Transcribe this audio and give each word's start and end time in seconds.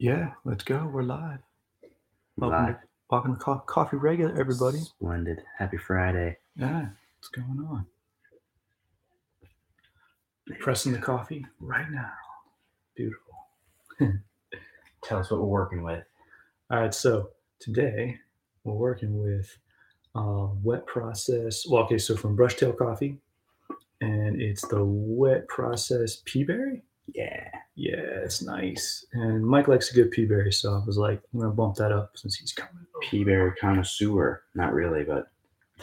Yeah, 0.00 0.30
let's 0.46 0.64
go. 0.64 0.88
We're 0.90 1.02
live. 1.02 1.40
Welcome 2.38 2.64
Live. 2.64 2.80
to, 2.80 2.86
welcome 3.10 3.34
to 3.34 3.38
Co- 3.38 3.62
Coffee 3.66 3.98
Regular, 3.98 4.34
everybody. 4.40 4.78
Splendid. 4.78 5.42
Happy 5.58 5.76
Friday. 5.76 6.38
Yeah, 6.56 6.86
what's 7.18 7.28
going 7.28 7.66
on? 7.70 7.84
Pressing 10.58 10.92
the 10.92 10.98
coffee 10.98 11.44
right 11.60 11.90
now. 11.90 12.12
Beautiful. 12.96 13.34
Tell 15.04 15.18
us 15.18 15.30
what 15.30 15.40
we're 15.40 15.46
working 15.48 15.82
with. 15.82 16.02
All 16.70 16.80
right, 16.80 16.94
so 16.94 17.28
today 17.58 18.16
we're 18.64 18.72
working 18.72 19.22
with 19.22 19.54
uh, 20.14 20.46
wet 20.62 20.86
process. 20.86 21.66
Well, 21.68 21.82
okay, 21.82 21.98
so 21.98 22.16
from 22.16 22.38
Brushtail 22.38 22.74
Coffee, 22.78 23.18
and 24.00 24.40
it's 24.40 24.66
the 24.66 24.82
wet 24.82 25.46
process 25.48 26.22
pea 26.24 26.44
berry. 26.44 26.84
Yeah. 27.12 27.48
Yeah, 27.74 27.96
it's 27.96 28.42
nice. 28.42 29.06
And 29.12 29.44
Mike 29.44 29.68
likes 29.68 29.90
a 29.90 29.94
good 29.94 30.10
pea 30.10 30.26
berry, 30.26 30.52
so 30.52 30.74
I 30.74 30.84
was 30.86 30.98
like, 30.98 31.20
I'm 31.32 31.40
gonna 31.40 31.52
bump 31.52 31.76
that 31.76 31.92
up 31.92 32.12
since 32.16 32.36
he's 32.36 32.52
coming. 32.52 32.86
Pea 33.02 33.24
berry 33.24 33.52
connoisseur. 33.60 34.42
Not 34.54 34.74
really, 34.74 35.04
but 35.04 35.30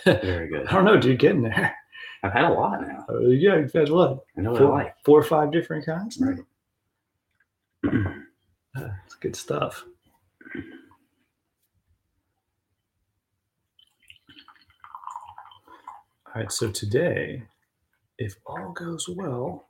very 0.05 0.47
good. 0.51 0.67
I 0.67 0.71
don't 0.73 0.85
know, 0.85 0.99
dude, 0.99 1.19
getting 1.19 1.41
there. 1.41 1.75
I've 2.23 2.33
had 2.33 2.45
a 2.45 2.49
lot 2.53 2.81
now. 2.81 3.05
Uh, 3.09 3.19
yeah, 3.29 3.57
you've 3.57 3.73
had 3.73 3.89
what? 3.89 4.19
I 4.37 4.41
know 4.41 4.51
what 4.51 4.59
Four, 4.61 4.73
I 4.73 4.83
like. 4.83 4.95
four 5.05 5.19
or 5.19 5.23
five 5.23 5.51
different 5.51 5.85
kinds. 5.85 6.19
Right. 6.19 6.39
Uh, 8.77 8.89
it's 9.07 9.15
good 9.15 9.35
stuff. 9.35 9.83
All 16.27 16.33
right, 16.41 16.51
so 16.51 16.69
today, 16.69 17.43
if 18.17 18.35
all 18.45 18.71
goes 18.73 19.07
well, 19.09 19.66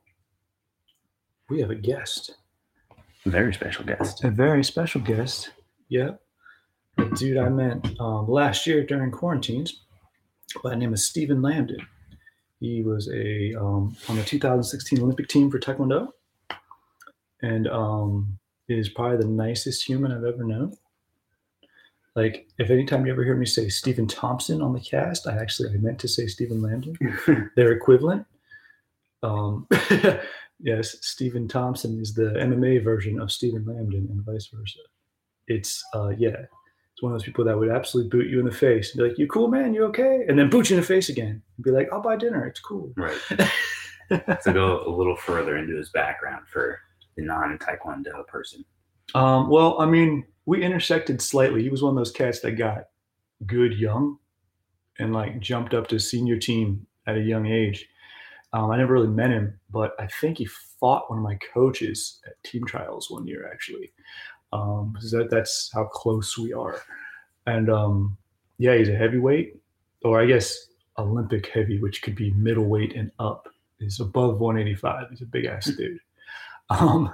we 1.48 1.60
have 1.60 1.70
a 1.70 1.74
guest, 1.74 2.36
A 3.26 3.30
Very 3.30 3.52
special 3.54 3.84
guest. 3.84 4.24
a 4.24 4.30
very 4.30 4.62
special 4.64 5.00
guest. 5.00 5.50
Yep, 5.88 6.20
a 6.98 7.04
dude 7.16 7.38
I 7.38 7.48
met 7.48 7.78
um, 8.00 8.28
last 8.28 8.66
year 8.66 8.84
during 8.84 9.10
quarantines 9.10 9.82
by 10.62 10.70
the 10.70 10.76
name 10.76 10.92
of 10.92 10.98
Stephen 10.98 11.38
Lambdin. 11.40 11.80
He 12.60 12.82
was 12.82 13.08
a 13.12 13.54
um, 13.54 13.96
on 14.08 14.16
the 14.16 14.24
2016 14.24 15.00
Olympic 15.00 15.28
team 15.28 15.50
for 15.50 15.58
Taekwondo, 15.58 16.08
and 17.42 17.68
um, 17.68 18.38
is 18.68 18.88
probably 18.90 19.16
the 19.18 19.28
nicest 19.28 19.86
human 19.86 20.12
I've 20.12 20.24
ever 20.24 20.44
known. 20.44 20.76
Like, 22.16 22.48
if 22.58 22.68
anytime 22.70 23.06
you 23.06 23.12
ever 23.12 23.22
hear 23.24 23.36
me 23.36 23.46
say 23.46 23.68
Stephen 23.68 24.08
Thompson 24.08 24.60
on 24.60 24.72
the 24.72 24.80
cast, 24.80 25.26
I 25.28 25.36
actually 25.36 25.70
I 25.70 25.76
meant 25.78 26.00
to 26.00 26.08
say 26.08 26.26
Stephen 26.26 26.60
Lambdin. 26.60 27.50
They're 27.56 27.72
equivalent. 27.72 28.26
Um, 29.22 29.68
yes, 30.60 30.96
Stephen 31.02 31.48
Thompson 31.48 31.98
is 32.00 32.14
the 32.14 32.34
MMA 32.34 32.82
version 32.82 33.20
of 33.20 33.32
Stephen 33.32 33.64
Lambdin, 33.64 34.10
and 34.10 34.24
vice 34.24 34.48
versa. 34.52 34.80
It's 35.46 35.82
uh, 35.94 36.10
yeah, 36.10 36.36
it's 36.92 37.02
one 37.02 37.12
of 37.12 37.18
those 37.18 37.24
people 37.24 37.44
that 37.44 37.58
would 37.58 37.70
absolutely 37.70 38.10
boot 38.10 38.28
you 38.28 38.40
in 38.40 38.46
the 38.46 38.52
face 38.52 38.92
and 38.92 39.02
be 39.02 39.08
like, 39.08 39.18
"You 39.18 39.26
cool, 39.26 39.48
man? 39.48 39.74
You 39.74 39.84
okay?" 39.86 40.24
And 40.28 40.38
then 40.38 40.50
boot 40.50 40.70
you 40.70 40.76
in 40.76 40.80
the 40.80 40.86
face 40.86 41.08
again 41.08 41.42
and 41.56 41.64
be 41.64 41.70
like, 41.70 41.88
"I'll 41.92 42.02
buy 42.02 42.16
dinner. 42.16 42.46
It's 42.46 42.60
cool." 42.60 42.92
right. 42.96 43.18
To 44.10 44.54
go 44.54 44.86
a 44.86 44.90
little 44.90 45.16
further 45.16 45.58
into 45.58 45.76
his 45.76 45.90
background 45.90 46.48
for 46.48 46.80
the 47.18 47.22
non 47.22 47.58
Taekwondo 47.58 48.26
person. 48.26 48.64
Um, 49.14 49.50
well, 49.50 49.78
I 49.78 49.84
mean, 49.84 50.24
we 50.46 50.62
intersected 50.62 51.20
slightly. 51.20 51.62
He 51.62 51.68
was 51.68 51.82
one 51.82 51.90
of 51.90 51.96
those 51.96 52.10
cats 52.10 52.40
that 52.40 52.52
got 52.52 52.84
good 53.44 53.74
young 53.74 54.16
and 54.98 55.12
like 55.12 55.40
jumped 55.40 55.74
up 55.74 55.88
to 55.88 55.98
senior 55.98 56.38
team 56.38 56.86
at 57.06 57.16
a 57.16 57.20
young 57.20 57.46
age. 57.46 57.86
Um, 58.52 58.70
I 58.70 58.78
never 58.78 58.94
really 58.94 59.08
met 59.08 59.30
him, 59.30 59.58
but 59.70 59.92
I 59.98 60.06
think 60.20 60.38
he 60.38 60.46
fought 60.46 61.10
one 61.10 61.18
of 61.18 61.24
my 61.24 61.38
coaches 61.52 62.20
at 62.26 62.42
team 62.44 62.64
trials 62.64 63.10
one 63.10 63.26
year, 63.26 63.50
actually. 63.52 63.92
Um, 64.52 64.96
that, 65.12 65.28
that's 65.30 65.70
how 65.74 65.84
close 65.84 66.38
we 66.38 66.52
are. 66.52 66.80
And 67.46 67.70
um, 67.70 68.16
yeah, 68.58 68.76
he's 68.76 68.88
a 68.88 68.96
heavyweight, 68.96 69.56
or 70.02 70.20
I 70.20 70.26
guess 70.26 70.68
Olympic 70.98 71.46
heavy, 71.48 71.78
which 71.80 72.02
could 72.02 72.14
be 72.14 72.30
middleweight 72.32 72.94
and 72.94 73.10
up. 73.18 73.48
He's 73.78 74.00
above 74.00 74.40
185. 74.40 75.10
He's 75.10 75.22
a 75.22 75.26
big 75.26 75.44
ass 75.46 75.66
dude. 75.66 75.98
Um, 76.70 77.10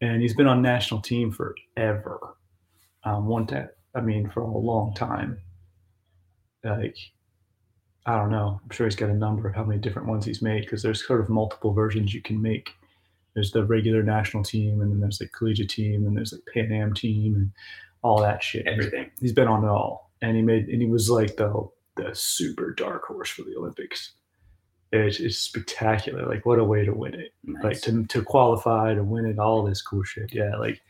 and 0.00 0.20
he's 0.20 0.34
been 0.34 0.48
on 0.48 0.62
national 0.62 1.00
team 1.00 1.30
forever. 1.30 2.34
Um, 3.04 3.26
one 3.28 3.46
time, 3.46 3.68
I 3.94 4.00
mean, 4.00 4.28
for 4.28 4.40
a 4.40 4.58
long 4.58 4.94
time. 4.94 5.38
Like, 6.64 6.96
I 8.10 8.16
don't 8.18 8.30
know. 8.30 8.60
I'm 8.62 8.70
sure 8.70 8.86
he's 8.86 8.96
got 8.96 9.10
a 9.10 9.14
number 9.14 9.48
of 9.48 9.54
how 9.54 9.64
many 9.64 9.80
different 9.80 10.08
ones 10.08 10.24
he's 10.24 10.42
made 10.42 10.62
because 10.62 10.82
there's 10.82 11.06
sort 11.06 11.20
of 11.20 11.28
multiple 11.28 11.72
versions 11.72 12.12
you 12.14 12.20
can 12.22 12.40
make. 12.42 12.70
There's 13.34 13.52
the 13.52 13.64
regular 13.64 14.02
national 14.02 14.42
team, 14.42 14.80
and 14.80 14.90
then 14.90 15.00
there's 15.00 15.18
the 15.18 15.28
collegiate 15.28 15.70
team, 15.70 16.06
and 16.06 16.16
there's 16.16 16.32
like 16.32 16.42
Pan 16.52 16.72
Am 16.72 16.92
team, 16.94 17.34
and 17.36 17.52
all 18.02 18.20
that 18.20 18.42
shit. 18.42 18.66
Everything. 18.66 19.10
he's 19.20 19.32
been 19.32 19.46
on 19.48 19.62
it 19.64 19.68
all, 19.68 20.10
and 20.22 20.36
he 20.36 20.42
made 20.42 20.66
and 20.68 20.82
he 20.82 20.88
was 20.88 21.08
like 21.08 21.36
the 21.36 21.68
the 21.96 22.10
super 22.14 22.72
dark 22.72 23.04
horse 23.04 23.30
for 23.30 23.42
the 23.42 23.56
Olympics. 23.56 24.12
It's, 24.92 25.20
it's 25.20 25.38
spectacular. 25.38 26.26
Like 26.26 26.44
what 26.44 26.58
a 26.58 26.64
way 26.64 26.84
to 26.84 26.92
win 26.92 27.14
it 27.14 27.32
Nice. 27.44 27.62
like 27.62 27.80
to, 27.82 28.04
to 28.06 28.22
qualify 28.22 28.94
to 28.94 29.04
win 29.04 29.24
it 29.24 29.38
all 29.38 29.62
this 29.62 29.80
cool 29.82 30.02
shit 30.02 30.34
yeah 30.34 30.56
like 30.56 30.80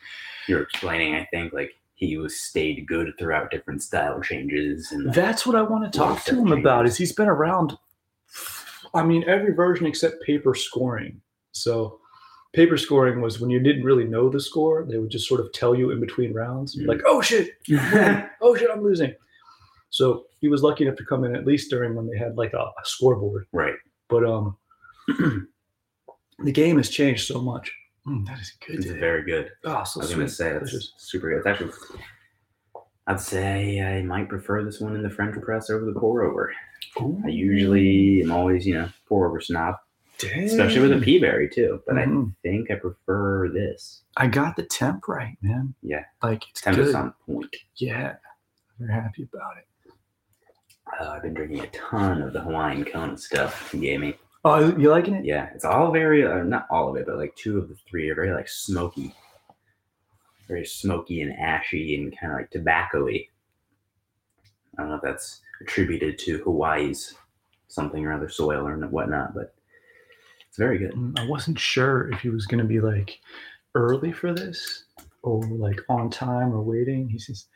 You're 0.48 0.62
explaining, 0.62 1.14
I 1.16 1.26
think, 1.30 1.52
like 1.52 1.72
he 2.00 2.16
was 2.16 2.40
stayed 2.40 2.86
good 2.88 3.12
throughout 3.18 3.50
different 3.50 3.82
style 3.82 4.20
changes 4.22 4.90
and 4.92 5.12
that's 5.12 5.46
what 5.46 5.54
i 5.54 5.60
want 5.62 5.84
to 5.84 5.96
talk 5.98 6.24
to 6.24 6.34
him 6.34 6.50
about 6.52 6.86
is 6.86 6.96
he's 6.96 7.12
been 7.12 7.28
around 7.28 7.76
i 8.94 9.02
mean 9.02 9.22
every 9.28 9.52
version 9.54 9.86
except 9.86 10.22
paper 10.22 10.54
scoring. 10.54 11.20
So 11.52 11.98
paper 12.54 12.76
scoring 12.78 13.20
was 13.20 13.38
when 13.40 13.50
you 13.50 13.60
didn't 13.60 13.84
really 13.84 14.04
know 14.04 14.28
the 14.30 14.40
score 14.40 14.84
they 14.88 14.96
would 14.98 15.10
just 15.10 15.28
sort 15.28 15.40
of 15.40 15.52
tell 15.52 15.74
you 15.74 15.90
in 15.90 16.00
between 16.00 16.32
rounds 16.32 16.74
Mhm. 16.76 16.86
like 16.86 17.02
oh 17.06 17.20
shit 17.20 17.50
oh 18.40 18.56
shit 18.56 18.70
i'm 18.72 18.82
losing. 18.82 19.14
So 19.90 20.24
he 20.40 20.48
was 20.48 20.62
lucky 20.62 20.84
enough 20.84 20.96
to 20.98 21.04
come 21.04 21.24
in 21.24 21.34
at 21.36 21.44
least 21.46 21.68
during 21.70 21.94
when 21.96 22.06
they 22.08 22.16
had 22.16 22.36
like 22.38 22.52
a, 22.54 22.58
a 22.58 22.84
scoreboard. 22.84 23.46
Right. 23.52 23.74
but 24.08 24.24
um 24.24 24.56
the 26.38 26.52
game 26.52 26.76
has 26.78 26.88
changed 26.88 27.26
so 27.26 27.40
much 27.40 27.70
Mm, 28.06 28.26
that 28.26 28.40
is 28.40 28.52
good 28.66 28.76
It's 28.76 28.86
dude. 28.86 28.98
very 29.00 29.22
good. 29.24 29.50
oh 29.64 29.84
so 29.84 30.00
I 30.00 30.04
was 30.04 30.12
gonna 30.14 30.28
say 30.28 30.52
that's 30.52 30.70
Delicious. 30.70 30.94
super 30.96 31.28
good. 31.30 31.38
It's 31.38 31.46
actually, 31.46 31.72
I'd 33.06 33.20
say 33.20 33.80
I 33.80 34.02
might 34.02 34.28
prefer 34.28 34.64
this 34.64 34.80
one 34.80 34.94
in 34.96 35.02
the 35.02 35.10
French 35.10 35.40
press 35.42 35.68
over 35.70 35.84
the 35.84 35.98
pour 35.98 36.22
over. 36.22 36.52
I 37.24 37.28
usually 37.28 38.22
am 38.22 38.32
always, 38.32 38.66
you 38.66 38.74
know, 38.74 38.88
pour 39.06 39.28
over 39.28 39.40
snob, 39.40 39.74
especially 40.22 40.80
with 40.80 40.92
a 40.92 40.94
Dang. 40.94 41.04
pea 41.04 41.18
berry 41.18 41.48
too. 41.48 41.82
But 41.86 41.96
Mhm. 41.96 42.30
I 42.30 42.34
think 42.42 42.70
I 42.70 42.74
prefer 42.76 43.48
this. 43.48 44.02
I 44.16 44.26
got 44.26 44.56
the 44.56 44.64
temp 44.64 45.06
right, 45.08 45.36
man. 45.42 45.74
Yeah. 45.82 46.04
Like 46.22 46.48
it's 46.50 46.60
Temperature 46.62 46.86
good. 46.92 46.94
on 46.96 47.14
point. 47.26 47.54
Yeah. 47.76 48.16
I'm 48.80 48.86
very 48.86 48.92
happy 48.92 49.28
about 49.32 49.58
it. 49.58 49.66
Uh, 51.00 51.10
I've 51.10 51.22
been 51.22 51.34
drinking 51.34 51.60
a 51.60 51.66
ton 51.68 52.22
of 52.22 52.32
the 52.32 52.40
Hawaiian 52.40 52.84
Kona 52.84 53.16
stuff 53.18 53.72
you 53.74 53.80
gave 53.80 54.00
me. 54.00 54.14
Oh, 54.42 54.74
you 54.76 54.90
liking 54.90 55.14
it? 55.14 55.24
Yeah, 55.24 55.50
it's 55.54 55.66
all 55.66 55.92
very, 55.92 56.26
uh, 56.26 56.42
not 56.42 56.66
all 56.70 56.88
of 56.88 56.96
it, 56.96 57.06
but 57.06 57.18
like 57.18 57.34
two 57.36 57.58
of 57.58 57.68
the 57.68 57.76
three 57.88 58.08
are 58.08 58.14
very 58.14 58.32
like 58.32 58.48
smoky, 58.48 59.14
very 60.48 60.64
smoky 60.64 61.20
and 61.20 61.32
ashy 61.38 61.96
and 61.96 62.18
kind 62.18 62.32
of 62.32 62.38
like 62.38 62.50
tobacco-y. 62.50 63.26
I 64.78 64.82
don't 64.82 64.90
know 64.90 64.96
if 64.96 65.02
that's 65.02 65.42
attributed 65.60 66.18
to 66.20 66.38
Hawaii's 66.38 67.14
something 67.68 68.04
or 68.04 68.14
other 68.14 68.30
soil 68.30 68.66
or 68.66 68.76
whatnot, 68.88 69.34
but 69.34 69.54
it's 70.48 70.56
very 70.56 70.78
good. 70.78 70.92
Mm, 70.92 71.18
I 71.18 71.28
wasn't 71.28 71.58
sure 71.58 72.10
if 72.10 72.20
he 72.20 72.30
was 72.30 72.46
gonna 72.46 72.64
be 72.64 72.80
like 72.80 73.20
early 73.74 74.10
for 74.10 74.32
this 74.32 74.84
or 75.22 75.42
like 75.44 75.80
on 75.90 76.08
time 76.08 76.52
or 76.54 76.62
waiting. 76.62 77.10
He's 77.10 77.26
just 77.26 77.48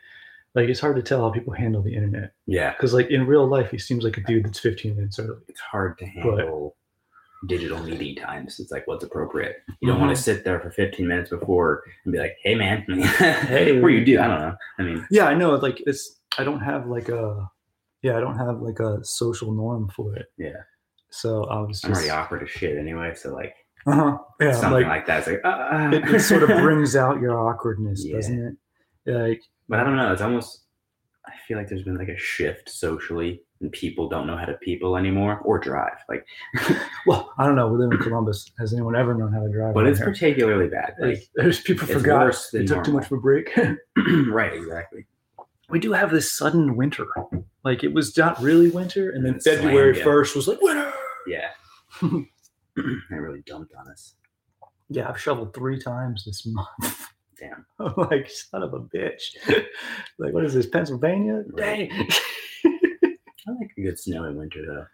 like 0.55 0.69
it's 0.69 0.81
hard 0.81 0.97
to 0.97 1.03
tell 1.03 1.21
how 1.21 1.31
people 1.31 1.53
handle 1.53 1.83
the 1.83 1.95
internet 1.95 2.33
Yeah, 2.47 2.73
because 2.73 2.95
like 2.95 3.11
in 3.11 3.27
real 3.27 3.47
life 3.47 3.71
he 3.71 3.79
seems 3.79 4.05
like 4.05 4.17
a 4.19 4.23
dude 4.23 4.45
that's 4.47 4.59
15 4.61 4.97
minutes 4.97 5.19
early. 5.19 5.41
it's 5.49 5.61
hard 5.61 5.99
to 5.99 6.07
handle 6.07 6.77
digital 7.47 7.79
meeting 7.83 8.17
times. 8.17 8.59
It's 8.59 8.71
like 8.71 8.87
what's 8.87 9.05
appropriate. 9.05 9.57
You 9.83 9.89
don't 9.89 10.01
want 10.01 10.17
to 10.17 10.23
sit 10.23 10.45
there 10.45 10.59
for 10.61 10.71
15 10.71 11.07
minutes 11.07 11.29
before 11.31 11.83
and 12.05 12.13
be 12.13 12.19
like, 12.19 12.37
"Hey, 12.43 12.55
man, 12.55 12.85
Hey. 12.89 13.79
or 13.83 13.91
you 13.91 14.03
do. 14.05 14.19
I 14.19 14.27
don't 14.29 14.41
know. 14.41 14.57
I 14.79 14.83
mean, 14.83 15.07
Yeah, 15.11 15.27
I 15.27 15.35
know. 15.35 15.51
Like 15.57 15.83
it's 15.87 16.21
I 16.39 16.45
don't 16.45 16.61
have 16.61 16.87
like 16.87 17.09
a 17.11 17.47
yeah 18.03 18.17
I 18.17 18.21
don't 18.21 18.39
have 18.39 18.61
like 18.63 18.81
a 18.81 19.05
social 19.05 19.53
norm 19.53 19.91
for 19.95 20.15
it. 20.17 20.27
yeah, 20.39 20.53
So 21.11 21.45
I 21.45 21.61
was 21.61 21.83
I'm 21.85 21.93
already 21.93 22.11
awkward 22.11 22.43
as 22.45 22.51
shit 22.51 22.79
anyway. 22.79 23.13
So 23.15 23.35
like 23.35 23.55
uh-huh. 23.87 24.17
yeah 24.41 24.53
something 24.53 24.73
like, 24.73 24.87
like, 24.87 25.07
that. 25.09 25.19
It's 25.19 25.27
like, 25.29 25.41
uh, 25.45 25.91
it, 25.93 26.15
it 26.15 26.21
sort 26.21 26.43
of 26.45 26.49
brings 26.63 26.97
out 26.97 27.21
your 27.21 27.39
awkwardness, 27.39 28.05
Yeah. 28.07 28.17
doesn't 28.17 28.59
it? 29.07 29.13
Like 29.13 29.43
But 29.69 29.81
I 29.81 29.85
don't 29.85 29.97
know. 29.97 30.13
It's 30.13 30.23
almost. 30.23 30.61
I 31.27 31.33
feel 31.49 31.57
like 31.57 31.69
there's 31.69 31.83
been 31.83 31.97
like 31.97 32.09
a 32.09 32.19
shift 32.19 32.69
socially, 32.69 33.41
and 33.61 33.73
people 33.73 34.09
don't 34.11 34.27
know 34.27 34.37
how 34.37 34.45
to 34.45 34.55
people 34.55 34.97
anymore 34.97 35.39
or 35.39 35.59
drive. 35.59 35.97
Like, 36.09 36.27
Well, 37.07 37.33
I 37.39 37.47
don't 37.47 37.57
know. 37.57 37.69
We 37.69 37.79
live 37.79 37.93
in 37.93 37.99
Columbus. 37.99 38.51
Has 38.59 38.75
anyone 38.75 38.95
ever 38.95 39.15
known 39.15 39.33
how 39.33 39.41
to 39.41 39.51
drive? 39.51 39.73
but 39.73 39.87
it's 39.87 39.99
here? 39.99 40.07
particularly 40.09 40.69
bad. 40.69 40.95
There's, 40.99 41.19
Like, 41.19 41.29
there's 41.35 41.61
people 41.63 41.85
it's 41.85 41.95
forgot 41.95 42.37
they 42.53 42.67
took 42.67 42.85
too 42.85 42.93
much 42.93 43.07
of 43.07 43.13
a 43.13 43.17
break. 43.17 43.51
right? 44.29 44.53
Exactly. 44.53 45.07
we 45.71 45.79
do 45.79 45.93
have 45.93 46.11
this 46.11 46.31
sudden 46.31 46.77
winter. 46.77 47.07
Like 47.65 47.83
it 47.83 47.95
was 47.95 48.15
not 48.19 48.39
really 48.43 48.69
winter, 48.69 49.11
and 49.11 49.25
then 49.25 49.41
February 49.41 49.95
first 49.95 50.37
was 50.37 50.47
like 50.47 50.61
winter. 50.61 50.93
Yeah. 51.27 51.49
they 52.03 53.17
really 53.19 53.43
dumped 53.47 53.73
on 53.75 53.89
us. 53.89 54.15
Yeah, 54.91 55.09
I've 55.09 55.19
shoveled 55.21 55.55
three 55.55 55.81
times 55.81 56.25
this 56.27 56.45
month. 56.45 57.09
Damn. 57.39 57.67
I'm 57.81 57.95
like, 58.11 58.31
son 58.31 58.63
of 58.63 58.75
a 58.75 58.81
bitch. 58.81 59.37
like, 60.19 60.33
what 60.33 60.45
is 60.45 60.55
this, 60.55 60.67
Pennsylvania? 60.67 61.43
Right. 61.53 61.91
Dang. 61.91 62.09
I 63.47 63.51
like 63.61 63.73
a 63.77 63.83
good 63.83 63.99
snowy 63.99 64.35
winter 64.35 64.65
though. 64.67 64.87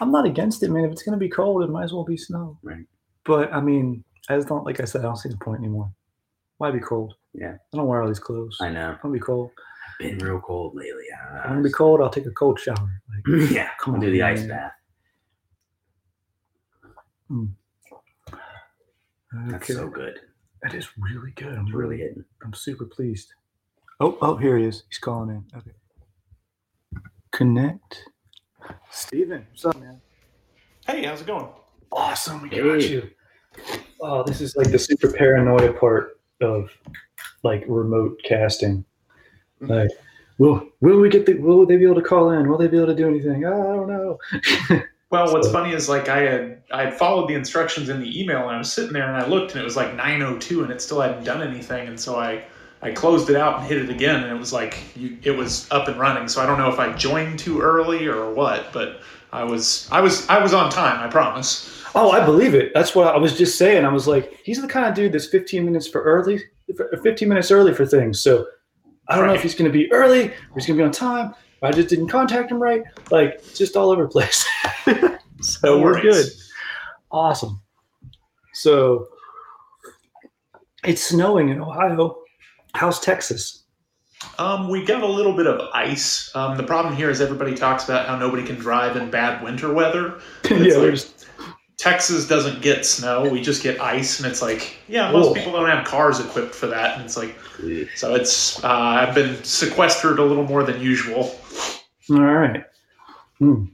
I'm 0.00 0.12
not 0.12 0.26
against 0.26 0.62
it, 0.62 0.70
man. 0.70 0.84
If 0.84 0.92
it's 0.92 1.02
gonna 1.02 1.16
be 1.16 1.28
cold, 1.28 1.62
it 1.64 1.70
might 1.70 1.84
as 1.84 1.92
well 1.92 2.04
be 2.04 2.16
snow. 2.16 2.58
Right. 2.62 2.84
But 3.24 3.52
I 3.52 3.60
mean, 3.60 4.04
I 4.28 4.36
just 4.36 4.48
don't 4.48 4.64
like 4.64 4.80
I 4.80 4.84
said, 4.84 5.00
I 5.00 5.04
don't 5.04 5.16
see 5.16 5.28
the 5.30 5.36
point 5.38 5.60
anymore. 5.60 5.90
Why 6.58 6.70
be 6.70 6.80
cold? 6.80 7.14
Yeah. 7.34 7.54
I 7.72 7.76
don't 7.76 7.86
wear 7.86 8.02
all 8.02 8.08
these 8.08 8.18
clothes. 8.18 8.56
I 8.60 8.68
know. 8.68 8.80
I 8.86 8.88
want 8.90 9.02
to 9.02 9.10
be 9.12 9.18
cold. 9.20 9.50
I've 10.00 10.18
Been 10.18 10.18
real 10.18 10.40
cold 10.40 10.74
lately. 10.74 11.04
I 11.12 11.28
I 11.30 11.42
don't 11.44 11.44
want 11.44 11.56
know. 11.56 11.62
to 11.62 11.68
be 11.68 11.72
cold. 11.72 12.00
I'll 12.00 12.10
take 12.10 12.26
a 12.26 12.30
cold 12.32 12.58
shower. 12.60 12.76
Like, 12.76 13.50
yeah, 13.50 13.70
Come 13.80 13.94
come 13.94 14.00
do 14.00 14.06
on, 14.08 14.12
the 14.12 14.22
ice 14.22 14.42
bath. 14.44 14.72
Hmm. 17.28 17.44
That's 19.32 19.64
okay. 19.64 19.74
so 19.74 19.88
good. 19.88 20.20
That 20.62 20.74
is 20.74 20.88
really 20.98 21.32
good. 21.32 21.56
I'm 21.58 21.66
really 21.66 21.96
really, 21.96 21.98
hitting. 21.98 22.24
I'm 22.44 22.54
super 22.54 22.84
pleased. 22.84 23.34
Oh, 24.00 24.16
oh, 24.22 24.36
here 24.36 24.56
he 24.58 24.64
is. 24.64 24.84
He's 24.88 24.98
calling 24.98 25.30
in. 25.30 25.44
Okay. 25.56 25.72
Connect. 27.32 28.04
Steven, 28.90 29.46
what's 29.50 29.64
up, 29.64 29.78
man? 29.80 30.00
Hey, 30.86 31.04
how's 31.04 31.20
it 31.20 31.26
going? 31.26 31.48
Awesome, 31.92 32.42
we 32.42 32.48
got 32.48 32.80
Hey. 32.80 32.88
you. 32.88 33.10
Oh, 34.00 34.22
this 34.22 34.40
is 34.40 34.56
like 34.56 34.70
the 34.70 34.78
super 34.78 35.12
paranoia 35.12 35.72
part 35.72 36.20
of 36.40 36.70
like 37.42 37.64
remote 37.66 38.20
casting. 38.24 38.84
Mm-hmm. 39.60 39.72
Like, 39.72 39.90
will 40.38 40.68
will 40.80 41.00
we 41.00 41.08
get 41.08 41.26
the? 41.26 41.34
Will 41.34 41.66
they 41.66 41.76
be 41.76 41.84
able 41.84 41.96
to 41.96 42.02
call 42.02 42.30
in? 42.30 42.48
Will 42.48 42.58
they 42.58 42.68
be 42.68 42.76
able 42.76 42.86
to 42.88 42.94
do 42.94 43.08
anything? 43.08 43.44
Oh, 43.44 43.72
I 43.72 43.76
don't 43.76 43.88
know. 43.88 44.82
Well, 45.10 45.32
what's 45.32 45.50
funny 45.50 45.72
is 45.72 45.88
like 45.88 46.08
I 46.08 46.20
had 46.20 46.62
I 46.70 46.84
had 46.84 46.94
followed 46.94 47.28
the 47.28 47.34
instructions 47.34 47.88
in 47.88 48.00
the 48.00 48.20
email 48.20 48.42
and 48.42 48.50
I 48.50 48.58
was 48.58 48.70
sitting 48.72 48.92
there 48.92 49.08
and 49.08 49.16
I 49.16 49.26
looked 49.26 49.52
and 49.52 49.60
it 49.60 49.64
was 49.64 49.76
like 49.76 49.96
9:02 49.96 50.62
and 50.62 50.70
it 50.70 50.82
still 50.82 51.00
hadn't 51.00 51.24
done 51.24 51.42
anything 51.42 51.88
and 51.88 51.98
so 51.98 52.16
I 52.18 52.44
I 52.82 52.92
closed 52.92 53.30
it 53.30 53.36
out 53.36 53.58
and 53.58 53.66
hit 53.66 53.78
it 53.78 53.90
again 53.90 54.22
and 54.22 54.30
it 54.30 54.38
was 54.38 54.52
like 54.52 54.78
you, 54.94 55.16
it 55.22 55.30
was 55.30 55.66
up 55.70 55.88
and 55.88 55.98
running. 55.98 56.28
So 56.28 56.42
I 56.42 56.46
don't 56.46 56.58
know 56.58 56.70
if 56.70 56.78
I 56.78 56.92
joined 56.92 57.38
too 57.38 57.60
early 57.60 58.06
or 58.06 58.30
what, 58.32 58.72
but 58.72 59.00
I 59.32 59.44
was 59.44 59.88
I 59.90 60.00
was 60.00 60.28
I 60.28 60.42
was 60.42 60.52
on 60.52 60.70
time. 60.70 61.00
I 61.00 61.10
promise. 61.10 61.74
Oh, 61.94 62.10
I 62.10 62.22
believe 62.22 62.54
it. 62.54 62.72
That's 62.74 62.94
what 62.94 63.14
I 63.14 63.16
was 63.16 63.36
just 63.36 63.56
saying. 63.56 63.86
I 63.86 63.88
was 63.88 64.06
like, 64.06 64.38
he's 64.44 64.60
the 64.60 64.68
kind 64.68 64.86
of 64.86 64.94
dude 64.94 65.12
that's 65.12 65.26
15 65.26 65.64
minutes 65.64 65.88
for 65.88 66.02
early, 66.02 66.38
for- 66.76 66.94
15 67.02 67.26
minutes 67.28 67.50
early 67.50 67.72
for 67.72 67.86
things. 67.86 68.20
So 68.20 68.46
I 69.08 69.16
don't 69.16 69.26
know 69.26 69.32
if 69.32 69.42
he's 69.42 69.54
going 69.54 69.70
to 69.70 69.76
be 69.76 69.90
early 69.90 70.28
or 70.28 70.54
he's 70.54 70.66
going 70.66 70.76
to 70.76 70.82
be 70.82 70.84
on 70.84 70.92
time. 70.92 71.34
Or 71.60 71.68
I 71.68 71.72
just 71.72 71.88
didn't 71.88 72.08
contact 72.08 72.50
him 72.50 72.60
right. 72.62 72.82
Like, 73.10 73.42
just 73.54 73.76
all 73.76 73.90
over 73.90 74.02
the 74.04 74.08
place. 74.08 74.46
so 75.40 75.58
No 75.76 75.80
we're 75.80 75.92
worries. 75.94 76.02
good. 76.02 76.26
Awesome. 77.10 77.60
So 78.54 79.08
it's 80.84 81.02
snowing 81.02 81.48
in 81.48 81.60
Ohio. 81.60 82.18
How's 82.74 83.00
Texas? 83.00 83.64
Um, 84.38 84.68
we 84.68 84.84
got 84.84 85.02
a 85.02 85.06
little 85.06 85.32
bit 85.36 85.46
of 85.46 85.60
ice. 85.72 86.30
Um, 86.34 86.56
the 86.56 86.62
problem 86.64 86.94
here 86.96 87.08
is 87.10 87.20
everybody 87.20 87.54
talks 87.54 87.84
about 87.84 88.06
how 88.08 88.16
nobody 88.18 88.44
can 88.44 88.56
drive 88.56 88.96
in 88.96 89.10
bad 89.10 89.42
winter 89.42 89.72
weather. 89.72 90.18
yeah, 90.50 90.56
like- 90.58 90.68
there's 90.72 91.14
Texas 91.76 92.26
doesn't 92.26 92.60
get 92.60 92.84
snow. 92.84 93.28
We 93.28 93.40
just 93.40 93.62
get 93.62 93.80
ice, 93.80 94.18
and 94.18 94.28
it's 94.28 94.42
like, 94.42 94.76
yeah, 94.88 95.12
most 95.12 95.28
Whoa. 95.28 95.34
people 95.34 95.52
don't 95.52 95.68
have 95.68 95.86
cars 95.86 96.18
equipped 96.18 96.52
for 96.52 96.66
that, 96.66 96.96
and 96.96 97.04
it's 97.04 97.16
like, 97.16 97.36
so 97.94 98.16
it's. 98.16 98.62
Uh, 98.64 98.68
I've 98.68 99.14
been 99.14 99.42
sequestered 99.44 100.18
a 100.18 100.24
little 100.24 100.42
more 100.42 100.64
than 100.64 100.80
usual. 100.80 101.37
All 102.10 102.20
right. 102.20 102.64
Hmm. 103.38 103.64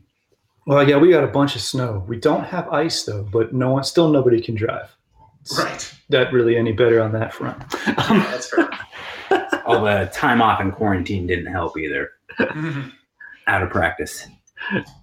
Well, 0.67 0.89
yeah, 0.89 0.97
we 0.97 1.11
got 1.11 1.25
a 1.25 1.29
bunch 1.29 1.57
of 1.57 1.61
snow. 1.63 2.05
We 2.09 2.19
don't 2.19 2.45
have 2.45 2.69
ice 2.71 3.05
though, 3.05 3.29
but 3.33 3.53
no 3.53 3.73
one, 3.73 3.85
still 3.85 4.09
nobody 4.09 4.41
can 4.41 4.55
drive. 4.55 4.95
Right. 5.59 5.95
That 6.09 6.33
really 6.33 6.57
any 6.57 6.73
better 6.73 7.03
on 7.03 7.13
that 7.13 7.35
front? 7.35 7.63
Um, 7.87 8.17
Yeah, 8.19 8.31
that's 8.31 8.49
fair. 8.55 8.71
All 9.67 9.85
the 9.85 10.11
time 10.13 10.41
off 10.41 10.61
in 10.61 10.73
quarantine 10.73 11.27
didn't 11.27 11.53
help 11.53 11.77
either. 11.77 12.11
Mhm. 12.39 12.93
Out 13.47 13.63
of 13.63 13.71
practice. 13.71 14.27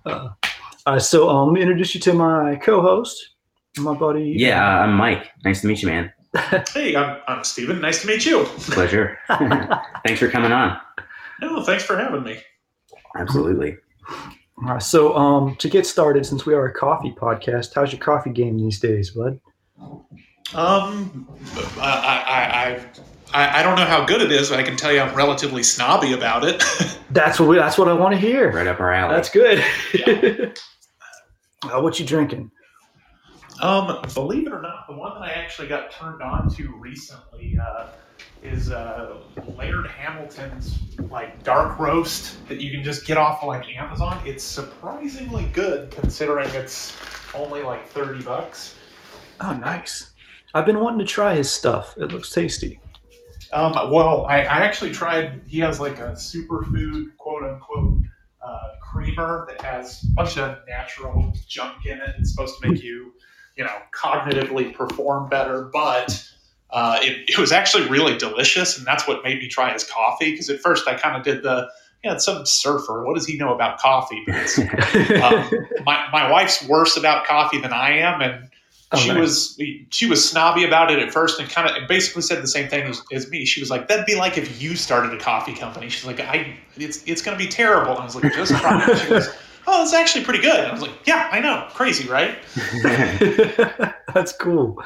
Uh, 0.05 0.97
so 0.99 1.29
um, 1.29 1.49
let 1.49 1.53
me 1.53 1.61
introduce 1.61 1.93
you 1.93 2.01
to 2.01 2.13
my 2.13 2.55
co-host, 2.55 3.35
my 3.77 3.93
buddy. 3.93 4.33
Yeah, 4.35 4.63
uh, 4.65 4.81
I'm 4.83 4.93
Mike. 4.95 5.27
Nice 5.45 5.61
to 5.61 5.67
meet 5.67 5.81
you, 5.83 5.87
man. 5.89 6.11
Hey, 6.73 6.95
I'm, 6.95 7.17
I'm 7.27 7.43
Steven. 7.43 7.79
Nice 7.81 8.01
to 8.01 8.07
meet 8.07 8.25
you. 8.25 8.45
Pleasure. 8.45 9.19
Thanks 10.05 10.19
for 10.19 10.29
coming 10.29 10.51
on. 10.51 10.79
No, 11.41 11.61
thanks 11.63 11.83
for 11.83 11.97
having 11.97 12.23
me. 12.23 12.39
Absolutely. 13.17 13.77
All 14.63 14.73
right, 14.73 14.81
so 14.81 15.15
um, 15.15 15.55
to 15.55 15.69
get 15.69 15.85
started, 15.85 16.25
since 16.25 16.45
we 16.45 16.53
are 16.53 16.65
a 16.65 16.73
coffee 16.73 17.11
podcast, 17.11 17.73
how's 17.73 17.91
your 17.91 17.99
coffee 17.99 18.29
game 18.29 18.57
these 18.57 18.79
days, 18.79 19.11
bud? 19.11 19.39
Um, 20.53 21.27
I, 21.79 21.81
I, 21.83 22.43
I, 22.63 22.85
I, 23.33 23.59
I 23.59 23.63
don't 23.63 23.75
know 23.75 23.85
how 23.85 24.05
good 24.05 24.21
it 24.21 24.31
is, 24.31 24.49
but 24.49 24.59
I 24.59 24.63
can 24.63 24.75
tell 24.75 24.91
you 24.91 24.99
I'm 24.99 25.15
relatively 25.15 25.63
snobby 25.63 26.13
about 26.13 26.43
it. 26.43 26.63
That's 27.11 27.39
what 27.39 27.49
we, 27.49 27.57
that's 27.57 27.77
what 27.77 27.89
I 27.89 27.93
want 27.93 28.13
to 28.13 28.17
hear. 28.17 28.53
Right 28.53 28.67
up 28.67 28.79
our 28.79 28.93
alley. 28.93 29.13
That's 29.13 29.29
good. 29.29 29.59
uh, 31.65 31.81
what 31.81 31.99
you 31.99 32.05
drinking? 32.05 32.49
Um, 33.61 34.01
believe 34.13 34.47
it 34.47 34.53
or 34.53 34.61
not, 34.61 34.87
the 34.87 34.95
one 34.95 35.19
that 35.19 35.23
I 35.27 35.31
actually 35.31 35.67
got 35.67 35.91
turned 35.91 36.21
on 36.21 36.49
to 36.55 36.73
recently 36.77 37.57
uh, 37.61 37.87
is 38.43 38.71
uh, 38.71 39.17
Laird 39.57 39.87
Hamilton's 39.87 40.79
like 41.09 41.43
dark 41.43 41.79
roast 41.79 42.45
that 42.47 42.59
you 42.59 42.71
can 42.71 42.83
just 42.83 43.05
get 43.05 43.17
off 43.17 43.41
of 43.41 43.47
like 43.47 43.67
Amazon. 43.75 44.21
It's 44.25 44.43
surprisingly 44.43 45.45
good 45.53 45.91
considering 45.91 46.49
it's 46.49 46.95
only 47.33 47.61
like 47.61 47.87
thirty 47.87 48.23
bucks. 48.23 48.75
Oh, 49.39 49.53
nice. 49.53 50.11
I've 50.53 50.65
been 50.65 50.79
wanting 50.79 50.99
to 50.99 51.05
try 51.05 51.35
his 51.35 51.51
stuff. 51.51 51.95
It 51.97 52.11
looks 52.11 52.31
tasty. 52.31 52.79
Um, 53.53 53.73
well, 53.91 54.25
I, 54.25 54.39
I 54.39 54.59
actually 54.59 54.91
tried. 54.91 55.41
He 55.47 55.59
has 55.59 55.79
like 55.79 55.99
a 55.99 56.11
superfood 56.11 57.15
quote 57.17 57.43
unquote 57.43 58.01
uh, 58.41 58.69
creamer 58.81 59.47
that 59.49 59.61
has 59.61 60.03
a 60.03 60.07
bunch 60.13 60.37
of 60.37 60.57
natural 60.67 61.33
junk 61.47 61.85
in 61.85 61.97
it. 61.97 62.15
It's 62.19 62.31
supposed 62.31 62.61
to 62.61 62.69
make 62.69 62.81
you, 62.81 63.13
you 63.55 63.63
know, 63.63 63.77
cognitively 63.93 64.73
perform 64.73 65.29
better. 65.29 65.69
But 65.73 66.30
uh, 66.71 66.99
it, 67.01 67.29
it 67.29 67.37
was 67.37 67.51
actually 67.51 67.87
really 67.89 68.17
delicious, 68.17 68.77
and 68.77 68.85
that's 68.85 69.07
what 69.07 69.23
made 69.23 69.39
me 69.39 69.47
try 69.47 69.71
his 69.73 69.83
coffee. 69.83 70.31
Because 70.31 70.49
at 70.49 70.59
first 70.59 70.87
I 70.87 70.95
kind 70.95 71.15
of 71.17 71.23
did 71.23 71.43
the, 71.43 71.67
yeah, 72.03 72.13
it's 72.13 72.25
some 72.25 72.45
surfer. 72.45 73.05
What 73.05 73.15
does 73.15 73.25
he 73.25 73.37
know 73.37 73.53
about 73.53 73.79
coffee? 73.79 74.23
But 74.25 74.57
um, 75.21 75.49
my 75.85 76.07
my 76.11 76.31
wife's 76.31 76.65
worse 76.67 76.97
about 76.97 77.25
coffee 77.25 77.59
than 77.59 77.73
I 77.73 77.97
am, 77.97 78.21
and 78.21 78.49
Oh, 78.93 78.97
she 78.97 79.07
nice. 79.07 79.17
was 79.17 79.61
she 79.89 80.05
was 80.05 80.29
snobby 80.29 80.65
about 80.65 80.91
it 80.91 80.99
at 80.99 81.13
first 81.13 81.39
and 81.39 81.49
kind 81.49 81.69
of 81.69 81.87
basically 81.87 82.21
said 82.23 82.43
the 82.43 82.47
same 82.47 82.67
thing 82.67 82.89
as, 82.89 83.01
as 83.13 83.29
me 83.29 83.45
she 83.45 83.61
was 83.61 83.69
like 83.69 83.87
that'd 83.87 84.05
be 84.05 84.15
like 84.15 84.37
if 84.37 84.61
you 84.61 84.75
started 84.75 85.13
a 85.13 85.17
coffee 85.17 85.53
company 85.53 85.87
she's 85.87 86.03
like 86.03 86.19
i 86.19 86.53
it's 86.75 87.01
it's 87.05 87.21
going 87.21 87.37
to 87.37 87.41
be 87.41 87.49
terrible 87.49 87.91
and 87.91 88.01
i 88.01 88.03
was 88.03 88.15
like 88.15 88.33
just 88.33 88.51
try 88.55 88.85
it 88.85 88.97
she 88.97 89.07
goes 89.07 89.29
oh 89.67 89.81
it's 89.81 89.93
actually 89.93 90.25
pretty 90.25 90.41
good 90.41 90.59
and 90.59 90.67
i 90.67 90.73
was 90.73 90.81
like 90.81 90.91
yeah 91.05 91.29
i 91.31 91.39
know 91.39 91.65
crazy 91.69 92.05
right 92.09 92.37
That's 94.13 94.33
cool. 94.33 94.83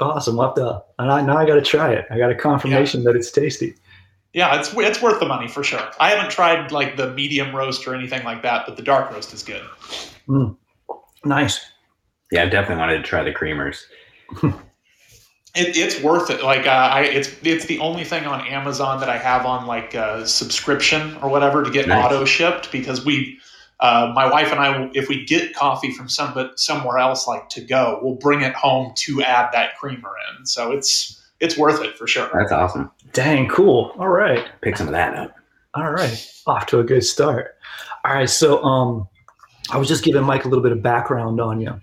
Awesome. 0.00 0.36
We'll 0.36 0.46
have 0.46 0.54
to, 0.56 0.82
and 0.98 1.10
I, 1.12 1.20
now 1.22 1.36
I 1.36 1.46
got 1.46 1.54
to 1.54 1.62
try 1.62 1.92
it. 1.92 2.06
I 2.10 2.18
got 2.18 2.30
a 2.30 2.34
confirmation 2.34 3.04
that 3.04 3.14
it's 3.16 3.30
tasty. 3.30 3.74
yeah 4.32 4.58
it's 4.58 4.72
it's 4.74 5.02
worth 5.02 5.18
the 5.18 5.26
money 5.26 5.48
for 5.48 5.64
sure 5.64 5.90
i 5.98 6.08
haven't 6.10 6.30
tried 6.30 6.70
like 6.70 6.96
the 6.96 7.12
medium 7.14 7.54
roast 7.54 7.84
or 7.86 7.96
anything 7.96 8.22
like 8.24 8.42
that 8.42 8.64
but 8.64 8.76
the 8.76 8.82
dark 8.82 9.10
roast 9.10 9.32
is 9.34 9.42
good 9.42 9.64
Nice. 11.24 11.60
yeah, 12.30 12.44
I 12.44 12.46
definitely 12.46 12.76
wanted 12.80 12.98
to 12.98 13.02
try 13.02 13.22
the 13.24 13.32
creamers. 13.34 13.82
It, 15.56 15.76
it's 15.76 16.00
worth 16.00 16.30
it. 16.30 16.44
Like 16.44 16.68
uh, 16.68 16.90
I, 16.92 17.00
it's 17.00 17.34
it's 17.42 17.64
the 17.64 17.80
only 17.80 18.04
thing 18.04 18.24
on 18.24 18.40
Amazon 18.46 19.00
that 19.00 19.08
I 19.08 19.18
have 19.18 19.44
on 19.44 19.66
like 19.66 19.96
uh, 19.96 20.24
subscription 20.24 21.16
or 21.16 21.28
whatever 21.28 21.64
to 21.64 21.70
get 21.72 21.88
Nice. 21.88 22.04
auto 22.04 22.24
shipped 22.24 22.70
because 22.70 23.04
we, 23.04 23.39
uh, 23.80 24.12
my 24.14 24.30
wife 24.30 24.52
and 24.52 24.60
I, 24.60 24.90
if 24.94 25.08
we 25.08 25.24
get 25.24 25.54
coffee 25.54 25.90
from 25.90 26.08
some 26.08 26.34
but 26.34 26.60
somewhere 26.60 26.98
else 26.98 27.26
like 27.26 27.48
to 27.50 27.62
go, 27.62 27.98
we'll 28.02 28.16
bring 28.16 28.42
it 28.42 28.54
home 28.54 28.92
to 28.96 29.22
add 29.22 29.50
that 29.52 29.76
creamer 29.78 30.12
in. 30.38 30.44
So 30.44 30.72
it's 30.72 31.16
it's 31.40 31.56
worth 31.56 31.82
it 31.82 31.96
for 31.96 32.06
sure. 32.06 32.30
That's 32.34 32.52
awesome. 32.52 32.90
Dang, 33.12 33.48
cool. 33.48 33.94
All 33.98 34.08
right. 34.08 34.46
Pick 34.60 34.76
some 34.76 34.86
of 34.86 34.92
that 34.92 35.14
up. 35.14 35.34
All 35.74 35.90
right. 35.90 36.30
Off 36.46 36.66
to 36.66 36.80
a 36.80 36.84
good 36.84 37.04
start. 37.04 37.56
All 38.04 38.12
right. 38.12 38.28
So 38.28 38.62
um 38.62 39.08
I 39.70 39.78
was 39.78 39.88
just 39.88 40.04
giving 40.04 40.24
Mike 40.24 40.44
a 40.44 40.48
little 40.48 40.62
bit 40.62 40.72
of 40.72 40.82
background 40.82 41.40
on 41.40 41.60
you, 41.60 41.80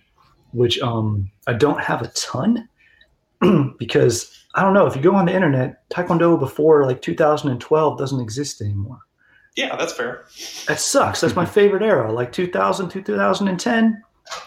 which 0.51 0.80
um 0.82 1.32
I 1.48 1.54
don't 1.54 1.82
have 1.82 2.04
a 2.04 2.10
ton 2.10 2.70
because 3.80 4.32
I 4.54 4.62
don't 4.62 4.75
know 4.75 4.86
if 4.86 4.96
you 4.96 5.01
go 5.01 5.16
on 5.16 5.25
the 5.25 5.34
internet, 5.34 5.89
Taekwondo 5.89 6.39
before 6.39 6.86
like 6.86 7.01
2012 7.01 7.98
doesn't 7.98 8.22
exist 8.22 8.62
anymore. 8.62 9.00
Yeah, 9.58 9.76
that's 9.76 9.92
fair. 9.92 10.26
That 10.68 10.80
sucks. 10.80 11.20
That's 11.22 11.36
my 11.36 11.46
favorite 11.60 11.84
era. 11.84 12.12
Like 12.14 12.32
2000 12.32 12.88
to 12.90 13.02
2010 13.02 14.02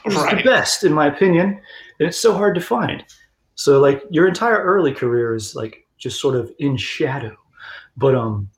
is 0.07 0.15
the 0.15 0.21
Right. 0.21 0.45
best 0.45 0.85
in 0.85 0.93
my 0.93 1.07
opinion, 1.07 1.61
and 1.99 2.09
it's 2.09 2.19
so 2.19 2.33
hard 2.33 2.55
to 2.55 2.61
find. 2.61 3.05
So 3.57 3.81
like 3.81 4.03
your 4.11 4.27
entire 4.29 4.63
early 4.63 4.93
career 4.95 5.35
is 5.35 5.55
like 5.55 5.87
just 5.99 6.21
sort 6.21 6.35
of 6.37 6.51
in 6.59 6.77
shadow. 6.79 7.37
But 7.97 8.15
um 8.15 8.49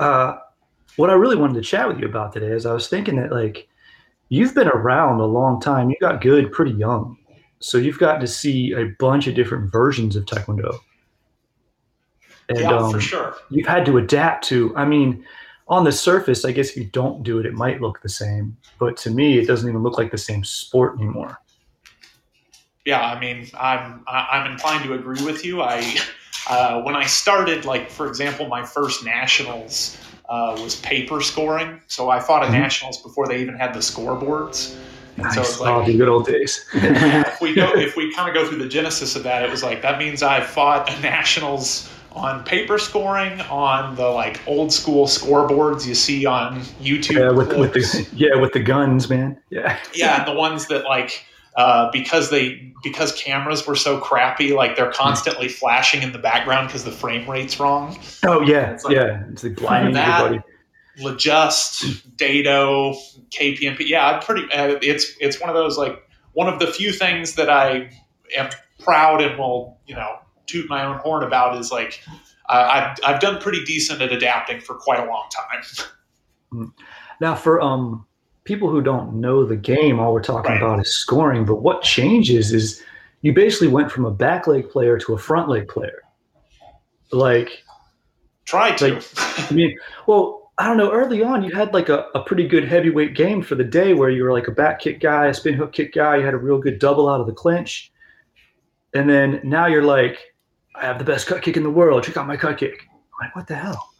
uh 0.00 0.36
what 0.96 1.10
I 1.10 1.14
really 1.14 1.36
wanted 1.36 1.54
to 1.54 1.62
chat 1.62 1.88
with 1.88 1.98
you 1.98 2.06
about 2.06 2.32
today 2.32 2.46
is 2.52 2.66
I 2.66 2.72
was 2.72 2.88
thinking 2.88 3.16
that 3.16 3.30
like 3.32 3.68
you've 4.28 4.54
been 4.54 4.68
around 4.68 5.20
a 5.20 5.26
long 5.26 5.60
time. 5.60 5.90
You 5.90 5.96
got 6.00 6.20
good 6.22 6.52
pretty 6.52 6.72
young. 6.72 7.16
So 7.60 7.78
you've 7.78 7.98
gotten 7.98 8.20
to 8.20 8.26
see 8.26 8.72
a 8.72 8.86
bunch 8.98 9.26
of 9.26 9.34
different 9.34 9.70
versions 9.72 10.16
of 10.16 10.24
Taekwondo. 10.24 10.78
And, 12.48 12.58
yeah, 12.60 12.76
um, 12.76 12.92
for 12.92 13.00
sure. 13.00 13.36
You've 13.50 13.66
had 13.66 13.86
to 13.86 13.98
adapt 13.98 14.44
to. 14.48 14.74
I 14.76 14.84
mean, 14.84 15.24
on 15.68 15.84
the 15.84 15.92
surface, 15.92 16.44
I 16.44 16.52
guess 16.52 16.70
if 16.70 16.76
you 16.76 16.84
don't 16.84 17.22
do 17.22 17.38
it, 17.38 17.46
it 17.46 17.54
might 17.54 17.80
look 17.80 18.02
the 18.02 18.08
same. 18.08 18.56
But 18.78 18.96
to 18.98 19.10
me, 19.10 19.38
it 19.38 19.46
doesn't 19.46 19.68
even 19.68 19.82
look 19.82 19.98
like 19.98 20.10
the 20.10 20.18
same 20.18 20.44
sport 20.44 20.98
anymore. 20.98 21.38
Yeah, 22.84 23.00
I 23.00 23.18
mean, 23.18 23.48
I'm 23.58 24.04
I'm 24.06 24.50
inclined 24.50 24.84
to 24.84 24.92
agree 24.92 25.24
with 25.24 25.44
you. 25.44 25.62
I 25.62 25.96
uh, 26.48 26.82
when 26.82 26.94
I 26.94 27.06
started, 27.06 27.64
like 27.64 27.88
for 27.88 28.06
example, 28.06 28.46
my 28.46 28.62
first 28.62 29.04
nationals 29.04 29.96
uh, 30.28 30.56
was 30.60 30.76
paper 30.80 31.20
scoring. 31.22 31.80
So 31.86 32.10
I 32.10 32.20
fought 32.20 32.42
at 32.42 32.50
Mhm. 32.50 32.60
nationals 32.60 33.02
before 33.02 33.26
they 33.26 33.40
even 33.40 33.56
had 33.56 33.72
the 33.72 33.80
scoreboards. 33.80 34.76
And 35.16 35.32
so 35.32 35.40
it's 35.42 35.60
like, 35.60 35.70
oh, 35.70 35.84
the 35.86 35.96
good 35.96 36.08
old 36.08 36.26
days. 36.26 36.64
if 36.74 37.40
we 37.40 37.54
go 37.54 37.72
if 37.74 37.96
we 37.96 38.12
kind 38.12 38.28
of 38.28 38.34
go 38.34 38.48
through 38.48 38.58
the 38.58 38.68
genesis 38.68 39.16
of 39.16 39.22
that 39.22 39.42
it 39.42 39.50
was 39.50 39.62
like 39.62 39.82
that 39.82 39.98
means 39.98 40.22
i 40.22 40.40
fought 40.40 40.88
at 40.90 41.00
nationals 41.02 41.88
on 42.14 42.44
paper 42.44 42.78
scoring 42.78 43.40
on 43.42 43.96
the 43.96 44.06
like 44.06 44.40
old 44.46 44.72
school 44.72 45.06
scoreboards 45.06 45.86
you 45.86 45.94
see 45.94 46.24
on 46.26 46.60
youtube 46.80 47.18
yeah, 47.18 47.30
with, 47.30 47.56
with 47.56 47.72
the 47.72 48.08
yeah 48.14 48.34
with 48.36 48.52
the 48.52 48.60
guns, 48.60 49.10
man. 49.10 49.36
Yeah. 49.50 49.78
yeah 49.94 50.18
and 50.18 50.28
the 50.28 50.38
ones 50.38 50.68
that 50.68 50.84
like 50.84 51.24
uh, 51.56 51.90
because 51.92 52.30
they 52.30 52.72
because 52.82 53.12
cameras 53.12 53.66
were 53.66 53.76
so 53.76 53.98
crappy 54.00 54.52
like 54.52 54.76
they're 54.76 54.92
constantly 54.92 55.48
flashing 55.48 56.02
in 56.02 56.12
the 56.12 56.18
background 56.18 56.68
because 56.68 56.84
the 56.84 56.90
frame 56.92 57.28
rate's 57.28 57.58
wrong 57.60 57.98
Oh 58.24 58.40
yeah, 58.42 58.70
It's 58.72 58.84
like- 58.84 58.96
yeah. 58.96 59.24
It's 59.30 59.44
like 59.44 59.56
blinding 59.56 59.94
that- 59.94 60.20
everybody. 60.20 60.42
LaJust, 61.00 62.06
Daedo, 62.16 62.94
KP&P. 63.30 63.88
Yeah, 63.88 64.06
I'm 64.10 64.20
pretty. 64.22 64.42
Uh, 64.52 64.78
it's 64.80 65.12
it's 65.20 65.40
one 65.40 65.50
of 65.50 65.56
those 65.56 65.76
like 65.76 66.00
one 66.34 66.46
of 66.46 66.60
the 66.60 66.68
few 66.68 66.92
things 66.92 67.34
that 67.34 67.50
I 67.50 67.90
am 68.36 68.50
proud 68.78 69.20
and 69.20 69.36
will 69.38 69.76
you 69.86 69.96
know 69.96 70.18
toot 70.46 70.68
my 70.68 70.84
own 70.84 70.98
horn 70.98 71.22
about 71.24 71.56
is 71.58 71.70
like 71.72 72.02
uh, 72.48 72.68
I've 72.70 72.98
I've 73.14 73.20
done 73.20 73.40
pretty 73.40 73.64
decent 73.64 74.02
at 74.02 74.12
adapting 74.12 74.60
for 74.60 74.74
quite 74.74 75.00
a 75.00 75.06
long 75.10 75.26
time. 75.30 76.72
Now, 77.20 77.34
for 77.34 77.60
um 77.60 78.06
people 78.44 78.68
who 78.68 78.80
don't 78.82 79.14
know 79.20 79.44
the 79.44 79.56
game, 79.56 79.98
all 79.98 80.12
we're 80.12 80.22
talking 80.22 80.52
Right. 80.52 80.62
about 80.62 80.80
is 80.80 80.94
scoring. 80.94 81.44
But 81.44 81.56
what 81.62 81.82
changes 81.82 82.52
is 82.52 82.82
you 83.22 83.32
basically 83.32 83.68
went 83.68 83.90
from 83.90 84.04
a 84.04 84.10
back 84.10 84.46
leg 84.46 84.68
player 84.68 84.98
to 84.98 85.14
a 85.14 85.18
front 85.18 85.48
leg 85.48 85.66
player. 85.68 86.02
Like, 87.12 87.62
Try 88.44 88.72
to. 88.76 89.02
I 89.16 89.52
mean, 89.54 89.76
well, 90.06 90.52
I 90.58 90.66
don't 90.68 90.76
know. 90.76 90.92
Early 90.92 91.22
on, 91.22 91.42
you 91.42 91.52
had 91.54 91.72
like 91.72 91.88
a, 91.88 92.06
a 92.14 92.22
pretty 92.22 92.46
good 92.46 92.68
heavyweight 92.68 93.14
game 93.16 93.40
for 93.42 93.54
the 93.54 93.64
day 93.64 93.94
where 93.94 94.10
you 94.10 94.22
were 94.22 94.32
like 94.32 94.46
a 94.48 94.52
back 94.52 94.80
kick 94.80 95.00
guy, 95.00 95.26
a 95.28 95.34
spin 95.34 95.54
hook 95.54 95.72
kick 95.72 95.94
guy. 95.94 96.16
You 96.18 96.24
had 96.24 96.34
a 96.34 96.38
real 96.38 96.58
good 96.58 96.78
double 96.78 97.08
out 97.08 97.20
of 97.20 97.26
the 97.26 97.32
clinch. 97.32 97.90
And 98.92 99.08
then 99.08 99.40
now 99.44 99.66
you're 99.66 99.82
like, 99.82 100.33
I 100.74 100.86
have 100.86 100.98
the 100.98 101.04
best 101.04 101.26
cut 101.26 101.42
kick 101.42 101.56
in 101.56 101.62
the 101.62 101.70
world. 101.70 102.04
Check 102.04 102.16
out 102.16 102.26
my 102.26 102.36
cut 102.36 102.58
kick. 102.58 102.88
I'm 102.90 103.26
like, 103.26 103.36
what 103.36 103.46
the 103.46 103.54
hell? 103.54 103.90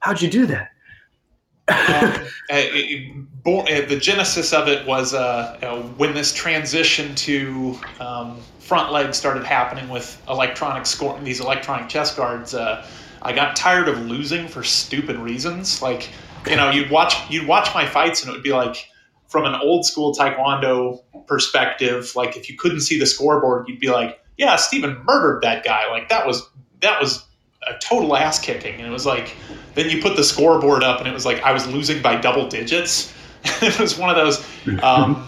How'd 0.00 0.20
you 0.20 0.30
do 0.30 0.46
that? 0.46 0.70
um, 1.68 1.76
uh, 1.88 2.26
it, 2.50 3.42
born, 3.44 3.66
uh, 3.68 3.86
the 3.86 3.96
genesis 3.96 4.52
of 4.52 4.68
it 4.68 4.86
was 4.86 5.14
uh, 5.14 5.58
uh, 5.62 5.82
when 5.96 6.14
this 6.14 6.32
transition 6.32 7.14
to 7.14 7.78
um, 8.00 8.40
front 8.58 8.92
leg 8.92 9.14
started 9.14 9.44
happening 9.44 9.88
with 9.88 10.20
electronic 10.28 10.86
score 10.86 11.18
these 11.20 11.40
electronic 11.40 11.88
chest 11.88 12.16
guards. 12.16 12.54
Uh, 12.54 12.86
I 13.22 13.32
got 13.32 13.54
tired 13.54 13.88
of 13.88 14.00
losing 14.06 14.48
for 14.48 14.64
stupid 14.64 15.16
reasons. 15.16 15.80
Like, 15.80 16.10
you 16.46 16.56
know, 16.56 16.70
you'd 16.70 16.90
watch 16.90 17.14
you'd 17.30 17.46
watch 17.46 17.72
my 17.74 17.86
fights 17.86 18.22
and 18.22 18.30
it 18.30 18.32
would 18.32 18.42
be 18.42 18.52
like 18.52 18.88
from 19.28 19.44
an 19.44 19.54
old 19.54 19.84
school 19.84 20.14
taekwondo 20.14 21.00
perspective. 21.26 22.12
Like, 22.14 22.36
if 22.36 22.50
you 22.50 22.56
couldn't 22.56 22.80
see 22.80 22.98
the 22.98 23.06
scoreboard, 23.06 23.68
you'd 23.68 23.80
be 23.80 23.90
like, 23.90 24.21
"Yeah, 24.36 24.56
Steven 24.56 25.02
murdered 25.04 25.42
that 25.42 25.64
guy." 25.64 25.90
Like 25.90 26.08
that 26.08 26.26
was 26.26 26.48
that 26.80 27.00
was 27.00 27.24
a 27.66 27.78
total 27.78 28.16
ass 28.16 28.38
kicking, 28.38 28.74
and 28.76 28.86
it 28.86 28.90
was 28.90 29.06
like 29.06 29.36
then 29.74 29.88
you 29.88 30.02
put 30.02 30.16
the 30.16 30.24
scoreboard 30.24 30.82
up 30.82 30.98
and 30.98 31.08
it 31.08 31.14
was 31.14 31.24
like 31.24 31.42
I 31.42 31.52
was 31.52 31.66
losing 31.66 32.02
by 32.02 32.16
double 32.16 32.48
digits. 32.48 33.12
it 33.44 33.78
was 33.80 33.98
one 33.98 34.10
of 34.10 34.16
those. 34.16 34.38
Um, 34.82 35.26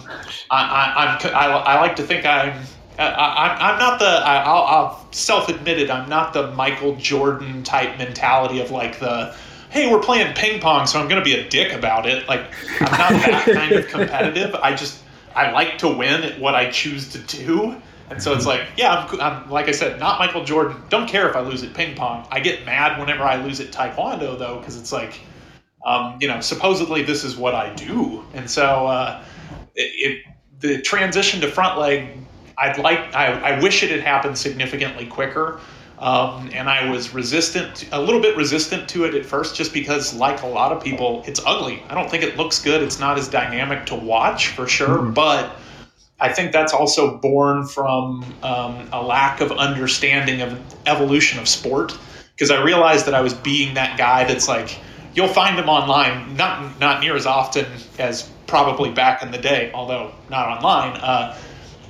I, 0.50 1.18
I, 1.22 1.28
I, 1.28 1.46
I 1.46 1.80
like 1.80 1.96
to 1.96 2.02
think 2.02 2.24
I'm. 2.26 2.60
I, 2.96 3.56
I'm 3.60 3.78
not 3.78 3.98
the. 3.98 4.06
I, 4.06 4.42
I'll, 4.42 4.62
I'll 4.62 5.12
self-admit 5.12 5.80
it. 5.80 5.90
I'm 5.90 6.08
not 6.08 6.32
the 6.32 6.52
Michael 6.52 6.94
Jordan 6.96 7.64
type 7.64 7.98
mentality 7.98 8.60
of 8.60 8.70
like 8.70 9.00
the. 9.00 9.34
Hey, 9.70 9.90
we're 9.90 10.00
playing 10.00 10.32
ping 10.34 10.60
pong, 10.60 10.86
so 10.86 11.00
I'm 11.00 11.08
going 11.08 11.18
to 11.18 11.24
be 11.24 11.34
a 11.34 11.48
dick 11.48 11.72
about 11.72 12.06
it. 12.06 12.28
Like 12.28 12.42
I'm 12.80 13.18
not 13.18 13.26
that 13.26 13.44
kind 13.52 13.72
of 13.72 13.88
competitive. 13.88 14.54
I 14.54 14.76
just 14.76 15.02
I 15.34 15.50
like 15.50 15.78
to 15.78 15.88
win 15.88 16.22
at 16.22 16.38
what 16.38 16.54
I 16.54 16.70
choose 16.70 17.10
to 17.12 17.18
do. 17.18 17.80
And 18.10 18.22
so 18.22 18.34
it's 18.34 18.46
like, 18.46 18.62
yeah, 18.76 18.94
I'm, 18.94 19.20
I'm 19.20 19.50
like 19.50 19.68
I 19.68 19.72
said, 19.72 19.98
not 19.98 20.18
Michael 20.18 20.44
Jordan. 20.44 20.76
Don't 20.88 21.08
care 21.08 21.28
if 21.28 21.36
I 21.36 21.40
lose 21.40 21.62
at 21.62 21.74
ping 21.74 21.96
pong. 21.96 22.26
I 22.30 22.40
get 22.40 22.64
mad 22.66 23.00
whenever 23.00 23.22
I 23.22 23.36
lose 23.42 23.60
at 23.60 23.68
taekwondo, 23.72 24.38
though, 24.38 24.58
because 24.58 24.78
it's 24.78 24.92
like, 24.92 25.20
um, 25.84 26.18
you 26.20 26.28
know, 26.28 26.40
supposedly 26.40 27.02
this 27.02 27.24
is 27.24 27.36
what 27.36 27.54
I 27.54 27.74
do, 27.74 28.24
and 28.34 28.48
so 28.48 28.86
uh, 28.86 29.22
it, 29.74 29.82
it 29.82 30.24
the 30.60 30.80
transition 30.82 31.40
to 31.40 31.50
front 31.50 31.78
leg. 31.78 32.08
I'd 32.56 32.78
like. 32.78 33.14
I, 33.14 33.56
I 33.56 33.60
wish 33.60 33.82
it 33.82 33.90
had 33.90 34.00
happened 34.00 34.38
significantly 34.38 35.06
quicker. 35.06 35.60
Um, 35.98 36.50
and 36.52 36.68
I 36.68 36.90
was 36.90 37.14
resistant, 37.14 37.88
a 37.92 38.00
little 38.00 38.20
bit 38.20 38.36
resistant 38.36 38.88
to 38.90 39.04
it 39.04 39.14
at 39.14 39.24
first, 39.24 39.54
just 39.54 39.72
because, 39.72 40.12
like 40.12 40.42
a 40.42 40.46
lot 40.46 40.72
of 40.72 40.82
people, 40.82 41.22
it's 41.26 41.40
ugly. 41.46 41.82
I 41.88 41.94
don't 41.94 42.10
think 42.10 42.24
it 42.24 42.36
looks 42.36 42.60
good. 42.60 42.82
It's 42.82 42.98
not 42.98 43.16
as 43.16 43.28
dynamic 43.28 43.86
to 43.86 43.94
watch 43.94 44.48
for 44.48 44.66
sure, 44.66 44.98
Mhm. 44.98 45.14
but 45.14 45.56
I 46.20 46.32
think 46.32 46.52
that's 46.52 46.72
also 46.72 47.18
born 47.18 47.66
from 47.66 48.24
um, 48.42 48.88
a 48.92 49.02
lack 49.02 49.40
of 49.40 49.50
understanding 49.52 50.42
of 50.42 50.58
evolution 50.86 51.38
of 51.38 51.48
sport. 51.48 51.96
Because 52.34 52.50
I 52.50 52.62
realized 52.62 53.06
that 53.06 53.14
I 53.14 53.20
was 53.20 53.34
being 53.34 53.74
that 53.74 53.96
guy 53.98 54.24
that's 54.24 54.48
like, 54.48 54.78
you'll 55.14 55.28
find 55.28 55.56
them 55.58 55.68
online, 55.68 56.36
not 56.36 56.80
not 56.80 57.00
near 57.00 57.14
as 57.14 57.26
often 57.26 57.66
as 57.98 58.28
probably 58.46 58.90
back 58.90 59.22
in 59.22 59.30
the 59.30 59.38
day, 59.38 59.70
although 59.72 60.12
not 60.30 60.48
online. 60.58 60.96
Uh, 61.00 61.38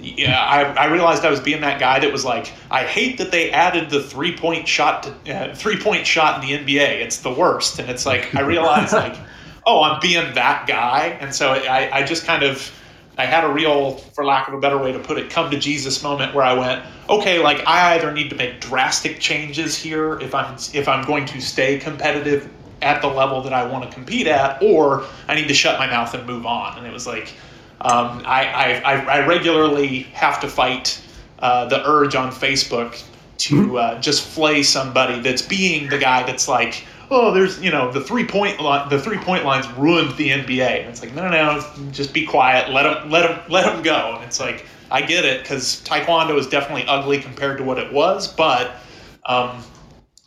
yeah, 0.01 0.39
I, 0.39 0.63
I 0.75 0.85
realized 0.87 1.25
I 1.25 1.31
was 1.31 1.41
being 1.41 1.63
that 1.63 1.81
guy 1.81 1.99
that 2.01 2.13
was 2.13 2.25
like, 2.25 2.53
I 2.71 2.85
hate 2.85 3.19
that 3.19 3.31
they 3.31 3.51
added 3.51 3.91
the 3.91 4.03
three 4.03 4.37
point 4.37 4.69
shot 4.69 5.05
to 5.05 5.35
uh, 5.35 5.55
three 5.55 5.79
point 5.79 6.07
shot 6.07 6.43
in 6.43 6.49
the 6.49 6.75
NBA. 6.75 7.01
It's 7.01 7.19
the 7.19 7.33
worst, 7.33 7.79
and 7.79 7.89
it's 7.89 8.05
like 8.05 8.35
I 8.35 8.41
realized 8.41 8.93
like, 8.93 9.17
oh, 9.67 9.83
I'm 9.83 10.01
being 10.01 10.35
that 10.35 10.67
guy, 10.67 11.17
and 11.21 11.35
so 11.35 11.53
I, 11.53 11.99
I 11.99 12.03
just 12.05 12.27
kind 12.27 12.43
of 12.43 12.71
I 13.17 13.27
had 13.27 13.45
a 13.45 13.49
real, 13.49 13.93
for 13.97 14.25
lack 14.25 14.49
of 14.49 14.55
a 14.55 14.59
better 14.59 14.79
way 14.79 14.93
to 14.93 14.99
put 14.99 15.19
it, 15.19 15.31
come 15.31 15.51
to 15.51 15.59
Jesus 15.59 16.03
moment 16.03 16.35
where 16.35 16.45
I 16.45 16.53
went, 16.55 16.85
okay, 17.09 17.39
like 17.39 17.65
I 17.67 17.95
either 17.95 18.13
need 18.13 18.29
to 18.31 18.37
make 18.37 18.61
drastic 18.61 19.21
changes 19.21 19.77
here 19.77 20.19
if 20.21 20.35
I'm 20.35 20.57
if 20.73 20.89
I'm 20.89 21.05
going 21.05 21.27
to 21.27 21.41
stay 21.41 21.79
competitive 21.79 22.51
at 22.83 23.01
the 23.01 23.09
level 23.09 23.41
that 23.43 23.53
I 23.53 23.65
want 23.67 23.89
to 23.89 23.95
compete 23.95 24.27
at, 24.27 24.63
or 24.63 25.05
I 25.29 25.35
need 25.35 25.49
to 25.49 25.55
shut 25.55 25.79
my 25.79 25.87
mouth 25.87 26.13
and 26.15 26.27
move 26.27 26.45
on. 26.45 26.77
And 26.77 26.87
it 26.87 26.93
was 26.93 27.07
like, 27.07 27.33
um, 27.81 28.23
I, 28.27 28.83
I, 28.85 29.21
I 29.21 29.27
regularly 29.27 30.03
have 30.13 30.41
to 30.41 30.49
fight 30.49 31.01
uh, 31.39 31.67
the 31.67 31.87
urge 31.89 32.15
on 32.15 32.31
Facebook 32.31 33.03
to 33.39 33.79
uh, 33.79 34.01
just 34.01 34.27
flay 34.27 34.63
somebody 34.63 35.21
that's 35.21 35.43
being 35.43 35.89
the 35.89 35.99
guy 35.99 36.25
that's 36.25 36.47
like, 36.47 36.85
oh, 37.11 37.33
there's 37.33 37.61
you 37.61 37.71
know 37.71 37.91
the 37.91 38.01
three 38.01 38.27
point 38.27 38.61
line, 38.61 38.89
the 38.89 39.01
three 39.01 39.19
point 39.19 39.45
lines 39.45 39.71
ruined 39.73 40.17
the 40.17 40.31
NBA. 40.31 40.81
And 40.81 40.89
it's 40.89 41.01
like, 41.01 41.15
no, 41.15 41.29
no, 41.29 41.31
no, 41.31 41.91
just 41.91 42.13
be 42.13 42.27
quiet, 42.27 42.71
let 42.71 42.83
them, 42.83 43.11
let 43.11 43.23
them, 43.23 43.41
let 43.51 43.65
them 43.65 43.83
go. 43.83 44.15
And 44.17 44.25
it's 44.25 44.41
like, 44.41 44.67
I 44.91 45.03
get 45.03 45.25
it 45.25 45.43
because 45.43 45.83
Taekwondo 45.83 46.39
is 46.39 46.47
definitely 46.47 46.87
ugly 46.87 47.21
compared 47.21 47.59
to 47.59 47.65
what 47.65 47.79
it 47.79 47.93
was, 47.93 48.29
but 48.29 48.77
um, 49.27 49.63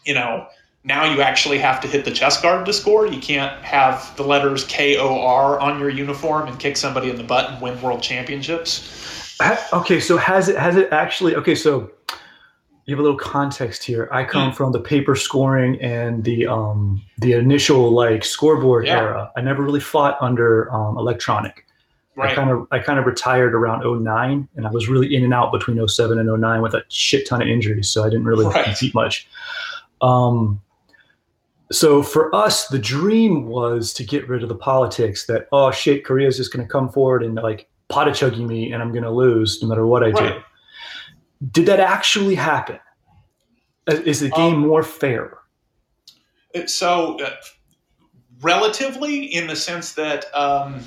you 0.06 0.14
know. 0.14 0.48
Now 0.84 1.04
you 1.04 1.22
actually 1.22 1.58
have 1.58 1.82
to 1.82 1.88
hit 1.90 2.06
the 2.06 2.12
chest 2.12 2.42
guard 2.42 2.66
to 2.66 2.72
score. 2.72 3.06
You 3.06 3.20
can't 3.20 3.62
have 3.62 4.16
the 4.16 4.24
letters 4.24 4.64
K 4.68 4.96
O 4.96 5.20
R 5.20 5.60
on 5.60 5.80
your 5.80 5.90
uniform 5.90 6.48
and 6.48 6.58
kick 6.58 6.78
somebody 6.78 7.10
in 7.10 7.18
the 7.18 7.26
butt 7.26 7.52
and 7.52 7.62
win 7.62 7.82
world 7.82 8.02
championships. 8.02 9.36
Okay, 9.74 10.00
so 10.00 10.16
has 10.16 10.48
it 10.48 10.56
has 10.58 10.78
it 10.78 10.94
actually? 10.94 11.36
Okay, 11.36 11.56
so 11.56 11.92
you 12.88 12.96
have 12.96 13.00
a 13.00 13.04
little 13.04 13.18
context 13.20 13.84
here. 13.84 14.08
I 14.12 14.24
come 14.24 14.52
Mm. 14.52 14.56
from 14.56 14.72
the 14.72 14.80
paper 14.80 15.14
scoring 15.16 15.80
and 15.82 16.24
the 16.24 16.48
um 16.48 17.02
the 17.20 17.34
initial 17.34 17.92
like 17.92 18.24
scoreboard 18.26 18.86
Yeah. 18.88 19.00
era. 19.02 19.32
I 19.38 19.42
never 19.42 19.62
really 19.62 19.82
fought 19.82 20.18
under 20.22 20.74
um, 20.74 20.98
electronic. 20.98 21.66
Right. 22.16 22.32
I 22.32 22.36
kind 22.36 22.50
of 22.50 22.66
I 22.72 22.80
kind 22.80 22.98
of 22.98 23.06
retired 23.06 23.54
around 23.54 23.84
09 23.84 24.48
and 24.56 24.66
I 24.66 24.72
was 24.72 24.88
really 24.88 25.14
in 25.16 25.24
and 25.24 25.34
out 25.34 25.52
between 25.52 25.78
07 25.88 26.18
and 26.18 26.28
09 26.30 26.62
with 26.64 26.74
a 26.74 26.84
shit 26.88 27.28
ton 27.28 27.42
of 27.44 27.48
injuries, 27.48 27.90
so 27.90 28.04
I 28.04 28.10
didn't 28.10 28.26
really 28.26 28.46
Right. 28.46 28.64
compete 28.66 28.96
much. 28.96 29.28
Um 30.02 30.62
so 31.72 32.02
for 32.02 32.34
us 32.34 32.68
the 32.70 32.80
dream 32.80 33.48
was 33.48 33.94
to 33.96 34.04
get 34.06 34.28
rid 34.30 34.42
of 34.42 34.48
the 34.50 34.56
politics 34.56 35.26
that 35.26 35.48
oh 35.52 35.70
shit 35.72 36.06
Korea's 36.06 36.38
just 36.38 36.54
going 36.54 36.66
to 36.66 36.72
come 36.72 36.88
forward 36.90 37.22
and 37.24 37.36
like 37.36 37.68
pot 37.90 38.14
chugging 38.16 38.48
me 38.48 38.72
and 38.72 38.82
I'm 38.82 38.92
going 38.92 39.04
to 39.04 39.12
lose 39.12 39.62
no 39.62 39.68
matter 39.68 39.86
what 39.86 40.02
I 40.04 40.12
do. 40.12 40.40
Did 41.52 41.66
that 41.68 41.80
actually 41.80 42.36
happen? 42.36 42.80
Uh, 43.90 43.96
Is 44.06 44.20
the 44.20 44.30
game 44.30 44.56
Um, 44.56 44.68
more 44.68 44.84
fair? 44.84 45.38
So, 46.66 47.20
uh, 47.20 47.30
relatively, 48.42 49.26
in 49.26 49.48
the 49.48 49.56
sense 49.56 49.94
that 49.94 50.26
um, 50.34 50.84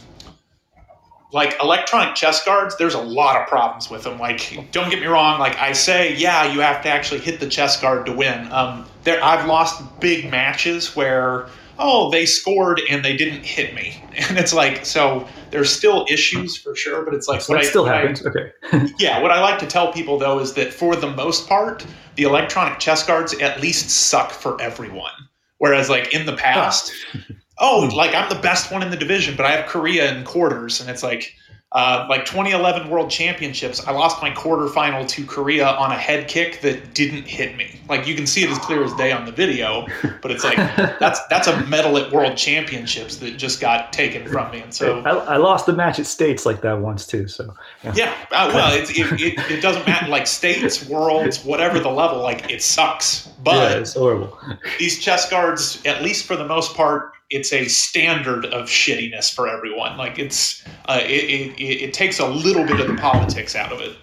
like 1.32 1.56
electronic 1.62 2.14
chest 2.16 2.44
guards, 2.44 2.76
there's 2.76 2.94
a 2.94 3.00
lot 3.00 3.40
of 3.40 3.46
problems 3.46 3.88
with 3.88 4.02
them. 4.02 4.18
Like, 4.18 4.58
don't 4.72 4.90
get 4.90 5.00
me 5.00 5.06
wrong. 5.06 5.38
Like 5.38 5.56
I 5.58 5.72
say, 5.72 6.14
yeah, 6.16 6.52
you 6.52 6.60
have 6.60 6.82
to 6.82 6.88
actually 6.88 7.20
hit 7.20 7.38
the 7.38 7.48
chest 7.48 7.80
guard 7.80 8.04
to 8.06 8.12
win. 8.12 8.50
Um, 8.52 8.84
there, 9.04 9.22
I've 9.22 9.46
lost 9.46 9.82
big 10.00 10.30
matches 10.30 10.96
where 10.96 11.46
oh 11.80 12.10
they 12.10 12.26
scored 12.26 12.80
and 12.88 13.04
they 13.04 13.16
didn't 13.16 13.44
hit 13.44 13.74
me, 13.74 14.02
and 14.28 14.38
it's 14.38 14.52
like 14.52 14.84
so 14.86 15.26
there's 15.50 15.70
still 15.74 16.06
issues 16.08 16.56
for 16.56 16.76
sure, 16.76 17.04
but 17.04 17.12
it's 17.14 17.26
like 17.26 17.40
So 17.40 17.52
that 17.54 17.58
what 17.58 17.64
I- 17.66 17.68
still 17.68 17.82
what 17.84 17.94
I- 17.94 17.98
happens. 17.98 18.24
okay. 18.26 18.92
yeah, 18.98 19.20
what 19.20 19.30
I 19.32 19.40
like 19.40 19.58
to 19.60 19.66
tell 19.66 19.92
people 19.92 20.18
though 20.18 20.38
is 20.38 20.52
that 20.54 20.72
for 20.72 20.94
the 20.94 21.10
most 21.10 21.48
part, 21.48 21.84
the 22.16 22.22
electronic 22.24 22.78
chest 22.78 23.06
guards 23.06 23.34
at 23.40 23.60
least 23.60 23.90
suck 23.90 24.30
for 24.30 24.60
everyone. 24.60 25.10
Whereas 25.58 25.90
like 25.90 26.14
in 26.14 26.24
the 26.26 26.34
ah. 26.34 26.36
past, 26.36 26.92
oh, 27.58 27.90
like 27.94 28.14
I'm 28.14 28.28
the 28.28 28.40
best 28.40 28.70
one 28.72 28.82
in 28.82 28.90
the 28.90 28.96
division, 28.96 29.36
but 29.36 29.44
I 29.46 29.50
have 29.52 29.66
Korea 29.66 30.14
in 30.16 30.24
quarters, 30.24 30.80
and 30.80 30.88
it's 30.88 31.02
like 31.02 31.34
uh, 31.72 32.04
like 32.10 32.24
2011 32.24 32.90
World 32.90 33.10
Championships, 33.10 33.86
I 33.86 33.92
lost 33.92 34.20
my 34.20 34.30
quarterfinal 34.30 35.06
to 35.08 35.24
Korea 35.24 35.68
on 35.68 35.92
a 35.92 35.96
head 35.96 36.26
kick 36.26 36.60
that 36.62 36.94
didn't 36.94 37.22
hit 37.28 37.56
me. 37.56 37.78
Like 37.88 38.08
you 38.08 38.16
can 38.16 38.26
see 38.26 38.42
it 38.42 38.50
as 38.50 38.58
clear 38.58 38.82
as 38.82 38.92
day 38.94 39.12
on 39.12 39.24
the 39.24 39.30
video, 39.30 39.86
but 40.20 40.32
it's 40.32 40.42
like 40.42 40.56
that's 40.56 41.24
that's 41.28 41.46
a 41.46 41.64
medal 41.66 41.96
at 41.96 42.10
World 42.10 42.36
Championships 42.36 43.18
that 43.18 43.36
just 43.36 43.60
got 43.60 43.92
taken 43.92 44.26
from 44.26 44.50
me, 44.50 44.60
and 44.62 44.74
so 44.74 44.98
I, 45.00 45.34
I 45.34 45.36
lost 45.36 45.66
the 45.66 45.72
match 45.72 46.00
at 46.00 46.06
States 46.06 46.44
like 46.44 46.60
that 46.62 46.80
once 46.80 47.06
too. 47.06 47.28
So 47.28 47.54
yeah, 47.94 48.14
uh, 48.32 48.50
well, 48.52 48.72
it's, 48.76 48.90
it, 48.90 49.06
it, 49.20 49.38
it 49.50 49.60
doesn't 49.62 49.86
matter. 49.86 50.08
Like 50.08 50.26
states, 50.26 50.88
worlds, 50.88 51.44
whatever 51.44 51.78
the 51.78 51.90
level, 51.90 52.18
like 52.20 52.50
it 52.50 52.62
sucks. 52.62 53.26
yeah, 53.26 53.32
But 53.44 53.78
it's 53.78 53.94
horrible. 53.94 54.36
these 54.80 54.98
chest 54.98 55.30
guards, 55.30 55.80
at 55.86 56.02
least 56.02 56.26
for 56.26 56.34
the 56.34 56.46
most 56.46 56.74
part, 56.74 57.12
it's 57.30 57.52
a 57.52 57.66
standard 57.66 58.46
of 58.46 58.66
shittiness 58.66 59.32
for 59.32 59.48
everyone. 59.48 59.96
Like 59.96 60.18
it's, 60.18 60.64
uh, 60.86 61.00
it, 61.02 61.54
it, 61.58 61.62
it, 61.62 61.94
takes 61.94 62.18
a 62.18 62.26
little 62.26 62.64
bit 62.64 62.80
of 62.80 62.88
the 62.88 62.96
politics 62.96 63.54
out 63.54 63.72
of 63.72 63.80
it. 63.80 63.96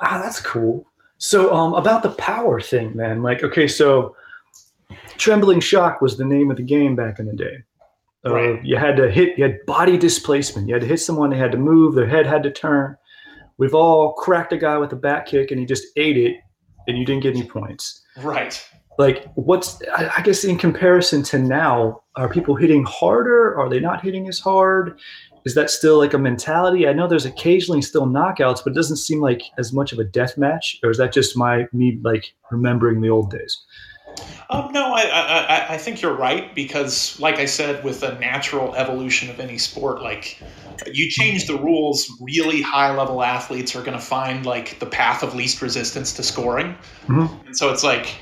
Ah, 0.00 0.20
that's 0.22 0.40
cool. 0.40 0.86
So, 1.18 1.52
um, 1.52 1.74
about 1.74 2.02
the 2.02 2.10
power 2.10 2.60
thing, 2.60 2.96
man. 2.96 3.22
Like, 3.22 3.42
okay, 3.42 3.68
so 3.68 4.16
trembling 5.18 5.60
shock 5.60 6.00
was 6.00 6.16
the 6.16 6.24
name 6.24 6.50
of 6.50 6.56
the 6.56 6.62
game 6.62 6.96
back 6.96 7.18
in 7.18 7.26
the 7.26 7.34
day. 7.34 7.58
Uh, 8.24 8.34
Right. 8.34 8.64
You 8.64 8.76
had 8.76 8.96
to 8.96 9.10
hit. 9.10 9.38
You 9.38 9.44
had 9.44 9.64
body 9.66 9.96
displacement. 9.98 10.68
You 10.68 10.74
had 10.74 10.82
to 10.82 10.88
hit 10.88 11.00
someone. 11.00 11.30
They 11.30 11.36
had 11.36 11.52
to 11.52 11.58
move. 11.58 11.94
Their 11.94 12.06
head 12.06 12.26
had 12.26 12.42
to 12.44 12.50
turn. 12.50 12.96
We've 13.58 13.74
all 13.74 14.12
cracked 14.14 14.52
a 14.52 14.56
guy 14.56 14.78
with 14.78 14.92
a 14.92 14.96
back 14.96 15.26
kick, 15.26 15.50
and 15.50 15.60
he 15.60 15.66
just 15.66 15.84
ate 15.96 16.16
it, 16.16 16.36
and 16.86 16.96
you 16.96 17.04
didn't 17.04 17.22
get 17.22 17.36
any 17.36 17.46
points. 17.46 18.00
Right. 18.22 18.64
Like, 18.98 19.26
what's? 19.34 19.80
I, 19.96 20.22
guess 20.22 20.44
in 20.44 20.58
comparison 20.58 21.22
to 21.24 21.38
now, 21.38 22.02
are 22.16 22.28
people 22.28 22.56
hitting 22.56 22.84
harder? 22.84 23.56
Are 23.58 23.68
they 23.70 23.80
not 23.80 24.02
hitting 24.02 24.28
as 24.28 24.40
hard? 24.40 24.98
Is 25.44 25.54
that 25.54 25.70
still 25.70 25.98
like 25.98 26.12
a 26.14 26.18
mentality? 26.18 26.88
I 26.88 26.92
know 26.92 27.06
there's 27.06 27.24
occasionally 27.24 27.80
still 27.80 28.06
knockouts, 28.06 28.62
but 28.64 28.72
it 28.72 28.74
doesn't 28.74 28.96
seem 28.96 29.20
like 29.20 29.42
as 29.56 29.72
much 29.72 29.92
of 29.92 30.00
a 30.00 30.04
death 30.04 30.36
match. 30.36 30.78
Or 30.82 30.90
is 30.90 30.98
that 30.98 31.12
just 31.12 31.36
my 31.36 31.66
me 31.72 31.98
like 32.02 32.34
remembering 32.50 33.00
the 33.00 33.08
old 33.08 33.30
days? 33.30 33.56
Um, 34.50 34.72
no, 34.72 34.92
I, 34.94 35.02
I, 35.02 35.56
I- 35.56 35.66
I 35.74 35.78
think 35.78 36.02
you're 36.02 36.16
right 36.16 36.52
because, 36.54 37.20
like 37.20 37.36
I 37.38 37.44
said, 37.44 37.84
with 37.84 38.00
the 38.00 38.14
natural 38.18 38.74
evolution 38.74 39.30
of 39.30 39.38
any 39.38 39.58
sport, 39.58 40.02
like 40.02 40.42
you 40.92 41.08
change 41.08 41.46
the 41.46 41.56
rules, 41.56 42.10
really 42.20 42.60
high 42.62 42.92
level 42.96 43.22
athletes 43.22 43.76
are 43.76 43.82
going 43.82 43.96
to 43.96 44.04
find 44.04 44.44
like 44.44 44.78
the 44.80 44.86
path 44.86 45.22
of 45.22 45.34
least 45.36 45.62
resistance 45.62 46.12
to 46.14 46.22
scoring. 46.24 46.74
Mhm. 47.06 47.46
And 47.46 47.56
so 47.56 47.70
it's 47.70 47.84
like, 47.84 48.16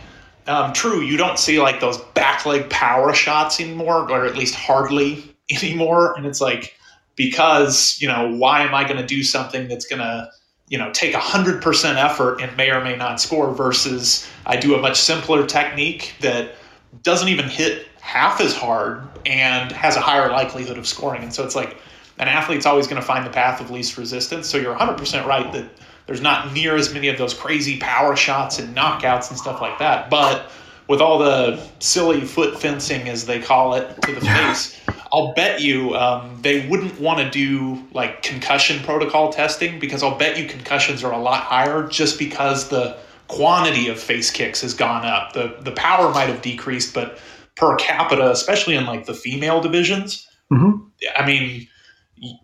um, 0.47 0.73
true, 0.73 1.01
you 1.01 1.17
don't 1.17 1.39
see 1.39 1.61
like 1.61 1.81
those 1.81 1.99
back 1.99 2.47
leg 2.47 2.69
power 2.71 3.13
shots 3.15 3.61
anymore, 3.61 4.11
or 4.11 4.27
at 4.27 4.37
least 4.37 4.55
hardly 4.55 5.37
anymore. 5.51 6.17
And 6.17 6.27
it's 6.27 6.41
like, 6.41 6.77
because, 7.17 7.99
you 8.01 8.09
know, 8.09 8.31
why 8.33 8.63
am 8.63 8.75
I 8.75 8.85
going 8.85 8.99
to 8.99 9.07
do 9.07 9.23
something 9.23 9.69
that's 9.69 9.87
going 9.87 10.01
to, 10.01 10.31
you 10.69 10.79
know, 10.79 10.93
take 10.93 11.15
100% 11.15 11.95
effort 11.97 12.41
and 12.41 12.55
may 12.57 12.71
or 12.71 12.83
may 12.83 12.97
not 12.97 13.21
score 13.21 13.55
versus 13.55 14.29
I 14.45 14.57
do 14.57 14.75
a 14.75 14.81
much 14.81 15.01
simpler 15.01 15.47
technique 15.47 16.15
that 16.21 16.57
doesn't 17.03 17.29
even 17.29 17.49
hit 17.49 17.87
half 18.01 18.41
as 18.41 18.55
hard 18.55 19.03
and 19.25 19.73
has 19.73 19.97
a 19.97 20.01
higher 20.01 20.31
likelihood 20.31 20.79
of 20.79 20.87
scoring. 20.87 21.23
And 21.23 21.33
so 21.33 21.45
it's 21.45 21.57
like 21.57 21.79
an 22.19 22.29
athlete's 22.29 22.67
always 22.67 22.87
going 22.87 23.01
to 23.01 23.07
find 23.07 23.25
the 23.27 23.31
path 23.31 23.61
of 23.61 23.71
least 23.71 23.97
resistance. 23.97 24.47
So 24.47 24.59
you're 24.59 24.77
100% 24.77 25.27
right 25.27 25.51
that 25.53 25.69
there's 26.07 26.21
not 26.21 26.53
near 26.53 26.77
as 26.77 26.93
many 26.93 27.09
of 27.09 27.19
those 27.19 27.35
crazy 27.35 27.79
power 27.79 28.17
shots 28.17 28.59
and 28.59 28.77
knockouts 28.77 29.31
and 29.31 29.39
stuff 29.39 29.61
like 29.61 29.79
that. 29.79 30.09
But 30.11 30.51
with 30.89 31.01
all 31.01 31.19
the 31.19 31.61
silly 31.81 32.21
foot 32.21 32.61
fencing, 32.61 33.09
as 33.09 33.27
they 33.27 33.41
call 33.41 33.75
it, 33.75 34.01
to 34.03 34.13
the 34.13 34.21
face, 34.21 34.81
I'll 35.13 35.35
bet 35.35 35.61
you 35.61 35.95
um, 35.97 36.39
they 36.43 36.69
wouldn't 36.69 37.01
want 37.01 37.19
to 37.19 37.29
do 37.31 37.83
like 37.93 38.23
concussion 38.23 38.83
protocol 38.85 39.33
testing 39.33 39.79
because 39.81 40.03
I'll 40.03 40.17
bet 40.17 40.39
you 40.39 40.47
concussions 40.47 41.03
are 41.03 41.13
a 41.13 41.19
lot 41.19 41.43
higher 41.43 41.89
just 41.89 42.19
because 42.19 42.69
the 42.69 42.97
quantity 43.29 43.89
of 43.89 43.99
face 43.99 44.31
kicks 44.31 44.61
has 44.61 44.75
gone 44.75 45.05
up. 45.05 45.33
The 45.33 45.57
the 45.61 45.73
power 45.73 46.13
might 46.13 46.29
have 46.29 46.43
decreased, 46.43 46.95
but 46.95 47.19
per 47.57 47.75
capita, 47.77 48.31
especially 48.31 48.77
in 48.77 48.87
like 48.87 49.07
the 49.07 49.15
female 49.15 49.61
divisions, 49.61 50.29
Mhm. 50.53 50.83
I 51.17 51.27
mean, 51.27 51.67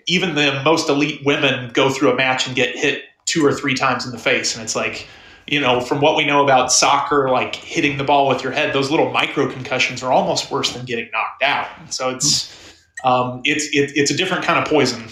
even 0.06 0.34
the 0.34 0.60
most 0.64 0.88
elite 0.88 1.20
women 1.24 1.70
go 1.72 1.90
through 1.90 2.10
a 2.10 2.16
match 2.16 2.46
and 2.46 2.56
get 2.56 2.76
hit 2.76 3.04
two 3.26 3.44
or 3.44 3.52
three 3.52 3.74
times 3.74 4.04
in 4.04 4.12
the 4.12 4.18
face, 4.18 4.54
and 4.54 4.62
it's 4.62 4.76
like. 4.76 5.06
You 5.48 5.60
know, 5.60 5.80
from 5.80 6.00
what 6.00 6.16
we 6.16 6.24
know 6.24 6.44
about 6.44 6.70
soccer, 6.70 7.28
like 7.28 7.56
hitting 7.56 7.98
the 7.98 8.04
ball 8.04 8.28
with 8.28 8.44
your 8.44 8.52
head, 8.52 8.72
those 8.72 8.92
little 8.92 9.10
micro 9.10 9.50
concussions 9.50 10.00
are 10.00 10.12
almost 10.12 10.52
worse 10.52 10.72
than 10.72 10.86
getting 10.86 11.10
knocked 11.12 11.42
out. 11.42 11.66
So 11.92 12.10
it's 12.10 12.76
um, 13.04 13.40
it's 13.44 13.64
it, 13.72 13.92
it's 13.96 14.10
a 14.10 14.16
different 14.16 14.44
kind 14.44 14.58
of 14.58 14.66
poison. 14.66 15.04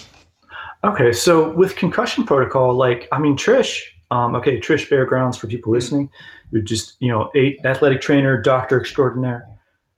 Okay, 0.84 1.12
so 1.12 1.50
with 1.52 1.76
concussion 1.76 2.24
protocol, 2.24 2.74
like 2.74 3.08
I 3.12 3.18
mean, 3.18 3.36
Trish. 3.36 3.80
Um, 4.10 4.34
okay, 4.34 4.58
Trish 4.58 4.84
Fairgrounds 4.84 5.36
for 5.36 5.46
people 5.46 5.72
listening, 5.72 6.10
who 6.50 6.62
just 6.62 6.96
you 7.00 7.08
know, 7.08 7.30
a 7.36 7.58
athletic 7.64 8.00
trainer, 8.00 8.40
doctor 8.40 8.80
extraordinaire. 8.80 9.46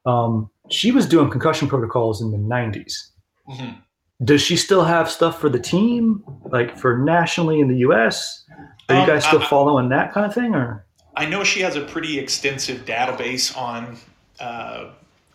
Um, 0.04 0.50
she 0.70 0.92
was 0.92 1.06
doing 1.06 1.30
concussion 1.30 1.68
protocols 1.68 2.20
in 2.20 2.30
the 2.30 2.38
'90s. 2.38 3.10
Mhm. 3.48 3.76
Does 4.24 4.40
she 4.42 4.56
still 4.56 4.84
have 4.84 5.10
stuff 5.10 5.40
for 5.40 5.48
the 5.48 5.58
team, 5.58 6.22
like 6.44 6.78
for 6.78 6.98
nationally 6.98 7.60
in 7.60 7.68
the 7.68 7.78
U.S.? 7.78 8.44
Are 8.88 8.94
you 8.94 9.00
Um, 9.02 9.06
guys 9.06 9.24
still 9.24 9.42
I- 9.42 9.46
following 9.46 9.88
that 9.90 10.12
kind 10.12 10.26
of 10.26 10.34
thing, 10.34 10.54
or? 10.54 10.84
I 11.16 11.26
know 11.26 11.44
she 11.44 11.60
has 11.60 11.76
a 11.76 11.82
pretty 11.82 12.18
extensive 12.18 12.84
database 12.86 13.54
on 13.56 13.98
uh, 14.40 14.90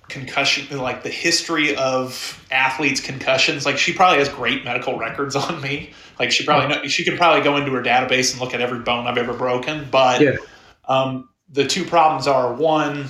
concussion, 0.08 0.76
like 0.80 1.04
the 1.04 1.10
history 1.10 1.76
of 1.76 2.44
athletes' 2.50 3.00
concussions. 3.00 3.66
Like 3.66 3.78
she 3.78 3.94
probably 3.94 4.18
has 4.20 4.30
great 4.30 4.64
medical 4.66 4.98
records 4.98 5.36
on 5.36 5.62
me. 5.62 5.92
Like 6.20 6.32
she 6.32 6.46
probably 6.46 6.70
know, 6.76 6.88
she 6.88 7.04
could 7.06 7.18
probably 7.18 7.42
go 7.44 7.58
into 7.58 7.72
her 7.74 7.84
database 7.84 8.32
and 8.32 8.42
look 8.42 8.54
at 8.56 8.62
every 8.62 8.80
bone 8.80 9.06
I've 9.06 9.18
ever 9.20 9.34
broken. 9.34 9.88
But 9.92 10.22
Yeah. 10.22 10.32
um, 10.88 11.30
the 11.50 11.66
two 11.68 11.84
problems 11.86 12.26
are 12.28 12.54
one. 12.54 13.06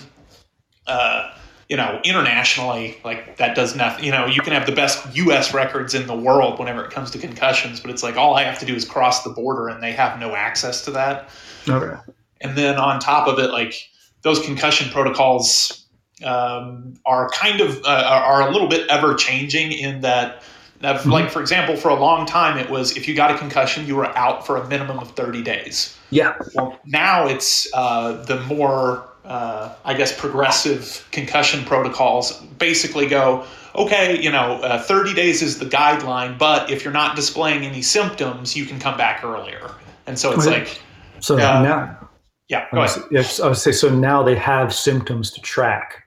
Uh, 0.85 1.33
you 1.69 1.75
know, 1.75 1.99
internationally, 2.03 2.97
like 3.03 3.37
that 3.37 3.55
does 3.55 3.75
nothing. 3.75 4.05
You 4.05 4.11
know, 4.11 4.25
you 4.25 4.41
can 4.41 4.53
have 4.53 4.65
the 4.65 4.71
best 4.71 5.05
U.S. 5.15 5.53
records 5.53 5.93
in 5.93 6.07
the 6.07 6.15
world 6.15 6.59
whenever 6.59 6.83
it 6.85 6.91
comes 6.91 7.11
to 7.11 7.17
concussions, 7.17 7.79
but 7.79 7.91
it's 7.91 8.03
like 8.03 8.15
all 8.15 8.35
I 8.35 8.43
have 8.43 8.57
to 8.59 8.65
do 8.65 8.73
is 8.73 8.85
cross 8.85 9.23
the 9.23 9.31
border, 9.31 9.67
and 9.67 9.83
they 9.83 9.91
have 9.91 10.19
no 10.19 10.35
access 10.35 10.85
to 10.85 10.91
that. 10.91 11.29
Okay. 11.67 11.99
And 12.39 12.57
then 12.57 12.77
on 12.77 12.99
top 12.99 13.27
of 13.27 13.37
it, 13.39 13.51
like 13.51 13.75
those 14.21 14.39
concussion 14.39 14.89
protocols 14.91 15.85
um, 16.23 16.93
are 17.05 17.29
kind 17.29 17.59
of 17.59 17.83
uh, 17.83 18.03
are 18.07 18.41
are 18.41 18.49
a 18.49 18.51
little 18.51 18.69
bit 18.69 18.87
ever 18.89 19.13
changing 19.13 19.71
in 19.71 20.01
that. 20.01 20.43
Of, 20.83 21.05
Like 21.07 21.31
for 21.31 21.41
example, 21.41 21.75
for 21.75 21.89
a 21.89 21.99
long 21.99 22.25
time 22.27 22.57
it 22.57 22.69
was 22.69 22.95
if 22.95 23.07
you 23.07 23.15
got 23.15 23.31
a 23.31 23.37
concussion, 23.37 23.87
you 23.87 23.95
were 23.95 24.15
out 24.17 24.45
for 24.45 24.57
a 24.57 24.67
minimum 24.67 24.99
of 24.99 25.11
thirty 25.11 25.41
days. 25.41 25.97
Yeah. 26.11 26.35
Well, 26.53 26.79
now 26.85 27.27
it's 27.27 27.67
uh, 27.73 28.23
the 28.23 28.39
more, 28.41 29.09
uh, 29.25 29.73
I 29.83 29.93
guess, 29.93 30.17
progressive 30.17 31.07
concussion 31.11 31.65
protocols 31.65 32.31
basically 32.59 33.07
go, 33.07 33.43
okay, 33.75 34.21
you 34.21 34.31
know, 34.31 34.61
uh, 34.61 34.81
30 34.81 35.13
days 35.13 35.41
is 35.41 35.59
the 35.59 35.65
guideline, 35.65 36.37
but 36.37 36.69
if 36.71 36.83
you're 36.83 36.93
not 36.93 37.15
displaying 37.15 37.63
any 37.65 37.81
symptoms, 37.81 38.55
you 38.55 38.65
can 38.65 38.79
come 38.79 38.97
back 38.97 39.23
earlier. 39.23 39.69
And 40.07 40.17
so 40.17 40.31
it's 40.31 40.47
Okay. 40.47 40.59
like, 40.59 40.81
So 41.19 41.35
Yeah. 41.37 41.61
now, 41.61 42.09
yeah, 42.47 42.65
go 42.71 42.83
ahead. 42.83 43.03
I 43.43 43.47
would 43.47 43.57
say 43.57 43.71
so. 43.71 43.89
Now 43.89 44.23
they 44.23 44.35
have 44.35 44.73
symptoms 44.73 45.31
to 45.31 45.41
track. 45.41 46.03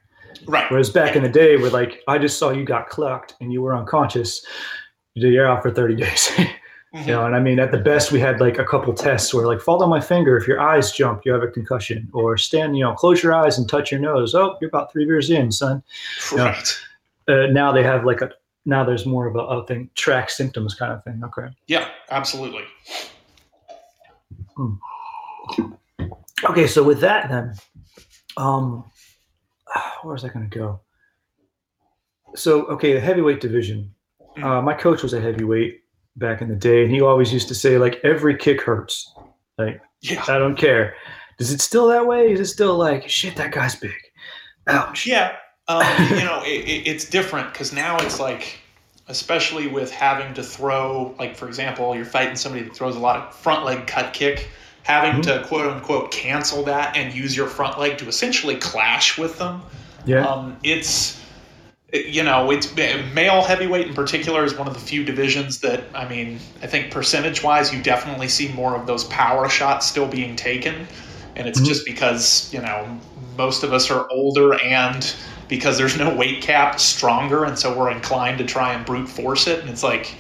Right. 0.47 0.71
Whereas 0.71 0.91
back 0.91 1.17
in 1.17 1.23
the 1.23 1.29
day, 1.29 1.57
where 1.57 1.71
like 1.71 2.03
I 2.09 2.19
just 2.19 2.39
saw 2.39 2.51
you 2.51 2.65
got 2.65 2.89
clucked 2.89 3.35
and 3.41 3.53
you 3.53 3.63
were 3.63 3.75
unconscious, 3.75 4.45
you're 5.15 5.47
out 5.47 5.63
for 5.63 5.71
30 5.71 5.95
days. 6.03 6.31
Mhm. 6.95 7.07
You 7.07 7.13
know, 7.13 7.25
and 7.25 7.37
I 7.37 7.41
mean, 7.41 7.61
at 7.61 7.71
the 7.71 7.79
best, 7.79 8.11
we 8.11 8.19
had 8.19 8.41
like 8.41 8.59
a 8.59 8.65
couple 8.65 8.93
tests 8.93 9.33
where 9.33 9.47
like 9.47 9.61
fall 9.61 9.81
on 9.81 9.89
my 9.89 10.01
finger. 10.01 10.37
If 10.37 10.49
your 10.49 10.61
eyes 10.61 10.91
jump, 10.91 11.23
you 11.25 11.33
have 11.33 11.43
a 11.43 11.47
concussion. 11.47 12.09
Or 12.13 12.37
stand, 12.37 12.77
you 12.77 12.83
know, 12.83 12.95
close 12.95 13.23
your 13.23 13.33
eyes 13.33 13.59
and 13.59 13.69
touch 13.69 13.93
your 13.93 14.01
nose. 14.01 14.35
Oh, 14.35 14.57
you're 14.61 14.69
about 14.69 14.91
three 14.91 15.05
beers 15.07 15.31
in, 15.31 15.53
son. 15.53 15.85
Right. 16.33 16.81
Uh, 17.29 17.47
now 17.47 17.71
they 17.71 17.85
have 17.85 18.05
like 18.05 18.23
a 18.23 18.31
now 18.67 18.83
there's 18.85 19.07
more 19.07 19.27
of 19.29 19.37
a, 19.37 19.39
a 19.39 19.67
thing 19.67 19.89
track 19.95 20.31
symptoms 20.31 20.75
kind 20.75 20.93
of 20.93 21.05
thing. 21.05 21.23
Okay. 21.25 21.49
Yeah, 21.69 21.89
absolutely. 22.11 22.65
Okay, 26.49 26.67
so 26.67 26.83
with 26.83 27.01
that 27.01 27.29
then, 27.29 27.55
um, 28.37 28.90
where 30.03 30.13
was 30.13 30.25
I 30.25 30.29
going 30.29 30.49
to 30.49 30.59
go? 30.59 30.81
So 32.35 32.65
okay, 32.67 32.93
the 32.93 33.01
heavyweight 33.01 33.41
division. 33.41 33.95
Uh, 34.43 34.63
my 34.63 34.75
coach 34.75 35.03
was 35.03 35.13
a 35.13 35.21
heavyweight. 35.21 35.81
back 36.17 36.43
in 36.43 36.49
the 36.49 36.57
day, 36.57 36.83
and 36.83 36.91
he 36.91 37.01
always 37.01 37.33
used 37.33 37.49
to 37.49 37.55
say 37.55 37.79
like 37.79 38.01
every 38.05 38.37
kick 38.37 38.61
hurts. 38.61 39.13
Like 39.59 39.81
Yeah. 40.01 40.25
I 40.29 40.39
don't 40.39 40.57
care. 40.57 40.95
Is 41.39 41.53
it 41.53 41.61
still 41.61 41.89
that 41.89 42.07
way? 42.07 42.33
Is 42.33 42.41
it 42.41 42.47
still 42.47 42.77
like 42.77 43.09
shit? 43.09 43.37
That 43.37 43.53
guy's 43.53 43.75
big. 43.75 43.97
Ouch. 44.69 45.07
Yeah, 45.07 45.37
um, 45.69 45.83
you 46.11 46.25
know, 46.25 46.43
it, 46.45 46.69
it, 46.69 46.89
it's 46.89 47.09
different 47.09 47.53
because 47.53 47.73
now 47.73 47.97
it's 47.99 48.19
like, 48.19 48.59
especially 49.09 49.69
with 49.69 49.91
having 49.91 50.35
to 50.35 50.43
throw, 50.43 51.15
like 51.19 51.37
for 51.37 51.47
example, 51.47 51.95
you're 51.95 52.05
fighting 52.05 52.37
somebody 52.37 52.65
that 52.65 52.75
throws 52.75 52.97
a 52.97 52.99
lot 52.99 53.17
of 53.17 53.35
front 53.35 53.65
leg 53.65 53.87
cut 53.87 54.13
kick, 54.13 54.49
having 54.83 55.23
to 55.23 55.43
quote 55.45 55.67
unquote 55.67 56.11
cancel 56.11 56.63
that 56.65 56.97
and 56.97 57.15
use 57.15 57.37
your 57.37 57.47
front 57.47 57.79
leg 57.79 57.99
to 57.99 58.09
essentially 58.09 58.57
clash 58.57 59.19
with 59.19 59.39
them. 59.39 59.63
Yeah. 60.07 60.27
Um, 60.27 60.57
it's 60.63 61.21
you 61.93 62.23
know 62.23 62.51
it's 62.53 62.75
male 62.77 63.43
heavyweight 63.43 63.89
in 63.89 63.95
particular 63.95 64.45
is 64.45 64.55
one 64.55 64.69
of 64.69 64.75
the 64.75 64.81
few 64.81 65.05
divisions 65.05 65.59
that 65.59 65.83
I 65.95 66.09
mean 66.09 66.39
I 66.63 66.67
think 66.67 66.93
percentage 66.93 67.43
wise 67.43 67.75
you 67.75 67.83
definitely 67.83 68.29
see 68.29 68.49
more 68.53 68.77
of 68.77 68.87
those 68.87 69.05
power 69.05 69.49
shots 69.49 69.87
still 69.87 70.07
being 70.07 70.37
taken, 70.37 70.87
and 71.37 71.49
it's 71.49 71.61
Mhm. 71.61 71.67
just 71.67 71.85
because 71.85 72.53
you 72.55 72.61
know 72.61 72.99
most 73.37 73.63
of 73.65 73.73
us 73.73 73.91
are 73.91 74.07
older 74.11 74.55
and 74.63 75.13
because 75.49 75.77
there's 75.79 75.97
no 75.99 76.15
weight 76.15 76.43
cap 76.43 76.79
stronger 76.79 77.45
and 77.45 77.59
so 77.59 77.77
we're 77.77 77.91
inclined 77.91 78.39
to 78.39 78.45
try 78.45 78.73
and 78.73 78.87
brute 78.87 79.09
force 79.09 79.49
it 79.49 79.59
and 79.61 79.69
it's 79.69 79.83
like 79.83 80.15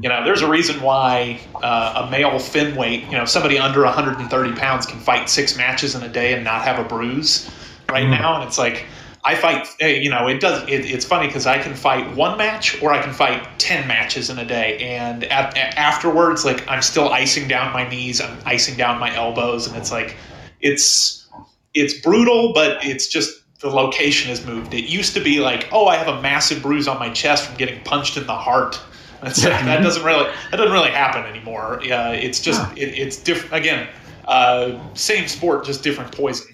you 0.00 0.08
know 0.08 0.24
there's 0.24 0.42
a 0.42 0.48
reason 0.48 0.80
why 0.80 1.40
uh, 1.62 2.04
a 2.06 2.10
male 2.10 2.38
fin 2.38 2.74
weight 2.76 3.04
you 3.04 3.12
know 3.12 3.24
somebody 3.24 3.58
under 3.58 3.82
130 3.82 4.52
pounds 4.54 4.86
can 4.86 4.98
fight 5.00 5.28
six 5.28 5.56
matches 5.56 5.94
in 5.94 6.02
a 6.02 6.08
day 6.08 6.32
and 6.34 6.44
not 6.44 6.62
have 6.62 6.78
a 6.78 6.88
bruise 6.88 7.50
right 7.88 8.06
Mm. 8.06 8.10
now. 8.18 8.36
And 8.36 8.44
it's 8.48 8.58
like 8.58 8.84
i 9.24 9.34
fight 9.36 9.68
you 9.80 10.10
know 10.10 10.26
it 10.28 10.40
does 10.40 10.62
it, 10.68 10.84
it's 10.84 11.04
funny 11.04 11.26
because 11.28 11.46
i 11.46 11.56
can 11.56 11.74
fight 11.74 12.04
one 12.16 12.36
match 12.38 12.80
or 12.82 12.92
i 12.92 13.00
can 13.00 13.12
fight 13.12 13.46
10 13.58 13.86
matches 13.86 14.30
in 14.30 14.38
a 14.38 14.44
day. 14.44 14.78
And 14.78 15.24
at, 15.24 15.54
a- 15.56 15.78
afterwards 15.78 16.44
like 16.44 16.66
i'm 16.68 16.82
still 16.82 17.08
icing 17.10 17.46
down 17.48 17.72
my 17.72 17.88
knees 17.88 18.20
i'm 18.20 18.36
icing 18.46 18.76
down 18.76 18.98
my 18.98 19.14
elbows. 19.14 19.66
And 19.66 19.76
it's 19.76 19.92
like 19.92 20.16
it's 20.60 21.28
it's 21.74 21.94
brutal 22.00 22.52
but 22.52 22.84
it's 22.84 23.06
just 23.08 23.40
the 23.60 23.68
location 23.70 24.28
has 24.28 24.44
moved. 24.44 24.74
It 24.74 24.86
used 24.90 25.14
to 25.14 25.20
be 25.20 25.38
like 25.40 25.68
oh 25.72 25.86
i 25.86 25.96
have 25.96 26.08
a 26.08 26.20
massive 26.20 26.62
bruise 26.62 26.88
on 26.88 26.98
my 26.98 27.10
chest 27.10 27.46
from 27.46 27.56
getting 27.56 27.82
punched 27.84 28.16
in 28.16 28.26
the 28.26 28.34
heart 28.34 28.80
it's 29.22 29.42
that 29.42 29.82
doesn't 29.82 30.04
really 30.04 30.30
that 30.50 30.56
doesn't 30.56 30.72
really 30.72 30.90
happen 30.90 31.24
anymore 31.24 31.74
uh, 31.92 32.12
it's 32.12 32.40
just 32.40 32.60
Huh. 32.60 32.72
it, 32.76 32.98
it's 32.98 33.16
different 33.16 33.54
again 33.54 33.88
uh, 34.28 34.78
same 34.94 35.26
sport 35.28 35.64
just 35.64 35.82
different 35.82 36.12
poison 36.12 36.46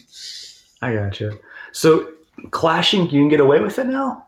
I 0.80 0.94
gotcha. 0.94 1.32
So 1.72 2.12
clashing, 2.52 3.02
you 3.06 3.20
can 3.20 3.28
get 3.28 3.40
away 3.40 3.58
with 3.60 3.80
it 3.80 3.86
now. 3.88 4.26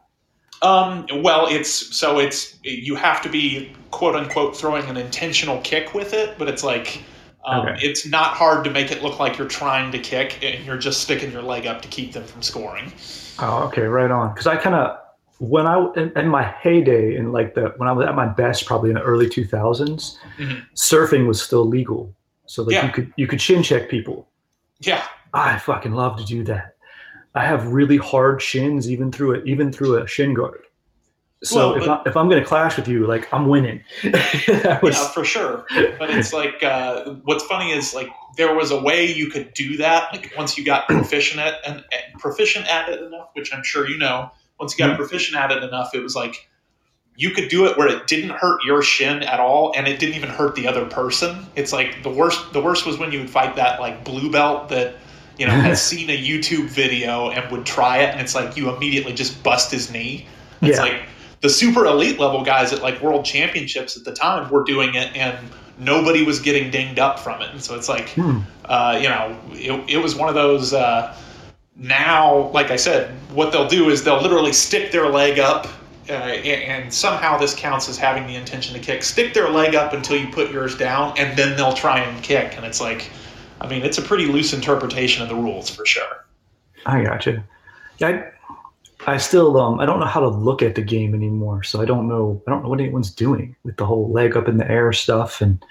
Um, 0.63 1.07
well, 1.23 1.47
it's 1.49 1.71
so 1.97 2.19
it's 2.19 2.59
you 2.65 2.97
have 2.97 3.23
to 3.23 3.29
be 3.29 3.73
quote 3.93 4.17
unquote 4.17 4.57
throwing 4.57 4.85
an 4.89 4.97
intentional 4.97 5.61
kick 5.61 5.95
with 5.95 6.13
it, 6.13 6.37
but 6.39 6.49
it's 6.49 6.65
like 6.65 7.03
um, 7.45 7.67
Okay. 7.69 7.79
it's 7.87 8.05
not 8.05 8.35
hard 8.35 8.65
to 8.65 8.71
make 8.71 8.91
it 8.91 9.01
look 9.03 9.21
like 9.21 9.39
you're 9.39 9.47
trying 9.49 9.93
to 9.93 9.99
kick 10.01 10.43
and 10.45 10.65
you're 10.67 10.77
just 10.77 11.01
sticking 11.03 11.31
your 11.31 11.43
leg 11.43 11.67
up 11.69 11.83
to 11.83 11.89
keep 11.89 12.13
them 12.13 12.25
from 12.25 12.43
scoring. 12.43 12.93
Oh, 13.39 13.63
okay, 13.69 13.83
right 13.83 14.11
on. 14.11 14.31
Because 14.35 14.49
I 14.49 14.57
kind 14.57 14.75
of 14.75 14.99
when 15.41 15.67
I 15.67 15.85
in, 15.97 16.13
in 16.17 16.29
my 16.29 16.43
heyday 16.45 17.17
in 17.17 17.33
like 17.33 17.55
the 17.55 17.73
when 17.79 17.89
I 17.89 17.93
was 17.93 18.07
at 18.07 18.15
my 18.15 18.27
best, 18.27 18.67
probably 18.67 18.91
in 18.91 18.97
the 18.97 19.03
early 19.03 19.29
two 19.29 19.45
thousands, 19.47 20.19
Mhm. 20.39 20.63
surfing 20.77 21.27
was 21.27 21.41
still 21.43 21.65
legal. 21.67 22.15
So 22.47 22.63
like 22.63 22.75
Yeah. 22.75 22.87
you 22.87 22.93
could 22.93 23.13
you 23.17 23.27
could 23.27 23.41
shin 23.41 23.63
check 23.63 23.89
people. 23.89 24.29
Yeah, 24.81 25.03
I 25.35 25.59
fucking 25.59 25.93
love 25.93 26.17
to 26.19 26.25
do 26.25 26.45
that. 26.45 26.77
I 27.35 27.45
have 27.47 27.69
really 27.73 27.97
hard 27.97 28.43
shins, 28.43 28.91
even 28.91 29.11
through 29.13 29.33
it, 29.33 29.47
even 29.47 29.73
through 29.73 29.97
a 30.03 30.07
shin 30.07 30.35
guard. 30.35 30.61
So 31.43 31.71
Well, 31.71 31.75
if, 31.81 31.87
but- 31.87 32.07
I, 32.07 32.11
if 32.11 32.17
I'm 32.19 32.29
going 32.29 32.43
to 32.43 32.47
clash 32.47 32.77
with 32.77 32.87
you, 32.87 33.07
like 33.07 33.33
I'm 33.33 33.49
winning. 33.49 33.83
Was- 34.05 34.13
yeah, 34.49 35.09
for 35.15 35.25
sure. 35.25 35.65
But 35.99 36.11
it's 36.11 36.35
like 36.35 36.63
uh, 36.63 37.15
what's 37.25 37.45
funny 37.45 37.71
is 37.73 37.95
like 37.95 38.11
there 38.37 38.55
was 38.55 38.71
a 38.73 38.81
way 38.81 39.07
you 39.11 39.29
could 39.31 39.55
do 39.55 39.79
that. 39.79 40.13
Like 40.13 40.35
once 40.37 40.59
you 40.59 40.65
got 40.67 40.87
proficient 40.87 41.41
at 41.41 41.55
and, 41.67 41.77
and 41.93 42.21
proficient 42.21 42.67
at 42.67 42.91
it 42.91 43.01
enough, 43.01 43.29
which 43.33 43.55
I'm 43.55 43.63
sure 43.65 43.89
you 43.89 43.97
know. 43.97 44.31
Once 44.61 44.79
you 44.79 44.85
got 44.85 44.93
Mhm. 44.95 44.99
proficient 44.99 45.37
at 45.37 45.51
it 45.51 45.63
enough, 45.63 45.95
it 45.95 46.03
was 46.03 46.15
like 46.15 46.47
you 47.17 47.31
could 47.31 47.49
do 47.49 47.67
it 47.67 47.77
where 47.77 47.89
it 47.89 48.07
didn't 48.07 48.31
hurt 48.31 48.63
your 48.65 48.83
shin 48.83 49.23
at 49.25 49.41
all, 49.41 49.73
and 49.77 49.87
it 49.89 49.99
didn't 49.99 50.15
even 50.15 50.29
hurt 50.31 50.55
the 50.55 50.67
other 50.69 50.85
person. 50.87 51.47
It's 51.57 51.73
like 51.73 52.03
the 52.03 52.09
worst. 52.11 52.53
The 52.53 52.61
worst 52.61 52.87
was 52.87 52.99
when 52.99 53.11
you 53.13 53.19
would 53.19 53.31
fight 53.31 53.57
that 53.57 53.81
like 53.81 54.05
blue 54.05 54.31
belt 54.31 54.69
that 54.69 54.95
you 55.39 55.47
know 55.47 55.53
has 55.53 55.83
seen 55.93 56.09
a 56.11 56.17
YouTube 56.17 56.67
video 56.69 57.31
and 57.31 57.51
would 57.51 57.67
try 57.67 57.99
it, 57.99 58.11
and 58.13 58.21
it's 58.21 58.35
like 58.35 58.57
you 58.57 58.75
immediately 58.75 59.13
just 59.13 59.43
bust 59.43 59.71
his 59.71 59.91
knee. 59.91 60.27
It's 60.63 60.77
Yeah. 60.79 60.85
like 60.85 61.03
the 61.41 61.49
super 61.51 61.85
elite 61.87 62.19
level 62.21 62.43
guys 62.45 62.73
at 62.73 62.83
like 62.83 63.01
world 63.03 63.25
championships 63.25 63.97
at 63.97 64.05
the 64.05 64.13
time 64.13 64.49
were 64.51 64.63
doing 64.65 64.95
it 64.95 65.11
and 65.17 65.37
nobody 65.79 66.23
was 66.23 66.39
getting 66.39 66.71
dinged 66.71 66.99
up 66.99 67.19
from 67.19 67.41
it 67.41 67.49
and 67.51 67.63
so 67.63 67.75
it's 67.75 67.89
like 67.89 68.11
Hmm. 68.11 68.41
uh, 68.67 68.99
you 69.01 69.09
know 69.09 69.35
it, 69.55 69.95
it 69.95 69.97
was 70.03 70.15
one 70.15 70.29
of 70.29 70.35
those 70.35 70.75
uh, 70.75 71.15
now 71.81 72.49
like 72.51 72.71
i 72.71 72.77
said 72.77 73.11
what 73.33 73.51
they'll 73.51 73.69
do 73.69 73.91
is 73.91 74.05
they'll 74.05 74.23
literally 74.23 74.53
stick 74.53 74.93
their 74.93 75.09
leg 75.09 75.39
up 75.39 75.67
uh, 76.09 76.13
and, 76.13 76.93
somehow 76.93 77.39
this 77.39 77.55
counts 77.55 77.89
as 77.89 77.97
having 77.97 78.27
the 78.27 78.35
intention 78.35 78.75
to 78.75 78.81
kick 78.81 79.03
stick 79.03 79.33
their 79.35 79.49
leg 79.49 79.75
up 79.75 79.93
until 79.93 80.17
you 80.17 80.29
put 80.29 80.51
yours 80.51 80.77
down 80.77 81.13
and 81.17 81.37
then 81.39 81.57
they'll 81.57 81.73
try 81.73 82.01
and 82.01 82.23
kick 82.23 82.57
and 82.57 82.65
it's 82.65 82.81
like 82.81 83.11
i 83.61 83.67
mean 83.67 83.83
it's 83.83 83.99
a 83.99 84.03
pretty 84.03 84.27
loose 84.27 84.53
interpretation 84.53 85.23
of 85.23 85.29
the 85.29 85.35
rules 85.35 85.69
for 85.69 85.87
sure 85.87 86.27
I 86.87 87.03
gotcha. 87.03 87.45
I, 88.01 88.25
I 89.07 89.17
still 89.19 89.59
um 89.59 89.81
I 89.81 89.87
don't 89.87 90.01
know 90.01 90.07
how 90.07 90.21
to 90.21 90.29
look 90.29 90.63
at 90.63 90.75
the 90.75 90.83
game 90.83 91.15
anymore, 91.15 91.63
so 91.63 91.81
I 91.81 91.85
don't 91.85 92.09
know 92.09 92.43
I 92.47 92.51
don't 92.51 92.63
know 92.63 92.69
what 92.69 92.81
anyone's 92.81 93.11
doing 93.11 93.57
with 93.65 93.77
the 93.77 93.87
whole 93.87 94.11
leg 94.11 94.37
up 94.37 94.49
in 94.49 94.57
the 94.57 94.71
air 94.71 94.93
stuff, 94.93 95.41
and 95.41 95.63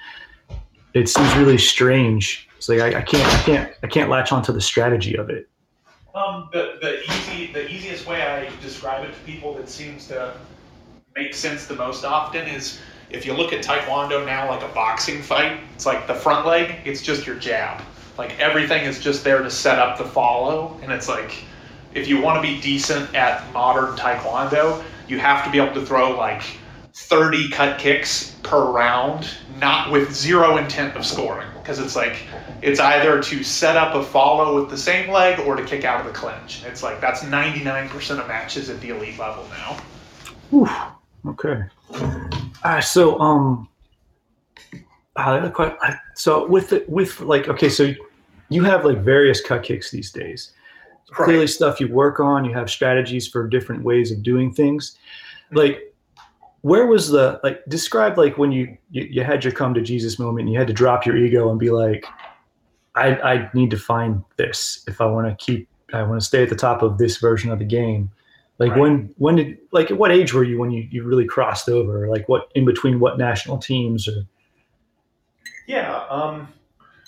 it 0.93 1.09
seems 1.09 1.33
really 1.35 1.57
strange. 1.57 2.47
It's 2.57 2.69
like 2.69 2.79
I, 2.79 2.99
I 2.99 3.01
can't 3.01 3.33
I 3.33 3.43
can't 3.43 3.73
I 3.83 3.87
can't 3.87 4.09
latch 4.09 4.31
onto 4.31 4.51
the 4.51 4.61
strategy 4.61 5.15
of 5.15 5.29
it. 5.29 5.49
Um, 6.15 6.49
the, 6.51 6.77
the 6.81 7.03
easy 7.03 7.53
the 7.53 7.69
easiest 7.69 8.07
way 8.07 8.21
I 8.21 8.49
describe 8.61 9.07
it 9.07 9.13
to 9.13 9.19
people 9.21 9.53
that 9.55 9.69
seems 9.69 10.07
to 10.07 10.33
make 11.15 11.33
sense 11.33 11.67
the 11.67 11.75
most 11.75 12.03
often 12.03 12.47
is 12.47 12.79
if 13.09 13.25
you 13.25 13.33
look 13.33 13.53
at 13.53 13.63
Taekwondo 13.63 14.25
now 14.25 14.49
like 14.49 14.63
a 14.63 14.73
boxing 14.73 15.21
fight, 15.21 15.59
it's 15.75 15.85
like 15.85 16.07
the 16.07 16.13
front 16.13 16.45
leg, 16.45 16.75
it's 16.85 17.01
just 17.01 17.27
your 17.27 17.35
jab. 17.35 17.81
Like 18.17 18.37
everything 18.39 18.85
is 18.85 18.99
just 18.99 19.23
there 19.23 19.41
to 19.41 19.49
set 19.49 19.79
up 19.79 19.97
the 19.97 20.03
follow, 20.03 20.79
and 20.81 20.91
it's 20.91 21.07
like 21.07 21.43
if 21.93 22.07
you 22.07 22.21
want 22.21 22.37
to 22.37 22.41
be 22.41 22.59
decent 22.61 23.13
at 23.15 23.51
modern 23.53 23.95
Taekwondo, 23.95 24.83
you 25.07 25.19
have 25.19 25.43
to 25.45 25.51
be 25.51 25.59
able 25.59 25.73
to 25.73 25.85
throw 25.85 26.17
like 26.17 26.43
30 27.09 27.49
cut 27.49 27.79
kicks 27.79 28.35
per 28.43 28.71
round, 28.71 29.27
not 29.59 29.91
with 29.91 30.13
zero 30.13 30.57
intent 30.57 30.95
of 30.95 31.05
scoring. 31.05 31.47
Because 31.55 31.79
it's 31.79 31.95
like, 31.95 32.23
it's 32.61 32.79
either 32.79 33.21
to 33.21 33.43
set 33.43 33.75
up 33.75 33.95
a 33.95 34.03
follow 34.03 34.61
with 34.61 34.69
the 34.69 34.77
same 34.77 35.09
leg 35.09 35.39
or 35.39 35.55
to 35.55 35.65
kick 35.65 35.83
out 35.83 35.99
of 35.99 36.05
the 36.05 36.17
clinch. 36.17 36.63
It's 36.65 36.83
like, 36.83 37.01
that's 37.01 37.23
99% 37.23 38.19
of 38.19 38.27
matches 38.27 38.69
at 38.69 38.79
the 38.79 38.89
elite 38.89 39.17
level 39.17 39.45
now. 39.49 39.77
Whew. 40.51 40.69
Okay. 41.31 41.63
Uh, 42.63 42.81
so 42.81 43.19
um, 43.19 43.67
uh, 45.15 45.95
so 46.15 46.47
with 46.47 46.69
the, 46.69 46.85
with 46.87 47.19
like 47.21 47.47
okay, 47.47 47.69
so 47.69 47.93
you 48.49 48.63
have 48.63 48.85
like 48.85 48.99
various 48.99 49.41
cut 49.41 49.63
kicks 49.63 49.91
these 49.91 50.11
days. 50.11 50.53
Clearly, 51.11 51.47
stuff 51.47 51.79
you 51.79 51.87
work 51.87 52.19
on. 52.19 52.45
You 52.45 52.53
have 52.53 52.69
strategies 52.69 53.27
for 53.27 53.47
different 53.47 53.83
ways 53.83 54.11
of 54.11 54.21
doing 54.21 54.53
things. 54.53 54.97
Like, 55.51 55.88
where 56.61 56.85
was 56.85 57.09
the 57.09 57.39
like? 57.43 57.63
Describe 57.67 58.17
like 58.17 58.37
when 58.37 58.51
you 58.51 58.77
you, 58.91 59.03
you 59.03 59.23
had 59.23 59.43
your 59.43 59.53
come 59.53 59.73
to 59.73 59.81
Jesus 59.81 60.19
moment. 60.19 60.41
and 60.45 60.53
You 60.53 60.59
had 60.59 60.67
to 60.67 60.73
drop 60.73 61.05
your 61.05 61.17
ego 61.17 61.49
and 61.49 61.59
be 61.59 61.69
like, 61.71 62.05
I 62.95 63.15
I 63.15 63.49
need 63.53 63.71
to 63.71 63.77
find 63.77 64.23
this 64.37 64.83
if 64.87 65.01
I 65.01 65.05
want 65.05 65.27
to 65.27 65.45
keep. 65.45 65.67
I 65.93 66.03
want 66.03 66.21
to 66.21 66.25
stay 66.25 66.43
at 66.43 66.49
the 66.49 66.55
top 66.55 66.81
of 66.83 66.97
this 66.97 67.17
version 67.17 67.51
of 67.51 67.59
the 67.59 67.65
game. 67.65 68.11
Like 68.59 68.71
Right. 68.71 68.79
when 68.79 69.15
when 69.17 69.35
did 69.37 69.57
like 69.71 69.89
at 69.89 69.97
what 69.97 70.11
age 70.11 70.33
were 70.33 70.43
you 70.43 70.59
when 70.59 70.69
you, 70.71 70.87
you 70.91 71.03
really 71.03 71.25
crossed 71.25 71.69
over? 71.69 72.07
Like 72.07 72.27
what 72.29 72.49
in 72.55 72.65
between 72.65 72.99
what 72.99 73.17
national 73.17 73.57
teams 73.57 74.07
or 74.07 74.25
Yeah. 75.65 76.03
Um, 76.09 76.47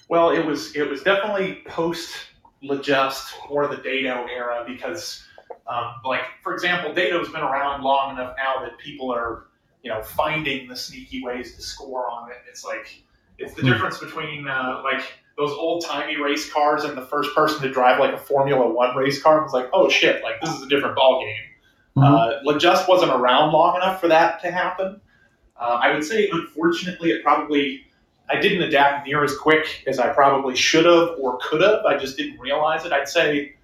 well, 0.08 0.30
it 0.30 0.46
was 0.46 0.76
it 0.76 0.90
was 0.90 1.04
definitely 1.04 1.62
post 1.66 2.16
Lajust 2.64 3.34
or 3.50 3.68
the 3.68 3.78
Daedo 3.78 4.28
era 4.30 4.64
because, 4.68 5.24
um, 5.68 5.96
like 6.06 6.22
for 6.44 6.54
example, 6.54 6.94
Daedo's 6.94 7.30
been 7.30 7.42
around 7.42 7.84
long 7.84 8.12
enough 8.16 8.36
now 8.38 8.64
that 8.64 8.78
people 8.78 9.14
are 9.14 9.46
you 9.84 9.90
know 9.92 10.02
finding 10.02 10.68
the 10.68 10.76
sneaky 10.76 11.24
ways 11.24 11.56
to 11.56 11.62
score 11.62 12.10
on 12.10 12.30
it. 12.32 12.38
It's 12.50 12.64
like 12.66 13.02
it's 13.38 13.54
the 13.54 13.62
Hmm. 13.62 13.72
difference 13.72 13.98
between 14.00 14.48
uh, 14.48 14.82
like 14.84 15.02
those 15.38 15.52
old 15.52 15.84
timey 15.86 16.18
race 16.18 16.52
cars 16.52 16.84
and 16.84 16.96
the 16.98 17.02
first 17.06 17.34
person 17.34 17.62
to 17.62 17.72
drive 17.72 18.00
like 18.00 18.14
a 18.14 18.18
Formula 18.18 18.68
One 18.70 18.96
race 18.96 19.22
car 19.22 19.42
was 19.42 19.54
like, 19.54 19.70
oh 19.74 19.90
shit, 19.90 20.22
like 20.24 20.40
this 20.42 20.52
is 20.52 20.62
a 20.62 20.68
different 20.70 20.96
ball 20.96 21.22
game. 21.22 22.04
Uh, 22.04 22.58
Just 22.58 22.88
wasn't 22.88 23.12
around 23.12 23.52
long 23.52 23.76
enough 23.76 24.00
for 24.00 24.08
that 24.08 24.42
to 24.42 24.52
happen. 24.52 25.02
Uh, 25.60 25.80
I 25.82 25.94
would 25.94 26.04
say, 26.04 26.30
unfortunately, 26.32 27.12
it 27.12 27.24
probably 27.24 27.86
I 28.30 28.40
didn't 28.40 28.62
adapt 28.62 29.08
near 29.08 29.24
as 29.24 29.36
quick 29.38 29.84
as 29.88 30.00
I 30.00 30.10
probably 30.14 30.56
should 30.56 30.86
have 30.86 31.10
or 31.20 31.38
could 31.42 31.62
have. 31.62 31.86
I 31.86 31.98
just 31.98 32.18
didn't 32.18 32.40
realize 32.40 32.86
it. 32.86 32.92
I'd 32.94 33.10
say, 33.10 33.56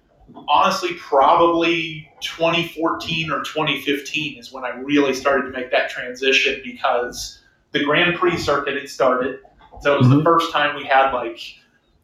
honestly, 0.48 0.94
probably 0.94 2.10
2014 2.20 3.30
or 3.30 3.42
2015 3.42 4.38
is 4.38 4.52
when 4.52 4.64
I 4.64 4.70
really 4.70 5.14
started 5.14 5.50
to 5.50 5.58
make 5.58 5.70
that 5.70 5.90
transition 5.90 6.60
because 6.64 7.40
the 7.72 7.84
Grand 7.84 8.16
Prix 8.16 8.38
circuit 8.38 8.74
had 8.74 8.88
started. 8.88 9.40
So 9.80 9.94
it 9.94 9.98
was 9.98 10.08
the 10.08 10.16
Mhm. 10.16 10.24
first 10.24 10.52
time 10.52 10.74
we 10.76 10.84
had 10.84 11.12
like 11.12 11.40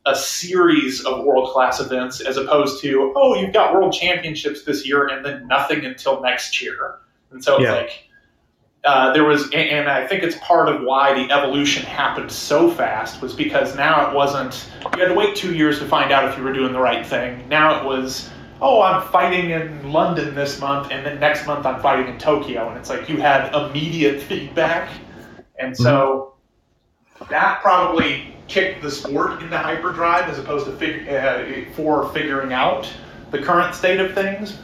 a 0.07 0.15
series 0.15 1.05
of 1.05 1.25
world 1.25 1.51
class 1.51 1.81
events 1.81 2.21
as 2.21 2.37
opposed 2.37 2.81
to, 2.83 3.13
oh, 3.17 3.35
you've 3.35 3.53
got 3.55 3.73
world 3.73 3.93
championships 3.93 4.63
this 4.65 4.87
year 4.87 5.07
and 5.07 5.25
then 5.25 5.47
nothing 5.49 5.85
until 5.85 6.21
next 6.21 6.61
year. 6.61 6.97
And 7.31 7.43
so 7.43 7.55
it's 7.55 7.65
Yeah. 7.65 7.73
like, 7.73 8.04
uh, 8.85 9.13
there 9.13 9.25
was, 9.25 9.51
and- 9.53 9.89
I 9.89 10.07
think 10.07 10.23
it's 10.23 10.37
part 10.39 10.69
of 10.69 10.83
why 10.83 11.15
the 11.15 11.33
evolution 11.33 11.83
happened 11.85 12.31
so 12.31 12.71
fast 12.71 13.23
was 13.23 13.33
because 13.35 13.75
now 13.77 14.09
it 14.09 14.15
wasn't, 14.15 14.69
you 14.95 15.01
had 15.01 15.09
to 15.09 15.15
wait 15.15 15.35
two 15.37 15.55
years 15.55 15.79
to 15.79 15.87
find 15.87 16.13
out 16.13 16.29
if 16.29 16.37
you 16.37 16.45
were 16.45 16.53
doing 16.53 16.73
the 16.73 16.81
right 16.81 17.05
thing. 17.07 17.49
Now 17.49 17.81
it 17.81 17.85
was, 17.85 18.31
oh, 18.61 18.83
I'm 18.83 19.07
fighting 19.09 19.51
in 19.51 19.93
London 19.93 20.35
this 20.35 20.61
month, 20.61 20.91
and 20.93 21.05
then 21.05 21.19
next 21.19 21.47
month 21.47 21.65
I'm 21.67 21.81
fighting 21.81 22.09
in 22.13 22.19
Tokyo. 22.19 22.69
And 22.69 22.79
it's 22.79 22.91
like 22.91 23.09
you 23.09 23.17
had 23.17 23.55
immediate 23.55 24.21
feedback. 24.23 24.91
And 25.59 25.77
so 25.77 26.35
that 27.31 27.63
probably 27.63 28.37
kicked 28.49 28.83
the 28.83 28.91
sport 28.91 29.43
into 29.43 29.57
hyperdrive 29.57 30.29
as 30.29 30.39
opposed 30.39 30.67
to 30.67 30.73
fig- 30.77 31.09
uh, 31.09 31.71
for 31.75 32.11
figuring 32.13 32.53
out 32.53 32.91
the 33.31 33.39
current 33.41 33.75
state 33.75 33.99
of 34.01 34.13
things. 34.15 34.59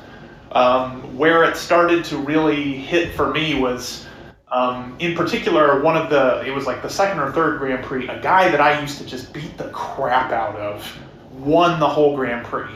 Um, 0.53 1.17
where 1.17 1.45
it 1.45 1.57
started 1.57 2.05
to 2.07 2.19
really 2.19 2.75
hit 2.75 3.15
for 3.15 3.31
me 3.31 3.55
was, 3.55 4.05
um, 4.53 4.97
in 4.99 5.15
particular, 5.15 5.81
one 5.83 5.97
of 5.97 6.11
the, 6.11 6.43
it 6.47 6.51
was 6.51 6.67
like 6.67 6.83
the 6.83 6.91
second 6.91 7.21
or 7.21 7.31
third 7.33 7.59
Grand 7.59 7.85
Prix, 7.85 8.09
a 8.09 8.21
guy 8.21 8.51
that 8.51 8.61
I 8.61 8.81
used 8.81 8.99
to 8.99 9.07
just 9.07 9.33
beat 9.33 9.57
the 9.57 9.69
crap 9.69 10.33
out 10.33 10.57
of 10.57 10.99
won 11.33 11.79
the 11.81 11.89
whole 11.89 12.17
Grand 12.17 12.45
Prix. 12.47 12.71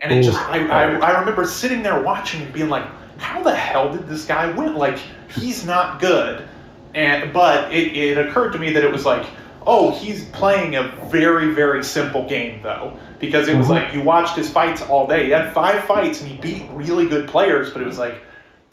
And 0.00 0.12
it 0.12 0.18
Ooh. 0.18 0.22
just, 0.22 0.38
I, 0.38 0.66
I, 0.66 0.82
I 0.96 1.18
remember 1.20 1.46
sitting 1.46 1.82
there 1.82 2.02
watching 2.02 2.42
and 2.42 2.52
being 2.52 2.68
like, 2.68 2.84
how 3.18 3.42
the 3.42 3.54
hell 3.54 3.92
did 3.92 4.08
this 4.08 4.24
guy 4.26 4.50
win? 4.50 4.74
Like, 4.74 4.98
he's 5.28 5.64
not 5.64 6.00
good. 6.00 6.46
And 6.94 7.32
but 7.32 7.72
it, 7.72 7.96
it 7.96 8.18
occurred 8.18 8.52
to 8.52 8.58
me 8.58 8.72
that 8.72 8.84
it 8.84 8.92
was 8.92 9.04
like, 9.04 9.26
oh, 9.66 9.90
he's 9.92 10.26
playing 10.26 10.76
a 10.76 10.88
very 11.10 11.52
very 11.54 11.82
simple 11.82 12.28
game 12.28 12.62
though, 12.62 12.96
because 13.18 13.48
it 13.48 13.56
was 13.56 13.66
Mhm. 13.66 13.70
like 13.70 13.94
you 13.94 14.02
watched 14.02 14.36
his 14.36 14.48
fights 14.50 14.82
all 14.82 15.06
day. 15.06 15.24
He 15.24 15.30
had 15.30 15.52
five 15.52 15.84
fights 15.84 16.20
and 16.20 16.30
he 16.30 16.36
beat 16.36 16.66
really 16.70 17.08
good 17.08 17.28
players, 17.28 17.70
but 17.70 17.82
it 17.82 17.86
was 17.86 17.98
like 17.98 18.16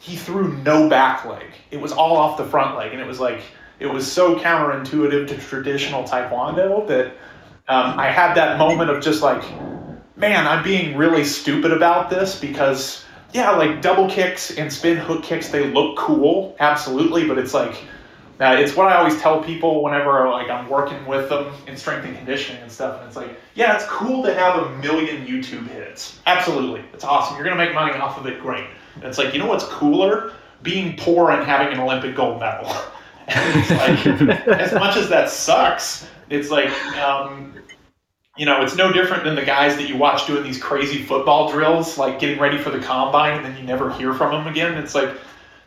he 0.01 0.15
threw 0.15 0.57
no 0.63 0.89
back 0.89 1.25
leg. 1.25 1.45
It 1.69 1.79
was 1.79 1.91
all 1.91 2.17
off 2.17 2.35
the 2.35 2.43
front 2.43 2.75
leg, 2.75 2.91
and 2.91 2.99
it 2.99 3.05
was 3.05 3.19
like 3.19 3.43
it 3.79 3.85
was 3.85 4.11
so 4.11 4.35
counterintuitive 4.35 5.27
to 5.27 5.37
traditional 5.37 6.03
taekwondo 6.03 6.87
that 6.87 7.07
um, 7.67 7.99
I 7.99 8.07
had 8.07 8.33
that 8.33 8.57
moment 8.57 8.89
of 8.89 9.03
just 9.03 9.21
like, 9.21 9.43
man, 10.15 10.47
I'm 10.47 10.63
being 10.63 10.97
really 10.97 11.23
stupid 11.23 11.71
about 11.71 12.09
this 12.09 12.39
because 12.39 13.05
yeah, 13.31 13.51
like 13.51 13.81
double 13.81 14.09
kicks 14.09 14.57
and 14.57 14.73
spin 14.73 14.97
hook 14.97 15.23
kicks, 15.23 15.49
they 15.49 15.71
look 15.71 15.97
cool, 15.97 16.55
absolutely, 16.59 17.27
but 17.27 17.37
it's 17.37 17.53
like 17.53 17.75
uh, 18.39 18.55
it's 18.57 18.75
what 18.75 18.87
I 18.87 18.97
always 18.97 19.21
tell 19.21 19.43
people 19.43 19.83
whenever 19.83 20.27
like 20.29 20.49
I'm 20.49 20.67
working 20.67 21.05
with 21.05 21.29
them 21.29 21.53
in 21.67 21.77
strength 21.77 22.05
and 22.05 22.17
conditioning 22.17 22.63
and 22.63 22.71
stuff. 22.71 22.99
And 22.99 23.07
it's 23.07 23.15
like, 23.15 23.39
yeah, 23.53 23.75
it's 23.75 23.85
cool 23.85 24.23
to 24.23 24.33
have 24.33 24.63
a 24.63 24.77
million 24.77 25.27
YouTube 25.27 25.67
hits. 25.67 26.19
Absolutely, 26.25 26.83
it's 26.91 27.03
awesome. 27.03 27.37
You're 27.37 27.45
gonna 27.45 27.63
make 27.63 27.75
money 27.75 27.93
off 27.93 28.17
of 28.17 28.25
it. 28.25 28.41
Great. 28.41 28.65
And 28.95 29.03
it's 29.05 29.17
like, 29.17 29.33
you 29.33 29.39
know 29.39 29.47
what's 29.47 29.65
cooler? 29.65 30.33
Being 30.61 30.95
poor 30.97 31.31
and 31.31 31.43
having 31.43 31.73
an 31.73 31.79
Olympic 31.79 32.15
gold 32.15 32.39
medal. 32.39 32.71
it's 33.27 33.71
like, 33.71 34.47
as 34.47 34.73
much 34.73 34.97
as 34.97 35.09
that 35.09 35.29
sucks, 35.29 36.07
it's 36.29 36.49
like, 36.49 36.69
um, 36.97 37.53
you 38.37 38.45
know, 38.45 38.61
it's 38.61 38.75
no 38.75 38.91
different 38.91 39.23
than 39.23 39.35
the 39.35 39.43
guys 39.43 39.75
that 39.75 39.89
you 39.89 39.97
watch 39.97 40.25
doing 40.25 40.43
these 40.43 40.61
crazy 40.61 41.03
football 41.03 41.51
drills, 41.51 41.97
like 41.97 42.19
getting 42.19 42.39
ready 42.39 42.57
for 42.57 42.69
the 42.69 42.79
combine, 42.79 43.37
and 43.37 43.45
then 43.45 43.57
you 43.57 43.63
never 43.63 43.91
hear 43.93 44.13
from 44.13 44.31
them 44.31 44.47
again. 44.47 44.77
It's 44.77 44.95
like, 44.95 45.09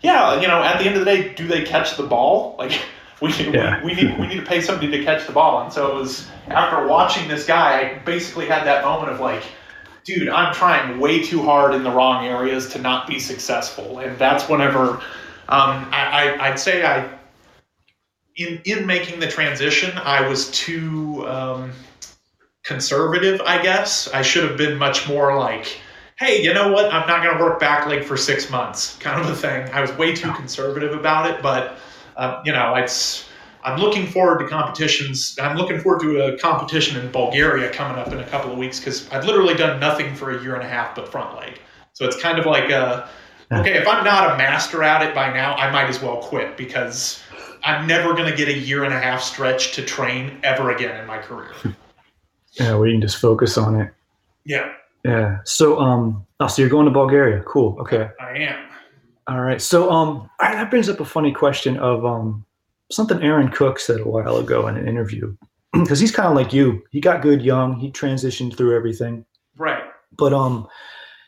yeah, 0.00 0.40
you 0.40 0.48
know, 0.48 0.62
at 0.62 0.78
the 0.78 0.84
end 0.84 0.96
of 0.96 1.04
the 1.04 1.10
day, 1.10 1.34
do 1.34 1.46
they 1.46 1.62
catch 1.64 1.96
the 1.96 2.02
ball? 2.02 2.56
Like, 2.58 2.80
we, 3.22 3.32
Yeah. 3.32 3.82
we, 3.84 3.94
we 3.94 4.02
need 4.02 4.18
we 4.18 4.26
need 4.26 4.36
to 4.36 4.46
pay 4.46 4.60
somebody 4.60 4.90
to 4.90 5.04
catch 5.04 5.26
the 5.26 5.32
ball. 5.32 5.62
And 5.62 5.72
so 5.72 5.90
it 5.90 5.94
was 5.94 6.28
after 6.48 6.86
watching 6.86 7.28
this 7.28 7.46
guy, 7.46 7.80
I 7.80 7.98
basically 8.00 8.46
had 8.46 8.64
that 8.66 8.84
moment 8.84 9.10
of 9.12 9.20
like, 9.20 9.44
dude, 10.04 10.28
I'm 10.28 10.54
trying 10.54 10.98
way 11.00 11.22
too 11.22 11.42
hard 11.42 11.74
in 11.74 11.82
the 11.82 11.90
wrong 11.90 12.26
areas 12.26 12.68
to 12.72 12.78
not 12.78 13.06
be 13.06 13.18
successful. 13.18 13.98
And 13.98 14.18
that's 14.18 14.48
whenever 14.48 15.00
um, 15.48 15.88
I, 15.90 16.36
I, 16.38 16.48
I'd 16.48 16.58
say 16.58 16.84
I, 16.84 17.08
in 18.36 18.60
in 18.64 18.86
making 18.86 19.20
the 19.20 19.28
transition, 19.28 19.96
I 19.96 20.26
was 20.28 20.50
too 20.50 21.26
um, 21.26 21.72
conservative. 22.64 23.40
I 23.42 23.62
guess 23.62 24.12
I 24.12 24.22
should 24.22 24.44
have 24.44 24.56
been 24.58 24.76
much 24.78 25.08
more 25.08 25.38
like 25.38 25.78
hey, 26.16 26.42
you 26.42 26.54
know 26.54 26.72
what? 26.72 26.92
I'm 26.92 27.08
not 27.08 27.24
going 27.24 27.36
to 27.36 27.42
work 27.42 27.58
back 27.58 27.86
leg 27.86 28.04
for 28.04 28.16
six 28.16 28.48
months, 28.50 28.96
kind 28.98 29.20
of 29.20 29.28
a 29.28 29.34
thing. 29.34 29.68
I 29.72 29.80
was 29.80 29.92
way 29.92 30.14
too 30.14 30.32
conservative 30.32 30.92
about 30.92 31.28
it, 31.28 31.42
but 31.42 31.76
uh, 32.16 32.40
you 32.44 32.52
know, 32.52 32.74
it's. 32.76 33.28
I'm 33.64 33.80
looking 33.80 34.06
forward 34.06 34.40
to 34.40 34.48
competitions. 34.48 35.36
I'm 35.40 35.56
looking 35.56 35.80
forward 35.80 36.00
to 36.02 36.34
a 36.34 36.38
competition 36.38 37.02
in 37.02 37.10
Bulgaria 37.10 37.72
coming 37.72 37.98
up 37.98 38.12
in 38.12 38.20
a 38.20 38.26
couple 38.26 38.52
of 38.52 38.58
weeks 38.58 38.78
because 38.78 39.10
I've 39.10 39.24
literally 39.24 39.54
done 39.54 39.80
nothing 39.80 40.14
for 40.14 40.36
a 40.36 40.42
year 40.42 40.54
and 40.54 40.62
a 40.62 40.68
half 40.68 40.94
but 40.94 41.10
front 41.10 41.34
leg. 41.36 41.58
So 41.94 42.04
it's 42.04 42.20
kind 42.20 42.38
of 42.38 42.44
like 42.44 42.70
a, 42.70 43.08
okay, 43.50 43.74
if 43.74 43.88
I'm 43.88 44.04
not 44.04 44.34
a 44.34 44.36
master 44.36 44.82
at 44.82 45.02
it 45.02 45.14
by 45.14 45.32
now, 45.32 45.54
I 45.54 45.70
might 45.70 45.88
as 45.88 46.02
well 46.02 46.18
quit 46.18 46.58
because 46.58 47.22
I'm 47.62 47.86
never 47.86 48.12
going 48.12 48.30
to 48.30 48.36
get 48.36 48.48
a 48.48 48.56
year 48.56 48.84
and 48.84 48.92
a 48.92 49.00
half 49.00 49.22
stretch 49.22 49.72
to 49.72 49.82
train 49.82 50.38
ever 50.42 50.70
again 50.70 51.00
in 51.00 51.06
my 51.06 51.18
career. 51.18 51.52
yeah, 52.52 52.76
we 52.76 52.92
can 52.92 53.00
just 53.00 53.16
focus 53.16 53.56
on 53.56 53.80
it. 53.80 53.92
Yeah, 54.44 54.72
Yeah. 55.04 55.38
So, 55.44 55.78
um, 55.80 56.26
oh, 56.40 56.48
so 56.48 56.60
you're 56.60 56.70
going 56.70 56.84
to 56.84 56.90
Bulgaria? 56.90 57.42
Cool. 57.44 57.78
Okay. 57.80 58.10
I 58.20 58.36
am. 58.38 58.68
All 59.26 59.40
right. 59.40 59.62
So, 59.62 59.90
um, 59.90 60.08
all 60.18 60.30
right, 60.42 60.54
that 60.54 60.68
brings 60.68 60.90
up 60.90 61.00
a 61.00 61.04
funny 61.04 61.32
question 61.32 61.78
of 61.78 62.04
um, 62.04 62.44
something 62.90 63.22
Aaron 63.22 63.48
Cook 63.50 63.78
said 63.78 64.00
a 64.00 64.08
while 64.08 64.36
ago 64.36 64.68
in 64.68 64.76
an 64.76 64.88
interview, 64.88 65.34
because 65.72 66.00
he's 66.00 66.12
kind 66.12 66.28
of 66.28 66.34
like 66.34 66.52
you. 66.52 66.82
He 66.90 67.00
got 67.00 67.22
good 67.22 67.42
young. 67.42 67.78
He 67.78 67.90
transitioned 67.90 68.56
through 68.56 68.76
everything, 68.76 69.24
Right. 69.56 69.82
but 70.16 70.32
um, 70.32 70.66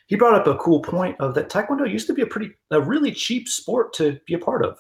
he 0.07 0.17
brought 0.17 0.35
up 0.35 0.47
a 0.47 0.57
cool 0.59 0.81
point 0.81 1.17
of 1.21 1.35
that 1.35 1.49
Taekwondo 1.51 1.91
used 1.91 2.07
to 2.07 2.15
be 2.15 2.23
a 2.23 2.27
pretty, 2.27 2.51
a 2.71 2.81
really 2.81 3.11
cheap 3.13 3.49
sport 3.49 3.93
to 3.95 4.19
be 4.27 4.35
a 4.35 4.39
part 4.39 4.65
of. 4.65 4.79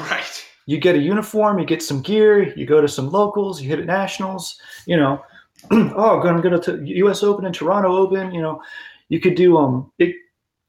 Right. 0.00 0.44
You 0.66 0.78
get 0.78 0.94
a 0.96 0.98
uniform, 0.98 1.58
you 1.58 1.64
get 1.64 1.82
some 1.82 2.02
gear, 2.02 2.54
you 2.54 2.66
go 2.66 2.80
to 2.80 2.88
some 2.88 3.10
locals, 3.10 3.60
you 3.62 3.68
hit 3.68 3.78
at 3.78 3.86
nationals. 3.86 4.60
You 4.86 4.98
know, 4.98 5.22
oh, 5.70 6.20
I'm 6.20 6.22
going 6.22 6.36
to 6.42 6.42
go 6.42 6.58
to 6.60 6.84
U.S. 6.84 7.22
Open 7.22 7.46
and 7.46 7.54
Toronto 7.54 7.96
Open. 7.96 8.32
You 8.32 8.42
know, 8.42 8.62
you 9.08 9.18
could 9.18 9.34
do 9.34 9.56
um, 9.56 9.90
it, 9.98 10.14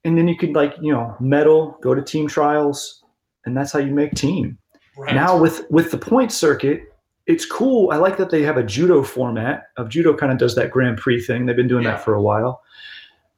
and 0.05 0.17
then 0.17 0.27
you 0.29 0.37
could 0.37 0.53
like 0.53 0.73
you 0.81 0.93
know 0.93 1.15
medal, 1.19 1.77
go 1.81 1.93
to 1.93 2.01
team 2.01 2.27
trials, 2.29 3.03
and 3.45 3.55
that's 3.55 3.73
how 3.73 3.79
you 3.79 3.91
make 3.93 4.13
team. 4.15 4.57
Right. 4.99 5.15
Now 5.15 5.37
with 5.39 5.65
with 5.69 5.91
the 5.91 5.97
point 5.97 6.31
circuit, 6.31 6.93
it's 7.25 7.45
cool. 7.45 7.91
I 7.91 7.95
like 7.95 8.17
that 8.17 8.29
they 8.31 8.41
have 8.41 8.57
a 8.57 8.63
judo 8.63 9.01
format. 9.01 9.67
Of 9.77 9.87
judo 9.87 10.13
kind 10.13 10.31
of 10.31 10.37
does 10.37 10.55
that 10.55 10.71
Grand 10.71 10.97
Prix 10.97 11.21
thing. 11.21 11.45
They've 11.45 11.55
been 11.55 11.69
doing 11.69 11.85
Yeah. 11.85 11.91
that 11.91 12.03
for 12.03 12.13
a 12.15 12.21
while. 12.21 12.61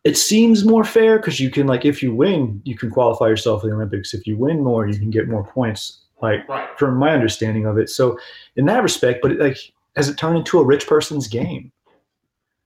It 0.03 0.17
seems 0.17 0.65
more 0.65 0.83
fair 0.83 1.17
because 1.19 1.39
you 1.39 1.51
can 1.51 1.67
like 1.67 1.85
if 1.85 2.01
you 2.01 2.15
win, 2.15 2.61
you 2.65 2.75
can 2.75 2.89
qualify 2.89 3.27
yourself 3.27 3.61
for 3.61 3.67
the 3.67 3.73
Olympics. 3.75 4.13
If 4.15 4.25
you 4.25 4.35
win 4.37 4.63
more, 4.63 4.87
you 4.87 4.97
can 4.97 5.11
get 5.11 5.27
more 5.27 5.43
points. 5.43 5.99
Like 6.21 6.47
right. 6.49 6.69
from 6.77 6.97
my 6.97 7.11
understanding 7.13 7.65
of 7.65 7.77
it. 7.77 7.89
So 7.89 8.17
in 8.55 8.65
that 8.65 8.81
respect, 8.83 9.19
but 9.21 9.31
it, 9.31 9.39
like 9.39 9.57
has 9.95 10.09
it 10.09 10.17
turned 10.17 10.37
into 10.37 10.59
a 10.59 10.63
rich 10.65 10.87
person's 10.87 11.27
game? 11.27 11.71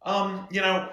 Um, 0.03 0.47
you 0.51 0.62
know, 0.62 0.89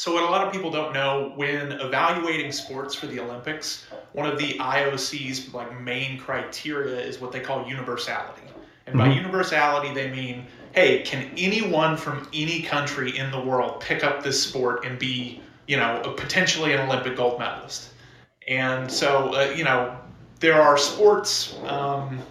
so 0.00 0.14
what 0.14 0.22
a 0.22 0.30
lot 0.32 0.46
of 0.46 0.50
people 0.52 0.70
don't 0.70 0.94
know 0.94 1.32
when 1.36 1.72
evaluating 1.72 2.52
sports 2.52 2.94
for 2.94 3.06
the 3.06 3.20
Olympics, 3.20 3.84
one 4.12 4.26
of 4.26 4.38
the 4.38 4.58
IOC's 4.58 5.52
like 5.52 5.78
main 5.78 6.18
criteria 6.18 6.98
is 6.98 7.20
what 7.20 7.32
they 7.32 7.40
call 7.40 7.68
universality. 7.68 8.54
And 8.86 8.96
by 8.96 9.08
Mhm. 9.08 9.14
universality, 9.14 9.92
they 9.92 10.10
mean, 10.10 10.46
hey, 10.72 11.02
can 11.02 11.30
anyone 11.36 11.96
from 11.98 12.26
any 12.32 12.62
country 12.62 13.18
in 13.18 13.30
the 13.30 13.40
world 13.40 13.80
pick 13.80 14.02
up 14.02 14.22
this 14.22 14.42
sport 14.42 14.86
and 14.86 14.98
be, 14.98 15.42
you 15.66 15.76
know, 15.76 16.00
a- 16.04 16.12
potentially 16.14 16.72
an 16.72 16.80
Olympic 16.80 17.16
gold 17.16 17.38
medalist? 17.38 17.90
And 18.48 18.90
so, 18.90 19.34
uh, 19.34 19.52
you 19.54 19.64
know, 19.64 19.96
there 20.40 20.60
are 20.62 20.78
sports. 20.78 21.54
Um, 21.66 22.26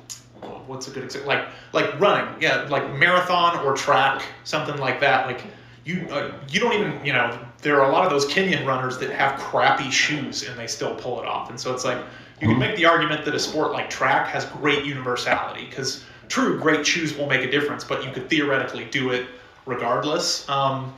what's 0.65 0.87
a 0.87 0.91
good 0.91 1.03
example? 1.03 1.29
Like 1.29 1.47
like 1.73 1.99
running, 1.99 2.41
yeah, 2.41 2.65
like 2.69 2.91
marathon 2.95 3.59
or 3.65 3.75
track, 3.75 4.23
something 4.43 4.77
like 4.77 4.99
that. 5.01 5.27
Like 5.27 5.43
you 5.85 6.07
uh, 6.11 6.31
you 6.49 6.59
don't 6.59 6.73
even 6.73 7.05
you 7.05 7.13
know 7.13 7.37
there 7.61 7.81
are 7.81 7.89
a 7.89 7.93
lot 7.93 8.05
of 8.05 8.11
those 8.11 8.25
Kenyan 8.25 8.65
runners 8.65 8.97
that 8.99 9.09
have 9.09 9.39
crappy 9.39 9.91
shoes 9.91 10.47
and 10.47 10.57
they 10.57 10.67
still 10.67 10.95
pull 10.95 11.19
it 11.21 11.25
off. 11.25 11.49
And 11.49 11.59
so 11.59 11.73
it's 11.73 11.83
like 11.83 11.97
you 12.39 12.47
can 12.47 12.55
Mhm. 12.55 12.59
make 12.59 12.75
the 12.77 12.85
argument 12.85 13.25
that 13.25 13.35
a 13.35 13.39
sport 13.39 13.71
like 13.71 13.89
track 13.89 14.27
has 14.27 14.45
great 14.45 14.85
universality 14.85 15.65
because 15.69 16.03
true, 16.29 16.59
great 16.59 16.85
shoes 16.87 17.17
will 17.17 17.27
make 17.27 17.41
a 17.41 17.51
difference, 17.51 17.83
but 17.83 18.03
you 18.03 18.11
could 18.11 18.29
theoretically 18.29 18.85
do 18.85 19.09
it 19.09 19.25
regardless. 19.65 20.47
Um, 20.47 20.93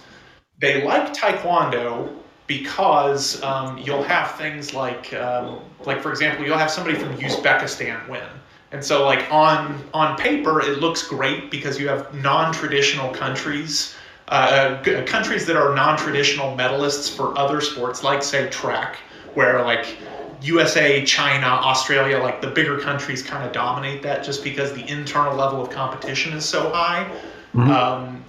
they 0.60 0.84
like 0.84 1.14
taekwondo 1.14 2.10
because 2.46 3.42
um, 3.44 3.78
you'll 3.80 4.04
have 4.04 4.36
things 4.36 4.74
like 4.74 5.14
um, 5.14 5.60
like 5.86 6.02
for 6.02 6.12
example 6.12 6.46
you'll 6.46 6.58
have 6.58 6.70
somebody 6.70 6.96
from 6.98 7.18
Uzbekistan 7.18 8.08
win. 8.08 8.28
And 8.74 8.84
so, 8.84 9.04
like 9.06 9.26
on 9.32 9.82
on 9.94 10.16
paper, 10.18 10.62
it 10.62 10.80
looks 10.80 11.08
great 11.08 11.52
because 11.52 11.80
you 11.80 11.90
have 11.90 12.14
non-traditional 12.14 13.14
countries, 13.14 13.94
uh, 14.28 14.82
g- 14.84 15.02
countries 15.04 15.46
that 15.46 15.56
are 15.56 15.74
non-traditional 15.76 16.56
medalists 16.56 17.14
for 17.16 17.38
other 17.38 17.62
sports, 17.62 18.04
like 18.04 18.24
say 18.24 18.50
track, 18.50 18.98
where 19.34 19.62
like 19.64 19.98
USA, 20.42 21.04
China, 21.06 21.46
Australia, 21.46 22.18
like 22.18 22.42
the 22.42 22.48
bigger 22.48 22.80
countries 22.80 23.22
kind 23.22 23.46
of 23.46 23.52
dominate 23.54 24.02
that 24.04 24.24
just 24.24 24.44
because 24.44 24.74
the 24.74 24.88
internal 24.90 25.36
level 25.36 25.62
of 25.62 25.70
competition 25.70 26.34
is 26.34 26.46
so 26.46 26.70
high. 26.72 27.10
Mhm. 27.56 27.70
Um, 27.70 28.24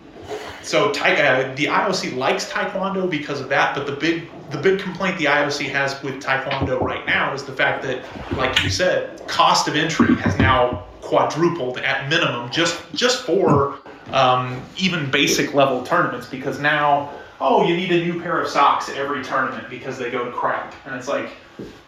so 0.63 0.93
tai- 0.93 1.15
uh, 1.15 1.55
the 1.57 1.67
IOC 1.69 2.17
likes 2.17 2.51
Taekwondo 2.51 3.09
because 3.09 3.41
of 3.41 3.49
that, 3.49 3.75
but 3.75 3.87
the 3.87 3.93
big 3.93 4.29
the 4.51 4.59
big 4.59 4.79
complaint 4.81 5.17
the 5.17 5.25
IOC 5.27 5.71
has 5.71 6.01
with 6.03 6.23
Taekwondo 6.23 6.79
right 6.81 7.07
now 7.07 7.33
is 7.33 7.43
the 7.43 7.53
fact 7.53 7.83
that, 7.85 8.01
like 8.37 8.63
you 8.63 8.69
said, 8.69 9.27
cost 9.27 9.67
of 9.67 9.75
entry 9.77 10.15
has 10.17 10.39
now 10.39 10.83
quadrupled 11.01 11.79
at 11.79 12.09
minimum 12.11 12.51
just 12.51 12.81
just 12.95 13.25
for 13.25 13.79
um, 14.11 14.63
even 14.77 15.11
basic 15.11 15.55
level 15.55 15.83
tournaments 15.83 16.27
because 16.27 16.61
now 16.61 17.13
oh 17.41 17.67
you 17.67 17.77
need 17.77 17.91
a 17.93 18.05
new 18.05 18.21
pair 18.21 18.41
of 18.41 18.49
socks 18.49 18.89
at 18.89 18.97
every 18.97 19.23
tournament 19.23 19.69
because 19.71 19.99
they 19.99 20.11
go 20.11 20.25
to 20.25 20.33
crap. 20.33 20.75
And 20.87 20.95
it's 20.95 21.09
like 21.09 21.31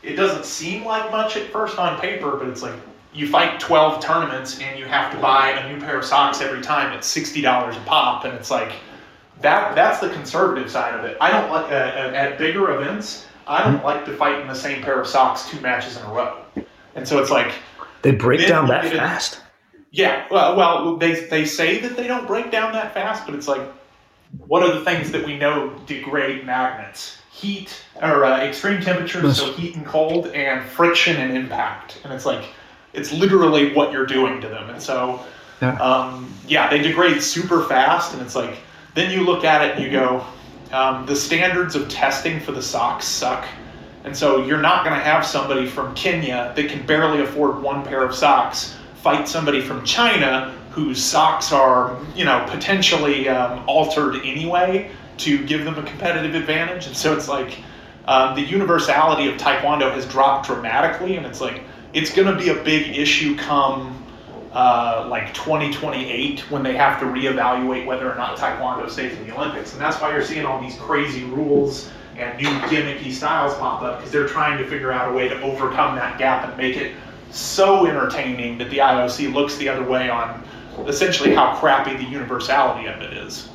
it 0.02 0.16
doesn't 0.16 0.44
seem 0.44 0.84
like 0.84 1.10
much 1.10 1.36
at 1.36 1.50
first 1.50 1.78
on 1.78 2.00
paper 2.00 2.36
but 2.36 2.48
it's 2.48 2.62
like 2.62 2.74
you 3.12 3.28
fight 3.28 3.60
12 3.60 4.02
tournaments 4.02 4.58
and 4.60 4.78
you 4.78 4.86
have 4.86 5.12
to 5.12 5.18
buy 5.20 5.50
a 5.50 5.72
new 5.72 5.80
pair 5.80 5.98
of 5.98 6.04
socks 6.04 6.40
every 6.40 6.60
time 6.60 6.92
it's 6.96 7.14
$60 7.16 7.42
a 7.76 7.80
pop. 7.84 8.24
And 8.24 8.34
it's 8.34 8.50
like 8.50 8.72
that 9.40 9.74
that's 9.74 10.00
the 10.00 10.10
conservative 10.10 10.70
side 10.70 10.98
of 10.98 11.04
it. 11.04 11.16
I 11.20 11.30
don't 11.30 11.50
like 11.50 11.70
uh, 11.70 11.74
at 11.74 12.14
at 12.14 12.38
bigger 12.38 12.74
events 12.74 13.26
i 13.46 13.62
don't 13.62 13.84
like 13.84 14.04
to 14.04 14.16
fight 14.16 14.40
in 14.40 14.46
the 14.46 14.54
same 14.54 14.82
pair 14.82 15.00
of 15.00 15.06
socks 15.06 15.48
two 15.48 15.60
matches 15.60 15.96
in 15.96 16.02
a 16.04 16.12
row. 16.12 16.38
And 16.94 17.06
so 17.06 17.20
it's 17.20 17.30
like 17.30 17.52
They 18.02 18.12
break 18.12 18.46
down 18.46 18.68
that 18.68 18.84
fast. 18.86 19.40
Yeah, 19.94 20.26
well, 20.28 20.56
well, 20.56 20.96
they 20.96 21.26
they 21.26 21.44
say 21.44 21.78
that 21.78 21.96
they 21.96 22.08
don't 22.08 22.26
break 22.26 22.50
down 22.50 22.72
that 22.72 22.92
fast, 22.92 23.24
but 23.26 23.34
it's 23.36 23.46
like, 23.46 23.62
what 24.44 24.64
are 24.64 24.74
the 24.76 24.84
things 24.84 25.12
that 25.12 25.24
we 25.24 25.38
know 25.38 25.70
degrade 25.86 26.44
magnets? 26.44 27.18
Heat 27.30 27.80
or 28.02 28.24
uh, 28.24 28.40
extreme 28.40 28.80
temperatures, 28.80 29.36
so 29.38 29.52
heat 29.52 29.76
and 29.76 29.86
cold, 29.86 30.26
and 30.28 30.68
friction 30.68 31.16
and 31.16 31.36
impact, 31.36 32.00
and 32.02 32.12
it's 32.12 32.26
like, 32.26 32.44
it's 32.92 33.12
literally 33.12 33.72
what 33.72 33.92
you're 33.92 34.06
doing 34.06 34.40
to 34.40 34.48
them, 34.48 34.68
and 34.68 34.82
so, 34.82 35.20
Yeah. 35.62 35.76
um, 35.80 36.32
yeah, 36.48 36.68
they 36.68 36.78
degrade 36.78 37.22
super 37.22 37.62
fast, 37.62 38.14
and 38.14 38.22
it's 38.22 38.34
like, 38.34 38.56
then 38.94 39.12
you 39.12 39.24
look 39.24 39.44
at 39.44 39.62
it 39.64 39.76
and 39.76 39.84
you 39.84 39.92
go, 39.92 40.24
um, 40.72 41.06
the 41.06 41.14
standards 41.14 41.76
of 41.76 41.88
testing 41.88 42.40
for 42.40 42.50
the 42.50 42.62
socks 42.62 43.04
suck. 43.06 43.46
And 44.04 44.14
so 44.16 44.44
you're 44.44 44.60
not 44.60 44.84
going 44.84 44.96
to 44.98 45.02
have 45.02 45.24
somebody 45.24 45.66
from 45.66 45.94
Kenya 45.94 46.52
that 46.54 46.68
can 46.68 46.84
barely 46.84 47.22
afford 47.22 47.62
one 47.62 47.84
pair 47.84 48.04
of 48.04 48.14
socks 48.14 48.76
fight 49.04 49.28
somebody 49.28 49.60
from 49.60 49.84
China 49.84 50.50
whose 50.70 51.04
socks 51.04 51.52
are, 51.52 52.00
you 52.16 52.24
know, 52.24 52.42
potentially 52.48 53.28
um, 53.28 53.62
altered 53.68 54.16
anyway 54.24 54.90
to 55.18 55.44
give 55.44 55.62
them 55.66 55.78
a 55.78 55.82
competitive 55.82 56.34
advantage. 56.34 56.86
And 56.86 56.96
so 56.96 57.14
it's 57.14 57.28
like 57.28 57.58
um, 58.06 58.34
the 58.34 58.40
universality 58.40 59.28
of 59.28 59.36
Taekwondo 59.36 59.92
has 59.92 60.06
dropped 60.06 60.46
dramatically, 60.46 61.16
and 61.18 61.26
it's 61.26 61.42
like 61.42 61.64
it's 61.92 62.14
going 62.14 62.34
to 62.34 62.42
be 62.42 62.48
a 62.48 62.64
big 62.64 62.96
issue 62.96 63.36
come 63.36 64.02
uh, 64.52 65.06
like 65.10 65.34
2028 65.34 66.50
when 66.50 66.62
they 66.62 66.74
have 66.74 66.98
to 67.00 67.04
reevaluate 67.04 67.84
whether 67.84 68.10
or 68.10 68.14
not 68.14 68.38
Taekwondo 68.38 68.88
stays 68.88 69.12
in 69.18 69.26
the 69.26 69.36
Olympics. 69.36 69.74
And 69.74 69.82
that's 69.82 70.00
why 70.00 70.12
you're 70.12 70.24
seeing 70.24 70.46
all 70.46 70.62
these 70.62 70.76
crazy 70.76 71.24
rules 71.24 71.90
and 72.16 72.40
new 72.40 72.48
gimmicky 72.68 73.12
styles 73.12 73.52
pop 73.58 73.82
up 73.82 73.98
because 73.98 74.10
they're 74.10 74.28
trying 74.28 74.56
to 74.56 74.66
figure 74.66 74.92
out 74.92 75.10
a 75.10 75.14
way 75.14 75.28
to 75.28 75.38
overcome 75.42 75.94
that 75.96 76.18
gap 76.18 76.48
and 76.48 76.56
make 76.56 76.78
it 76.78 76.94
so 77.34 77.86
entertaining 77.86 78.58
that 78.58 78.70
the 78.70 78.78
IOC 78.78 79.32
looks 79.34 79.56
the 79.56 79.68
other 79.68 79.82
way 79.84 80.08
on 80.08 80.42
essentially 80.86 81.34
how 81.34 81.54
crappy 81.56 81.96
the 81.96 82.04
universality 82.04 82.86
of 82.86 83.00
it 83.02 83.12
is. 83.12 83.48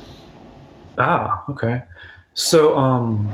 Ah, 0.98 1.42
okay. 1.48 1.82
So, 2.34 2.76
um, 2.76 3.32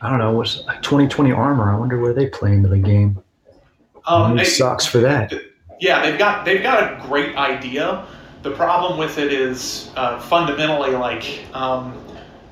I 0.00 0.10
don't 0.10 0.18
know. 0.18 0.32
What's 0.32 0.62
like 0.64 0.82
2020 0.82 1.32
armor? 1.32 1.70
I 1.70 1.76
wonder 1.76 1.98
where 1.98 2.12
they 2.12 2.26
play 2.26 2.52
into 2.52 2.68
the 2.68 2.78
game. 2.78 3.22
Um, 4.06 4.38
it- 4.38 4.44
socks 4.44 4.84
for 4.84 4.98
that. 4.98 5.32
Yeah, 5.80 6.02
they've 6.02 6.18
got 6.18 6.44
they've 6.44 6.62
got 6.62 6.82
a 6.82 7.06
great 7.08 7.36
idea. 7.36 8.06
The 8.42 8.52
problem 8.52 8.96
with 8.96 9.18
it 9.18 9.32
is 9.32 9.90
uh, 9.96 10.20
fundamentally 10.20 10.92
like 10.92 11.40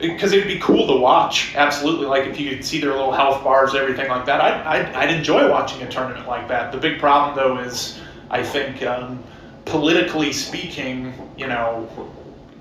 because 0.03 0.33
it'd 0.33 0.49
be 0.49 0.59
cool 0.59 0.87
to 0.89 0.97
watch. 0.97 1.55
Absolutely, 1.55 2.07
like 2.07 2.27
if 2.27 2.39
you 2.39 2.51
could 2.51 2.65
see 2.65 2.81
their 2.81 2.91
little 2.91 3.13
health 3.13 3.43
bars, 3.45 3.75
everything 3.75 4.09
like 4.11 4.27
that. 4.27 4.41
I'd, 4.41 4.67
I'd, 4.67 4.95
I'd 4.95 5.15
enjoy 5.15 5.49
watching 5.49 5.83
a 5.83 5.89
tournament 5.91 6.27
like 6.27 6.49
that. 6.49 6.73
The 6.73 6.79
big 6.79 6.99
problem 6.99 7.37
though 7.37 7.59
is 7.59 8.01
I 8.31 8.43
think 8.43 8.83
um, 8.83 9.23
politically 9.65 10.33
speaking, 10.33 11.15
you 11.37 11.47
know, 11.47 11.89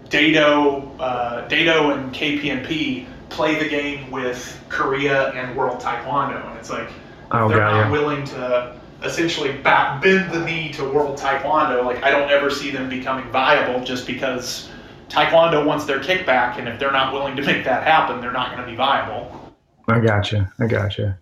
Daedo, 0.09 0.89
uh, 0.99 1.47
Daedo 1.47 1.97
and 1.97 2.13
KP&P 2.13 3.07
play 3.29 3.57
the 3.61 3.69
game 3.69 4.11
with 4.11 4.61
Korea 4.69 5.29
and 5.31 5.55
World 5.55 5.79
Taekwondo, 5.79 6.47
and 6.49 6.59
it's 6.59 6.69
like 6.69 6.89
Oh, 7.31 7.47
they're 7.47 7.59
got 7.59 7.71
not 7.71 7.85
you. 7.87 7.91
willing 7.91 8.25
to 8.25 8.75
essentially 9.03 9.53
back, 9.53 10.01
bend 10.01 10.31
the 10.31 10.45
knee 10.45 10.71
to 10.73 10.83
World 10.83 11.17
Taekwondo. 11.17 11.83
Like 11.85 12.03
I 12.03 12.11
don't 12.11 12.29
ever 12.29 12.49
see 12.49 12.71
them 12.71 12.89
becoming 12.89 13.29
viable 13.31 13.83
just 13.83 14.05
because 14.05 14.69
Taekwondo 15.11 15.65
wants 15.65 15.85
their 15.85 15.99
kickback, 15.99 16.57
and 16.57 16.69
if 16.69 16.79
they're 16.79 16.91
not 16.91 17.11
willing 17.11 17.35
to 17.35 17.43
make 17.43 17.65
that 17.65 17.83
happen, 17.83 18.21
they're 18.21 18.31
not 18.31 18.51
going 18.51 18.63
to 18.63 18.69
be 18.69 18.77
viable. 18.77 19.53
I 19.87 19.99
gotcha. 19.99 20.51
I 20.59 20.67
gotcha. 20.67 21.19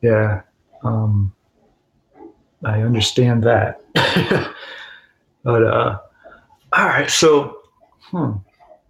Yeah. 0.00 0.42
Um, 0.82 1.34
I 2.64 2.80
understand 2.80 3.42
that. 3.42 3.82
but 5.44 5.62
uh, 5.62 5.98
all 6.72 6.86
right. 6.86 7.10
So, 7.10 7.58
hmm. 8.04 8.32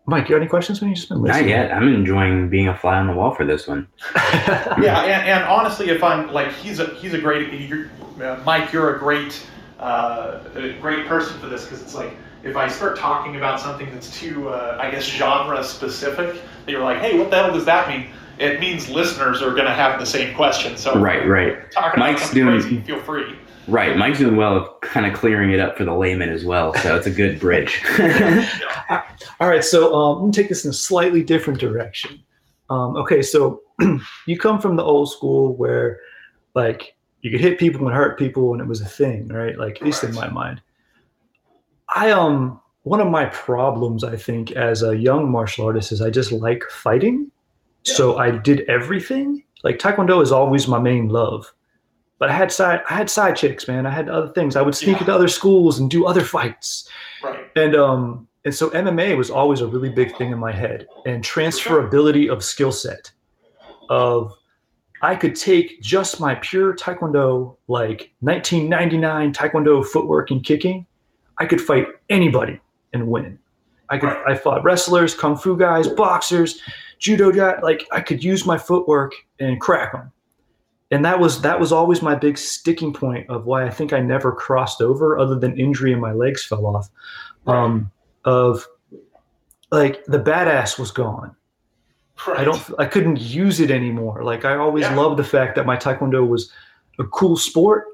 Mike, 0.06 0.28
you 0.28 0.34
got 0.34 0.42
any 0.42 0.48
questions? 0.48 0.80
When 0.80 0.90
you 0.90 0.96
just 0.96 1.08
been 1.08 1.22
Not 1.22 1.46
yet. 1.46 1.72
I'm 1.72 1.92
enjoying 1.92 2.48
being 2.48 2.68
a 2.68 2.76
fly 2.76 2.98
on 2.98 3.06
the 3.06 3.12
wall 3.12 3.34
for 3.34 3.44
this 3.44 3.66
one. 3.66 3.86
yeah, 4.16 5.02
and, 5.02 5.28
and 5.28 5.44
honestly, 5.44 5.88
if 5.88 6.02
I'm 6.02 6.32
like 6.32 6.52
he's 6.52 6.80
a 6.80 6.86
he's 6.94 7.14
a 7.14 7.20
great 7.20 7.52
you're, 7.52 7.90
uh, 8.20 8.40
Mike, 8.44 8.72
you're 8.72 8.96
a 8.96 8.98
great 8.98 9.44
uh, 9.78 10.40
a 10.54 10.72
great 10.80 11.06
person 11.06 11.38
for 11.38 11.46
this 11.46 11.64
because 11.64 11.82
it's 11.82 11.94
like 11.94 12.16
if 12.42 12.56
I 12.56 12.68
start 12.68 12.98
talking 12.98 13.36
about 13.36 13.60
something 13.60 13.90
that's 13.92 14.18
too 14.18 14.48
uh, 14.48 14.78
I 14.80 14.90
guess 14.90 15.04
genre 15.04 15.62
specific, 15.64 16.40
that 16.66 16.70
you're 16.72 16.82
like, 16.82 16.98
hey, 16.98 17.18
what 17.18 17.30
the 17.30 17.36
hell 17.36 17.52
does 17.52 17.64
that 17.66 17.88
mean? 17.88 18.06
It 18.38 18.58
means 18.60 18.88
listeners 18.88 19.42
are 19.42 19.50
going 19.50 19.66
to 19.66 19.74
have 19.74 20.00
the 20.00 20.06
same 20.06 20.34
question. 20.34 20.76
So 20.78 20.98
Right, 20.98 21.26
right, 21.28 21.58
Mike's 21.98 22.30
doing- 22.30 22.60
crazy, 22.60 22.80
feel 22.80 22.98
free. 23.00 23.36
right. 23.68 23.96
Mike's 23.98 24.18
doing 24.18 24.36
well 24.36 24.56
of 24.56 24.80
kind 24.80 25.04
of 25.04 25.12
clearing 25.12 25.52
it 25.52 25.60
up 25.60 25.76
for 25.76 25.84
the 25.84 25.94
layman 25.94 26.30
as 26.30 26.44
well, 26.44 26.72
so 26.76 26.96
it's 26.96 27.06
a 27.06 27.10
good 27.10 27.38
bridge. 27.38 27.82
All 29.40 29.48
right, 29.48 29.62
so 29.64 29.94
um, 29.94 30.18
let 30.20 30.26
me 30.26 30.32
take 30.32 30.48
this 30.48 30.64
in 30.64 30.70
a 30.70 30.74
slightly 30.74 31.22
different 31.22 31.58
direction. 31.60 32.22
Um, 32.70 32.96
okay, 32.96 33.20
so 33.22 33.60
you 34.26 34.38
come 34.38 34.58
from 34.60 34.76
the 34.76 34.82
old 34.82 35.10
school 35.10 35.54
where, 35.56 36.00
like, 36.54 36.94
you 37.22 37.30
could 37.30 37.40
hit 37.40 37.58
people 37.58 37.86
and 37.86 37.94
hurt 37.94 38.18
people, 38.18 38.52
and 38.52 38.62
it 38.62 38.66
was 38.68 38.80
a 38.80 38.86
thing, 38.86 39.28
right? 39.28 39.58
Like, 39.58 39.76
at 39.76 39.82
least 39.82 40.02
in 40.04 40.14
my 40.14 40.28
mind. 40.30 40.62
I 41.94 42.10
um, 42.10 42.60
one 42.82 43.00
of 43.00 43.08
my 43.08 43.26
problems, 43.26 44.04
I 44.04 44.16
think, 44.16 44.52
as 44.52 44.82
a 44.82 44.96
young 44.96 45.30
martial 45.30 45.66
artist 45.66 45.92
is 45.92 46.00
I 46.00 46.10
just 46.10 46.32
like 46.32 46.62
fighting, 46.70 47.30
so 47.82 48.16
I 48.18 48.30
did 48.30 48.60
everything. 48.68 49.42
Like 49.64 49.78
Taekwondo 49.78 50.22
is 50.22 50.32
always 50.32 50.66
my 50.68 50.78
main 50.78 51.08
love, 51.08 51.52
but 52.18 52.30
I 52.30 52.32
had 52.32 52.50
side, 52.52 52.80
I 52.88 52.94
had 52.94 53.10
side 53.10 53.36
chicks, 53.36 53.68
man. 53.68 53.86
I 53.86 53.90
had 53.90 54.08
other 54.08 54.32
things. 54.32 54.56
I 54.56 54.62
would 54.62 54.74
sneak 54.74 54.96
Yeah. 54.96 55.00
into 55.00 55.14
other 55.14 55.28
schools 55.28 55.78
and 55.78 55.90
do 55.90 56.06
other 56.06 56.22
fights 56.24 56.88
Right. 57.22 57.46
and 57.56 57.76
um 57.76 58.26
and 58.46 58.54
so 58.54 58.70
MMA 58.70 59.16
was 59.18 59.30
always 59.30 59.60
a 59.60 59.66
really 59.66 59.90
big 59.90 60.16
thing 60.16 60.30
in 60.32 60.38
my 60.38 60.50
head 60.52 60.86
and 61.04 61.22
transferability 61.22 62.30
of 62.32 62.42
skill 62.42 62.72
set 62.72 63.10
of 63.90 64.32
I 65.02 65.14
could 65.16 65.34
take 65.34 65.80
just 65.82 66.20
my 66.20 66.34
pure 66.36 66.74
taekwondo 66.74 67.56
like 67.68 68.12
1999 68.20 69.32
taekwondo 69.34 69.84
footwork 69.84 70.30
and 70.30 70.42
kicking 70.42 70.86
I 71.40 71.46
could 71.46 71.60
fight 71.60 71.86
anybody 72.08 72.60
and 72.92 73.08
win 73.08 73.38
I 73.88 73.98
could 73.98 74.10
I 74.26 74.34
fought 74.36 74.62
wrestlers 74.62 75.14
kung 75.14 75.36
fu 75.36 75.56
guys 75.56 75.88
boxers 75.88 76.60
judo 76.98 77.32
guy 77.32 77.58
like 77.60 77.86
I 77.90 78.00
could 78.00 78.22
use 78.22 78.46
my 78.46 78.56
footwork 78.58 79.12
and 79.40 79.60
crack 79.60 79.92
them 79.92 80.12
and 80.92 81.04
that 81.04 81.18
was 81.18 81.40
that 81.42 81.58
was 81.58 81.72
always 81.72 82.02
my 82.02 82.14
big 82.14 82.36
sticking 82.38 82.92
point 82.92 83.28
of 83.30 83.46
why 83.46 83.64
I 83.64 83.70
think 83.70 83.92
I 83.92 84.00
never 84.00 84.32
crossed 84.32 84.80
over 84.80 85.18
other 85.18 85.36
than 85.38 85.58
injury 85.58 85.92
and 85.92 86.00
my 86.00 86.12
legs 86.12 86.44
fell 86.44 86.66
off 86.66 86.88
um, 87.46 87.90
of 88.24 88.66
like 89.70 90.04
the 90.06 90.18
badass 90.18 90.78
was 90.78 90.90
gone. 90.90 91.34
Right. 92.26 92.40
I 92.40 92.44
don't, 92.44 92.60
I 92.78 92.84
couldn't 92.86 93.20
use 93.20 93.60
it 93.60 93.70
anymore. 93.70 94.22
Like 94.24 94.44
I 94.44 94.56
always 94.56 94.82
Yeah. 94.82 94.96
loved 94.96 95.16
the 95.16 95.24
fact 95.24 95.54
that 95.56 95.64
my 95.64 95.76
taekwondo 95.76 96.26
was 96.26 96.52
a 96.98 97.04
cool 97.04 97.36
sport 97.36 97.86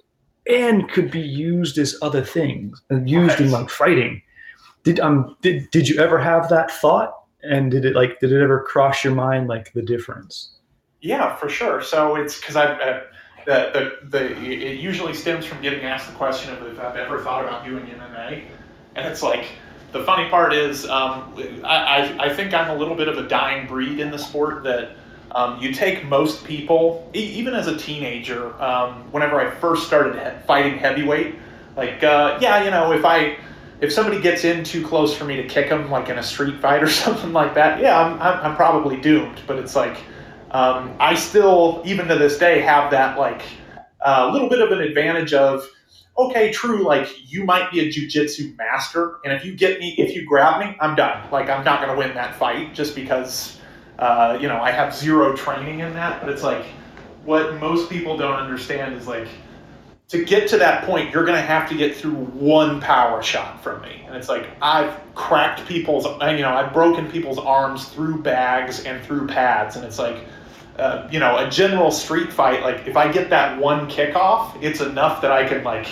and 0.49 0.89
could 0.91 1.11
be 1.11 1.21
used 1.21 1.79
as 1.79 1.97
other 2.03 2.23
things, 2.23 2.81
and 2.91 3.09
used 3.09 3.41
in 3.41 3.51
like 3.51 3.71
fighting. 3.71 4.23
Did 4.85 5.01
um 5.01 5.37
did 5.43 5.71
did 5.71 5.89
you 5.89 5.99
ever 5.99 6.19
have 6.19 6.49
that 6.49 6.71
thought? 6.71 7.13
And 7.43 7.71
did 7.71 7.85
it 7.85 7.95
like 7.95 8.21
did 8.21 8.33
it 8.33 8.43
ever 8.43 8.63
cross 8.63 9.05
your 9.05 9.15
mind 9.15 9.49
like 9.49 9.73
the 9.73 9.83
difference? 9.83 10.53
Yeah, 11.01 11.35
for 11.37 11.49
sure. 11.49 11.83
So 11.83 12.17
it's 12.17 12.41
because 12.41 12.57
I've 12.57 12.81
uh, 12.81 13.01
the, 13.47 13.97
the 14.03 14.09
the 14.09 14.43
it 14.45 14.81
usually 14.81 15.15
stems 15.15 15.45
from 15.45 15.61
getting 15.63 15.85
asked 15.85 16.09
the 16.09 16.15
question 16.17 16.55
of 16.55 16.67
if 16.67 16.79
I've 16.81 16.97
ever 16.97 17.21
thought 17.21 17.45
about 17.45 17.65
doing 17.65 17.87
MMA, 17.87 18.45
and 18.97 19.07
it's 19.07 19.23
like 19.23 19.47
the 19.93 20.05
funny 20.05 20.29
part 20.29 20.53
is 20.53 20.85
um, 20.89 21.35
I, 21.65 21.77
I 22.19 22.27
I 22.27 22.35
think 22.35 22.55
I'm 22.55 22.71
a 22.71 22.75
little 22.75 22.97
bit 22.97 23.09
of 23.09 23.19
a 23.19 23.29
dying 23.29 23.67
breed 23.67 24.01
in 24.01 24.11
the 24.11 24.19
sport 24.19 24.65
that 24.65 24.97
Um, 25.33 25.61
you 25.61 25.73
take 25.73 26.05
most 26.07 26.45
people, 26.45 27.11
e- 27.15 27.19
even 27.19 27.55
as 27.55 27.67
a 27.67 27.77
teenager, 27.77 28.61
um, 28.63 29.11
whenever 29.13 29.41
I 29.41 29.51
first 29.51 29.87
started 29.87 30.15
he- 30.15 30.47
fighting 30.47 30.79
heavyweight, 30.79 31.35
like, 31.77 32.03
uh, 32.03 32.39
yeah, 32.41 32.65
you 32.65 32.71
know, 32.71 32.93
if 32.93 33.05
I 33.05 33.37
if 33.81 33.93
somebody 33.93 34.21
gets 34.21 34.45
in 34.45 34.65
too 34.65 34.87
close 34.87 35.15
for 35.15 35.25
me 35.25 35.37
to 35.37 35.47
kick 35.47 35.69
them, 35.69 35.91
like 35.91 36.09
in 36.09 36.19
a 36.19 36.23
street 36.23 36.61
fight 36.61 36.83
or 36.83 36.89
something 37.05 37.33
like 37.33 37.55
that, 37.55 37.81
yeah, 37.81 37.99
I'm, 37.99 38.21
I'm, 38.21 38.51
I'm 38.51 38.57
probably 38.57 38.97
doomed. 38.97 39.43
But 39.47 39.59
it's 39.59 39.77
like, 39.77 39.99
um, 40.51 40.95
I 40.99 41.15
still, 41.15 41.83
even 41.85 42.09
to 42.09 42.17
this 42.17 42.39
day, 42.39 42.61
have 42.61 42.91
that 42.93 43.19
like 43.19 43.43
a 44.01 44.21
uh, 44.21 44.31
little 44.33 44.49
bit 44.49 44.61
of 44.61 44.71
an 44.73 44.81
advantage 44.81 45.35
of, 45.35 45.69
okay, 46.17 46.51
true, 46.53 46.85
like 46.85 47.09
you 47.31 47.45
might 47.45 47.71
be 47.71 47.81
a 47.81 47.93
jujitsu 47.93 48.57
master, 48.57 49.19
and 49.25 49.33
if 49.33 49.45
you 49.45 49.55
get 49.55 49.79
me, 49.81 49.95
if 49.99 50.15
you 50.15 50.25
grab 50.25 50.61
me, 50.61 50.77
I'm 50.81 50.95
done. 50.95 51.31
Like 51.31 51.51
I'm 51.51 51.65
not 51.65 51.81
going 51.81 51.93
to 51.93 51.99
win 51.99 52.15
that 52.15 52.37
fight 52.37 52.73
just 52.75 52.95
because, 52.95 53.59
uh, 53.99 54.39
you 54.41 54.49
know, 54.49 54.61
I 54.61 54.71
have 54.71 54.95
zero 54.95 55.35
training 55.35 55.81
in 55.81 55.95
that. 55.95 56.21
But 56.21 56.31
it's 56.31 56.43
like, 56.43 56.65
what 57.25 57.55
most 57.55 57.91
people 57.91 58.17
don't 58.17 58.37
understand 58.37 58.95
is 58.95 59.07
like, 59.07 59.29
to 60.09 60.25
get 60.25 60.49
to 60.49 60.59
that 60.59 60.85
point, 60.85 61.13
you're 61.13 61.25
going 61.25 61.37
to 61.37 61.47
have 61.47 61.69
to 61.69 61.77
get 61.77 61.97
through 61.97 62.15
one 62.15 62.81
power 62.81 63.23
shot 63.23 63.63
from 63.63 63.83
me. 63.83 64.05
And 64.07 64.15
it's 64.15 64.29
like, 64.29 64.47
I've 64.63 64.97
cracked 65.17 65.67
people's, 65.67 66.05
you 66.05 66.43
know, 66.43 66.55
I've 66.55 66.73
broken 66.73 67.11
people's 67.11 67.39
arms 67.39 67.89
through 67.89 68.23
bags 68.23 68.85
and 68.85 69.05
through 69.05 69.27
pads. 69.27 69.75
And 69.75 69.85
it's 69.85 69.99
like, 69.99 70.19
uh, 70.79 71.09
you 71.11 71.19
know, 71.19 71.39
a 71.39 71.51
general 71.51 71.91
street 71.91 72.33
fight, 72.33 72.63
like 72.63 72.87
if 72.87 72.97
I 72.97 73.11
get 73.11 73.31
that 73.31 73.59
one 73.59 73.89
kickoff, 73.89 74.63
it's 74.63 74.81
enough 74.81 75.23
that 75.23 75.33
I 75.33 75.49
can 75.49 75.65
like, 75.65 75.89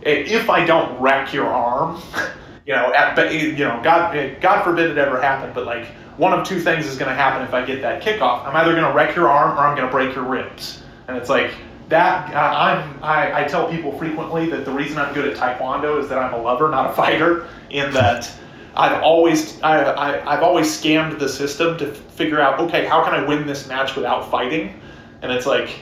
if 0.00 0.50
I 0.50 0.64
don't 0.64 1.00
wreck 1.00 1.32
your 1.32 1.46
arm, 1.46 2.02
you 2.66 2.74
know, 2.74 2.92
at, 2.92 3.32
you 3.32 3.56
know, 3.56 3.80
God, 3.82 4.40
God 4.40 4.62
forbid 4.62 4.90
it 4.90 4.98
ever 4.98 5.20
happen, 5.20 5.52
but 5.54 5.66
like 5.66 5.86
one 6.16 6.32
of 6.38 6.46
two 6.46 6.60
things 6.60 6.86
is 6.86 6.96
going 6.96 7.08
to 7.08 7.14
happen 7.14 7.46
if 7.46 7.54
I 7.54 7.64
get 7.64 7.82
that 7.82 8.02
kickoff. 8.02 8.46
I'm 8.46 8.54
either 8.56 8.72
going 8.72 8.84
to 8.84 8.92
wreck 8.92 9.16
your 9.16 9.28
arm 9.28 9.58
or 9.58 9.62
I'm 9.62 9.76
going 9.76 9.88
to 9.88 9.92
break 9.92 10.14
your 10.14 10.24
ribs. 10.24 10.82
And 11.08 11.16
it's 11.16 11.28
like, 11.28 11.52
that 11.88 12.34
uh, 12.34 12.38
I'm 12.38 13.04
I, 13.04 13.42
I 13.42 13.44
tell 13.44 13.68
people 13.70 13.96
frequently 13.98 14.48
that 14.48 14.64
the 14.64 14.70
reason 14.70 14.96
I'm 14.98 15.12
good 15.12 15.28
at 15.28 15.36
taekwondo 15.36 16.00
is 16.00 16.08
that 16.08 16.18
I'm 16.18 16.32
a 16.32 16.40
lover, 16.40 16.70
not 16.70 16.90
a 16.90 16.92
fighter. 16.94 17.46
In 17.68 17.92
that 17.92 18.32
I've 18.74 19.02
always 19.02 19.60
I, 19.62 19.82
I 19.82 20.32
I've 20.32 20.42
always 20.42 20.68
scammed 20.68 21.18
the 21.18 21.28
system 21.28 21.76
to 21.78 21.92
figure 21.92 22.40
out 22.40 22.58
okay 22.60 22.86
how 22.86 23.04
can 23.04 23.12
I 23.12 23.24
win 23.26 23.46
this 23.46 23.68
match 23.68 23.94
without 23.94 24.30
fighting, 24.30 24.80
and 25.20 25.30
it's 25.30 25.46
like. 25.46 25.78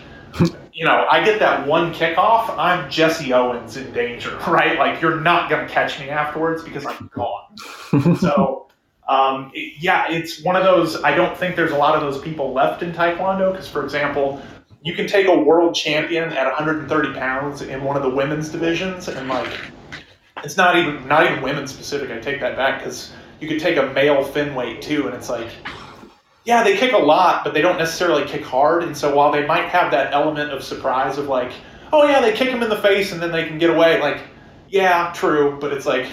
You 0.73 0.85
know, 0.85 1.07
I 1.11 1.25
get 1.25 1.39
that 1.41 1.67
one 1.67 1.93
kickoff, 1.93 2.57
I'm 2.57 2.91
Jesse 2.91 3.33
Owens 3.33 3.77
in 3.77 3.93
danger, 3.93 4.37
right? 4.49 4.79
Like, 4.79 5.01
you're 5.01 5.21
not 5.21 5.51
going 5.51 5.67
to 5.67 5.73
catch 5.73 5.99
me 5.99 6.09
afterwards 6.09 6.63
because 6.63 6.87
I'm 6.87 7.11
gone. 7.13 8.17
so, 8.19 8.69
um, 9.09 9.51
it, 9.55 9.75
yeah, 9.81 10.11
it's 10.11 10.43
one 10.43 10.57
of 10.57 10.65
those. 10.65 11.03
I 11.03 11.15
don't 11.15 11.37
think 11.37 11.57
there's 11.57 11.73
a 11.73 11.77
lot 11.77 11.97
of 11.97 12.01
those 12.01 12.23
people 12.23 12.53
left 12.53 12.83
in 12.83 12.93
Taekwondo 12.93 13.53
because, 13.53 13.69
for 13.69 13.85
example, 13.85 14.41
you 14.83 14.95
can 14.95 15.07
take 15.07 15.27
a 15.27 15.37
world 15.37 15.75
champion 15.75 16.33
at 16.33 16.47
130 16.47 17.15
pounds 17.15 17.63
in 17.63 17.83
one 17.85 17.97
of 17.97 18.03
the 18.03 18.11
women's 18.11 18.49
divisions 18.49 19.09
and 19.09 19.29
like 19.29 19.53
it's 20.45 20.57
not 20.57 20.77
even 20.77 21.07
not 21.07 21.31
even 21.31 21.43
women 21.43 21.67
specific. 21.67 22.11
I 22.11 22.19
take 22.19 22.41
that 22.41 22.57
back 22.57 22.79
because 22.79 23.13
you 23.41 23.49
could 23.49 23.61
take 23.61 23.77
a 23.77 23.87
male 23.93 24.23
fin 24.23 24.55
weight 24.55 24.83
too, 24.83 25.07
and 25.07 25.15
it's 25.15 25.29
like, 25.29 25.49
yeah, 26.45 26.63
they 26.63 26.77
kick 26.77 26.93
a 26.93 26.99
lot, 26.99 27.45
but 27.45 27.55
they 27.55 27.61
don't 27.61 27.79
necessarily 27.79 28.25
kick 28.25 28.43
hard. 28.43 28.83
And 28.83 28.97
so 28.97 29.15
while 29.15 29.31
they 29.31 29.47
might 29.47 29.69
have 29.69 29.91
that 29.93 30.13
element 30.13 30.51
of 30.51 30.63
surprise 30.63 31.19
of 31.19 31.29
like, 31.29 31.53
oh 31.93 32.09
yeah, 32.09 32.21
they 32.21 32.33
kick 32.33 32.51
them 32.51 32.63
in 32.63 32.71
the 32.71 32.81
face 32.81 33.13
and 33.13 33.21
then 33.21 33.33
they 33.33 33.47
can 33.47 33.59
get 33.59 33.71
away, 33.71 34.01
like, 34.01 34.23
yeah, 34.69 35.13
true, 35.15 35.59
but 35.61 35.73
it's 35.73 35.87
like, 35.87 36.07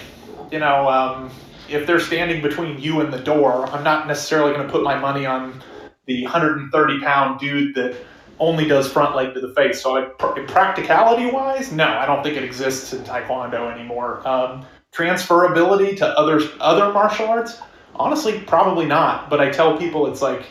you 0.50 0.58
know, 0.58 0.88
um, 0.88 1.30
if 1.68 1.86
they're 1.86 2.00
standing 2.00 2.42
between 2.42 2.78
you 2.78 3.00
and 3.00 3.12
the 3.12 3.18
door, 3.18 3.66
I'm 3.66 3.84
not 3.84 4.06
necessarily 4.06 4.52
going 4.52 4.66
to 4.66 4.72
put 4.72 4.82
my 4.82 4.98
money 4.98 5.26
on 5.26 5.62
the 6.06 6.22
130 6.24 7.00
pound 7.00 7.38
dude 7.38 7.74
that 7.74 7.96
only 8.38 8.66
does 8.66 8.90
front 8.90 9.14
leg 9.14 9.34
to 9.34 9.40
the 9.40 9.52
face. 9.54 9.82
So, 9.82 9.96
I, 9.96 10.04
practicality 10.46 11.30
wise, 11.30 11.72
no, 11.72 11.86
I 11.86 12.06
don't 12.06 12.22
think 12.22 12.36
it 12.36 12.44
exists 12.44 12.92
in 12.92 13.02
Taekwondo 13.04 13.72
anymore. 13.72 14.26
Um, 14.26 14.64
transferability 14.92 15.96
to 15.98 16.06
other 16.06 16.40
other 16.60 16.92
martial 16.92 17.26
arts, 17.26 17.60
honestly, 17.98 18.40
probably 18.40 18.86
not. 18.86 19.30
But 19.30 19.40
I 19.40 19.50
tell 19.50 19.78
people 19.78 20.06
it's 20.06 20.22
like 20.22 20.42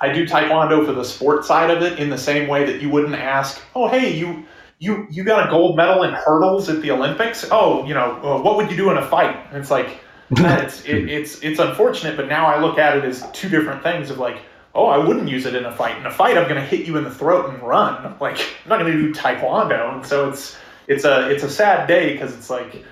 I 0.00 0.12
do 0.12 0.26
Taekwondo 0.26 0.86
for 0.86 0.92
the 0.92 1.04
sport 1.04 1.44
side 1.44 1.70
of 1.70 1.82
it 1.82 1.98
in 1.98 2.10
the 2.10 2.18
same 2.18 2.48
way 2.48 2.64
that 2.64 2.80
you 2.80 2.88
wouldn't 2.88 3.14
ask, 3.14 3.60
oh, 3.74 3.88
hey, 3.88 4.16
you. 4.16 4.44
You, 4.80 5.08
you 5.10 5.24
got 5.24 5.44
a 5.44 5.50
gold 5.50 5.76
medal 5.76 6.04
in 6.04 6.12
hurdles 6.12 6.68
at 6.68 6.82
the 6.82 6.92
Olympics. 6.92 7.44
Oh, 7.50 7.84
you 7.84 7.94
know, 7.94 8.12
uh, 8.22 8.40
what 8.40 8.56
would 8.56 8.70
you 8.70 8.76
do 8.76 8.92
in 8.92 8.96
a 8.96 9.04
fight? 9.04 9.36
And 9.48 9.56
it's 9.56 9.72
like, 9.72 9.98
it's 10.30 10.84
it, 10.84 11.08
it's 11.08 11.42
it's 11.42 11.58
unfortunate, 11.58 12.16
but 12.16 12.28
now 12.28 12.46
I 12.46 12.60
look 12.60 12.78
at 12.78 12.96
it 12.96 13.04
as 13.04 13.28
two 13.32 13.48
different 13.48 13.82
things. 13.82 14.08
Of 14.08 14.18
like, 14.18 14.40
oh, 14.74 14.86
I 14.86 14.98
wouldn't 14.98 15.28
use 15.28 15.46
it 15.46 15.54
in 15.54 15.64
a 15.64 15.74
fight. 15.74 15.96
In 15.98 16.06
a 16.06 16.10
fight, 16.10 16.36
I'm 16.36 16.48
going 16.48 16.60
to 16.60 16.66
hit 16.66 16.86
you 16.86 16.96
in 16.96 17.04
the 17.04 17.10
throat 17.10 17.52
and 17.52 17.62
run. 17.62 18.16
Like 18.20 18.38
I'm 18.38 18.68
not 18.68 18.78
going 18.78 18.92
to 18.92 18.98
do 18.98 19.12
taekwondo. 19.12 19.94
And 19.94 20.06
so 20.06 20.28
it's 20.28 20.56
it's 20.86 21.04
a 21.04 21.30
it's 21.30 21.42
a 21.42 21.50
sad 21.50 21.88
day 21.88 22.12
because 22.12 22.34
it's 22.34 22.50
like, 22.50 22.84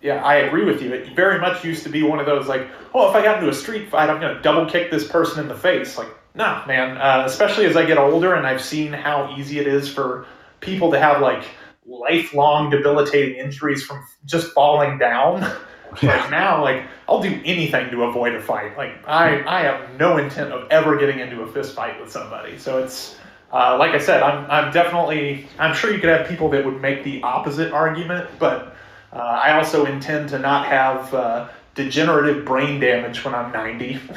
yeah, 0.00 0.24
I 0.24 0.36
agree 0.36 0.64
with 0.64 0.80
you. 0.80 0.92
It 0.92 1.14
very 1.16 1.40
much 1.40 1.64
used 1.64 1.82
to 1.82 1.88
be 1.88 2.02
one 2.02 2.20
of 2.20 2.26
those 2.26 2.46
like, 2.46 2.68
oh, 2.94 3.08
if 3.10 3.16
I 3.16 3.22
got 3.22 3.38
into 3.38 3.50
a 3.50 3.54
street 3.54 3.88
fight, 3.88 4.08
I'm 4.08 4.20
going 4.20 4.34
to 4.34 4.42
double 4.42 4.66
kick 4.66 4.90
this 4.90 5.06
person 5.06 5.40
in 5.40 5.48
the 5.48 5.56
face. 5.56 5.98
Like, 5.98 6.08
nah, 6.34 6.64
man. 6.66 6.96
Uh, 6.98 7.24
especially 7.26 7.66
as 7.66 7.76
I 7.76 7.84
get 7.84 7.98
older 7.98 8.34
and 8.34 8.46
I've 8.46 8.62
seen 8.62 8.92
how 8.92 9.34
easy 9.36 9.58
it 9.58 9.66
is 9.66 9.92
for 9.92 10.26
people 10.60 10.90
to 10.92 11.00
have 11.00 11.20
like 11.20 11.44
lifelong 11.84 12.70
debilitating 12.70 13.36
injuries 13.36 13.84
from 13.84 14.04
just 14.24 14.52
falling 14.52 14.98
down. 14.98 15.50
Yeah. 16.02 16.20
Like 16.20 16.30
now, 16.30 16.62
like 16.62 16.84
I'll 17.08 17.22
do 17.22 17.40
anything 17.46 17.90
to 17.92 18.02
avoid 18.02 18.34
a 18.34 18.42
fight. 18.42 18.76
Like 18.76 19.08
I, 19.08 19.42
I 19.46 19.62
have 19.62 19.98
no 19.98 20.18
intent 20.18 20.52
of 20.52 20.70
ever 20.70 20.98
getting 20.98 21.18
into 21.18 21.40
a 21.40 21.50
fist 21.50 21.74
fight 21.74 21.98
with 21.98 22.12
somebody. 22.12 22.58
So 22.58 22.76
it's 22.76 23.16
uh, 23.52 23.76
like 23.78 23.92
I 23.92 23.98
said, 23.98 24.22
I'm, 24.22 24.48
I'm 24.50 24.70
definitely. 24.70 25.48
I'm 25.58 25.74
sure 25.74 25.90
you 25.90 25.98
could 25.98 26.10
have 26.10 26.28
people 26.28 26.50
that 26.50 26.62
would 26.62 26.82
make 26.82 27.04
the 27.04 27.22
opposite 27.22 27.72
argument, 27.72 28.28
but 28.38 28.76
uh, 29.12 29.16
I 29.16 29.52
also 29.52 29.86
intend 29.86 30.28
to 30.30 30.38
not 30.38 30.66
have 30.66 31.12
uh, 31.14 31.48
degenerative 31.74 32.44
brain 32.44 32.80
damage 32.80 33.24
when 33.24 33.34
I'm 33.34 33.52
90. 33.52 34.00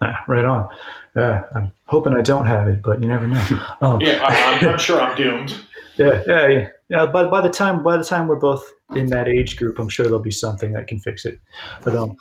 Ah, 0.00 0.22
right 0.28 0.44
on. 0.44 0.68
Yeah, 1.16 1.42
I'm 1.56 1.72
hoping 1.86 2.14
I 2.14 2.20
don't 2.22 2.46
have 2.46 2.68
it, 2.68 2.82
but 2.82 3.02
you 3.02 3.08
never 3.08 3.26
know. 3.26 3.44
Um, 3.80 4.00
yeah, 4.00 4.22
I'm, 4.22 4.68
I'm 4.68 4.78
sure 4.78 5.00
I'm 5.00 5.16
doomed. 5.16 5.56
Yeah, 5.96 6.22
yeah, 6.28 6.46
yeah. 6.46 6.68
Yeah, 6.90 7.06
by, 7.06 7.24
by 7.24 7.40
the 7.40 7.50
time 7.50 7.82
by 7.82 7.96
the 7.96 8.04
time 8.04 8.28
we're 8.28 8.36
both 8.36 8.64
in 8.94 9.06
that 9.08 9.26
age 9.26 9.56
group, 9.56 9.80
I'm 9.80 9.88
sure 9.88 10.04
there'll 10.06 10.20
be 10.20 10.30
something 10.30 10.72
that 10.74 10.86
can 10.86 11.00
fix 11.00 11.24
it. 11.24 11.40
But 11.82 11.96
um, 11.96 12.16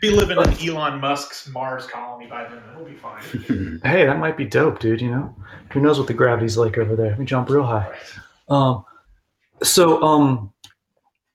be 0.00 0.10
living 0.10 0.36
in 0.36 0.68
Elon 0.68 1.00
Musk's 1.00 1.48
Mars 1.48 1.86
colony 1.86 2.26
by 2.26 2.48
then. 2.48 2.60
It'll 2.72 2.84
be 2.84 2.96
fine. 2.96 3.80
hey, 3.84 4.04
that 4.04 4.18
might 4.18 4.36
be 4.36 4.44
dope, 4.44 4.80
dude. 4.80 5.00
You 5.00 5.12
know, 5.12 5.36
who 5.70 5.80
knows 5.80 5.96
what 5.96 6.08
the 6.08 6.12
gravity's 6.14 6.58
like 6.58 6.76
over 6.76 6.96
there? 6.96 7.14
We 7.16 7.24
jump 7.24 7.48
real 7.48 7.62
high. 7.62 7.96
Um, 8.48 8.84
so 9.62 10.02
um, 10.02 10.52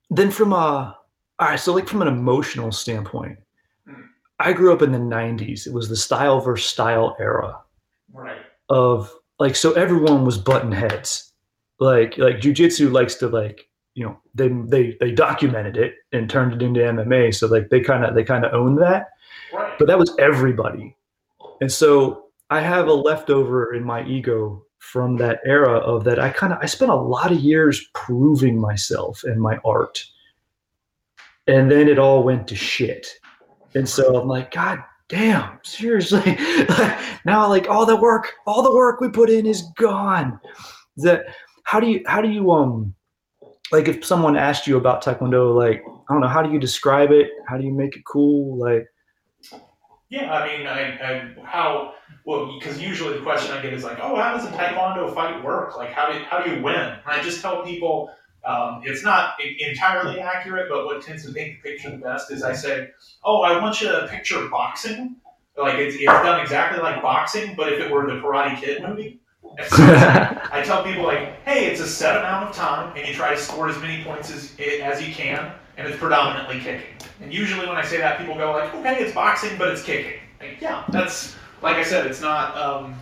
then 0.10 0.32
from 0.32 0.54
a 0.54 0.98
all 1.40 1.48
right, 1.50 1.60
so 1.60 1.74
like 1.74 1.88
from 1.88 2.02
an 2.02 2.08
emotional 2.08 2.72
standpoint. 2.72 3.38
I 4.40 4.54
grew 4.54 4.72
up 4.72 4.84
in 4.84 4.92
the 4.92 5.00
'90s. 5.00 5.66
It 5.66 5.74
was 5.74 5.90
the 5.90 5.96
style 5.96 6.40
versus 6.40 6.70
style 6.70 7.16
era. 7.20 7.60
Right. 8.14 8.38
Of 8.70 9.12
like, 9.40 9.56
so 9.56 9.74
everyone 9.74 10.26
was 10.26 10.38
button 10.38 10.72
heads 10.72 11.28
like 11.80 12.18
like 12.18 12.38
jujitsu 12.38 12.92
likes 12.92 13.16
to 13.16 13.28
like 13.28 13.68
you 13.94 14.06
know 14.06 14.18
they 14.34 14.48
they 14.48 14.98
they 15.00 15.12
documented 15.12 15.78
it 15.78 15.96
and 16.12 16.30
turned 16.30 16.54
it 16.54 16.62
into 16.62 16.80
MMA. 16.80 17.34
So 17.34 17.48
like 17.48 17.70
they 17.70 17.82
kind 17.82 18.04
of 18.04 18.16
they 18.16 18.24
kind 18.24 18.46
of 18.46 18.54
owned 18.54 18.80
that, 18.80 19.08
right. 19.54 19.74
but 19.78 19.88
that 19.88 20.00
was 20.00 20.16
everybody. 20.20 20.96
And 21.62 21.72
so 21.72 22.26
I 22.50 22.62
have 22.62 22.88
a 22.88 22.94
leftover 22.94 23.74
in 23.74 23.84
my 23.84 24.06
ego 24.06 24.64
from 24.92 25.18
that 25.18 25.40
era 25.46 25.78
of 25.80 26.04
that 26.06 26.20
I 26.20 26.30
kind 26.30 26.54
of 26.54 26.60
I 26.62 26.66
spent 26.66 26.92
a 26.92 26.96
lot 26.96 27.32
of 27.32 27.40
years 27.40 27.86
proving 27.94 28.60
myself 28.60 29.24
and 29.24 29.42
my 29.42 29.58
art. 29.66 30.04
And 31.48 31.70
then 31.70 31.88
it 31.88 32.00
all 32.00 32.24
went 32.24 32.48
to 32.50 32.56
shit. 32.56 33.08
And 33.76 33.88
so 33.88 34.20
I'm 34.20 34.28
like, 34.28 34.52
God 34.52 34.84
damn, 35.10 35.60
seriously. 35.64 36.24
now 37.26 37.48
like 37.48 37.70
all 37.70 37.86
the 37.86 37.96
work, 37.96 38.34
all 38.46 38.64
the 38.64 38.74
work 38.74 39.02
we 39.02 39.10
put 39.10 39.30
in 39.30 39.46
is 39.46 39.64
gone. 39.78 40.40
That 40.98 41.26
how 41.64 41.82
do 41.82 41.88
you 41.88 42.02
how 42.06 42.22
do 42.22 42.30
you 42.30 42.50
um 42.52 42.96
like 43.74 43.90
if 43.90 44.06
someone 44.06 44.38
asked 44.38 44.68
you 44.68 44.78
about 44.78 45.04
taekwondo 45.04 45.54
like 45.54 45.84
i 46.10 46.14
don't 46.14 46.22
know 46.22 46.28
how 46.28 46.42
do 46.42 46.52
you 46.52 46.60
describe 46.60 47.12
it 47.12 47.30
how 47.46 47.58
do 47.58 47.66
you 47.66 47.74
make 47.74 47.96
it 47.98 48.06
cool 48.06 48.58
like 48.58 48.88
yeah 50.10 50.32
i 50.32 50.48
mean 50.48 50.66
i, 50.66 50.82
I 50.82 51.36
how 51.44 51.94
well 52.28 52.60
because 52.60 52.80
usually 52.80 53.18
the 53.18 53.24
question 53.24 53.52
i 53.56 53.62
get 53.62 53.74
is 53.74 53.84
like 53.84 53.98
oh 54.02 54.16
how 54.16 54.36
does 54.36 54.46
a 54.46 54.52
taekwondo 54.52 55.12
fight 55.16 55.42
work 55.44 55.76
like 55.78 55.92
how 55.92 56.12
do, 56.12 56.20
how 56.26 56.40
do 56.40 56.52
you 56.52 56.62
win 56.62 56.76
and 56.76 57.02
i 57.08 57.24
just 57.24 57.42
tell 57.42 57.64
people 57.64 58.12
um, 58.46 58.82
it's 58.86 59.04
not 59.04 59.34
entirely 59.60 60.20
accurate 60.20 60.70
but 60.70 60.86
what 60.86 61.02
tends 61.02 61.26
to 61.26 61.34
paint 61.34 61.58
the 61.58 61.70
picture 61.70 61.90
the 61.90 61.98
best 61.98 62.30
is 62.32 62.44
i 62.44 62.54
say 62.54 62.90
oh 63.24 63.42
i 63.42 63.60
want 63.60 63.82
you 63.82 63.88
to 63.88 64.08
picture 64.12 64.48
boxing 64.50 65.16
like 65.58 65.76
it's, 65.76 65.96
it's 65.96 66.06
done 66.06 66.40
exactly 66.40 66.80
like 66.80 67.02
boxing 67.02 67.56
but 67.56 67.72
if 67.74 67.80
it 67.80 67.90
were 67.90 68.06
the 68.06 68.20
karate 68.22 68.60
kid 68.60 68.84
movie 68.84 69.20
so 69.70 69.78
I 69.80 70.62
tell 70.64 70.84
people 70.84 71.04
like, 71.04 71.42
hey, 71.44 71.66
it's 71.68 71.80
a 71.80 71.88
set 71.88 72.18
amount 72.18 72.50
of 72.50 72.56
time, 72.56 72.96
and 72.96 73.08
you 73.08 73.14
try 73.14 73.34
to 73.34 73.40
score 73.40 73.70
as 73.70 73.80
many 73.80 74.04
points 74.04 74.30
as 74.30 74.54
as 74.84 75.06
you 75.06 75.14
can, 75.14 75.52
and 75.78 75.88
it's 75.88 75.98
predominantly 75.98 76.60
kicking. 76.60 76.94
And 77.22 77.34
usually 77.34 77.66
when 77.66 77.76
I 77.76 77.84
say 77.84 77.98
that, 77.98 78.20
people 78.20 78.36
go 78.36 78.52
like, 78.52 78.74
okay, 78.76 78.98
it's 79.04 79.14
boxing, 79.14 79.58
but 79.58 79.70
it's 79.70 79.82
kicking. 79.82 80.20
Like, 80.40 80.62
yeah, 80.62 80.84
that's 80.90 81.36
like 81.62 81.76
I 81.78 81.84
said, 81.84 82.06
it's 82.08 82.22
not. 82.22 82.56
Um, 82.58 82.96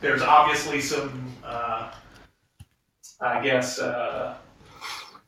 there's 0.00 0.22
obviously 0.22 0.80
some, 0.80 1.26
uh, 1.44 1.92
I 3.20 3.42
guess, 3.42 3.78
uh, 3.78 4.36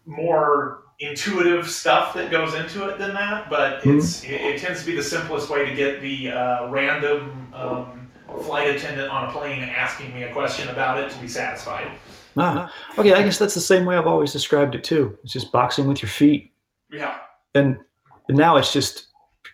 more 0.06 0.82
intuitive 1.00 1.68
stuff 1.68 2.14
that 2.14 2.30
goes 2.30 2.54
into 2.54 2.88
it 2.88 2.98
than 2.98 3.14
that. 3.14 3.48
But 3.50 3.82
Mhm. 3.82 3.98
it's 3.98 4.24
it, 4.24 4.40
it 4.40 4.60
tends 4.60 4.80
to 4.80 4.86
be 4.86 4.94
the 4.96 5.02
simplest 5.02 5.50
way 5.50 5.64
to 5.68 5.74
get 5.74 6.00
the 6.00 6.30
uh, 6.30 6.68
random 6.68 7.48
um, 7.54 8.10
flight 8.42 8.68
attendant 8.74 9.10
on 9.10 9.28
a 9.28 9.32
plane 9.32 9.62
asking 9.62 10.14
me 10.14 10.24
a 10.24 10.32
question 10.32 10.68
about 10.68 10.98
it 10.98 11.10
to 11.10 11.18
be 11.18 11.28
satisfied. 11.28 11.88
Ah, 12.36 12.72
okay, 12.98 13.12
I 13.14 13.22
guess 13.22 13.38
that's 13.38 13.54
the 13.54 13.60
same 13.60 13.84
way 13.84 13.96
I've 13.96 14.08
always 14.08 14.32
described 14.32 14.74
it 14.74 14.82
too. 14.82 15.16
It's 15.22 15.32
just 15.32 15.52
boxing 15.52 15.86
with 15.86 16.02
your 16.02 16.08
feet, 16.10 16.52
Yeah. 16.90 17.14
and 17.54 17.78
now 18.28 18.56
it's 18.56 18.72
just 18.72 19.06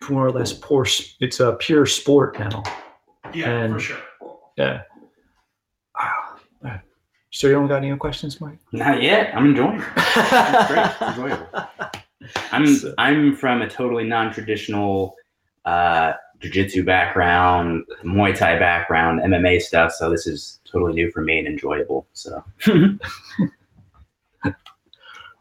more 0.09 0.26
or 0.26 0.33
less 0.33 0.55
poor. 0.55 0.87
It's 1.20 1.41
a 1.41 1.53
pure 1.55 1.85
sport 1.85 2.39
now. 2.39 2.62
Yeah, 3.35 3.51
And- 3.51 3.74
for 3.74 3.81
sure. 3.81 3.99
Yeah. 4.57 4.83
Ah, 5.99 6.39
ah. 6.64 6.81
So 7.31 7.47
you 7.47 7.55
don't 7.55 7.68
got 7.68 7.83
any 7.85 7.97
questions, 7.97 8.41
Mike? 8.41 8.59
Not 8.72 9.03
yet. 9.03 9.35
I'm 9.37 9.47
enjoying 9.47 9.81
it. 9.81 9.87
It's 9.97 10.66
great. 10.68 10.87
It's 10.87 11.03
enjoyable. 11.03 11.49
I'm 12.53 12.66
So- 12.66 12.95
I'm 12.99 13.35
from 13.37 13.62
a 13.62 13.68
totally 13.68 14.05
non-traditional 14.05 15.14
uh, 15.64 16.12
jiu-jitsu 16.41 16.85
background, 16.85 17.85
Muay 18.05 18.35
Thai 18.37 18.59
background, 18.59 19.20
MMA 19.20 19.61
stuff. 19.61 19.93
So 19.93 20.11
this 20.11 20.26
is 20.26 20.59
totally 20.64 20.95
new 20.95 21.11
for 21.11 21.20
me 21.22 21.39
and 21.39 21.47
enjoyable. 21.47 22.07
So 22.12 22.43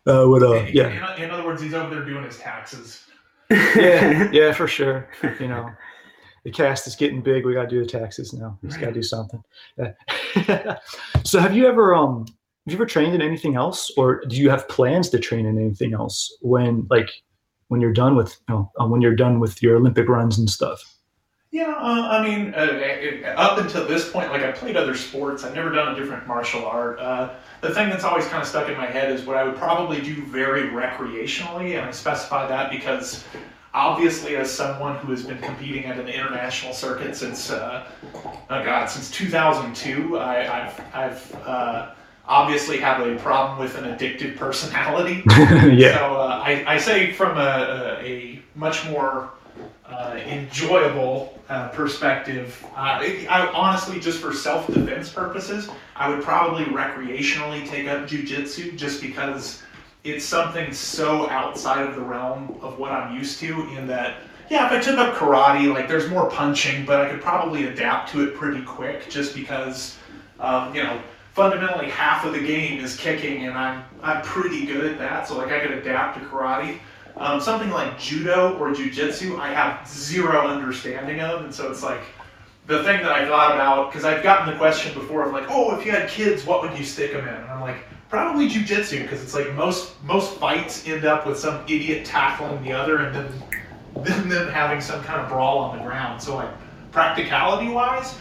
Uh, 0.07 0.25
what? 0.25 0.41
Uh, 0.41 0.65
yeah, 0.71 1.15
In, 1.17 1.23
in 1.25 1.31
other 1.31 1.45
words, 1.45 1.61
he's 1.61 1.73
over 1.73 1.93
there 1.93 2.03
doing 2.05 2.23
his 2.23 2.37
taxes. 2.39 3.05
yeah, 3.51 4.29
yeah, 4.31 4.51
for 4.53 4.65
sure. 4.67 5.07
You 5.39 5.47
know, 5.47 5.69
the 6.43 6.51
cast 6.51 6.87
is 6.87 6.95
getting 6.95 7.21
big. 7.21 7.45
We 7.45 7.53
got 7.53 7.63
to 7.63 7.69
do 7.69 7.83
the 7.83 7.89
taxes 7.89 8.33
now. 8.33 8.57
We 8.61 8.69
just 8.69 8.79
got 8.79 8.87
to 8.87 8.93
do 8.93 9.03
something. 9.03 9.43
Yeah. 9.77 10.77
so, 11.23 11.39
have 11.39 11.55
you 11.55 11.67
ever 11.67 11.93
um, 11.95 12.25
have 12.69 12.73
you 12.73 12.77
ever 12.77 12.85
trained 12.85 13.15
in 13.15 13.21
anything 13.21 13.55
else, 13.55 13.91
or 13.97 14.21
do 14.25 14.35
you 14.35 14.49
have 14.49 14.67
plans 14.67 15.09
to 15.09 15.19
train 15.19 15.45
in 15.45 15.57
anything 15.57 15.93
else 15.93 16.37
when, 16.41 16.85
like, 16.89 17.09
when 17.69 17.81
you're 17.81 17.93
done 17.93 18.15
with, 18.15 18.39
you 18.47 18.55
know, 18.55 18.71
uh, 18.79 18.85
when 18.85 19.01
you're 19.01 19.15
done 19.15 19.39
with 19.39 19.63
your 19.63 19.77
Olympic 19.77 20.07
runs 20.07 20.37
and 20.37 20.49
stuff? 20.49 20.79
Yeah, 21.51 21.73
uh, 21.79 22.07
I 22.11 22.23
mean, 22.23 22.53
uh, 22.53 23.33
up 23.35 23.57
until 23.57 23.87
this 23.87 24.11
point, 24.11 24.29
like 24.29 24.43
I 24.43 24.51
played 24.51 24.77
other 24.77 24.93
sports. 24.93 25.43
I've 25.43 25.55
never 25.55 25.71
done 25.71 25.95
a 25.95 25.99
different 25.99 26.27
martial 26.27 26.63
art. 26.63 26.99
Uh, 26.99 27.33
the 27.61 27.73
thing 27.73 27.89
that's 27.89 28.03
always 28.03 28.25
kind 28.25 28.43
of 28.43 28.47
stuck 28.47 28.69
in 28.69 28.77
my 28.77 28.85
head 28.85 29.11
is 29.11 29.25
what 29.25 29.35
I 29.35 29.43
would 29.43 29.55
probably 29.55 29.99
do 29.99 30.23
very 30.25 30.69
recreationally, 30.69 31.75
and 31.75 31.87
I 31.87 31.91
specify 31.91 32.47
that 32.47 32.69
because 32.69 33.23
obviously, 33.73 34.35
as 34.35 34.51
someone 34.51 34.95
who 34.97 35.11
has 35.11 35.23
been 35.23 35.39
competing 35.39 35.85
at 35.85 35.99
an 35.99 36.07
international 36.07 36.73
circuit 36.73 37.15
since, 37.15 37.51
uh, 37.51 37.87
oh 38.15 38.39
God, 38.49 38.85
since 38.87 39.11
2002, 39.11 40.17
I, 40.17 40.65
I've, 40.65 40.81
I've 40.93 41.35
uh, 41.45 41.91
obviously 42.25 42.77
have 42.77 43.05
a 43.05 43.15
problem 43.17 43.59
with 43.59 43.77
an 43.77 43.85
addictive 43.85 44.37
personality. 44.37 45.23
yeah. 45.27 45.97
So 45.97 46.15
uh, 46.15 46.41
I, 46.43 46.63
I 46.67 46.77
say 46.77 47.11
from 47.11 47.37
a, 47.37 47.99
a, 48.01 48.05
a 48.05 48.41
much 48.55 48.87
more 48.89 49.31
uh, 49.85 50.19
enjoyable 50.25 51.39
uh, 51.49 51.69
perspective, 51.69 52.63
uh, 52.75 53.01
I, 53.01 53.27
I 53.29 53.51
honestly, 53.51 53.99
just 53.99 54.19
for 54.19 54.33
self-defense 54.33 55.11
purposes, 55.11 55.69
I 55.95 56.09
would 56.09 56.23
probably 56.23 56.65
recreationally 56.65 57.67
take 57.67 57.87
up 57.87 58.07
jujitsu 58.07 58.77
just 58.77 59.01
because 59.01 59.63
it's 60.03 60.25
something 60.25 60.73
so 60.73 61.29
outside 61.29 61.85
of 61.85 61.95
the 61.95 62.01
realm 62.01 62.57
of 62.61 62.79
what 62.79 62.91
I'm 62.91 63.15
used 63.15 63.39
to. 63.39 63.67
In 63.77 63.87
that, 63.87 64.17
yeah, 64.49 64.65
if 64.65 64.71
I 64.71 64.79
took 64.79 64.97
up 64.97 65.15
karate, 65.15 65.73
like 65.73 65.87
there's 65.87 66.09
more 66.09 66.29
punching, 66.29 66.85
but 66.85 67.01
I 67.01 67.09
could 67.09 67.21
probably 67.21 67.65
adapt 67.65 68.11
to 68.11 68.27
it 68.27 68.35
pretty 68.35 68.63
quick, 68.63 69.09
just 69.09 69.35
because, 69.35 69.97
um, 70.39 70.73
you 70.75 70.83
know 70.83 71.01
fundamentally 71.39 71.89
half 71.89 72.25
of 72.25 72.33
the 72.33 72.39
game 72.39 72.83
is 72.83 72.97
kicking, 72.97 73.45
and 73.45 73.57
I'm 73.57 73.85
I'm 74.03 74.21
pretty 74.23 74.65
good 74.65 74.85
at 74.85 74.97
that. 74.99 75.25
So 75.25 75.37
like 75.37 75.53
I 75.53 75.59
could 75.59 75.71
adapt 75.71 76.19
to 76.19 76.25
karate. 76.25 76.79
Um, 77.15 77.39
something 77.39 77.69
like 77.69 77.97
judo 77.97 78.57
or 78.57 78.73
jujitsu, 78.73 79.39
I 79.39 79.53
have 79.53 79.87
zero 79.87 80.47
understanding 80.47 81.21
of, 81.21 81.43
and 81.43 81.53
so 81.53 81.71
it's 81.71 81.83
like 81.83 82.01
the 82.67 82.83
thing 82.83 83.01
that 83.01 83.11
I 83.11 83.25
thought 83.25 83.55
about 83.55 83.89
because 83.89 84.05
I've 84.05 84.21
gotten 84.21 84.51
the 84.51 84.59
question 84.59 84.93
before 84.93 85.25
of 85.25 85.31
like, 85.31 85.45
oh, 85.49 85.77
if 85.77 85.85
you 85.85 85.91
had 85.91 86.09
kids, 86.09 86.45
what 86.45 86.61
would 86.61 86.77
you 86.77 86.83
stick 86.83 87.13
them 87.13 87.27
in? 87.27 87.33
And 87.33 87.45
I'm 87.45 87.61
like, 87.61 87.77
probably 88.09 88.49
jujitsu 88.49 89.03
because 89.03 89.21
it's 89.21 89.35
like 89.35 89.53
most 89.53 90.01
most 90.03 90.37
fights 90.37 90.87
end 90.87 91.05
up 91.05 91.25
with 91.27 91.37
some 91.37 91.61
idiot 91.65 92.05
tackling 92.05 92.61
the 92.63 92.71
other 92.73 92.97
and 92.97 93.15
then 93.15 93.31
then 94.03 94.29
them 94.29 94.47
having 94.49 94.81
some 94.81 95.03
kind 95.03 95.21
of 95.21 95.29
brawl 95.29 95.59
on 95.59 95.77
the 95.77 95.83
ground. 95.83 96.21
So 96.21 96.35
like 96.35 96.49
practicality 96.91 97.69
wise, 97.69 98.15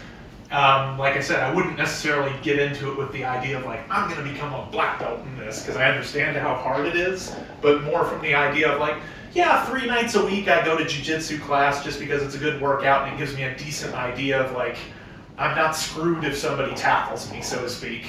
um, 0.50 0.98
like 0.98 1.14
I 1.14 1.20
said, 1.20 1.40
I 1.40 1.54
wouldn't 1.54 1.76
necessarily 1.76 2.32
get 2.42 2.58
into 2.58 2.90
it 2.90 2.98
with 2.98 3.12
the 3.12 3.24
idea 3.24 3.58
of 3.58 3.64
like 3.64 3.80
I'm 3.90 4.10
going 4.10 4.24
to 4.24 4.32
become 4.32 4.52
a 4.52 4.66
black 4.70 4.98
belt 4.98 5.20
in 5.20 5.38
this 5.38 5.60
because 5.60 5.76
I 5.76 5.88
understand 5.88 6.36
how 6.36 6.54
hard 6.54 6.86
it 6.86 6.96
is, 6.96 7.34
but 7.60 7.82
more 7.84 8.04
from 8.04 8.20
the 8.22 8.34
idea 8.34 8.72
of 8.72 8.80
like, 8.80 8.96
yeah, 9.34 9.64
three 9.66 9.86
nights 9.86 10.14
a 10.14 10.24
week 10.24 10.48
I 10.48 10.64
go 10.64 10.76
to 10.76 10.84
jujitsu 10.84 11.40
class 11.42 11.84
just 11.84 12.00
because 12.00 12.22
it's 12.22 12.34
a 12.34 12.38
good 12.38 12.60
workout 12.60 13.06
and 13.06 13.14
it 13.14 13.18
gives 13.18 13.36
me 13.36 13.44
a 13.44 13.56
decent 13.56 13.94
idea 13.94 14.42
of 14.42 14.52
like 14.52 14.76
I'm 15.36 15.54
not 15.56 15.76
screwed 15.76 16.24
if 16.24 16.36
somebody 16.36 16.74
tackles 16.74 17.30
me, 17.30 17.42
so 17.42 17.60
to 17.60 17.68
speak. 17.68 18.06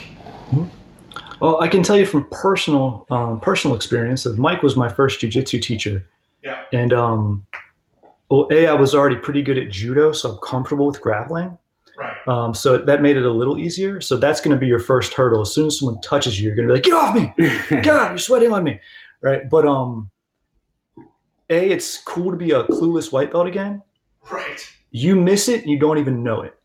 Well, 1.39 1.61
I 1.61 1.67
can 1.67 1.83
tell 1.83 1.97
you 1.97 2.05
from 2.05 2.27
personal 2.29 3.05
um, 3.09 3.39
personal 3.39 3.75
experience 3.75 4.23
that 4.23 4.37
Mike 4.37 4.61
was 4.63 4.75
my 4.75 4.89
first 4.89 5.21
jujitsu 5.21 5.61
teacher. 5.61 6.05
Yeah. 6.43 6.63
And 6.73 6.93
um, 6.93 7.45
well, 8.29 8.47
a 8.51 8.67
I 8.67 8.73
was 8.73 8.93
already 8.93 9.15
pretty 9.15 9.41
good 9.41 9.57
at 9.57 9.69
judo, 9.69 10.11
so 10.11 10.31
I'm 10.31 10.37
comfortable 10.39 10.85
with 10.87 11.01
grappling. 11.01 11.57
Right. 11.97 12.27
Um, 12.27 12.53
so 12.53 12.77
that 12.77 13.01
made 13.01 13.17
it 13.17 13.25
a 13.25 13.31
little 13.31 13.57
easier. 13.57 13.99
So 13.99 14.15
that's 14.15 14.39
going 14.39 14.55
to 14.55 14.59
be 14.59 14.67
your 14.67 14.79
first 14.79 15.13
hurdle. 15.13 15.41
As 15.41 15.53
soon 15.53 15.67
as 15.67 15.79
someone 15.79 15.99
touches 16.01 16.39
you, 16.39 16.47
you're 16.47 16.55
going 16.55 16.67
to 16.67 16.73
be 16.73 16.77
like, 16.77 16.83
"Get 16.83 16.93
off 16.93 17.15
me! 17.15 17.81
God, 17.81 18.11
you're 18.11 18.17
sweating 18.17 18.53
on 18.53 18.63
me!" 18.63 18.79
Right? 19.21 19.49
But 19.49 19.65
um, 19.67 20.09
a 21.49 21.71
it's 21.71 21.97
cool 21.97 22.31
to 22.31 22.37
be 22.37 22.51
a 22.51 22.63
clueless 22.65 23.11
white 23.11 23.31
belt 23.31 23.47
again. 23.47 23.81
Right. 24.31 24.65
You 24.91 25.15
miss 25.15 25.49
it, 25.49 25.61
and 25.61 25.69
you 25.69 25.77
don't 25.77 25.97
even 25.97 26.23
know 26.23 26.41
it. 26.41 26.57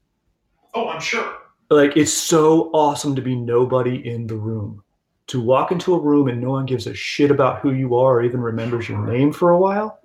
Oh, 0.74 0.88
I'm 0.88 1.00
sure. 1.00 1.36
Like 1.70 1.96
it's 1.96 2.12
so 2.12 2.70
awesome 2.72 3.14
to 3.16 3.22
be 3.22 3.34
nobody 3.34 4.08
in 4.08 4.26
the 4.26 4.36
room. 4.36 4.82
To 5.28 5.40
walk 5.40 5.72
into 5.72 5.94
a 5.94 6.00
room 6.00 6.28
and 6.28 6.40
no 6.40 6.50
one 6.50 6.66
gives 6.66 6.86
a 6.86 6.94
shit 6.94 7.30
about 7.30 7.60
who 7.60 7.72
you 7.72 7.96
are 7.96 8.16
or 8.16 8.22
even 8.22 8.40
remembers 8.40 8.88
your 8.88 9.04
name 9.06 9.32
for 9.32 9.50
a 9.50 9.58
while 9.58 10.00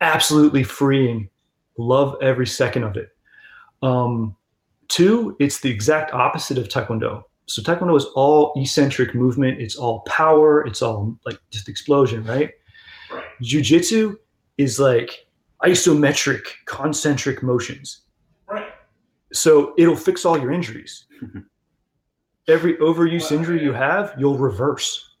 absolutely 0.00 0.62
freeing. 0.62 1.28
Love 1.78 2.16
every 2.22 2.46
second 2.46 2.84
of 2.84 2.96
it. 2.96 3.10
Um, 3.82 4.36
two 4.88 5.36
it's 5.38 5.60
the 5.60 5.70
exact 5.70 6.12
opposite 6.12 6.58
of 6.58 6.68
taekwondo. 6.68 7.22
So 7.46 7.62
taekwondo 7.62 7.96
is 7.96 8.06
all 8.14 8.52
eccentric 8.56 9.14
movement. 9.14 9.60
It's 9.60 9.76
all 9.76 10.00
power. 10.00 10.66
It's 10.66 10.82
all 10.82 11.18
like 11.24 11.38
just 11.50 11.68
explosion 11.68 12.24
right? 12.24 12.50
Right. 13.10 13.22
jiu-jitsu 13.40 14.16
is 14.58 14.80
like 14.80 15.26
isometric 15.62 16.42
concentric 16.64 17.42
motions. 17.42 18.02
So 19.36 19.74
it'll 19.76 19.96
fix 19.96 20.24
all 20.24 20.38
your 20.38 20.52
injuries. 20.52 21.04
Every 22.48 22.74
overuse 22.76 23.32
injury 23.32 23.62
you 23.62 23.72
have, 23.72 24.14
you'll 24.18 24.38
reverse. 24.38 25.16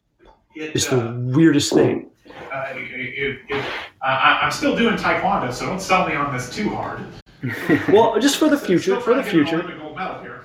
It, 0.54 0.74
It's 0.76 0.90
uh, 0.92 0.96
the 0.96 1.12
weirdest 1.36 1.72
thing. 1.72 2.10
uh, 2.52 2.56
uh, 2.56 3.62
I, 4.02 4.40
I'm 4.42 4.52
still 4.52 4.76
doing 4.76 4.96
taekwondo, 4.96 5.52
so 5.52 5.66
don't 5.66 5.80
sell 5.80 6.06
me 6.08 6.14
on 6.14 6.32
this 6.32 6.54
too 6.54 6.68
hard. 6.70 7.00
Well, 7.88 8.18
just 8.18 8.38
for 8.38 8.48
the 8.48 8.56
future, 8.56 8.98
for 9.00 9.14
the 9.14 9.22
trying 9.22 9.24
to 9.24 9.30
get 9.30 9.40
an 9.40 9.46
future. 9.46 9.56
Olympic 9.62 9.78
gold 9.80 9.96
medal 9.96 10.20
here. 10.22 10.44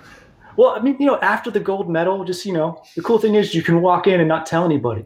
Well, 0.58 0.72
I 0.72 0.82
mean, 0.82 0.98
you 1.00 1.06
know, 1.06 1.18
after 1.22 1.50
the 1.50 1.60
gold 1.60 1.90
medal, 1.90 2.24
just 2.26 2.46
you 2.46 2.54
know, 2.54 2.84
the 2.96 3.02
cool 3.02 3.18
thing 3.18 3.36
is 3.36 3.56
you 3.56 3.64
can 3.64 3.82
walk 3.82 4.06
in 4.08 4.20
and 4.20 4.28
not 4.28 4.46
tell 4.46 4.66
anybody. 4.66 5.06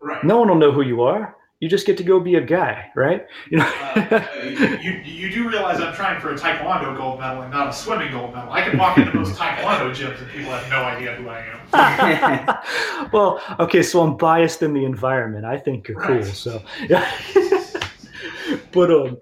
Right. 0.00 0.22
No 0.22 0.38
one 0.38 0.48
will 0.48 0.56
know 0.56 0.70
who 0.72 0.82
you 0.82 1.02
are. 1.02 1.34
You 1.62 1.68
just 1.68 1.86
get 1.86 1.96
to 1.98 2.02
go 2.02 2.18
be 2.18 2.34
a 2.34 2.40
guy, 2.40 2.90
right? 2.96 3.24
You 3.48 3.60
Uh, 3.60 4.08
know. 4.10 4.78
you, 4.82 4.90
you 5.04 5.30
do 5.30 5.48
realize 5.48 5.80
I'm 5.80 5.94
trying 5.94 6.20
for 6.20 6.32
a 6.32 6.36
taekwondo 6.36 6.96
gold 6.96 7.20
medal 7.20 7.42
and 7.42 7.52
not 7.52 7.68
a 7.68 7.72
swimming 7.72 8.10
gold 8.10 8.34
medal. 8.34 8.50
I 8.52 8.68
can 8.68 8.76
walk 8.76 8.98
into 8.98 9.14
most 9.14 9.38
taekwondo 9.38 9.94
gyms 9.94 10.18
and 10.20 10.28
people 10.32 10.50
have 10.50 10.68
no 10.68 10.82
idea 10.82 11.14
who 11.14 11.28
I 11.28 12.58
am. 13.06 13.08
well, 13.12 13.40
okay, 13.60 13.80
so 13.80 14.02
I'm 14.02 14.16
biased 14.16 14.62
in 14.64 14.74
the 14.74 14.84
environment. 14.84 15.44
I 15.44 15.56
think 15.56 15.86
you're 15.86 16.00
cool. 16.00 16.24
So, 16.24 16.60
yeah. 16.88 17.08
but 18.72 18.90
um, 18.90 19.18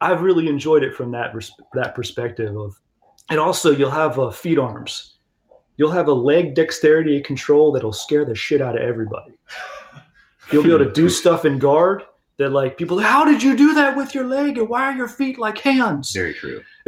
I've 0.00 0.22
really 0.22 0.48
enjoyed 0.48 0.82
it 0.82 0.92
from 0.92 1.12
that 1.12 1.32
res- 1.36 1.52
that 1.74 1.94
perspective 1.94 2.56
of, 2.56 2.74
and 3.30 3.38
also 3.38 3.70
you'll 3.70 3.92
have 3.92 4.18
uh, 4.18 4.30
feet 4.32 4.58
arms. 4.58 5.18
You'll 5.76 5.92
have 5.92 6.08
a 6.08 6.12
leg 6.12 6.56
dexterity 6.56 7.20
control 7.20 7.70
that'll 7.70 7.92
scare 7.92 8.24
the 8.24 8.34
shit 8.34 8.60
out 8.60 8.74
of 8.74 8.82
everybody. 8.82 9.34
You'll 10.52 10.62
be 10.62 10.68
able 10.72 10.84
to 10.84 10.92
do 10.92 11.08
stuff 11.08 11.44
in 11.44 11.58
guard 11.58 12.04
that 12.38 12.50
like 12.50 12.76
people. 12.78 12.98
How 12.98 13.24
did 13.24 13.42
you 13.42 13.56
do 13.56 13.74
that 13.74 13.96
with 13.96 14.14
your 14.14 14.24
leg? 14.24 14.58
And 14.58 14.68
why 14.68 14.84
are 14.92 14.96
your 14.96 15.08
feet 15.08 15.38
like 15.38 15.58
hands? 15.58 16.12
Very 16.12 16.34
true. 16.34 16.62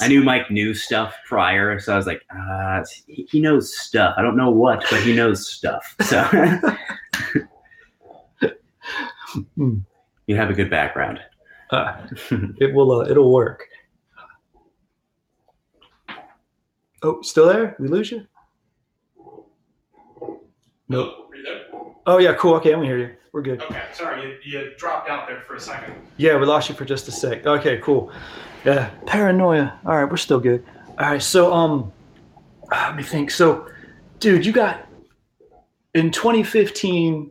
I 0.00 0.08
knew 0.08 0.22
Mike 0.22 0.50
knew 0.50 0.72
stuff 0.74 1.14
prior, 1.26 1.78
so 1.78 1.92
I 1.92 1.96
was 1.96 2.06
like, 2.06 2.22
uh, 2.34 2.82
he 3.06 3.40
knows 3.40 3.76
stuff. 3.76 4.14
I 4.16 4.22
don't 4.22 4.36
know 4.36 4.50
what, 4.50 4.84
but 4.90 5.02
he 5.02 5.14
knows 5.14 5.48
stuff. 5.48 5.94
So 6.02 6.22
Hmm. 9.56 9.78
you 10.26 10.36
have 10.36 10.50
a 10.50 10.54
good 10.54 10.68
background. 10.68 11.18
Uh, 11.70 12.06
it 12.60 12.74
will. 12.74 13.00
Uh, 13.00 13.04
it'll 13.08 13.32
work. 13.32 13.66
Oh, 17.02 17.22
still 17.22 17.46
there? 17.48 17.74
We 17.78 17.88
lose 17.88 18.10
you? 18.10 18.26
Nope. 20.92 21.30
Are 21.30 21.36
you 21.36 21.42
there? 21.42 21.62
Oh 22.06 22.18
yeah, 22.18 22.34
cool. 22.34 22.54
Okay, 22.54 22.72
I'm 22.72 22.78
gonna 22.78 22.86
hear 22.86 22.98
you. 22.98 23.10
We're 23.32 23.42
good. 23.42 23.62
Okay, 23.62 23.82
sorry, 23.94 24.22
you, 24.22 24.36
you 24.44 24.72
dropped 24.76 25.08
out 25.08 25.26
there 25.26 25.40
for 25.40 25.54
a 25.54 25.60
second. 25.60 25.94
Yeah, 26.18 26.36
we 26.36 26.44
lost 26.44 26.68
you 26.68 26.74
for 26.74 26.84
just 26.84 27.08
a 27.08 27.12
sec. 27.12 27.46
Okay, 27.46 27.78
cool. 27.78 28.12
Yeah, 28.64 28.90
paranoia. 29.06 29.78
All 29.86 29.96
right, 29.96 30.08
we're 30.10 30.18
still 30.18 30.38
good. 30.38 30.64
All 30.98 31.10
right, 31.10 31.22
so 31.22 31.52
um, 31.52 31.90
let 32.70 32.94
me 32.94 33.02
think. 33.02 33.30
So, 33.30 33.66
dude, 34.20 34.44
you 34.44 34.52
got 34.52 34.86
in 35.94 36.10
2015, 36.10 37.30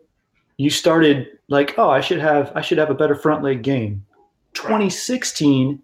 you 0.57 0.69
started 0.69 1.27
like, 1.47 1.77
oh, 1.77 1.89
I 1.89 2.01
should 2.01 2.19
have, 2.19 2.51
I 2.55 2.61
should 2.61 2.77
have 2.79 2.89
a 2.89 2.95
better 2.95 3.15
front 3.15 3.43
leg 3.43 3.61
game. 3.61 4.05
2016, 4.53 5.81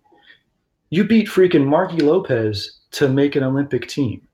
you 0.89 1.03
beat 1.03 1.27
freaking 1.27 1.65
Marky 1.65 1.97
Lopez 1.97 2.79
to 2.91 3.07
make 3.07 3.35
an 3.35 3.43
Olympic 3.43 3.87
team. 3.87 4.27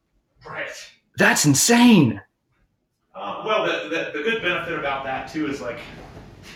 Right. 0.48 0.70
That's 1.18 1.46
insane. 1.46 2.22
Um, 3.16 3.45
well, 3.45 3.66
the, 3.66 3.89
the, 3.89 4.18
the 4.18 4.24
good 4.24 4.41
benefit 4.41 4.78
about 4.78 5.03
that 5.03 5.32
too 5.32 5.47
is 5.47 5.61
like, 5.61 5.80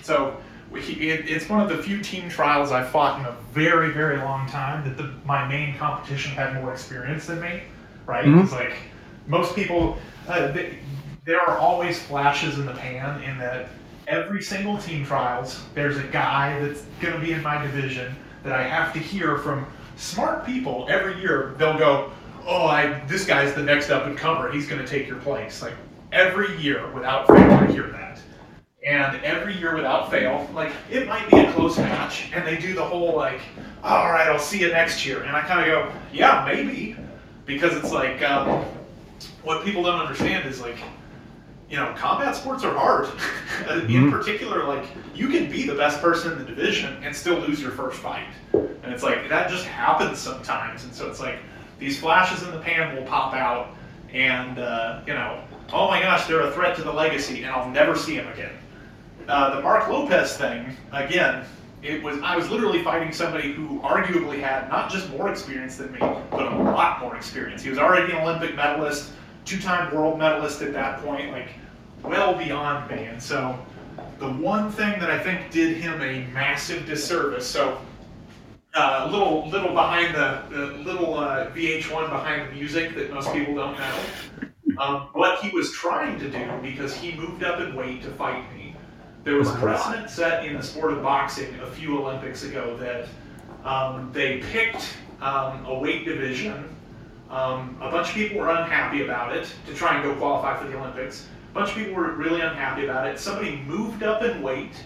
so 0.01 0.37
we, 0.71 0.81
it, 0.81 1.29
it's 1.29 1.47
one 1.47 1.61
of 1.61 1.69
the 1.69 1.81
few 1.81 2.01
team 2.01 2.29
trials 2.29 2.71
I've 2.71 2.89
fought 2.89 3.19
in 3.19 3.25
a 3.25 3.35
very, 3.53 3.91
very 3.91 4.17
long 4.17 4.47
time 4.49 4.83
that 4.85 4.97
the, 4.97 5.13
my 5.23 5.47
main 5.47 5.77
competition 5.77 6.31
had 6.31 6.55
more 6.55 6.73
experience 6.73 7.27
than 7.27 7.39
me, 7.41 7.61
right? 8.05 8.25
Mhm. 8.25 8.43
It's 8.43 8.53
like 8.53 8.73
most 9.27 9.55
people, 9.55 9.97
uh, 10.27 10.51
they, 10.51 10.79
there 11.25 11.41
are 11.41 11.57
always 11.57 12.01
flashes 12.01 12.57
in 12.57 12.65
the 12.65 12.73
pan 12.73 13.21
in 13.23 13.37
that 13.37 13.67
every 14.07 14.41
single 14.41 14.77
team 14.77 15.05
trials, 15.05 15.61
there's 15.75 15.97
a 15.97 16.03
guy 16.03 16.59
that's 16.59 16.81
going 17.01 17.13
to 17.13 17.19
be 17.19 17.33
in 17.33 17.43
my 17.43 17.61
division 17.61 18.15
that 18.43 18.53
I 18.53 18.63
have 18.63 18.93
to 18.93 18.99
hear 18.99 19.37
from 19.37 19.65
smart 19.97 20.45
people 20.45 20.87
every 20.89 21.19
year. 21.19 21.53
They'll 21.57 21.77
go, 21.77 22.11
"Oh, 22.45 22.65
I 22.67 23.01
this 23.07 23.25
guy's 23.25 23.53
the 23.53 23.63
next 23.63 23.89
up 23.89 24.05
and 24.05 24.17
comer. 24.17 24.49
He's 24.51 24.67
going 24.67 24.81
to 24.81 24.87
take 24.87 25.07
your 25.07 25.17
place." 25.17 25.61
Like 25.61 25.73
every 26.11 26.55
year 26.57 26.89
without 26.93 27.27
fail, 27.27 27.51
I 27.51 27.67
hear 27.71 27.87
that. 27.87 28.19
And 28.85 29.21
every 29.23 29.57
year 29.57 29.75
without 29.75 30.09
fail, 30.09 30.49
like 30.53 30.71
it 30.89 31.07
might 31.07 31.29
be 31.29 31.39
a 31.39 31.51
close 31.51 31.77
match, 31.77 32.29
and 32.33 32.45
they 32.47 32.57
do 32.57 32.73
the 32.73 32.83
whole 32.83 33.15
like, 33.15 33.41
"All 33.83 34.11
right, 34.11 34.27
I'll 34.27 34.39
see 34.39 34.59
you 34.61 34.69
next 34.71 35.05
year," 35.05 35.23
and 35.23 35.35
I 35.35 35.41
kind 35.41 35.59
of 35.59 35.65
go, 35.65 35.91
"Yeah, 36.13 36.45
maybe," 36.49 36.95
because 37.45 37.75
it's 37.75 37.91
like 37.91 38.21
um, 38.23 38.63
what 39.43 39.65
people 39.65 39.83
don't 39.83 39.99
understand 39.99 40.47
is 40.47 40.61
like 40.61 40.77
you 41.69 41.75
know, 41.75 41.93
combat 41.97 42.33
sports 42.33 42.63
are 42.63 42.73
hard. 42.73 43.09
in 43.69 43.87
Mhm. 43.87 44.11
particular, 44.11 44.63
like 44.63 44.85
you 45.13 45.27
can 45.27 45.51
be 45.51 45.67
the 45.67 45.75
best 45.75 46.01
person 46.01 46.31
in 46.31 46.37
the 46.39 46.45
division 46.45 46.95
and 47.03 47.13
still 47.13 47.35
lose 47.39 47.61
your 47.61 47.71
first 47.71 47.97
fight, 47.99 48.27
and 48.53 48.85
it's 48.93 49.03
like 49.03 49.27
that 49.27 49.49
just 49.49 49.65
happens 49.65 50.17
sometimes. 50.17 50.85
And 50.85 50.93
so 50.93 51.09
it's 51.09 51.19
like 51.19 51.39
these 51.77 51.99
flashes 51.99 52.43
in 52.43 52.51
the 52.51 52.59
pan 52.59 52.95
will 52.95 53.03
pop 53.03 53.33
out, 53.33 53.75
and 54.13 54.59
uh, 54.59 55.01
you 55.05 55.13
know, 55.13 55.41
oh 55.73 55.87
my 55.87 56.01
gosh, 56.01 56.25
they're 56.25 56.41
a 56.41 56.51
threat 56.51 56.75
to 56.77 56.83
the 56.83 56.91
legacy, 56.91 57.43
and 57.43 57.51
I'll 57.51 57.69
never 57.69 57.95
see 57.95 58.15
him 58.15 58.27
again. 58.27 58.53
Uh, 59.27 59.55
the 59.55 59.61
Mark 59.61 59.89
Lopez 59.89 60.37
thing, 60.37 60.75
again, 60.91 61.45
it 61.83 62.01
was 62.01 62.19
I 62.21 62.35
was 62.35 62.49
literally 62.49 62.83
fighting 62.83 63.11
somebody 63.11 63.53
who 63.53 63.79
arguably 63.81 64.39
had 64.39 64.69
not 64.69 64.89
just 64.89 65.09
more 65.11 65.29
experience 65.29 65.77
than 65.77 65.91
me, 65.91 65.99
but 65.99 66.51
a 66.51 66.57
lot 66.57 67.01
more 67.01 67.15
experience. 67.15 67.61
He 67.61 67.69
was 67.69 67.77
already 67.77 68.11
an 68.13 68.19
Olympic 68.19 68.55
medalist, 68.55 69.11
two-time 69.45 69.93
world 69.93 70.17
medalist 70.17 70.61
at 70.61 70.73
that 70.73 71.01
point, 71.03 71.31
like 71.31 71.49
well 72.03 72.35
beyond 72.35 72.89
me. 72.89 73.05
And 73.05 73.21
so 73.21 73.57
the 74.19 74.29
one 74.29 74.71
thing 74.71 74.99
that 74.99 75.11
I 75.11 75.19
think 75.19 75.51
did 75.51 75.77
him 75.77 76.01
a 76.01 76.25
massive 76.33 76.85
disservice, 76.85 77.45
so 77.45 77.79
uh, 78.73 79.05
a 79.07 79.11
little 79.11 79.47
little 79.49 79.73
behind 79.73 80.15
the, 80.15 80.43
the 80.49 80.65
little 80.83 81.15
uh, 81.15 81.51
VH1 81.51 82.09
behind 82.09 82.49
the 82.49 82.55
music 82.55 82.95
that 82.95 83.13
most 83.13 83.31
people 83.33 83.55
don't 83.55 83.77
know. 83.77 83.99
Um, 84.79 85.07
what 85.13 85.39
he 85.39 85.49
was 85.49 85.71
trying 85.71 86.19
to 86.19 86.29
do, 86.29 86.47
because 86.61 86.95
he 86.95 87.13
moved 87.13 87.43
up 87.43 87.59
in 87.59 87.75
weight 87.75 88.01
to 88.03 88.09
fight 88.11 88.43
me, 88.55 88.75
there 89.23 89.35
was 89.35 89.49
a 89.49 89.53
Wow. 89.53 89.59
precedent 89.61 90.09
set 90.09 90.45
in 90.45 90.55
the 90.55 90.63
sport 90.63 90.93
of 90.93 91.01
boxing 91.01 91.53
a 91.61 91.67
few 91.67 91.97
Olympics 91.97 92.43
ago 92.43 92.77
that 92.77 93.07
um, 93.67 94.11
they 94.13 94.37
picked 94.51 94.93
um, 95.21 95.65
a 95.65 95.77
weight 95.77 96.05
division. 96.05 96.73
Um, 97.29 97.77
a 97.81 97.91
bunch 97.91 98.09
of 98.09 98.13
people 98.13 98.39
were 98.39 98.49
unhappy 98.49 99.03
about 99.03 99.35
it 99.35 99.51
to 99.65 99.73
try 99.73 99.95
and 99.95 100.03
go 100.03 100.15
qualify 100.15 100.57
for 100.57 100.67
the 100.67 100.77
Olympics. 100.77 101.27
A 101.51 101.53
bunch 101.53 101.69
of 101.71 101.75
people 101.75 101.93
were 101.95 102.11
really 102.13 102.41
unhappy 102.41 102.85
about 102.85 103.07
it. 103.07 103.19
Somebody 103.19 103.57
moved 103.67 104.03
up 104.03 104.21
in 104.21 104.41
weight, 104.41 104.81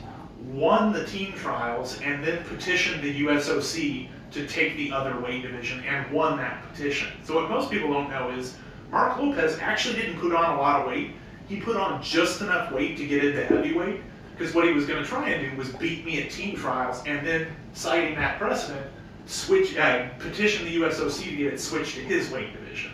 won 0.46 0.92
the 0.94 1.06
team 1.06 1.34
trials, 1.34 2.00
and 2.02 2.24
then 2.24 2.44
petitioned 2.46 3.04
the 3.04 3.26
USOC 3.26 4.08
to 4.32 4.48
take 4.48 4.76
the 4.78 4.92
other 4.92 5.20
weight 5.20 5.44
division 5.44 5.84
and 5.84 6.10
won 6.12 6.38
that 6.38 6.64
petition. 6.72 7.10
So 7.26 7.36
what 7.36 7.50
most 7.50 7.70
people 7.70 7.92
don't 7.94 8.10
know 8.10 8.32
is 8.32 8.56
Mark 8.92 9.18
Lopez 9.18 9.58
actually 9.60 9.96
didn't 9.96 10.20
put 10.20 10.34
on 10.34 10.58
a 10.58 10.62
lot 10.62 10.82
of 10.82 10.88
weight. 10.88 11.12
He 11.48 11.60
put 11.60 11.78
on 11.78 12.04
just 12.04 12.42
enough 12.42 12.72
weight 12.72 12.98
to 12.98 13.08
get 13.08 13.24
into 13.24 13.44
heavyweight 13.46 14.02
because 14.38 14.54
what 14.54 14.66
he 14.66 14.74
was 14.74 14.86
going 14.86 15.02
to 15.02 15.08
try 15.08 15.30
and 15.30 15.50
do 15.50 15.58
was 15.58 15.70
beat 15.70 16.06
me 16.06 16.22
at 16.22 16.30
team 16.32 16.56
trials 16.56 17.02
and 17.06 17.26
then 17.26 17.48
citing 17.74 18.16
that 18.16 18.38
precedent, 18.38 18.86
switch 19.26 19.76
uh, 19.78 20.10
petition 20.20 20.66
the 20.66 20.76
USOC 20.78 21.24
to 21.24 21.36
get 21.36 21.54
it 21.54 21.60
switched 21.60 21.96
to 21.96 22.02
his 22.02 22.30
weight 22.32 22.54
division. 22.54 22.92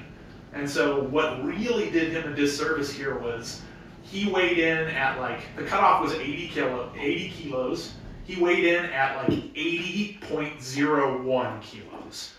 And 0.54 0.70
so 0.70 1.02
what 1.04 1.44
really 1.44 1.90
did 1.90 2.12
him 2.12 2.32
a 2.32 2.36
disservice 2.36 2.92
here 2.92 3.18
was 3.18 3.62
he 4.04 4.32
weighed 4.32 4.60
in 4.60 4.88
at 4.90 5.20
like 5.20 5.40
the 5.56 5.64
cutoff 5.64 6.02
was 6.02 6.14
80 6.14 6.50
kilo 6.50 6.94
80 6.98 7.30
kilos. 7.30 7.94
He 8.24 8.40
weighed 8.42 8.66
in 8.66 8.86
at 8.86 9.18
like 9.18 9.30
80.01 9.30 11.62
kilos. 11.62 12.34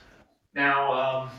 Now 0.54 0.92
um, 0.92 1.30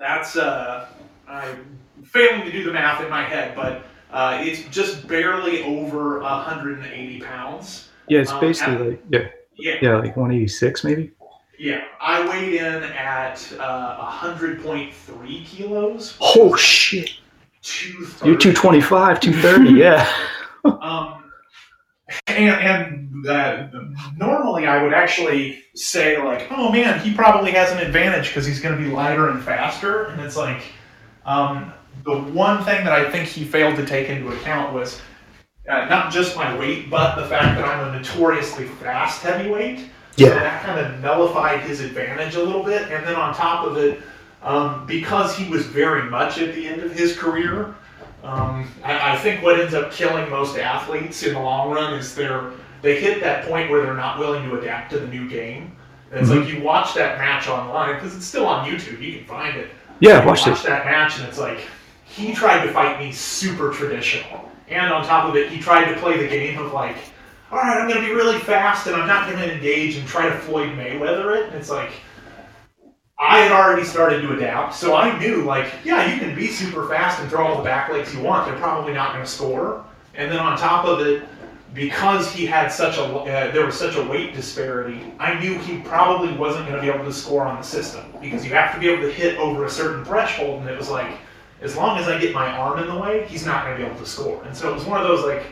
that's 0.00 0.36
uh, 0.36 0.88
I'm 1.28 1.78
failing 2.04 2.42
to 2.42 2.52
do 2.52 2.64
the 2.64 2.72
math 2.72 3.02
in 3.02 3.08
my 3.10 3.22
head, 3.22 3.54
but 3.56 3.84
uh, 4.10 4.38
it's 4.42 4.62
just 4.64 5.06
barely 5.08 5.62
over 5.62 6.20
180 6.20 7.20
pounds. 7.20 7.88
Yeah, 8.08 8.20
it's 8.20 8.30
Um, 8.32 8.40
basically 8.40 8.74
at- 8.74 8.80
like 8.80 9.02
yeah, 9.10 9.28
Yeah, 9.56 9.74
yeah, 9.82 9.96
like 9.96 10.16
186 10.16 10.84
maybe. 10.84 11.12
yeah. 11.58 11.82
I 12.00 12.28
weighed 12.28 12.54
in 12.54 12.82
at 12.82 13.40
uh, 13.58 14.10
100.3 14.10 15.44
kilos. 15.46 16.16
Oh 16.20 16.54
shit! 16.56 17.10
You're 18.24 18.36
225, 18.36 19.20
230. 19.20 19.70
Yeah. 19.78 20.08
Um, 20.64 21.24
and 22.26 22.50
and 23.24 23.26
uh, 23.28 23.68
normally 24.16 24.66
I 24.66 24.82
would 24.82 24.92
actually 24.92 25.62
say 25.74 26.22
like, 26.22 26.46
oh 26.50 26.70
man, 26.70 27.00
he 27.00 27.14
probably 27.14 27.52
has 27.52 27.70
an 27.72 27.78
advantage 27.78 28.28
because 28.28 28.44
he's 28.46 28.60
going 28.60 28.76
to 28.76 28.82
be 28.82 28.90
lighter 28.90 29.30
and 29.30 29.42
faster. 29.42 30.06
And 30.06 30.20
it's 30.20 30.36
like, 30.36 30.62
um, 31.26 31.72
the 32.04 32.16
one 32.16 32.64
thing 32.64 32.84
that 32.84 32.92
I 32.92 33.10
think 33.10 33.28
he 33.28 33.44
failed 33.44 33.76
to 33.76 33.86
take 33.86 34.08
into 34.08 34.28
account 34.32 34.72
was 34.72 35.00
uh, 35.68 35.84
not 35.86 36.12
just 36.12 36.36
my 36.36 36.56
weight, 36.58 36.90
but 36.90 37.14
the 37.16 37.26
fact 37.26 37.56
that 37.58 37.64
I'm 37.64 37.88
a 37.94 37.98
notoriously 37.98 38.66
fast 38.66 39.22
heavyweight. 39.22 39.78
So 39.80 39.86
Yeah. 40.26 40.34
that 40.34 40.62
kind 40.64 40.80
of 40.80 41.00
nullified 41.00 41.60
his 41.60 41.80
advantage 41.80 42.34
a 42.34 42.42
little 42.42 42.62
bit. 42.62 42.90
And 42.90 43.06
then 43.06 43.14
on 43.14 43.34
top 43.34 43.64
of 43.66 43.76
it, 43.76 44.00
um, 44.42 44.84
because 44.86 45.36
he 45.36 45.48
was 45.48 45.64
very 45.66 46.10
much 46.10 46.38
at 46.38 46.54
the 46.54 46.66
end 46.66 46.82
of 46.82 46.92
his 46.92 47.16
career, 47.16 47.74
um, 48.24 48.68
I, 48.84 49.12
I 49.12 49.16
think 49.18 49.42
what 49.42 49.58
ends 49.58 49.74
up 49.74 49.92
killing 49.92 50.28
most 50.30 50.58
athletes 50.58 51.22
in 51.22 51.34
the 51.34 51.40
long 51.40 51.70
run 51.70 51.94
is 51.94 52.14
they're 52.14 52.50
they 52.82 53.00
hit 53.00 53.20
that 53.20 53.46
point 53.46 53.70
where 53.70 53.80
they're 53.82 53.94
not 53.94 54.18
willing 54.18 54.48
to 54.50 54.58
adapt 54.58 54.90
to 54.90 54.98
the 54.98 55.06
new 55.06 55.28
game. 55.28 55.76
And 56.10 56.20
it's 56.20 56.30
like 56.30 56.48
you 56.52 56.60
watch 56.60 56.94
that 56.94 57.16
match 57.16 57.48
online 57.48 57.94
because 57.94 58.14
it's 58.16 58.26
still 58.26 58.44
on 58.44 58.68
YouTube. 58.68 59.00
You 59.00 59.18
can 59.18 59.24
find 59.26 59.56
it. 59.56 59.70
Yeah, 60.02 60.18
watch 60.26 60.40
watch 60.40 60.46
this. 60.46 60.62
that 60.64 60.84
match, 60.84 61.20
and 61.20 61.28
it's 61.28 61.38
like 61.38 61.60
he 62.04 62.34
tried 62.34 62.66
to 62.66 62.72
fight 62.72 62.98
me 62.98 63.12
super 63.12 63.72
traditional, 63.72 64.50
and 64.68 64.92
on 64.92 65.04
top 65.04 65.28
of 65.28 65.36
it, 65.36 65.48
he 65.48 65.60
tried 65.60 65.92
to 65.94 66.00
play 66.00 66.18
the 66.18 66.26
game 66.26 66.58
of 66.58 66.72
like, 66.72 66.96
all 67.52 67.58
right, 67.58 67.80
I'm 67.80 67.88
going 67.88 68.00
to 68.00 68.06
be 68.08 68.12
really 68.12 68.40
fast, 68.40 68.88
and 68.88 68.96
I'm 68.96 69.06
not 69.06 69.30
going 69.30 69.38
to 69.38 69.54
engage 69.54 69.96
and 69.96 70.04
try 70.08 70.28
to 70.28 70.34
Floyd 70.34 70.70
Mayweather 70.70 71.36
it. 71.36 71.46
And 71.46 71.54
it's 71.54 71.70
like 71.70 71.92
I 73.16 73.38
had 73.38 73.52
already 73.52 73.84
started 73.84 74.22
to 74.22 74.32
adapt, 74.34 74.74
so 74.74 74.96
I 74.96 75.16
knew 75.20 75.44
like, 75.44 75.72
yeah, 75.84 76.12
you 76.12 76.18
can 76.18 76.34
be 76.34 76.48
super 76.48 76.88
fast 76.88 77.20
and 77.20 77.30
throw 77.30 77.46
all 77.46 77.58
the 77.58 77.62
back 77.62 77.88
legs 77.92 78.12
you 78.12 78.22
want. 78.22 78.48
They're 78.48 78.58
probably 78.58 78.92
not 78.92 79.12
going 79.12 79.24
to 79.24 79.30
score. 79.30 79.84
And 80.16 80.32
then 80.32 80.40
on 80.40 80.58
top 80.58 80.84
of 80.84 80.98
it, 81.06 81.22
because 81.74 82.30
he 82.30 82.44
had 82.44 82.68
such 82.68 82.98
a 82.98 83.04
uh, 83.04 83.50
there 83.52 83.64
was 83.64 83.78
such 83.78 83.96
a 83.96 84.02
weight 84.02 84.34
disparity, 84.34 85.00
I 85.18 85.38
knew 85.38 85.58
he 85.58 85.78
probably 85.80 86.32
wasn't 86.34 86.68
going 86.68 86.76
to 86.76 86.82
be 86.82 86.92
able 86.92 87.04
to 87.04 87.12
score 87.12 87.44
on 87.44 87.56
the 87.56 87.62
system 87.62 88.04
because 88.20 88.44
you 88.44 88.52
have 88.52 88.74
to 88.74 88.80
be 88.80 88.88
able 88.88 89.02
to 89.02 89.12
hit 89.12 89.38
over 89.38 89.64
a 89.64 89.70
certain 89.70 90.04
threshold, 90.04 90.60
and 90.60 90.68
it 90.68 90.76
was 90.76 90.90
like, 90.90 91.16
as 91.62 91.76
long 91.76 91.98
as 91.98 92.08
I 92.08 92.18
get 92.18 92.34
my 92.34 92.46
arm 92.46 92.78
in 92.80 92.88
the 92.88 92.98
way, 92.98 93.26
he's 93.26 93.46
not 93.46 93.64
going 93.64 93.76
to 93.76 93.82
be 93.82 93.88
able 93.88 93.98
to 93.98 94.06
score. 94.06 94.42
And 94.44 94.56
so 94.56 94.70
it 94.70 94.74
was 94.74 94.84
one 94.84 95.00
of 95.00 95.06
those 95.06 95.24
like, 95.24 95.44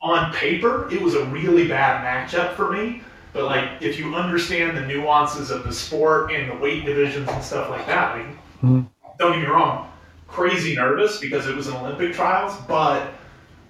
on 0.00 0.32
paper, 0.32 0.88
it 0.90 1.00
was 1.00 1.14
a 1.14 1.24
really 1.26 1.68
bad 1.68 2.04
matchup 2.04 2.54
for 2.54 2.72
me. 2.72 3.02
But 3.32 3.44
like, 3.44 3.82
if 3.82 3.98
you 3.98 4.14
understand 4.14 4.76
the 4.76 4.86
nuances 4.86 5.50
of 5.50 5.64
the 5.64 5.72
sport 5.72 6.32
and 6.32 6.50
the 6.50 6.56
weight 6.56 6.86
divisions 6.86 7.28
and 7.28 7.42
stuff 7.42 7.68
like 7.68 7.86
that, 7.86 8.16
like, 8.16 8.26
Mhm. 8.64 8.86
don't 9.18 9.32
get 9.32 9.42
me 9.42 9.46
wrong, 9.46 9.90
crazy 10.26 10.74
nervous 10.74 11.20
because 11.20 11.46
it 11.46 11.54
was 11.54 11.66
an 11.66 11.76
Olympic 11.76 12.14
trials. 12.14 12.56
But 12.66 13.12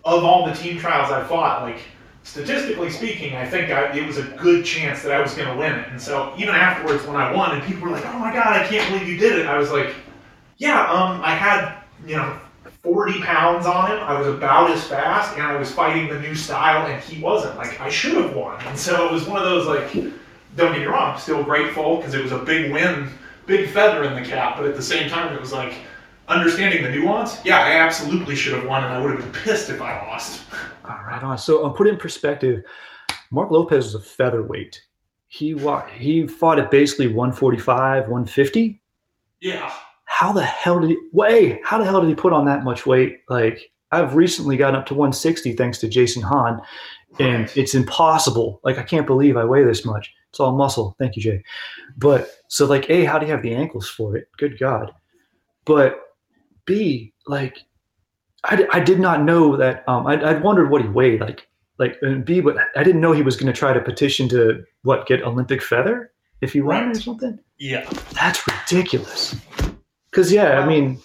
of 0.07 0.24
all 0.24 0.46
the 0.46 0.54
team 0.54 0.78
trials 0.78 1.11
I 1.11 1.22
fought, 1.24 1.62
like 1.62 1.80
statistically 2.22 2.90
speaking, 2.90 3.36
I 3.36 3.46
think 3.46 3.70
I, 3.70 3.96
it 3.96 4.07
was 4.07 4.18
a 4.18 4.22
good 4.22 4.64
chance 4.64 5.02
that 5.02 5.12
I 5.12 5.20
was 5.20 5.34
going 5.34 5.48
to 5.48 5.57
win 5.57 5.72
it. 5.72 5.88
And 5.88 6.00
so 6.00 6.32
even 6.38 6.54
afterwards, 6.54 7.04
when 7.04 7.16
I 7.16 7.32
won, 7.32 7.52
and 7.57 7.62
people 7.64 7.82
were 7.82 7.90
like, 7.90 8.07
"Oh 8.07 8.18
my 8.18 8.32
god, 8.32 8.57
I 8.57 8.66
can't 8.66 8.88
believe 8.90 9.09
you 9.09 9.18
did 9.18 9.38
it," 9.38 9.46
I 9.46 9.59
was 9.59 9.70
like, 9.70 9.94
Yeah, 10.59 10.80
um, 10.90 11.20
I 11.22 11.34
had 11.34 11.82
you 12.07 12.16
know 12.16 12.38
40 12.82 13.20
pounds 13.22 13.66
on 13.66 13.90
him. 13.90 13.98
I 13.98 14.18
was 14.18 14.28
about 14.28 14.70
as 14.70 14.84
fast, 14.84 15.34
and 15.34 15.42
I 15.42 15.57
was 15.57 15.72
fighting 15.72 16.09
the 16.09 16.20
new 16.20 16.34
style, 16.34 16.86
and 16.86 17.02
he 17.02 17.20
wasn't. 17.20 17.57
Like 17.57 17.80
I 17.80 17.88
should 17.88 18.14
have 18.14 18.34
won, 18.34 18.61
and 18.66 18.78
so 18.78 19.07
it 19.07 19.12
was 19.12 19.26
one 19.26 19.42
of 19.42 19.44
those 19.44 19.66
like. 19.66 20.14
Don't 20.57 20.72
get 20.72 20.80
me 20.80 20.86
wrong, 20.86 21.12
I'm 21.12 21.20
still 21.20 21.44
grateful 21.44 21.98
because 21.98 22.14
it 22.14 22.22
was 22.22 22.32
a 22.32 22.38
big 22.38 22.72
win, 22.72 23.11
big 23.44 23.68
feather 23.68 24.04
in 24.04 24.14
the 24.14 24.26
cap. 24.26 24.57
But 24.57 24.64
at 24.64 24.74
the 24.74 24.82
same 24.82 25.11
time, 25.11 25.34
it 25.34 25.38
was 25.38 25.52
like 25.52 25.74
understanding 26.29 26.83
the 26.83 26.91
nuance. 26.91 27.45
Yeah, 27.45 27.59
I 27.59 27.72
absolutely 27.72 28.35
should 28.37 28.55
have 28.55 28.66
won, 28.66 28.85
and 28.85 28.93
I 28.93 29.01
would 29.01 29.12
have 29.12 29.20
been 29.20 29.43
pissed 29.43 29.70
if 29.70 29.81
I 29.81 29.97
lost. 30.07 30.43
All 30.85 30.99
right, 31.07 31.22
on. 31.22 31.39
So, 31.39 31.64
um, 31.64 31.74
put 31.74 31.87
it 31.87 31.91
in 31.91 31.97
perspective, 31.99 32.62
Mark 33.31 33.51
Lopez 33.51 33.87
is 33.87 33.95
a 33.95 34.01
featherweight. 34.01 34.81
He 35.29 35.55
wa- 35.55 35.87
he 35.87 36.27
fought 36.27 36.59
at 36.59 36.70
basically 36.70 37.09
145, 37.09 38.05
150. 38.05 38.81
Yeah. 39.41 39.72
How 40.05 40.33
the 40.33 40.45
hell 40.45 40.81
did 40.81 40.91
he? 40.91 40.97
Wait, 41.12 41.61
how 41.64 41.79
the 41.79 41.85
hell 41.85 42.01
did 42.01 42.09
he 42.09 42.14
put 42.14 42.33
on 42.33 42.45
that 42.47 42.64
much 42.64 42.87
weight? 42.87 43.18
Like, 43.29 43.70
I've 43.93 44.14
recently 44.14 44.57
gotten 44.57 44.77
up 44.77 44.87
to 44.87 44.95
160 44.95 45.53
thanks 45.55 45.79
to 45.79 45.89
Jason 45.89 46.22
Hahn, 46.22 46.61
and 47.18 47.43
Right. 47.43 47.57
it's 47.57 47.74
impossible. 47.74 48.61
Like, 48.64 48.79
I 48.79 48.83
can't 48.83 49.07
believe 49.07 49.37
I 49.37 49.45
weigh 49.45 49.64
this 49.64 49.85
much. 49.85 50.12
It's 50.31 50.41
all 50.41 50.57
muscle. 50.57 50.95
Thank 50.99 51.16
you, 51.16 51.22
Jay. 51.22 51.43
But 51.97 52.31
so, 52.49 52.66
like, 52.66 52.89
A, 52.91 53.05
how 53.05 53.18
do 53.18 53.27
you 53.27 53.33
have 53.33 53.43
the 53.43 53.55
ankles 53.55 53.89
for 53.89 54.16
it? 54.16 54.29
Good 54.39 54.59
God. 54.59 54.93
But 55.64 56.01
B, 56.67 57.12
like, 57.27 57.59
I, 58.45 58.67
I 58.73 58.81
did 58.81 59.01
not 59.01 59.23
know 59.23 59.57
that. 59.57 59.89
Um, 59.89 60.07
I, 60.07 60.23
I'd 60.31 60.43
wondered 60.43 60.71
what 60.71 60.83
he 60.83 60.89
weighed. 60.89 61.21
Like, 61.21 61.49
like, 61.79 61.97
and 62.03 62.25
B, 62.25 62.41
but 62.41 62.57
I 62.77 62.83
didn't 62.85 63.01
know 63.01 63.12
he 63.12 63.23
was 63.23 63.37
going 63.37 63.53
to 63.53 63.59
try 63.59 63.73
to 63.73 63.81
petition 63.81 64.29
to 64.31 64.64
what 64.83 65.07
get 65.07 65.23
Olympic 65.23 65.62
feather 65.62 66.12
if 66.41 66.53
he 66.53 66.61
won 66.61 66.91
or 66.91 66.95
something. 66.95 67.39
Yeah. 67.59 67.89
That's 68.12 68.43
ridiculous. 68.47 69.35
Because 70.11 70.33
yeah, 70.33 70.61
I 70.61 70.67
mean, 70.67 70.99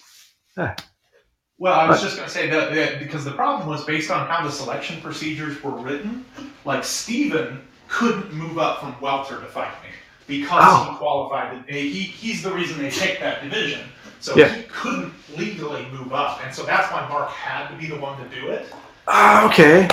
Well, 1.58 1.74
I 1.74 1.86
was 1.88 2.00
just 2.00 2.16
going 2.16 2.28
to 2.28 2.32
say 2.34 2.48
that, 2.50 2.74
that 2.74 2.98
because 2.98 3.24
the 3.24 3.32
problem 3.32 3.68
was 3.68 3.84
based 3.84 4.10
on 4.10 4.26
how 4.26 4.44
the 4.44 4.50
selection 4.50 5.00
procedures 5.00 5.62
were 5.62 5.72
written. 5.72 6.24
Like 6.64 6.84
Steven 6.84 7.60
couldn't 7.88 8.32
move 8.32 8.58
up 8.58 8.80
from 8.80 8.98
welter 9.00 9.38
to 9.40 9.46
fight 9.46 9.72
me 9.82 9.90
because 10.26 10.62
Oh. 10.64 10.92
he 10.92 10.96
qualified. 10.96 11.64
He 11.68 11.88
he's 12.02 12.42
the 12.42 12.52
reason 12.52 12.78
they 12.78 12.90
picked 12.90 13.20
that 13.20 13.42
division. 13.42 13.80
So 14.22 14.36
Yeah. 14.36 14.48
he 14.48 14.62
couldn't 14.64 15.12
legally 15.36 15.84
move 15.92 16.12
up, 16.12 16.40
and 16.44 16.54
so 16.54 16.62
that's 16.62 16.90
why 16.92 17.06
Mark 17.08 17.30
had 17.30 17.68
to 17.68 17.74
be 17.74 17.86
the 17.86 17.96
one 17.96 18.16
to 18.18 18.34
do 18.34 18.48
it. 18.50 18.72
ah, 19.08 19.46
okay. 19.48 19.88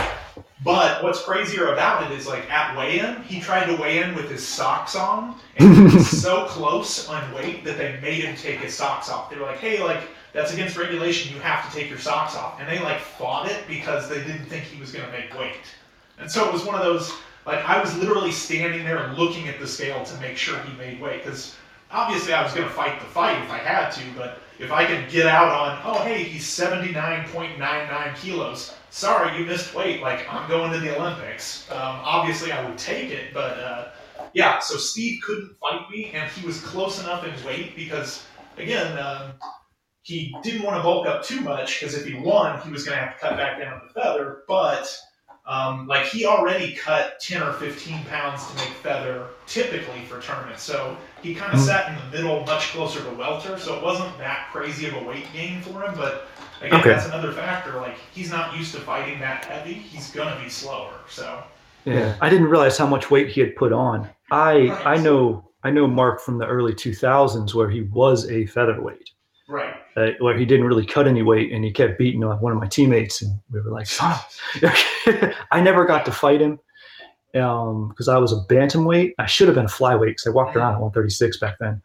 But 0.63 1.03
what's 1.03 1.23
crazier 1.23 1.73
about 1.73 2.03
it 2.03 2.17
is 2.17 2.27
like 2.27 2.49
at 2.51 2.77
weigh-in, 2.77 3.23
he 3.23 3.39
tried 3.41 3.65
to 3.65 3.75
weigh 3.81 4.03
in 4.03 4.13
with 4.13 4.29
his 4.29 4.45
socks 4.45 4.95
on, 4.95 5.35
and 5.57 5.75
he 5.75 5.95
was 5.95 6.21
so 6.21 6.45
close 6.45 7.07
on 7.09 7.33
weight 7.33 7.63
that 7.63 7.77
they 7.77 7.97
made 8.01 8.23
him 8.23 8.35
take 8.35 8.59
his 8.59 8.75
socks 8.75 9.09
off. 9.09 9.29
They 9.31 9.37
were 9.37 9.45
like, 9.47 9.57
"Hey, 9.59 9.81
like 9.83 10.01
that's 10.31 10.53
against 10.53 10.77
regulation. 10.77 11.33
You 11.33 11.41
have 11.41 11.67
to 11.67 11.75
take 11.75 11.89
your 11.89 11.97
socks 11.97 12.35
off." 12.35 12.59
And 12.59 12.69
they 12.69 12.79
like 12.79 12.99
fought 12.99 13.49
it 13.49 13.67
because 13.67 14.09
they 14.09 14.17
didn't 14.23 14.45
think 14.45 14.65
he 14.65 14.79
was 14.79 14.91
going 14.91 15.05
to 15.05 15.11
make 15.11 15.33
weight. 15.39 15.55
And 16.19 16.29
so 16.29 16.45
it 16.45 16.53
was 16.53 16.63
one 16.65 16.75
of 16.75 16.81
those 16.81 17.11
like 17.45 17.67
I 17.67 17.81
was 17.81 17.95
literally 17.97 18.31
standing 18.31 18.83
there 18.83 19.07
looking 19.13 19.47
at 19.47 19.59
the 19.59 19.65
scale 19.67 20.03
to 20.03 20.17
make 20.19 20.37
sure 20.37 20.59
he 20.59 20.77
made 20.77 21.01
weight 21.01 21.23
because 21.23 21.55
obviously 21.91 22.33
I 22.33 22.43
was 22.43 22.53
going 22.53 22.67
to 22.67 22.73
fight 22.73 22.99
the 22.99 23.05
fight 23.05 23.41
if 23.43 23.51
I 23.51 23.57
had 23.57 23.89
to, 23.91 24.01
but 24.15 24.39
if 24.59 24.71
I 24.71 24.85
could 24.85 25.09
get 25.09 25.25
out 25.25 25.49
on, 25.49 25.81
oh 25.83 26.03
hey, 26.03 26.23
he's 26.23 26.45
79.99 26.45 28.15
kilos. 28.15 28.75
Sorry, 28.89 29.37
you 29.37 29.45
missed 29.45 29.73
weight. 29.73 30.01
Like 30.01 30.31
I'm 30.31 30.47
going 30.49 30.71
to 30.71 30.79
the 30.79 30.97
Olympics. 30.97 31.69
Um, 31.71 31.99
obviously, 32.03 32.51
I 32.51 32.67
would 32.67 32.77
take 32.77 33.11
it, 33.11 33.33
but 33.33 33.59
uh, 33.59 33.87
yeah. 34.33 34.59
So 34.59 34.77
Steve 34.77 35.21
couldn't 35.21 35.55
fight 35.59 35.89
me, 35.89 36.11
and 36.13 36.29
he 36.31 36.45
was 36.45 36.61
close 36.61 36.99
enough 37.01 37.23
in 37.23 37.45
weight 37.45 37.75
because 37.75 38.25
again, 38.57 38.97
um, 38.97 39.33
he 40.01 40.35
didn't 40.43 40.63
want 40.63 40.77
to 40.77 40.83
bulk 40.83 41.07
up 41.07 41.23
too 41.23 41.41
much 41.41 41.79
because 41.79 41.95
if 41.95 42.05
he 42.05 42.15
won, 42.15 42.59
he 42.61 42.71
was 42.71 42.83
going 42.83 42.97
to 42.97 43.05
have 43.05 43.13
to 43.15 43.19
cut 43.19 43.37
back 43.37 43.59
down 43.59 43.81
to 43.81 43.93
feather. 43.93 44.43
But 44.47 44.93
um, 45.45 45.87
like 45.87 46.05
he 46.05 46.25
already 46.25 46.73
cut 46.73 47.19
10 47.19 47.41
or 47.41 47.53
15 47.53 48.05
pounds 48.05 48.47
to 48.47 48.55
make 48.55 48.69
feather 48.69 49.27
typically 49.47 50.01
for 50.05 50.21
tournaments. 50.21 50.63
So 50.63 50.97
he 51.21 51.33
kind 51.35 51.53
of 51.53 51.59
Mhm. 51.59 51.65
sat 51.67 51.89
in 51.89 51.95
the 52.11 52.17
middle, 52.17 52.45
much 52.45 52.71
closer 52.71 53.03
to 53.03 53.09
welter. 53.11 53.57
So 53.57 53.75
it 53.77 53.83
wasn't 53.83 54.17
that 54.19 54.47
crazy 54.51 54.87
of 54.87 54.95
a 54.95 55.03
weight 55.03 55.27
gain 55.33 55.61
for 55.61 55.83
him. 55.83 55.93
But 55.95 56.27
again, 56.61 56.79
Okay. 56.79 56.89
that's 56.91 57.07
another 57.07 57.31
factor. 57.31 57.73
Like 57.79 57.95
he's 58.13 58.31
not 58.31 58.55
used 58.57 58.73
to 58.75 58.81
fighting 58.81 59.19
that 59.19 59.45
heavy. 59.45 59.73
He's 59.73 60.11
gonna 60.11 60.37
be 60.41 60.49
slower. 60.49 60.93
So 61.07 61.43
Yeah, 61.85 62.15
I 62.21 62.29
didn't 62.29 62.47
realize 62.49 62.77
how 62.77 62.85
much 62.87 63.09
weight 63.09 63.29
he 63.29 63.41
had 63.41 63.55
put 63.55 63.71
on. 63.73 64.09
I 64.31 64.77
I 64.85 64.97
know 64.97 65.49
I 65.63 65.71
know 65.71 65.87
Mark 65.87 66.21
from 66.21 66.37
the 66.37 66.45
early 66.47 66.73
2000s 66.73 67.53
where 67.55 67.69
he 67.69 67.81
was 67.81 68.29
a 68.29 68.45
featherweight, 68.45 69.09
right. 69.47 69.73
uh, 69.97 70.11
where 70.19 70.37
he 70.37 70.45
didn't 70.45 70.65
really 70.67 70.85
cut 70.85 71.05
any 71.07 71.21
weight 71.21 71.51
and 71.51 71.65
he 71.65 71.71
kept 71.71 71.97
beating 71.97 72.23
on 72.23 72.37
one 72.39 72.53
of 72.53 72.59
my 72.59 72.67
teammates, 72.67 73.21
and 73.21 73.39
we 73.51 73.59
were 73.59 73.71
like, 73.71 73.85
"Son 73.87 74.11
of-" 74.11 75.33
I 75.51 75.59
never 75.61 75.83
got 75.85 76.05
to 76.05 76.11
fight 76.11 76.41
him 76.41 76.59
because 77.31 78.07
I 78.07 78.17
was 78.17 78.31
a 78.33 78.37
bantamweight. 78.53 79.13
I 79.19 79.25
should 79.25 79.47
have 79.47 79.55
been 79.55 79.65
a 79.65 79.69
flyweight 79.69 80.07
because 80.07 80.27
I 80.27 80.31
walked 80.31 80.55
around 80.55 80.73
at 80.75 80.81
136 80.81 81.37
back 81.39 81.57
then. 81.59 81.81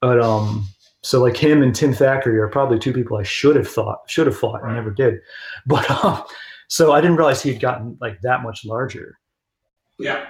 But 0.00 0.20
um, 0.20 0.66
so 1.02 1.20
like 1.22 1.36
him 1.36 1.62
and 1.62 1.74
Tim 1.74 1.92
Thackeray 1.94 2.38
are 2.38 2.48
probably 2.48 2.78
two 2.78 2.92
people 2.92 3.16
I 3.16 3.22
should 3.22 3.56
have 3.56 3.68
thought 3.68 4.00
should 4.08 4.26
have 4.26 4.36
fought 4.36 4.62
and 4.62 4.74
never 4.74 4.90
did. 4.90 5.20
But 5.66 5.90
um, 6.04 6.22
so 6.68 6.92
I 6.92 7.00
didn't 7.00 7.16
realize 7.16 7.42
he 7.42 7.52
had 7.52 7.60
gotten 7.60 7.96
like 8.00 8.20
that 8.22 8.42
much 8.42 8.64
larger. 8.64 9.18
Yeah. 9.98 10.26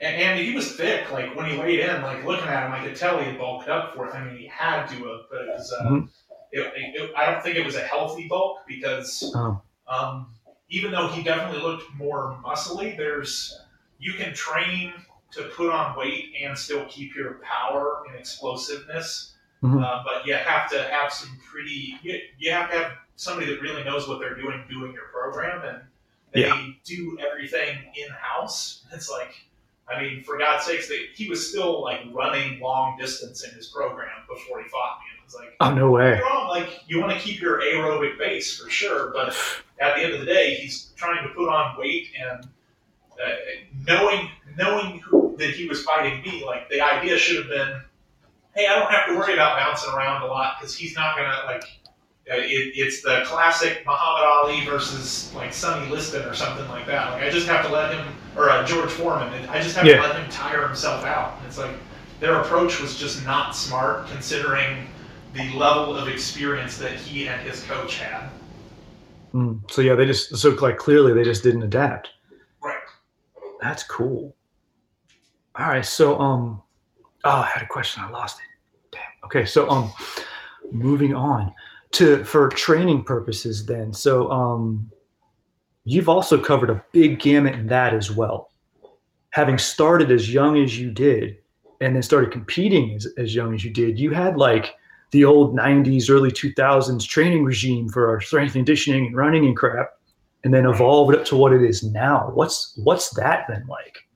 And, 0.00 0.14
and 0.16 0.38
he 0.40 0.54
was 0.54 0.76
thick. 0.76 1.10
Like 1.10 1.34
when 1.34 1.46
he 1.50 1.58
weighed 1.58 1.80
in, 1.80 2.02
like 2.02 2.24
looking 2.24 2.46
at 2.48 2.66
him, 2.66 2.72
I 2.72 2.84
could 2.86 2.94
tell 2.96 3.18
he 3.18 3.24
had 3.24 3.38
bulked 3.38 3.68
up 3.68 3.94
for 3.94 4.06
it. 4.08 4.14
I 4.14 4.22
mean, 4.24 4.36
he 4.36 4.46
had 4.46 4.86
to 4.88 4.94
have, 4.94 5.20
but 5.30 5.40
it 5.42 5.48
was. 5.48 5.72
Uh, 5.80 5.84
Mhm. 5.84 6.08
it, 6.52 6.72
it, 6.76 7.10
I 7.16 7.30
don't 7.30 7.42
think 7.42 7.56
it 7.56 7.64
was 7.64 7.76
a 7.76 7.80
healthy 7.80 8.26
bulk 8.28 8.58
because 8.68 9.32
Oh. 9.34 9.60
um, 9.88 10.34
even 10.70 10.92
though 10.92 11.08
he 11.08 11.22
definitely 11.22 11.62
looked 11.62 11.84
more 11.96 12.38
muscly, 12.44 12.96
there's 12.96 13.58
you 13.98 14.14
can 14.14 14.32
train 14.34 14.92
to 15.32 15.42
put 15.56 15.70
on 15.70 15.96
weight 15.98 16.32
and 16.42 16.56
still 16.56 16.84
keep 16.86 17.14
your 17.14 17.40
power 17.42 18.02
and 18.08 18.16
explosiveness. 18.18 19.34
Mhm. 19.62 19.84
Uh, 19.84 20.02
but 20.04 20.24
you 20.26 20.34
have 20.34 20.70
to 20.70 20.82
have 20.84 21.12
some 21.12 21.36
pretty. 21.50 21.98
You, 22.02 22.20
you 22.38 22.50
have 22.52 22.70
to 22.70 22.78
have 22.78 22.92
somebody 23.16 23.46
that 23.52 23.60
really 23.60 23.82
knows 23.84 24.06
what 24.08 24.20
they're 24.20 24.36
doing 24.36 24.64
doing 24.70 24.92
your 24.92 25.06
program, 25.12 25.64
and 25.64 25.82
they 26.32 26.42
Yeah. 26.42 26.66
do 26.84 27.18
everything 27.20 27.76
in 27.96 28.08
house. 28.10 28.84
It's 28.92 29.10
like, 29.10 29.34
I 29.92 30.00
mean, 30.00 30.22
for 30.22 30.38
God's 30.38 30.64
sakes, 30.64 30.88
they, 30.88 31.06
he 31.14 31.28
was 31.28 31.48
still 31.50 31.82
like 31.82 32.00
running 32.12 32.60
long 32.60 32.96
distance 32.98 33.42
in 33.42 33.50
his 33.54 33.66
program 33.68 34.10
before 34.28 34.62
he 34.62 34.68
fought 34.68 34.98
me. 35.00 35.06
And 35.12 35.18
it 35.20 35.24
was 35.24 35.34
like, 35.34 35.56
Oh 35.60 35.74
no 35.74 35.90
way! 35.90 36.20
wrong. 36.20 36.48
Like 36.48 36.80
you 36.86 37.00
want 37.00 37.12
to 37.12 37.18
keep 37.18 37.40
your 37.40 37.60
aerobic 37.60 38.16
base 38.18 38.56
for 38.60 38.70
sure, 38.70 39.10
but 39.12 39.34
at 39.80 39.96
the 39.96 40.02
end 40.04 40.14
of 40.14 40.20
the 40.20 40.26
day, 40.26 40.54
he's 40.54 40.92
trying 40.96 41.26
to 41.26 41.34
put 41.34 41.48
on 41.48 41.76
weight 41.76 42.10
and 42.18 42.48
uh, 43.24 43.30
knowing 43.86 44.30
knowing 44.56 44.98
who, 45.00 45.36
that 45.38 45.50
he 45.50 45.68
was 45.68 45.82
fighting 45.82 46.22
me. 46.22 46.44
Like 46.44 46.68
the 46.68 46.80
idea 46.80 47.16
should 47.18 47.36
have 47.36 47.48
been, 47.48 47.80
hey, 48.54 48.66
I 48.66 48.78
don't 48.78 48.90
have 48.90 49.06
to 49.08 49.16
worry 49.16 49.34
about 49.34 49.58
bouncing 49.58 49.92
around 49.94 50.22
a 50.22 50.26
lot 50.26 50.56
because 50.58 50.74
he's 50.74 50.94
not 50.94 51.16
gonna 51.16 51.42
like. 51.46 51.64
Uh, 52.30 52.34
it, 52.36 52.74
it's 52.76 53.00
the 53.00 53.22
classic 53.24 53.82
Muhammad 53.86 54.22
Ali 54.28 54.62
versus 54.66 55.32
like 55.34 55.50
Sonny 55.50 55.90
Liston 55.90 56.28
or 56.28 56.34
something 56.34 56.68
like 56.68 56.86
that. 56.86 57.12
Like 57.12 57.22
I 57.22 57.30
just 57.30 57.46
have 57.48 57.64
to 57.64 57.72
let 57.72 57.94
him 57.94 58.06
or 58.36 58.50
uh, 58.50 58.66
George 58.66 58.90
Foreman. 58.90 59.48
I 59.48 59.62
just 59.62 59.74
have 59.76 59.86
Yeah. 59.86 59.96
to 59.96 60.02
let 60.02 60.16
him 60.16 60.30
tire 60.30 60.66
himself 60.66 61.06
out. 61.06 61.38
And 61.38 61.46
it's 61.46 61.56
like 61.56 61.74
their 62.20 62.40
approach 62.40 62.80
was 62.80 62.98
just 62.98 63.24
not 63.24 63.56
smart 63.56 64.08
considering 64.08 64.88
the 65.32 65.52
level 65.54 65.96
of 65.96 66.08
experience 66.08 66.76
that 66.78 66.92
he 66.92 67.28
and 67.28 67.40
his 67.40 67.62
coach 67.62 67.98
had. 67.98 68.28
Mm. 69.34 69.70
So 69.70 69.82
yeah, 69.82 69.94
they 69.94 70.06
just 70.06 70.36
so 70.36 70.50
like 70.50 70.76
clearly 70.76 71.12
they 71.12 71.24
just 71.24 71.42
didn't 71.42 71.62
adapt. 71.62 72.10
That's 73.60 73.82
cool. 73.82 74.34
All 75.56 75.66
right, 75.66 75.84
so 75.84 76.18
um, 76.20 76.62
oh, 77.24 77.30
I 77.30 77.46
had 77.46 77.62
a 77.62 77.66
question, 77.66 78.02
I 78.02 78.10
lost 78.10 78.38
it. 78.38 78.96
Damn. 78.96 79.02
Okay, 79.24 79.44
so 79.44 79.68
um, 79.68 79.92
moving 80.70 81.14
on 81.14 81.52
to 81.92 82.24
for 82.24 82.48
training 82.50 83.02
purposes, 83.04 83.66
then. 83.66 83.92
So 83.92 84.30
um, 84.30 84.90
you've 85.84 86.08
also 86.08 86.38
covered 86.38 86.70
a 86.70 86.84
big 86.92 87.18
gamut 87.18 87.54
in 87.54 87.66
that 87.68 87.94
as 87.94 88.10
well. 88.10 88.50
Having 89.30 89.58
started 89.58 90.10
as 90.10 90.32
young 90.32 90.62
as 90.62 90.78
you 90.78 90.90
did, 90.90 91.38
and 91.80 91.94
then 91.94 92.02
started 92.02 92.30
competing 92.30 92.94
as, 92.94 93.06
as 93.16 93.34
young 93.34 93.54
as 93.54 93.64
you 93.64 93.70
did, 93.70 93.98
you 93.98 94.10
had 94.10 94.36
like 94.36 94.74
the 95.10 95.24
old 95.24 95.56
90s, 95.56 96.10
early 96.10 96.30
2000s 96.30 97.06
training 97.06 97.44
regime 97.44 97.88
for 97.88 98.08
our 98.08 98.20
strength 98.20 98.54
and 98.54 98.66
conditioning 98.66 99.06
and 99.06 99.16
running 99.16 99.46
and 99.46 99.56
crap, 99.56 99.90
and 100.44 100.54
then 100.54 100.66
evolved 100.66 101.14
up 101.14 101.24
to 101.26 101.36
what 101.36 101.52
it 101.52 101.62
is 101.62 101.82
now. 101.82 102.30
What's 102.34 102.72
what's 102.76 103.10
that 103.10 103.46
been 103.48 103.66
like? 103.66 104.08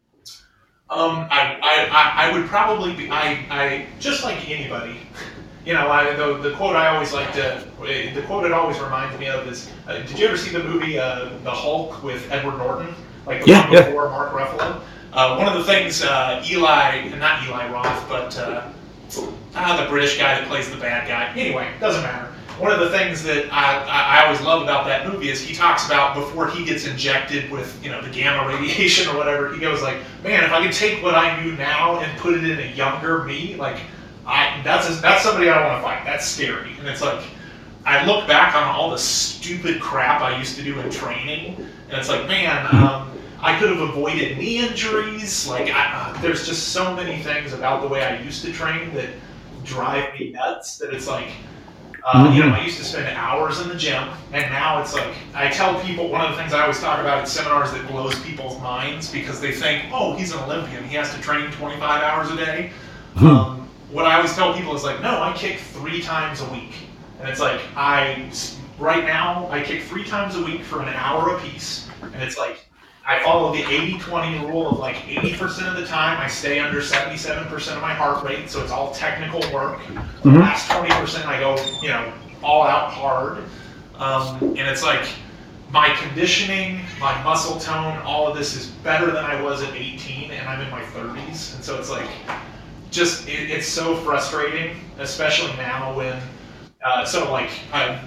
Um, 0.92 1.26
I, 1.30 1.58
I, 1.62 1.88
I, 1.90 2.28
I 2.28 2.32
would 2.38 2.46
probably 2.48 2.94
be, 2.94 3.08
I, 3.08 3.46
I, 3.48 3.86
just 3.98 4.24
like 4.24 4.46
anybody, 4.50 4.98
you 5.64 5.72
know, 5.72 5.88
I, 5.88 6.12
the, 6.12 6.36
the 6.36 6.54
quote 6.54 6.76
I 6.76 6.88
always 6.88 7.14
like 7.14 7.32
to, 7.32 7.66
the 7.80 8.22
quote 8.26 8.44
it 8.44 8.52
always 8.52 8.78
reminds 8.78 9.18
me 9.18 9.28
of 9.28 9.48
is, 9.48 9.70
uh, 9.86 9.94
did 10.02 10.18
you 10.18 10.26
ever 10.26 10.36
see 10.36 10.50
the 10.50 10.62
movie, 10.62 10.98
uh, 10.98 11.30
The 11.44 11.50
Hulk 11.50 12.02
with 12.02 12.30
Edward 12.30 12.58
Norton? 12.58 12.94
Like 13.24 13.40
the 13.40 13.52
Yeah, 13.52 13.64
one 13.64 13.72
yeah. 13.72 13.86
before 13.86 14.10
Mark 14.10 14.32
Ruffalo? 14.34 14.82
Uh, 15.14 15.36
one 15.36 15.48
of 15.48 15.54
the 15.54 15.64
things, 15.64 16.02
uh, 16.02 16.44
Eli, 16.46 17.08
not 17.16 17.42
Eli 17.46 17.72
Roth, 17.72 18.06
but, 18.06 18.36
uh, 18.36 18.68
ah, 19.54 19.82
the 19.82 19.88
British 19.88 20.18
guy 20.18 20.34
that 20.38 20.46
plays 20.46 20.70
the 20.70 20.76
bad 20.76 21.08
guy. 21.08 21.32
Anyway, 21.40 21.70
doesn't 21.80 22.02
matter. 22.02 22.34
One 22.58 22.72
of 22.72 22.80
the 22.80 22.90
things 22.90 23.22
that 23.24 23.52
I, 23.52 23.84
I, 23.86 24.24
always 24.24 24.40
love 24.40 24.62
about 24.62 24.86
that 24.86 25.06
movie 25.06 25.30
is 25.30 25.40
he 25.40 25.54
talks 25.54 25.86
about 25.86 26.14
before 26.14 26.48
he 26.48 26.64
gets 26.64 26.86
injected 26.86 27.50
with 27.50 27.82
you 27.82 27.90
know 27.90 28.00
the 28.02 28.10
gamma 28.10 28.46
radiation 28.54 29.08
or 29.08 29.16
whatever. 29.16 29.52
He 29.52 29.60
goes 29.60 29.82
like, 29.82 29.98
man, 30.22 30.44
if 30.44 30.52
I 30.52 30.64
could 30.64 30.74
take 30.74 31.02
what 31.02 31.14
I 31.14 31.42
knew 31.42 31.52
now 31.56 32.00
and 32.00 32.18
put 32.18 32.34
it 32.34 32.44
in 32.44 32.58
a 32.58 32.72
younger 32.74 33.24
me, 33.24 33.56
like 33.56 33.78
I 34.26 34.60
that's 34.64 34.88
a, 34.88 35.00
that's 35.00 35.22
somebody 35.22 35.48
I 35.50 35.66
want 35.66 35.78
to 35.78 35.82
fight. 35.82 36.04
That's 36.04 36.26
scary, 36.26 36.72
and 36.78 36.86
it's 36.86 37.02
like. 37.02 37.22
I 37.84 38.04
look 38.06 38.28
back 38.28 38.54
on 38.54 38.62
all 38.62 38.90
the 38.90 38.98
stupid 38.98 39.80
crap 39.80 40.20
I 40.20 40.38
used 40.38 40.54
to 40.54 40.62
do 40.62 40.78
in 40.78 40.88
training, 40.88 41.56
and 41.56 41.98
it's 41.98 42.08
like, 42.08 42.28
man, 42.28 42.64
um, 42.72 43.10
I 43.40 43.58
could 43.58 43.70
have 43.70 43.80
avoided 43.80 44.38
knee 44.38 44.58
injuries. 44.58 45.48
Like, 45.48 45.68
I, 45.68 45.92
uh, 45.92 46.20
there's 46.22 46.46
just 46.46 46.68
so 46.68 46.94
many 46.94 47.20
things 47.22 47.52
about 47.52 47.82
the 47.82 47.88
way 47.88 48.04
I 48.04 48.22
used 48.22 48.44
to 48.44 48.52
train 48.52 48.94
that 48.94 49.10
drive 49.64 50.14
me 50.14 50.30
nuts. 50.30 50.78
That 50.78 50.94
it's 50.94 51.08
like, 51.08 51.30
uh, 52.04 52.32
you 52.34 52.42
know, 52.42 52.50
I 52.50 52.64
used 52.64 52.78
to 52.78 52.84
spend 52.84 53.08
hours 53.16 53.60
in 53.60 53.68
the 53.68 53.74
gym, 53.74 54.08
and 54.32 54.50
now 54.50 54.80
it's 54.80 54.94
like 54.94 55.14
I 55.34 55.48
tell 55.48 55.80
people 55.82 56.08
one 56.08 56.20
of 56.20 56.30
the 56.30 56.36
things 56.36 56.52
I 56.52 56.62
always 56.62 56.80
talk 56.80 56.98
about 56.98 57.18
at 57.18 57.28
seminars 57.28 57.72
that 57.72 57.86
blows 57.88 58.18
people's 58.20 58.60
minds 58.60 59.10
because 59.10 59.40
they 59.40 59.52
think, 59.52 59.84
oh, 59.92 60.14
he's 60.16 60.32
an 60.32 60.40
Olympian, 60.40 60.84
he 60.84 60.96
has 60.96 61.14
to 61.14 61.20
train 61.20 61.50
25 61.52 62.02
hours 62.02 62.30
a 62.30 62.36
day. 62.36 62.72
Um, 63.16 63.68
what 63.90 64.06
I 64.06 64.16
always 64.16 64.34
tell 64.34 64.54
people 64.54 64.74
is 64.74 64.84
like, 64.84 65.02
no, 65.02 65.22
I 65.22 65.32
kick 65.36 65.58
three 65.58 66.00
times 66.00 66.40
a 66.40 66.50
week, 66.50 66.72
and 67.20 67.28
it's 67.28 67.40
like 67.40 67.60
I 67.76 68.30
right 68.78 69.04
now 69.04 69.48
I 69.50 69.62
kick 69.62 69.82
three 69.82 70.04
times 70.04 70.34
a 70.34 70.42
week 70.42 70.64
for 70.64 70.82
an 70.82 70.88
hour 70.88 71.36
a 71.36 71.40
piece, 71.40 71.88
and 72.02 72.22
it's 72.22 72.38
like 72.38 72.64
I 73.06 73.22
follow 73.22 73.52
the 73.52 73.62
80-20 73.62 74.48
rule 74.48 74.70
of 74.70 74.78
like 74.78 74.96
80% 74.96 75.68
of 75.68 75.76
the 75.76 75.86
time 75.86 76.20
I 76.20 76.28
stay 76.28 76.60
under 76.60 76.80
77% 76.80 77.74
of 77.74 77.82
my 77.82 77.92
heart 77.92 78.24
rate, 78.24 78.48
so 78.48 78.62
it's 78.62 78.70
all 78.70 78.92
technical 78.92 79.40
work. 79.52 79.80
The 80.22 80.30
Mhm. 80.30 80.40
last 80.40 80.68
20% 80.70 81.26
I 81.26 81.40
go, 81.40 81.56
you 81.82 81.88
know, 81.88 82.12
all 82.42 82.62
out 82.62 82.92
hard. 82.92 83.44
Um, 83.98 84.38
and 84.56 84.60
it's 84.60 84.84
like 84.84 85.04
my 85.70 85.88
conditioning, 85.96 86.84
my 87.00 87.20
muscle 87.22 87.58
tone, 87.58 87.98
all 88.04 88.28
of 88.28 88.36
this 88.36 88.54
is 88.54 88.66
better 88.66 89.10
than 89.10 89.24
I 89.24 89.40
was 89.40 89.62
at 89.62 89.74
18, 89.74 90.30
and 90.30 90.48
I'm 90.48 90.60
in 90.60 90.70
my 90.70 90.82
30s. 90.82 91.54
And 91.54 91.64
so 91.64 91.78
it's 91.78 91.90
like, 91.90 92.06
just, 92.90 93.26
it, 93.26 93.50
it's 93.50 93.66
so 93.66 93.96
frustrating, 93.96 94.76
especially 94.98 95.52
now 95.56 95.92
when, 95.96 96.20
uh, 96.84 97.04
so 97.04 97.32
like, 97.32 97.50
I, 97.72 97.98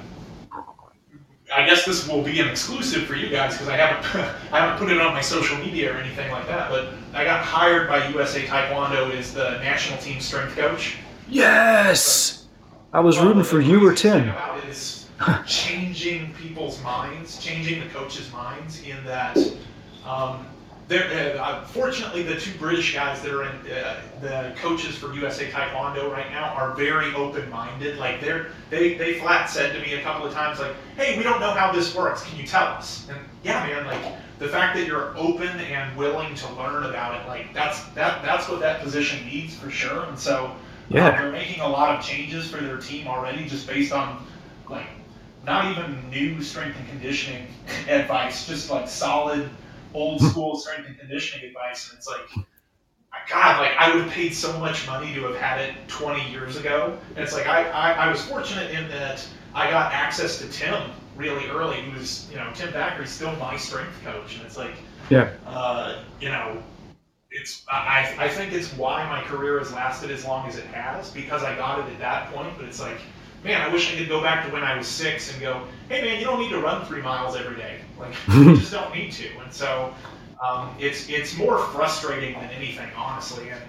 I 1.53 1.65
guess 1.65 1.85
this 1.85 2.07
will 2.07 2.21
be 2.23 2.39
an 2.39 2.47
exclusive 2.47 3.03
for 3.03 3.15
you 3.15 3.29
guys 3.29 3.53
because 3.53 3.67
I 3.67 3.77
haven't 3.77 4.15
I 4.51 4.59
haven't 4.59 4.79
put 4.79 4.91
it 4.91 4.99
on 4.99 5.13
my 5.13 5.21
social 5.21 5.57
media 5.57 5.93
or 5.93 5.97
anything 5.97 6.31
like 6.31 6.47
that. 6.47 6.69
But 6.69 6.89
I 7.13 7.23
got 7.23 7.43
hired 7.43 7.87
by 7.87 8.07
USA 8.09 8.41
Taekwondo 8.43 9.11
as 9.11 9.33
the 9.33 9.51
national 9.59 9.99
team 9.99 10.19
strength 10.19 10.55
coach. 10.55 10.97
Yes. 11.29 12.45
I 12.93 12.99
was 12.99 13.19
rooting 13.19 13.43
for 13.43 13.59
you 13.59 13.85
or 13.85 13.93
Tim. 13.93 14.33
is 14.69 15.07
changing 15.45 16.33
people's 16.33 16.81
minds, 16.81 17.43
changing 17.43 17.81
the 17.81 17.89
coaches' 17.89 18.31
minds. 18.31 18.81
In 18.83 19.03
that, 19.05 19.37
um, 20.05 20.45
there. 20.87 21.41
Uh, 21.41 21.65
fortunately, 21.65 22.23
the 22.23 22.39
two 22.39 22.57
British 22.57 22.93
guys 22.93 23.21
that 23.21 23.33
are 23.33 23.43
in 23.43 23.71
uh, 23.71 24.01
the 24.21 24.53
coaches 24.57 24.97
for 24.97 25.13
USA 25.13 25.49
Taekwondo 25.49 26.11
right 26.11 26.29
now 26.31 26.53
are 26.53 26.73
very 26.75 27.13
open-minded. 27.13 27.97
Like 27.97 28.21
they're 28.21 28.47
they 28.69 28.95
they 28.95 29.19
flat 29.19 29.49
said 29.49 29.73
to 29.73 29.81
me 29.81 29.93
a 29.93 30.01
couple 30.01 30.25
of 30.25 30.33
times, 30.33 30.59
like, 30.59 30.75
"Hey, 30.95 31.17
we 31.17 31.23
don't 31.23 31.39
know 31.39 31.51
how 31.51 31.71
this 31.71 31.95
works. 31.95 32.23
Can 32.23 32.37
you 32.37 32.45
tell 32.45 32.67
us?" 32.67 33.07
And 33.09 33.17
yeah, 33.43 33.65
man, 33.65 33.85
like 33.85 34.01
the 34.39 34.47
fact 34.47 34.75
that 34.77 34.85
you're 34.85 35.17
open 35.17 35.47
and 35.47 35.97
willing 35.97 36.35
to 36.35 36.53
learn 36.53 36.83
about 36.83 37.19
it, 37.19 37.27
like 37.27 37.53
that's 37.53 37.83
that 37.89 38.21
that's 38.23 38.47
what 38.47 38.59
that 38.59 38.81
position 38.81 39.25
needs 39.25 39.55
for 39.55 39.69
sure. 39.69 40.03
And 40.05 40.17
so. 40.17 40.55
Yeah. 40.87 41.07
Uh, 41.07 41.11
they're 41.19 41.31
making 41.31 41.61
a 41.61 41.67
lot 41.67 41.97
of 41.97 42.05
changes 42.05 42.47
for 42.47 42.57
their 42.57 42.77
team 42.77 43.07
already, 43.07 43.47
just 43.47 43.65
based 43.65 43.91
on 43.91 44.23
like 44.69 44.85
not 45.43 45.71
even 45.71 46.07
new 46.11 46.43
strength 46.43 46.77
and 46.77 46.87
conditioning 46.89 47.47
advice, 47.87 48.45
just 48.45 48.69
like 48.69 48.87
solid 48.87 49.49
old 49.95 50.21
school 50.21 50.55
strength 50.57 50.87
and 50.87 50.99
conditioning 50.99 51.47
advice. 51.47 51.89
And 51.89 51.97
it's 51.97 52.07
like, 52.07 52.45
God, 53.29 53.59
like 53.59 53.71
I 53.79 53.93
would 53.93 54.03
have 54.03 54.11
paid 54.11 54.33
so 54.33 54.57
much 54.59 54.85
money 54.85 55.13
to 55.15 55.23
have 55.23 55.35
had 55.37 55.59
it 55.59 55.75
20 55.87 56.29
years 56.31 56.57
ago. 56.57 56.97
And 57.15 57.19
it's 57.19 57.33
like 57.33 57.47
I, 57.47 57.63
I, 57.69 57.91
I 57.93 58.11
was 58.11 58.23
fortunate 58.23 58.71
in 58.71 58.87
that 58.89 59.25
I 59.55 59.69
got 59.71 59.91
access 59.93 60.37
to 60.39 60.49
Tim 60.49 60.91
really 61.15 61.47
early. 61.49 61.81
He 61.81 61.91
was, 61.91 62.27
you 62.29 62.37
know, 62.37 62.51
Tim 62.53 62.71
Thackeray's 62.71 63.09
still 63.09 63.35
my 63.37 63.57
strength 63.57 63.93
coach, 64.03 64.35
and 64.35 64.45
it's 64.45 64.57
like, 64.57 64.73
Yeah. 65.09 65.31
uh, 65.47 66.03
you 66.19 66.29
know, 66.29 66.61
it's 67.31 67.65
I, 67.71 68.15
I 68.17 68.29
think 68.29 68.53
it's 68.53 68.73
why 68.73 69.07
my 69.09 69.21
career 69.21 69.59
has 69.59 69.73
lasted 69.73 70.11
as 70.11 70.23
long 70.25 70.47
as 70.47 70.57
it 70.57 70.65
has 70.67 71.11
because 71.11 71.43
I 71.43 71.55
got 71.55 71.79
it 71.79 71.91
at 71.91 71.99
that 71.99 72.31
point. 72.33 72.53
But 72.57 72.65
it's 72.65 72.79
like, 72.79 72.99
man, 73.45 73.61
I 73.61 73.71
wish 73.71 73.93
I 73.93 73.97
could 73.97 74.09
go 74.09 74.21
back 74.21 74.45
to 74.45 74.51
when 74.51 74.63
I 74.63 74.75
was 74.75 74.87
six 74.87 75.31
and 75.31 75.39
go, 75.39 75.61
hey 75.87 76.01
man, 76.01 76.19
you 76.19 76.25
don't 76.25 76.39
need 76.39 76.49
to 76.49 76.59
run 76.59 76.83
three 76.85 77.01
miles 77.01 77.35
every 77.37 77.55
day. 77.55 77.77
Like 77.99 78.13
you 78.33 78.57
just 78.57 78.71
don't 78.71 78.93
need 78.93 79.11
to. 79.13 79.27
And 79.39 79.53
so 79.53 79.93
um, 80.43 80.75
it's 80.79 81.07
it's 81.07 81.37
more 81.37 81.59
frustrating 81.59 82.33
than 82.33 82.49
anything, 82.49 82.89
honestly. 82.97 83.49
And 83.49 83.61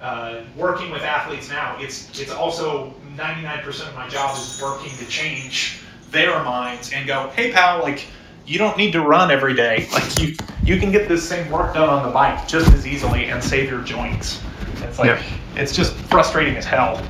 uh, 0.00 0.40
working 0.56 0.90
with 0.90 1.02
athletes 1.02 1.48
now, 1.48 1.76
it's 1.80 2.10
it's 2.20 2.32
also 2.32 2.92
99% 3.16 3.88
of 3.88 3.94
my 3.94 4.08
job 4.08 4.36
is 4.36 4.60
working 4.60 4.90
to 4.98 5.06
change 5.06 5.80
their 6.10 6.42
minds 6.42 6.92
and 6.92 7.06
go, 7.06 7.30
hey 7.36 7.52
pal, 7.52 7.80
like 7.80 8.06
you 8.44 8.58
don't 8.58 8.76
need 8.76 8.90
to 8.92 9.00
run 9.00 9.30
every 9.30 9.54
day. 9.54 9.88
Like 9.92 10.18
you 10.20 10.34
you 10.64 10.78
can 10.80 10.90
get 10.92 11.08
this 11.08 11.26
same 11.28 11.50
work 11.50 11.74
done 11.74 11.88
on 11.88 12.02
the 12.04 12.10
bike 12.12 12.46
just 12.48 12.72
as 12.72 12.86
easily 12.86 13.26
and 13.26 13.42
save 13.42 13.70
your 13.70 13.82
joints. 13.82 14.42
It's 14.82 14.98
like 14.98 15.06
Yeah. 15.08 15.22
it's 15.56 15.74
just 15.74 15.94
frustrating 16.10 16.56
as 16.56 16.64
hell. 16.64 17.00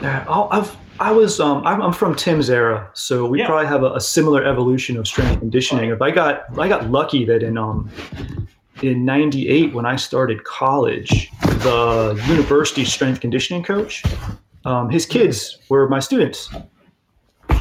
Yeah, 0.00 0.24
I'll- 0.28 0.48
I've 0.52 0.76
I 0.98 1.12
was 1.12 1.40
um 1.40 1.66
I'm, 1.66 1.82
I'm 1.82 1.92
from 1.92 2.14
Tim's 2.14 2.48
era, 2.50 2.88
so 2.94 3.26
we 3.26 3.40
Yeah. 3.40 3.46
probably 3.46 3.66
have 3.66 3.82
a, 3.82 3.92
a 3.94 4.00
similar 4.00 4.44
evolution 4.44 4.96
of 4.96 5.06
strength 5.06 5.40
conditioning. 5.40 5.90
If 5.90 6.00
I 6.00 6.10
got 6.10 6.44
I 6.58 6.68
got 6.68 6.90
lucky 6.90 7.24
that 7.26 7.42
in 7.42 7.58
um 7.58 7.90
in 8.82 9.04
'98 9.04 9.74
when 9.74 9.84
I 9.86 9.96
started 9.96 10.44
college, 10.44 11.30
the 11.40 12.20
university 12.28 12.84
strength 12.84 13.20
conditioning 13.20 13.62
coach, 13.62 14.02
um, 14.64 14.90
his 14.90 15.06
kids 15.06 15.58
were 15.68 15.88
my 15.88 16.00
students. 16.00 16.50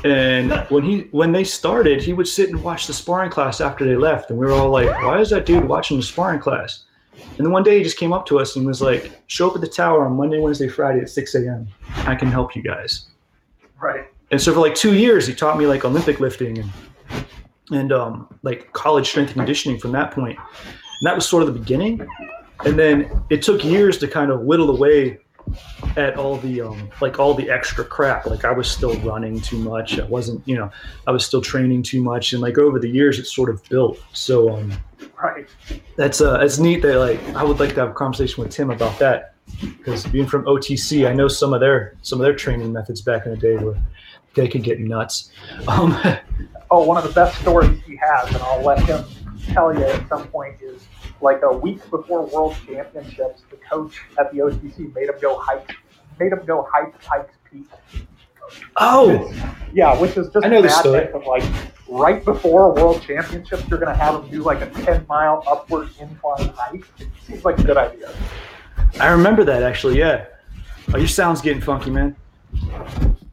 And 0.03 0.51
when 0.69 0.83
he 0.83 1.07
when 1.11 1.31
they 1.31 1.43
started, 1.43 2.01
he 2.01 2.13
would 2.13 2.27
sit 2.27 2.49
and 2.49 2.61
watch 2.63 2.88
the 2.88 2.93
sparring 2.93 3.31
class 3.31 3.59
after 3.59 3.86
they 3.86 3.95
left, 3.95 4.29
and 4.29 4.38
we 4.39 4.45
were 4.45 4.51
all 4.53 4.69
like, 4.69 4.89
"Why 5.03 5.19
is 5.19 5.29
that 5.31 5.45
dude 5.45 5.65
watching 5.67 5.97
the 5.97 6.03
sparring 6.03 6.39
class?" 6.39 6.83
And 7.38 7.45
then 7.45 7.51
one 7.51 7.63
day 7.63 7.77
he 7.79 7.83
just 7.83 7.97
came 7.97 8.13
up 8.13 8.25
to 8.27 8.39
us 8.39 8.55
and 8.55 8.65
was 8.65 8.81
like, 8.81 9.11
"Show 9.27 9.49
up 9.49 9.55
at 9.55 9.61
the 9.61 9.67
tower 9.67 10.05
on 10.05 10.13
Monday, 10.13 10.39
Wednesday, 10.39 10.67
Friday 10.67 10.99
at 11.01 11.09
6 11.09 11.36
a.m. 11.36 11.67
I 12.05 12.15
can 12.15 12.29
help 12.29 12.55
you 12.55 12.61
guys." 12.61 13.07
Right. 13.82 14.05
And 14.32 14.41
so 14.41 14.53
for 14.53 14.59
like 14.59 14.76
two 14.76 14.95
years, 14.95 15.28
he 15.28 15.34
taught 15.34 15.57
me 15.57 15.65
like 15.65 15.86
Olympic 15.86 16.19
lifting 16.19 16.57
and 16.59 16.71
and 17.71 17.91
um, 17.91 18.28
like 18.43 18.71
college 18.73 19.07
strength 19.07 19.30
and 19.30 19.38
conditioning 19.38 19.80
from 19.80 19.91
that 19.93 20.11
point. 20.11 20.38
And 20.38 21.07
that 21.07 21.15
was 21.15 21.28
sort 21.28 21.43
of 21.43 21.51
the 21.51 21.59
beginning. 21.59 22.07
And 22.65 22.78
then 22.78 23.23
it 23.30 23.41
took 23.41 23.63
years 23.63 23.97
to 23.99 24.07
kind 24.07 24.32
of 24.32 24.41
whittle 24.41 24.69
away 24.69 25.19
at 25.97 26.17
all 26.17 26.38
the 26.38 26.61
um, 26.61 26.89
like 27.01 27.19
all 27.19 27.34
the 27.34 27.49
extra 27.49 27.84
crap. 27.86 28.26
Like 28.26 28.45
I 28.45 28.51
was 28.51 28.69
still 28.69 28.95
running 29.01 29.39
too 29.39 29.57
much. 29.57 29.99
I 29.99 30.05
wasn't, 30.05 30.47
you 30.47 30.55
know, 30.55 30.69
I 31.07 31.11
was 31.11 31.26
still 31.26 31.41
training 31.41 31.84
too 31.84 32.01
much. 32.01 32.34
And 32.34 32.41
like 32.41 32.57
over 32.57 32.80
the 32.80 32.89
years, 32.89 33.19
it 33.19 33.26
sort 33.26 33.49
of 33.49 33.63
built. 33.69 33.99
So 34.13 34.55
um, 34.55 34.73
Right. 35.21 35.47
that's 35.95 36.21
uh, 36.21 36.39
it's 36.41 36.59
neat 36.59 36.82
that 36.82 36.97
like 36.97 37.19
I 37.36 37.43
would 37.43 37.59
like 37.59 37.73
to 37.76 37.80
have 37.82 37.89
a 37.89 37.93
conversation 37.93 38.43
with 38.43 38.51
Tim 38.51 38.69
about 38.69 38.97
that 38.99 39.34
because 39.61 40.05
being 40.07 40.27
from 40.27 40.45
OTC, 40.45 41.07
I 41.07 41.13
know 41.13 41.27
some 41.27 41.53
of 41.53 41.59
their 41.59 41.95
some 42.01 42.19
of 42.19 42.25
their 42.25 42.35
training 42.35 42.71
methods 42.73 43.01
back 43.01 43.25
in 43.25 43.31
the 43.31 43.37
day 43.37 43.55
where 43.57 43.81
they 44.35 44.47
could 44.47 44.63
get 44.63 44.79
nuts. 44.79 45.31
Um, 45.67 45.97
oh, 46.71 46.83
one 46.83 46.97
of 46.97 47.03
the 47.03 47.13
best 47.13 47.39
stories 47.41 47.79
he 47.85 47.95
has, 47.95 48.27
and 48.27 48.37
I'll 48.37 48.63
let 48.63 48.79
him 48.83 49.03
tell 49.47 49.73
you 49.73 49.83
at 49.83 50.07
some 50.09 50.27
point, 50.27 50.55
is 50.61 50.85
like 51.21 51.41
a 51.43 51.55
week 51.57 51.87
before 51.89 52.25
World 52.25 52.55
Championships, 52.65 53.43
the 53.49 53.57
coach 53.57 54.01
at 54.19 54.31
the 54.31 54.39
OTC 54.39 54.93
made 54.93 55.09
him 55.09 55.15
go 55.21 55.37
hike, 55.39 55.75
made 56.19 56.31
him 56.31 56.43
go 56.45 56.67
hike 56.71 56.99
Pikes 57.01 57.35
Peak. 57.51 57.67
oh, 58.77 59.31
Yeah, 59.73 59.99
which 59.99 60.17
is 60.17 60.27
just 60.29 60.45
I 60.45 60.49
know 60.49 60.61
the 60.61 60.69
story. 60.69 61.05
madness 61.05 61.15
of 61.15 61.27
like 61.27 61.43
right 61.87 62.23
before 62.25 62.73
World 62.73 63.01
Championships, 63.01 63.67
you're 63.69 63.79
going 63.79 63.91
to 63.95 63.97
have 63.97 64.23
him 64.23 64.29
do 64.29 64.43
like 64.43 64.61
a 64.61 64.69
10 64.81 65.05
mile 65.07 65.43
upward 65.47 65.89
incline 65.99 66.49
hike. 66.49 66.85
It 66.99 67.07
seems 67.25 67.45
like 67.45 67.59
a 67.59 67.63
good 67.63 67.77
idea. 67.77 68.11
I 68.99 69.09
remember 69.09 69.43
that 69.43 69.63
actually. 69.63 69.97
Yeah. 69.97 70.25
Oh, 70.93 70.97
your 70.97 71.07
sound's 71.07 71.41
getting 71.41 71.61
funky, 71.61 71.89
man. 71.89 72.15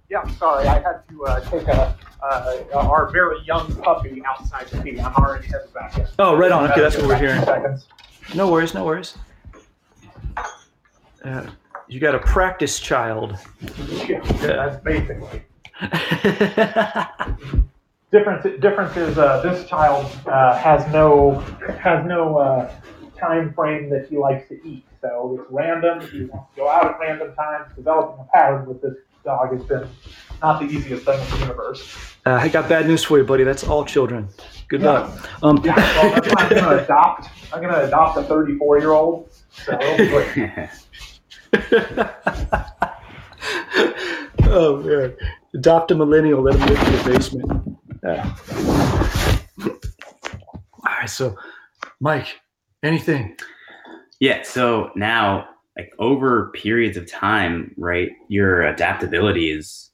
Yeah, 0.09 0.27
sorry, 0.37 0.67
I 0.67 0.81
had 0.81 1.03
to 1.09 1.25
uh, 1.25 1.41
take 1.41 1.69
a, 1.69 1.97
uh, 2.23 2.63
our 2.75 3.11
very 3.11 3.41
young 3.45 3.75
puppy 3.77 4.23
outside 4.27 4.67
to 4.69 4.81
pee. 4.83 5.01
I'm 5.01 5.15
already 5.15 5.47
headed 5.47 5.73
back 5.73 5.97
in. 5.99 6.07
Oh, 6.19 6.37
right 6.37 6.53
on. 6.53 6.71
Okay, 6.71 6.81
that's 6.81 6.97
what 6.97 7.07
we're 7.07 7.19
hearing. 7.19 7.43
Seconds. 7.45 7.87
No 8.35 8.51
worries, 8.51 8.75
no 8.75 8.85
worries. 8.85 9.17
Uh, 11.25 11.47
you 11.89 12.01
got 12.01 12.15
a 12.15 12.19
practice 12.19 12.81
child. 12.81 13.39
Yeah, 14.09 14.21
that's 14.41 14.83
basically. 14.83 15.43
difference 18.13 18.45
difference 18.61 18.97
is 18.97 19.19
uh, 19.19 19.41
this 19.43 19.69
child 19.69 20.07
uh, 20.27 20.57
has 20.59 20.91
no 20.93 21.41
has 21.81 22.05
no 22.07 22.37
uh, 22.37 22.73
time 23.19 23.53
frame 23.55 23.89
that 23.91 24.07
he 24.09 24.17
likes 24.17 24.49
to 24.49 24.55
eat. 24.67 24.85
So 25.03 25.39
it's 25.41 25.51
random. 25.51 26.01
He 26.09 26.25
wants 26.25 26.55
to 26.55 26.61
go 26.61 26.69
out 26.71 26.85
at 26.87 26.99
random 27.01 27.35
times. 27.35 27.73
Developing 27.77 28.25
a 28.25 28.29
pattern 28.37 28.67
with 28.67 28.81
this 28.81 28.95
dog 29.25 29.53
has 29.53 29.63
been 29.65 29.87
not 30.41 30.61
the 30.61 30.67
easiest 30.67 31.05
thing 31.05 31.21
in 31.21 31.31
the 31.31 31.39
universe. 31.39 32.15
Uh, 32.25 32.35
I 32.41 32.49
got 32.49 32.69
bad 32.69 32.87
news 32.87 33.03
for 33.05 33.19
you, 33.19 33.25
buddy. 33.25 33.43
That's 33.45 33.65
all 33.65 33.85
children. 33.85 34.29
Good 34.69 34.81
Yeah. 34.83 34.91
luck. 34.93 35.29
Um, 35.43 35.61
Yeah, 35.65 35.75
well, 35.77 36.13
that's 36.15 36.29
why 36.29 36.43
I'm 36.45 36.49
going 36.51 36.63
to 36.79 36.85
adopt. 36.85 37.29
I'm 37.53 37.61
going 37.61 37.75
to 37.75 37.85
adopt 37.87 38.17
a 38.19 38.23
34 38.23 38.79
year 38.79 38.93
old. 38.93 39.31
So 39.51 39.73
it'll 39.79 39.97
be 39.99 40.07
great. 40.09 40.69
oh 44.45 44.77
man, 44.85 45.15
adopt 45.55 45.91
a 45.91 45.95
millennial. 45.95 46.41
Let 46.43 46.55
him 46.55 46.67
live 46.69 46.87
in 46.89 46.93
your 46.95 47.05
basement. 47.05 47.79
Yeah. 48.05 48.35
All 49.65 50.95
right, 50.99 51.11
so 51.11 51.37
Mike, 52.01 52.41
anything? 52.83 53.37
Yeah. 54.23 54.43
So 54.45 54.93
now, 54.95 55.49
like 55.77 55.93
over 55.99 56.53
periods 56.55 56.97
of 56.97 57.11
time, 57.11 57.75
right, 57.77 58.11
your 58.29 58.63
adaptability 58.63 59.51
is 59.51 59.91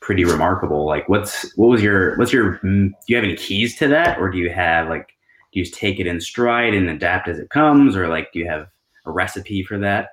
pretty 0.00 0.24
remarkable. 0.24 0.84
Like, 0.84 1.08
what's 1.08 1.56
what 1.56 1.68
was 1.68 1.80
your 1.80 2.16
what's 2.16 2.32
your 2.32 2.58
mm, 2.64 2.88
do 2.88 2.94
you 3.06 3.14
have 3.14 3.24
any 3.24 3.36
keys 3.36 3.76
to 3.76 3.86
that, 3.86 4.18
or 4.18 4.30
do 4.30 4.38
you 4.38 4.50
have 4.50 4.88
like 4.88 5.06
do 5.52 5.60
you 5.60 5.64
just 5.64 5.78
take 5.78 6.00
it 6.00 6.08
in 6.08 6.20
stride 6.20 6.74
and 6.74 6.90
adapt 6.90 7.28
as 7.28 7.38
it 7.38 7.50
comes, 7.50 7.94
or 7.94 8.08
like 8.08 8.32
do 8.32 8.40
you 8.40 8.48
have 8.48 8.66
a 9.06 9.12
recipe 9.12 9.62
for 9.62 9.78
that? 9.78 10.08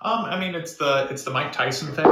Um, 0.00 0.26
I 0.26 0.38
mean, 0.38 0.54
it's 0.54 0.76
the 0.76 1.08
it's 1.10 1.24
the 1.24 1.32
Mike 1.32 1.50
Tyson 1.50 1.92
thing. 1.92 2.06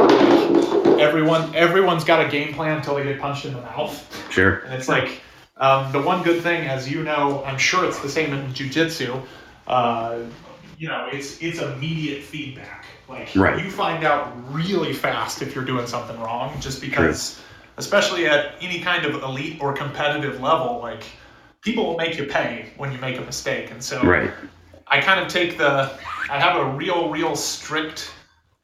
Everyone 0.99 1.55
everyone's 1.55 2.03
got 2.03 2.27
a 2.27 2.29
game 2.29 2.55
plan 2.55 2.79
until 2.79 2.97
they 2.97 3.05
get 3.05 3.21
punched 3.21 3.45
in 3.45 3.53
the 3.53 3.61
mouth, 3.61 4.33
Sure. 4.33 4.55
and 4.65 4.75
it's 4.75 4.89
like 4.89 5.21
um, 5.59 5.93
the 5.93 6.03
one 6.03 6.25
good 6.25 6.43
thing, 6.43 6.67
as 6.67 6.91
you 6.91 7.05
know, 7.05 7.45
I'm 7.45 7.59
sure 7.59 7.85
it's 7.85 8.01
the 8.01 8.09
same 8.09 8.33
in 8.33 8.53
jujitsu. 8.53 9.25
Uh, 9.71 10.25
you 10.77 10.89
know, 10.89 11.09
it's 11.13 11.41
it's 11.41 11.61
immediate 11.61 12.23
feedback. 12.25 12.87
Like 13.09 13.31
Right. 13.37 13.65
you 13.65 13.71
find 13.71 14.03
out 14.05 14.33
really 14.53 14.93
fast 14.93 15.43
if 15.43 15.55
you're 15.55 15.65
doing 15.65 15.87
something 15.87 16.19
wrong, 16.19 16.59
just 16.61 16.81
because, 16.81 17.41
especially 17.77 18.27
at 18.27 18.55
any 18.61 18.81
kind 18.81 19.05
of 19.05 19.23
elite 19.23 19.59
or 19.61 19.73
competitive 19.73 20.41
level, 20.41 20.81
like 20.83 21.05
people 21.63 21.87
will 21.87 21.97
make 21.97 22.19
you 22.19 22.25
pay 22.25 22.73
when 22.79 22.91
you 22.91 22.99
make 22.99 23.19
a 23.19 23.21
mistake, 23.21 23.71
and 23.71 23.83
so 23.83 24.03
Right. 24.03 24.33
I 24.89 25.01
kind 25.01 25.21
of 25.21 25.29
take 25.29 25.57
the, 25.57 25.93
I 26.29 26.41
have 26.41 26.57
a 26.57 26.65
real, 26.75 27.11
real 27.11 27.37
strict 27.37 28.11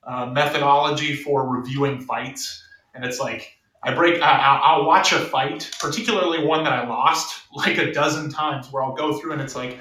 uh, 0.03 0.27
methodology 0.27 1.15
for 1.15 1.47
reviewing 1.49 2.01
fights. 2.01 2.65
And 2.95 3.05
it's 3.05 3.21
like, 3.21 3.57
I 3.85 3.95
break, 3.95 4.21
I, 4.21 4.33
I'll, 4.33 4.81
I'll 4.81 4.87
watch 4.87 5.13
a 5.13 5.21
fight, 5.21 5.71
particularly 5.79 6.45
one 6.45 6.65
that 6.65 6.73
I 6.73 6.89
lost 6.89 7.43
like 7.55 7.79
a 7.79 7.93
dozen 7.93 8.29
times, 8.29 8.73
where 8.73 8.83
I'll 8.83 8.95
go 8.97 9.19
through 9.21 9.35
and 9.35 9.41
it's 9.41 9.55
like, 9.55 9.79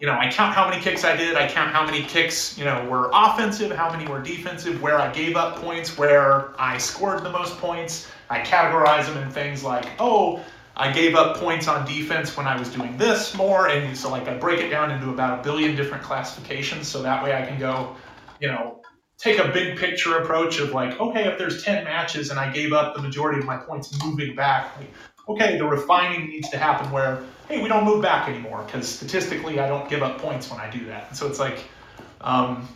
you 0.00 0.06
know, 0.06 0.14
I 0.14 0.30
count 0.30 0.54
how 0.54 0.66
many 0.66 0.82
kicks 0.82 1.04
I 1.04 1.14
did, 1.14 1.36
I 1.36 1.46
count 1.46 1.72
how 1.72 1.84
many 1.84 2.02
kicks, 2.02 2.56
you 2.56 2.64
know, 2.64 2.88
were 2.88 3.10
offensive, 3.12 3.70
how 3.70 3.92
many 3.92 4.10
were 4.10 4.22
defensive, 4.22 4.80
where 4.80 4.98
I 4.98 5.12
gave 5.12 5.36
up 5.36 5.56
points, 5.56 5.98
where 5.98 6.58
I 6.58 6.78
scored 6.78 7.22
the 7.22 7.30
most 7.30 7.58
points. 7.58 8.08
I 8.30 8.40
categorize 8.40 9.06
them 9.06 9.22
in 9.22 9.30
things 9.30 9.62
like, 9.62 9.86
oh, 9.98 10.42
I 10.74 10.90
gave 10.90 11.14
up 11.16 11.36
points 11.36 11.68
on 11.68 11.84
defense 11.84 12.34
when 12.34 12.46
I 12.46 12.58
was 12.58 12.70
doing 12.70 12.96
this 12.96 13.34
more, 13.34 13.68
and 13.68 13.94
so 13.94 14.10
like 14.10 14.26
I 14.26 14.38
break 14.38 14.60
it 14.60 14.70
down 14.70 14.90
into 14.90 15.10
about 15.10 15.40
a 15.40 15.42
billion 15.42 15.76
different 15.76 16.02
classifications, 16.02 16.88
so 16.88 17.02
that 17.02 17.22
way 17.22 17.34
I 17.34 17.44
can 17.44 17.58
go, 17.58 17.94
you 18.40 18.48
know, 18.48 18.80
take 19.18 19.38
a 19.38 19.48
big 19.48 19.76
picture 19.76 20.16
approach 20.16 20.58
of 20.60 20.72
like, 20.72 20.98
okay, 20.98 21.28
if 21.28 21.36
there's 21.36 21.62
ten 21.62 21.84
matches 21.84 22.30
and 22.30 22.40
I 22.40 22.50
gave 22.50 22.72
up 22.72 22.94
the 22.94 23.02
majority 23.02 23.38
of 23.40 23.44
my 23.44 23.58
points 23.58 24.02
moving 24.02 24.34
back, 24.34 24.74
like, 24.78 24.90
okay, 25.28 25.58
the 25.58 25.64
refining 25.64 26.28
needs 26.28 26.48
to 26.50 26.58
happen 26.58 26.90
where, 26.90 27.22
hey, 27.48 27.62
we 27.62 27.68
don't 27.68 27.84
move 27.84 28.02
back 28.02 28.28
anymore 28.28 28.62
because 28.64 28.88
statistically 28.88 29.60
I 29.60 29.68
don't 29.68 29.88
give 29.88 30.02
up 30.02 30.18
points 30.18 30.50
when 30.50 30.60
I 30.60 30.70
do 30.70 30.84
that, 30.86 31.08
and 31.08 31.16
so 31.16 31.26
it's 31.26 31.38
like, 31.38 31.64
um, 32.20 32.68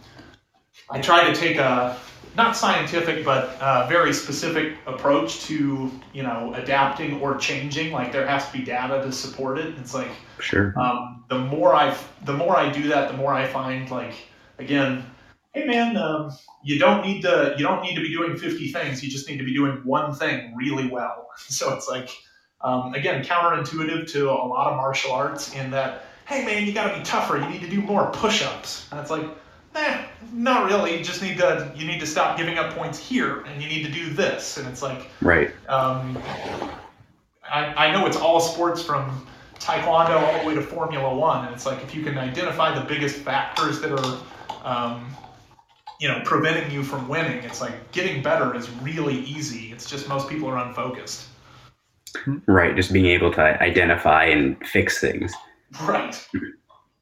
I 0.90 1.00
try 1.00 1.24
to 1.24 1.34
take 1.34 1.56
a 1.56 1.98
not 2.36 2.56
scientific 2.56 3.24
but 3.24 3.50
uh, 3.60 3.86
very 3.86 4.12
specific 4.12 4.74
approach 4.86 5.40
to 5.44 5.90
you 6.12 6.22
know 6.22 6.52
adapting 6.54 7.20
or 7.20 7.36
changing. 7.36 7.92
Like 7.92 8.12
there 8.12 8.26
has 8.26 8.46
to 8.50 8.52
be 8.58 8.64
data 8.64 9.02
to 9.02 9.12
support 9.12 9.58
it. 9.58 9.74
It's 9.78 9.94
like 9.94 10.10
Sure. 10.40 10.74
um, 10.78 11.24
the 11.28 11.38
more 11.38 11.74
i 11.74 11.96
the 12.24 12.32
more 12.32 12.56
i 12.56 12.70
do 12.70 12.88
that 12.88 13.10
the 13.10 13.16
more 13.16 13.32
i 13.32 13.46
find 13.46 13.90
like 13.90 14.12
again 14.58 15.04
hey 15.54 15.64
man 15.64 15.96
um, 15.96 16.30
you 16.64 16.78
don't 16.78 17.06
need 17.06 17.22
to 17.22 17.54
you 17.56 17.64
don't 17.64 17.82
need 17.82 17.94
to 17.94 18.00
be 18.00 18.10
doing 18.10 18.36
50 18.36 18.72
things. 18.72 19.02
You 19.02 19.10
just 19.10 19.28
need 19.28 19.38
to 19.38 19.44
be 19.44 19.54
doing 19.54 19.80
one 19.84 20.12
thing 20.14 20.54
really 20.56 20.88
well. 20.88 21.28
So 21.48 21.74
it's 21.74 21.88
like 21.88 22.10
um, 22.64 22.94
again 22.94 23.22
counterintuitive 23.24 24.10
to 24.10 24.30
a 24.30 24.32
lot 24.32 24.70
of 24.70 24.76
martial 24.76 25.12
arts 25.12 25.54
in 25.54 25.70
that 25.70 26.06
hey 26.26 26.44
man 26.44 26.66
you 26.66 26.72
got 26.72 26.90
to 26.90 26.98
be 26.98 27.04
tougher 27.04 27.38
you 27.38 27.48
need 27.48 27.60
to 27.60 27.68
do 27.68 27.80
more 27.80 28.10
push-ups 28.10 28.88
and 28.90 28.98
it's 28.98 29.10
like 29.10 29.24
eh, 29.74 30.04
not 30.32 30.66
really. 30.66 30.96
You 30.98 31.04
just 31.04 31.22
need 31.22 31.38
to 31.38 31.72
you 31.74 31.86
need 31.86 32.00
to 32.00 32.06
stop 32.06 32.36
giving 32.36 32.58
up 32.58 32.74
points 32.74 32.98
here, 32.98 33.40
and 33.42 33.62
you 33.62 33.68
need 33.68 33.84
to 33.84 33.90
do 33.90 34.10
this. 34.10 34.56
And 34.56 34.66
it's 34.68 34.82
like 34.82 35.08
Right. 35.20 35.50
um, 35.68 36.18
I, 37.50 37.88
I 37.88 37.92
know 37.92 38.06
it's 38.06 38.16
all 38.16 38.40
sports 38.40 38.82
from 38.82 39.26
taekwondo 39.58 40.20
all 40.20 40.40
the 40.40 40.46
way 40.46 40.54
to 40.54 40.62
Formula 40.62 41.14
One, 41.14 41.44
and 41.46 41.54
it's 41.54 41.66
like 41.66 41.82
if 41.82 41.94
you 41.94 42.02
can 42.02 42.18
identify 42.18 42.78
the 42.78 42.86
biggest 42.86 43.16
factors 43.16 43.80
that 43.80 43.92
are 43.92 44.18
um, 44.64 45.06
you 46.00 46.08
know 46.08 46.20
preventing 46.24 46.70
you 46.70 46.82
from 46.82 47.08
winning, 47.08 47.44
it's 47.44 47.60
like 47.60 47.92
getting 47.92 48.22
better 48.22 48.54
is 48.54 48.70
really 48.82 49.20
easy. 49.20 49.72
It's 49.72 49.88
just 49.88 50.08
most 50.08 50.28
people 50.28 50.48
are 50.48 50.58
unfocused. 50.58 51.28
Hmm. 52.16 52.38
Right. 52.46 52.76
Just 52.76 52.92
being 52.92 53.06
able 53.06 53.32
to 53.32 53.40
identify 53.62 54.24
and 54.24 54.56
fix 54.66 55.00
things. 55.00 55.32
Right. 55.82 56.14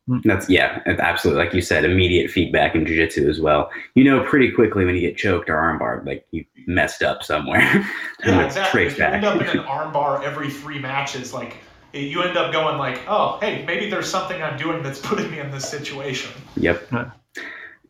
Hmm. 0.09 0.19
That's 0.25 0.51
yeah, 0.51 0.81
absolutely 0.87 1.45
like 1.45 1.55
you 1.55 1.61
said, 1.61 1.85
immediate 1.85 2.31
feedback 2.31 2.75
in 2.75 2.85
jujitsu 2.85 3.29
as 3.29 3.41
well. 3.41 3.71
You 3.95 4.05
know 4.05 4.25
pretty 4.25 4.51
quickly 4.51 4.85
when 4.85 4.97
you 4.97 5.01
get 5.01 5.17
choked 5.17 5.49
or 5.49 5.55
armbarred, 5.55 6.07
like 6.07 6.27
you 6.33 6.45
messed 6.67 7.03
up 7.03 7.23
somewhere. 7.23 7.61
Yeah, 8.25 8.47
exactly. 8.47 8.71
trace 8.71 8.93
If 8.93 8.99
you 8.99 9.05
end 9.05 9.25
up 9.25 9.41
in 9.41 9.49
an 9.49 9.59
armbar 9.65 10.23
every 10.23 10.49
three 10.49 10.79
matches, 10.79 11.35
like 11.35 11.57
you 11.93 12.23
end 12.23 12.37
up 12.37 12.53
going 12.53 12.79
like, 12.79 13.01
oh, 13.09 13.39
hey, 13.41 13.65
maybe 13.67 13.91
there's 13.91 14.09
something 14.09 14.41
I'm 14.41 14.57
doing 14.57 14.81
that's 14.83 15.01
putting 15.01 15.29
me 15.31 15.41
in 15.41 15.51
this 15.51 15.69
situation. 15.69 16.31
Yep. 16.57 16.93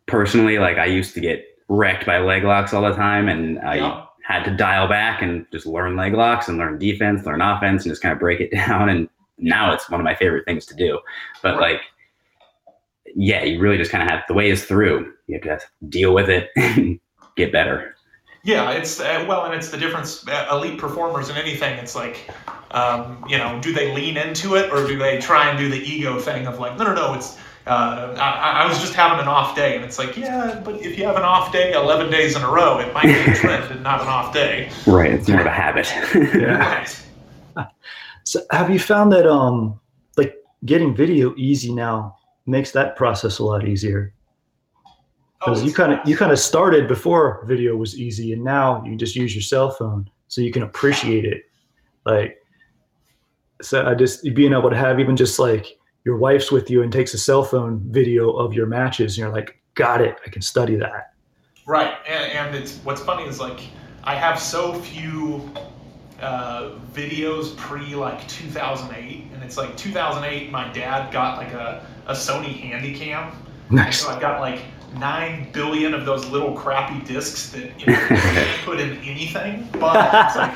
Personally, 0.07 0.57
like 0.57 0.77
I 0.77 0.85
used 0.85 1.13
to 1.13 1.21
get 1.21 1.45
wrecked 1.69 2.05
by 2.05 2.17
leg 2.17 2.43
locks 2.43 2.73
all 2.73 2.81
the 2.81 2.93
time, 2.93 3.29
and 3.29 3.59
I 3.59 3.75
Yeah. 3.75 4.05
Had 4.23 4.43
to 4.45 4.51
dial 4.55 4.87
back 4.87 5.21
and 5.21 5.45
just 5.51 5.65
learn 5.65 5.95
leg 5.95 6.13
locks 6.13 6.47
and 6.47 6.57
learn 6.57 6.79
defense, 6.79 7.25
learn 7.25 7.41
offense, 7.41 7.83
and 7.83 7.91
just 7.91 8.01
kind 8.01 8.13
of 8.13 8.19
break 8.19 8.39
it 8.39 8.51
down. 8.53 8.89
And 8.89 9.07
now 9.37 9.73
it's 9.73 9.89
one 9.89 9.99
of 9.99 10.05
my 10.05 10.15
favorite 10.15 10.45
things 10.45 10.65
to 10.67 10.75
do. 10.75 10.99
But 11.41 11.59
like, 11.59 11.81
yeah, 13.15 13.43
you 13.43 13.59
really 13.59 13.77
just 13.77 13.91
kind 13.91 14.03
of 14.03 14.09
have 14.09 14.23
the 14.27 14.33
way 14.33 14.49
is 14.49 14.65
through. 14.65 15.13
You 15.27 15.39
have 15.43 15.59
to 15.59 15.65
deal 15.89 16.13
with 16.13 16.29
it 16.29 16.49
and 16.55 16.99
get 17.35 17.51
better. 17.51 17.95
Yeah, 18.45 18.71
it's 18.71 18.99
uh, 18.99 19.23
well, 19.27 19.45
and 19.45 19.53
it's 19.53 19.69
the 19.69 19.77
difference. 19.77 20.27
Uh, 20.27 20.47
elite 20.51 20.77
performers 20.77 21.29
in 21.29 21.37
anything, 21.37 21.77
it's 21.79 21.95
like, 21.95 22.29
um, 22.71 23.23
you 23.29 23.37
know, 23.37 23.57
do 23.61 23.71
they 23.71 23.95
lean 23.95 24.17
into 24.17 24.55
it 24.55 24.69
or 24.69 24.85
do 24.85 24.97
they 24.97 25.17
try 25.19 25.49
and 25.49 25.57
do 25.57 25.69
the 25.69 25.79
ego 25.79 26.19
thing 26.19 26.45
of 26.45 26.59
like, 26.59 26.77
no, 26.77 26.85
no, 26.85 26.93
no, 26.93 27.13
it's. 27.13 27.37
Uh, 27.65 28.13
I, 28.17 28.63
I 28.63 28.67
was 28.67 28.79
just 28.79 28.93
having 28.93 29.19
an 29.19 29.27
off 29.27 29.55
day, 29.55 29.75
and 29.77 29.85
it's 29.85 29.97
like, 29.97 30.17
yeah, 30.17 30.61
but 30.65 30.75
if 30.81 30.97
you 30.97 31.05
have 31.05 31.15
an 31.15 31.23
off 31.23 31.53
day 31.53 31.71
11 31.73 32.11
days 32.11 32.35
in 32.35 32.41
a 32.41 32.49
row, 32.49 32.79
it 32.79 32.93
might 32.93 33.03
be 33.03 33.11
a 33.13 33.35
trend 33.35 33.71
and 33.71 33.81
not 33.81 34.01
an 34.01 34.07
off 34.07 34.33
day. 34.33 34.69
Right. 34.85 35.11
It's 35.13 35.29
more 35.29 35.39
of 35.39 35.45
a 35.45 35.49
habit. 35.49 35.87
Yeah. 36.13 36.85
Right. 37.55 37.67
So 38.25 38.39
have 38.51 38.69
you 38.69 38.79
found 38.79 39.11
that 39.11 39.27
um 39.27 39.79
like 40.17 40.35
getting 40.65 40.95
video 40.95 41.33
easy 41.37 41.73
now 41.73 42.17
makes 42.45 42.71
that 42.71 42.95
process 42.95 43.39
a 43.39 43.43
lot 43.43 43.67
easier? 43.67 44.13
Because 45.39 45.61
Oh, 45.61 45.65
you 45.65 45.73
kind 45.73 45.93
of 45.93 45.99
you 46.07 46.15
kind 46.17 46.31
of 46.31 46.39
started 46.39 46.87
before 46.87 47.43
video 47.47 47.75
was 47.75 47.99
easy, 47.99 48.33
and 48.33 48.43
now 48.43 48.83
you 48.85 48.95
just 48.95 49.15
use 49.15 49.35
your 49.35 49.41
cell 49.41 49.71
phone, 49.71 50.09
so 50.29 50.41
you 50.41 50.51
can 50.51 50.63
appreciate 50.63 51.25
it. 51.25 51.43
Like, 52.05 52.37
so 53.61 53.85
I 53.85 53.93
just 53.93 54.23
being 54.33 54.53
able 54.53 54.69
to 54.69 54.77
have 54.77 54.99
even 54.99 55.15
just 55.15 55.37
like 55.39 55.77
your 56.05 56.17
wife's 56.17 56.51
with 56.51 56.69
you 56.69 56.81
and 56.83 56.91
takes 56.91 57.13
a 57.13 57.17
cell 57.17 57.43
phone 57.43 57.79
video 57.89 58.31
of 58.31 58.53
your 58.53 58.65
matches, 58.65 59.17
and 59.17 59.23
you're 59.23 59.33
like, 59.33 59.59
got 59.75 60.01
it, 60.01 60.17
I 60.25 60.29
can 60.29 60.41
study 60.41 60.75
that. 60.75 61.13
Right, 61.65 61.93
and, 62.07 62.31
and 62.31 62.55
it's 62.55 62.77
what's 62.79 63.01
funny 63.01 63.23
is 63.23 63.39
like 63.39 63.61
I 64.03 64.15
have 64.15 64.37
so 64.39 64.73
few 64.73 65.49
uh, 66.19 66.71
videos 66.93 67.55
pre 67.55 67.95
like 67.95 68.27
2008, 68.27 69.27
and 69.33 69.43
it's 69.43 69.57
like 69.57 69.75
2008. 69.77 70.51
My 70.51 70.71
dad 70.73 71.11
got 71.11 71.37
like 71.37 71.53
a, 71.53 71.85
a 72.07 72.13
Sony 72.13 72.59
Handycam, 72.61 73.33
Nice. 73.69 74.01
so 74.01 74.09
I've 74.09 74.21
got 74.21 74.41
like 74.41 74.59
nine 74.97 75.51
billion 75.53 75.93
of 75.93 76.05
those 76.05 76.25
little 76.27 76.53
crappy 76.53 77.03
discs 77.05 77.49
that 77.51 77.79
you 77.79 77.87
know, 77.87 78.45
put 78.65 78.79
in 78.79 78.97
anything. 78.99 79.67
But 79.79 80.27
it's 80.27 80.35
like, 80.35 80.53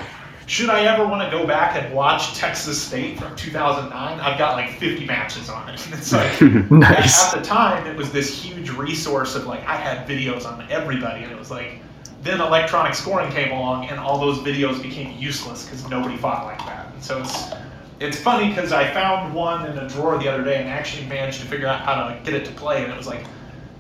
should 0.48 0.70
I 0.70 0.86
ever 0.86 1.06
want 1.06 1.30
to 1.30 1.38
go 1.38 1.46
back 1.46 1.76
and 1.76 1.94
watch 1.94 2.34
Texas 2.34 2.82
State 2.82 3.20
from 3.20 3.36
2009? 3.36 4.20
I've 4.20 4.40
got 4.40 4.56
like 4.56 4.80
50 4.80 5.06
matches 5.06 5.50
on 5.50 5.68
it. 5.70 5.86
And 5.86 5.94
it's 5.94 6.14
like. 6.14 6.42
nice. 6.72 7.34
At 7.34 7.40
the 7.40 7.46
time, 7.46 7.86
it 7.86 7.96
was 7.96 8.12
this 8.12 8.42
huge 8.42 8.70
resource 8.70 9.36
of 9.36 9.46
like 9.46 9.64
I 9.66 9.76
had 9.76 10.08
videos 10.08 10.46
on 10.46 10.66
everybody, 10.72 11.24
and 11.24 11.32
it 11.32 11.38
was 11.38 11.52
like 11.52 11.82
then 12.24 12.40
electronic 12.40 12.96
scoring 12.96 13.30
came 13.32 13.52
along, 13.52 13.88
and 13.88 14.00
all 14.00 14.20
those 14.20 14.40
videos 14.40 14.82
became 14.82 15.18
useless 15.20 15.66
because 15.66 15.88
nobody 15.90 16.18
fought 16.18 16.46
like 16.46 16.60
that. 16.60 16.94
And 16.94 17.04
so 17.04 17.20
it's 17.20 17.52
it's 18.00 18.18
funny 18.18 18.50
because 18.50 18.72
I 18.72 18.90
found 18.94 19.34
one 19.34 19.70
in 19.70 19.78
a 19.78 19.90
drawer 19.90 20.18
the 20.18 20.30
other 20.30 20.44
day 20.44 20.62
and 20.62 20.70
actually 20.70 21.08
managed 21.08 21.42
to 21.42 21.48
figure 21.48 21.68
out 21.68 21.82
how 21.82 22.08
to 22.08 22.20
get 22.24 22.34
it 22.34 22.46
to 22.46 22.52
play, 22.54 22.86
and 22.86 22.94
it 22.94 22.98
was 22.98 23.08
like 23.08 23.26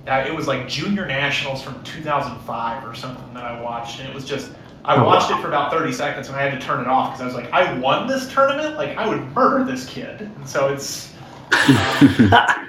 uh, 0.06 0.26
it 0.28 0.36
was 0.36 0.48
like 0.48 0.68
junior 0.68 1.06
nationals 1.06 1.62
from 1.62 1.82
2005 1.86 2.86
or 2.86 2.94
something 2.94 3.34
that 3.34 3.46
I 3.46 3.62
watched, 3.62 4.02
and 4.02 4.10
it 4.10 4.14
was 4.14 4.26
just 4.26 4.52
I 4.88 5.04
watched 5.04 5.30
it 5.32 5.42
for 5.42 5.50
about 5.50 5.70
30 5.70 5.92
seconds 5.92 6.30
and 6.30 6.38
I 6.38 6.44
had 6.44 6.60
to 6.60 6.66
turn 6.66 6.80
it 6.80 6.88
off 6.88 7.12
because 7.12 7.22
I 7.22 7.26
was 7.26 7.36
like, 7.36 7.52
I 7.52 7.78
won 7.78 8.08
this 8.08 8.32
tournament, 8.32 8.78
like 8.78 8.98
I 8.98 9.06
would 9.06 9.22
murder 9.36 9.66
this 9.66 9.86
kid, 9.86 10.22
and 10.22 10.48
so 10.48 10.74
it's. 10.74 11.14
um, 11.52 11.70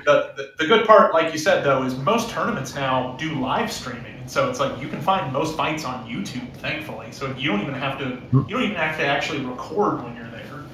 the, 0.04 0.32
the, 0.36 0.52
the 0.58 0.66
good 0.66 0.86
part, 0.86 1.12
like 1.12 1.32
you 1.32 1.38
said, 1.38 1.64
though, 1.64 1.82
is 1.82 1.96
most 1.96 2.30
tournaments 2.30 2.74
now 2.74 3.16
do 3.16 3.38
live 3.40 3.70
streaming, 3.70 4.16
and 4.18 4.30
so 4.30 4.50
it's 4.50 4.58
like 4.60 4.80
you 4.80 4.88
can 4.88 5.00
find 5.00 5.32
most 5.32 5.56
fights 5.56 5.84
on 5.84 6.08
YouTube, 6.08 6.52
thankfully. 6.54 7.10
So 7.12 7.32
you 7.36 7.50
don't 7.50 7.60
even 7.60 7.74
have 7.74 7.98
to 7.98 8.20
you 8.32 8.48
don't 8.48 8.62
even 8.62 8.76
have 8.76 8.96
to 8.98 9.06
actually 9.06 9.44
record 9.44 10.02
when 10.02 10.16
you're 10.16 10.30
there. 10.30 10.64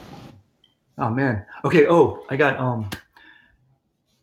Oh 0.99 1.11
man. 1.11 1.45
Okay. 1.65 1.87
Oh, 1.87 2.25
I 2.31 2.37
got 2.37 2.59
um. 2.59 2.89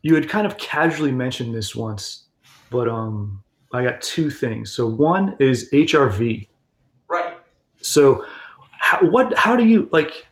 You 0.04 0.16
had 0.16 0.28
kind 0.28 0.48
of 0.48 0.58
casually 0.58 1.12
mentioned 1.12 1.54
this 1.54 1.76
once, 1.76 2.26
but 2.72 2.88
um, 2.88 3.44
I 3.74 3.84
got 3.84 4.02
two 4.02 4.32
things. 4.32 4.72
So 4.72 4.88
one 4.88 5.36
is 5.40 5.70
HRV. 5.72 6.48
So, 7.82 8.26
how, 8.80 9.06
what? 9.08 9.38
How 9.38 9.56
do 9.56 9.66
you 9.66 9.90
like? 9.92 10.28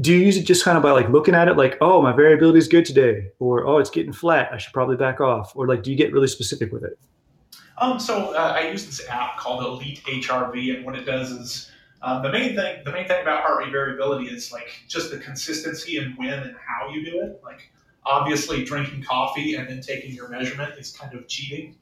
Do 0.00 0.12
you 0.12 0.18
use 0.18 0.36
it 0.36 0.44
just 0.44 0.64
kind 0.64 0.76
of 0.76 0.82
by 0.82 0.92
like 0.92 1.10
looking 1.10 1.34
at 1.34 1.48
it, 1.48 1.56
like, 1.56 1.76
oh, 1.80 2.00
my 2.00 2.12
variability 2.12 2.58
is 2.58 2.68
good 2.68 2.86
today, 2.86 3.30
or 3.38 3.66
oh, 3.66 3.78
it's 3.78 3.90
getting 3.90 4.12
flat, 4.12 4.50
I 4.50 4.56
should 4.56 4.72
probably 4.72 4.96
back 4.96 5.20
off, 5.20 5.52
or 5.54 5.66
like, 5.66 5.82
do 5.82 5.90
you 5.90 5.96
get 5.96 6.10
really 6.12 6.26
specific 6.26 6.72
with 6.72 6.84
it? 6.84 6.98
Um, 7.76 7.98
so 7.98 8.34
uh, 8.34 8.56
I 8.58 8.70
use 8.70 8.86
this 8.86 9.06
app 9.08 9.36
called 9.36 9.62
Elite 9.62 10.02
HRV, 10.06 10.76
and 10.76 10.84
what 10.84 10.96
it 10.96 11.04
does 11.04 11.30
is 11.30 11.70
um, 12.02 12.22
the 12.22 12.30
main 12.30 12.54
thing. 12.54 12.82
The 12.84 12.92
main 12.92 13.06
thing 13.08 13.22
about 13.22 13.42
heart 13.42 13.58
rate 13.58 13.72
variability 13.72 14.26
is 14.26 14.52
like 14.52 14.68
just 14.88 15.10
the 15.10 15.18
consistency 15.18 15.98
and 15.98 16.16
when 16.16 16.32
and 16.32 16.56
how 16.66 16.88
you 16.90 17.04
do 17.04 17.20
it. 17.22 17.40
Like 17.42 17.70
obviously, 18.04 18.64
drinking 18.64 19.02
coffee 19.02 19.54
and 19.54 19.68
then 19.68 19.80
taking 19.80 20.12
your 20.12 20.28
measurement 20.28 20.78
is 20.78 20.92
kind 20.92 21.14
of 21.14 21.28
cheating. 21.28 21.76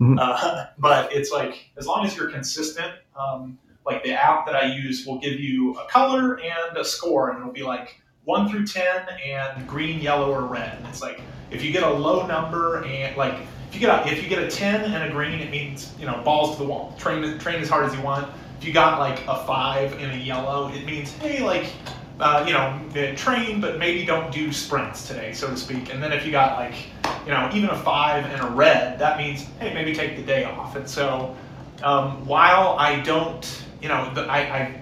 Mhm. 0.00 0.18
Uh, 0.20 0.66
but 0.78 1.12
it's 1.12 1.30
like 1.30 1.70
as 1.76 1.86
long 1.86 2.04
as 2.04 2.16
you're 2.16 2.30
consistent. 2.30 2.92
Um, 3.18 3.58
like 3.86 4.02
the 4.04 4.12
app 4.12 4.46
that 4.46 4.56
I 4.56 4.74
use 4.74 5.06
will 5.06 5.18
give 5.18 5.38
you 5.38 5.74
a 5.74 5.86
color 5.88 6.40
and 6.40 6.76
a 6.76 6.84
score, 6.84 7.30
and 7.30 7.38
it'll 7.38 7.52
be 7.52 7.62
like 7.62 8.00
one 8.24 8.48
through 8.48 8.66
ten 8.66 9.06
and 9.24 9.66
green, 9.66 10.00
yellow, 10.00 10.32
or 10.32 10.44
red. 10.44 10.76
And 10.78 10.86
it's 10.88 11.00
like 11.00 11.20
if 11.50 11.64
you 11.64 11.72
get 11.72 11.84
a 11.84 11.90
low 11.90 12.26
number 12.26 12.82
and 12.82 13.16
like 13.16 13.38
if 13.68 13.74
you 13.74 13.80
get 13.80 14.06
a, 14.06 14.12
if 14.12 14.22
you 14.22 14.28
get 14.28 14.42
a 14.42 14.50
10 14.50 14.92
and 14.92 15.04
a 15.04 15.12
green, 15.12 15.40
it 15.40 15.50
means 15.50 15.92
you 15.98 16.06
know 16.06 16.20
balls 16.24 16.56
to 16.56 16.62
the 16.62 16.68
wall. 16.68 16.94
Train 16.98 17.38
train 17.38 17.60
as 17.60 17.68
hard 17.68 17.84
as 17.84 17.94
you 17.94 18.02
want. 18.02 18.28
If 18.58 18.66
you 18.66 18.72
got 18.72 18.98
like 18.98 19.20
a 19.28 19.44
five 19.44 19.92
and 19.94 20.12
a 20.12 20.18
yellow, 20.18 20.68
it 20.72 20.84
means 20.84 21.12
hey 21.12 21.42
like 21.42 21.66
uh, 22.20 22.44
you 22.46 22.52
know 22.52 23.14
train, 23.16 23.60
but 23.60 23.78
maybe 23.78 24.04
don't 24.04 24.32
do 24.32 24.52
sprints 24.52 25.06
today, 25.06 25.32
so 25.32 25.48
to 25.48 25.56
speak. 25.56 25.92
And 25.92 26.02
then 26.02 26.12
if 26.12 26.24
you 26.24 26.32
got 26.32 26.58
like 26.58 26.74
you 27.24 27.32
know 27.32 27.50
even 27.52 27.70
a 27.70 27.78
five 27.82 28.24
and 28.24 28.40
a 28.40 28.46
red, 28.46 28.98
that 28.98 29.18
means 29.18 29.46
hey 29.60 29.74
maybe 29.74 29.94
take 29.94 30.16
the 30.16 30.22
day 30.22 30.44
off. 30.44 30.76
And 30.76 30.88
so 30.88 31.36
um, 31.82 32.24
while 32.26 32.76
I 32.78 33.00
don't 33.00 33.65
you 33.86 33.92
know 33.92 34.12
the, 34.14 34.22
I, 34.22 34.38
I 34.38 34.80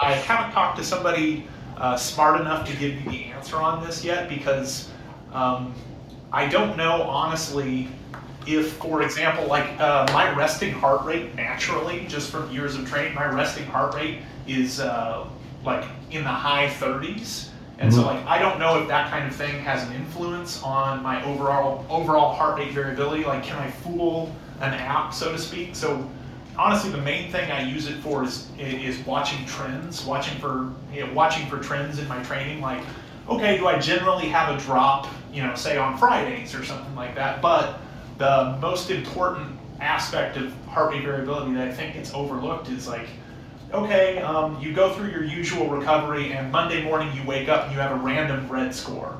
I 0.00 0.12
haven't 0.12 0.52
talked 0.52 0.78
to 0.78 0.84
somebody 0.84 1.48
uh, 1.76 1.96
smart 1.96 2.40
enough 2.40 2.64
to 2.68 2.76
give 2.76 2.94
me 2.94 3.02
the 3.08 3.24
answer 3.32 3.56
on 3.56 3.84
this 3.84 4.04
yet 4.04 4.28
because 4.28 4.88
um, 5.32 5.74
I 6.32 6.46
don't 6.46 6.76
know 6.76 7.02
honestly 7.02 7.88
if, 8.46 8.74
for 8.74 9.02
example, 9.02 9.48
like 9.48 9.68
uh, 9.80 10.06
my 10.12 10.32
resting 10.36 10.72
heart 10.72 11.04
rate 11.04 11.34
naturally, 11.34 12.06
just 12.06 12.30
from 12.30 12.48
years 12.52 12.76
of 12.76 12.88
training, 12.88 13.14
my 13.16 13.26
resting 13.26 13.66
heart 13.66 13.96
rate 13.96 14.20
is 14.46 14.78
uh, 14.78 15.26
like 15.64 15.84
in 16.12 16.22
the 16.22 16.30
high 16.30 16.68
30s. 16.68 17.48
And 17.80 17.92
so, 17.92 18.02
Mhm. 18.02 18.06
like, 18.06 18.26
I 18.26 18.38
don't 18.38 18.60
know 18.60 18.78
if 18.80 18.86
that 18.86 19.10
kind 19.10 19.26
of 19.26 19.34
thing 19.34 19.58
has 19.64 19.82
an 19.88 19.92
influence 19.94 20.62
on 20.62 21.02
my 21.02 21.24
overall 21.24 21.84
overall 21.90 22.32
heart 22.32 22.58
rate 22.58 22.70
variability. 22.70 23.24
Like, 23.24 23.42
can 23.42 23.58
I 23.58 23.68
fool 23.72 24.32
an 24.60 24.72
app, 24.72 25.12
so 25.12 25.32
to 25.32 25.38
speak? 25.38 25.74
So, 25.74 26.08
honestly, 26.58 26.90
the 26.90 26.98
main 26.98 27.30
thing 27.30 27.50
I 27.50 27.68
use 27.68 27.86
it 27.86 27.96
for 27.96 28.24
is 28.24 28.48
is 28.58 28.98
watching 29.06 29.44
trends, 29.46 30.04
watching 30.04 30.38
for 30.38 30.72
you 30.92 31.06
know, 31.06 31.12
watching 31.12 31.46
for 31.48 31.58
trends 31.58 31.98
in 31.98 32.08
my 32.08 32.22
training. 32.24 32.60
Like, 32.60 32.82
okay, 33.28 33.58
do 33.58 33.66
I 33.66 33.78
generally 33.78 34.28
have 34.28 34.54
a 34.54 34.60
drop, 34.60 35.06
you 35.32 35.42
know, 35.42 35.54
say 35.54 35.76
on 35.76 35.96
Fridays 35.98 36.54
or 36.54 36.64
something 36.64 36.94
like 36.94 37.14
that? 37.14 37.42
But 37.42 37.80
the 38.18 38.56
most 38.60 38.90
important 38.90 39.58
aspect 39.80 40.36
of 40.36 40.52
heart 40.66 40.92
rate 40.92 41.04
variability 41.04 41.52
that 41.54 41.68
I 41.68 41.72
think 41.72 41.94
gets 41.94 42.14
overlooked 42.14 42.68
is 42.70 42.88
like, 42.88 43.08
okay, 43.72 44.18
um, 44.22 44.58
you 44.60 44.72
go 44.72 44.92
through 44.94 45.10
your 45.10 45.24
usual 45.24 45.68
recovery, 45.68 46.32
and 46.32 46.50
Monday 46.50 46.84
morning 46.84 47.14
you 47.14 47.22
wake 47.24 47.48
up 47.48 47.64
and 47.64 47.72
you 47.72 47.78
have 47.78 47.92
a 47.92 48.02
random 48.02 48.48
red 48.48 48.74
score. 48.74 49.16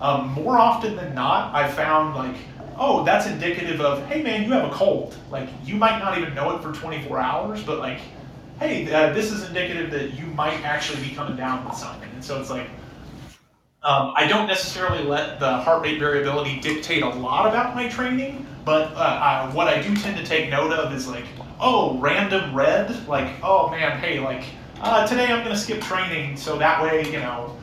Um, 0.00 0.28
more 0.30 0.56
often 0.58 0.96
than 0.96 1.14
not, 1.14 1.54
I've 1.54 1.74
found 1.74 2.14
like, 2.14 2.36
oh, 2.78 3.04
that's 3.04 3.26
indicative 3.26 3.80
of, 3.80 4.06
hey 4.06 4.22
man, 4.22 4.44
you 4.44 4.52
have 4.52 4.70
a 4.70 4.74
cold. 4.74 5.16
Like, 5.30 5.48
you 5.64 5.74
might 5.74 5.98
not 5.98 6.16
even 6.16 6.34
know 6.34 6.56
it 6.56 6.62
for 6.62 6.72
24 6.72 7.18
hours, 7.18 7.62
but 7.62 7.78
like, 7.78 8.00
hey, 8.58 8.92
uh, 8.92 9.12
this 9.12 9.30
is 9.32 9.46
indicative 9.46 9.90
that 9.90 10.14
you 10.14 10.26
might 10.26 10.64
actually 10.64 11.02
be 11.02 11.14
coming 11.14 11.36
down 11.36 11.64
with 11.64 11.76
something. 11.76 12.08
And 12.14 12.24
so 12.24 12.40
it's 12.40 12.50
like, 12.50 12.68
um, 13.82 14.12
I 14.16 14.26
don't 14.26 14.46
necessarily 14.46 15.04
let 15.04 15.38
the 15.38 15.58
heart 15.58 15.82
rate 15.82 15.98
variability 15.98 16.60
dictate 16.60 17.02
a 17.02 17.08
lot 17.08 17.46
about 17.46 17.74
my 17.74 17.88
training, 17.88 18.44
but 18.64 18.92
uh, 18.94 18.98
I, 18.98 19.54
what 19.54 19.68
I 19.68 19.80
do 19.80 19.94
tend 19.96 20.16
to 20.16 20.24
take 20.24 20.50
note 20.50 20.72
of 20.72 20.92
is 20.92 21.06
like, 21.06 21.24
oh, 21.60 21.96
random 21.98 22.54
red, 22.54 23.06
like, 23.08 23.36
oh 23.42 23.70
man, 23.70 23.98
hey, 24.00 24.18
like, 24.18 24.44
uh, 24.80 25.06
today 25.06 25.26
I'm 25.26 25.44
going 25.44 25.54
to 25.54 25.60
skip 25.60 25.80
training, 25.80 26.36
so 26.36 26.58
that 26.58 26.82
way, 26.82 27.04
you 27.06 27.18
know, 27.18 27.56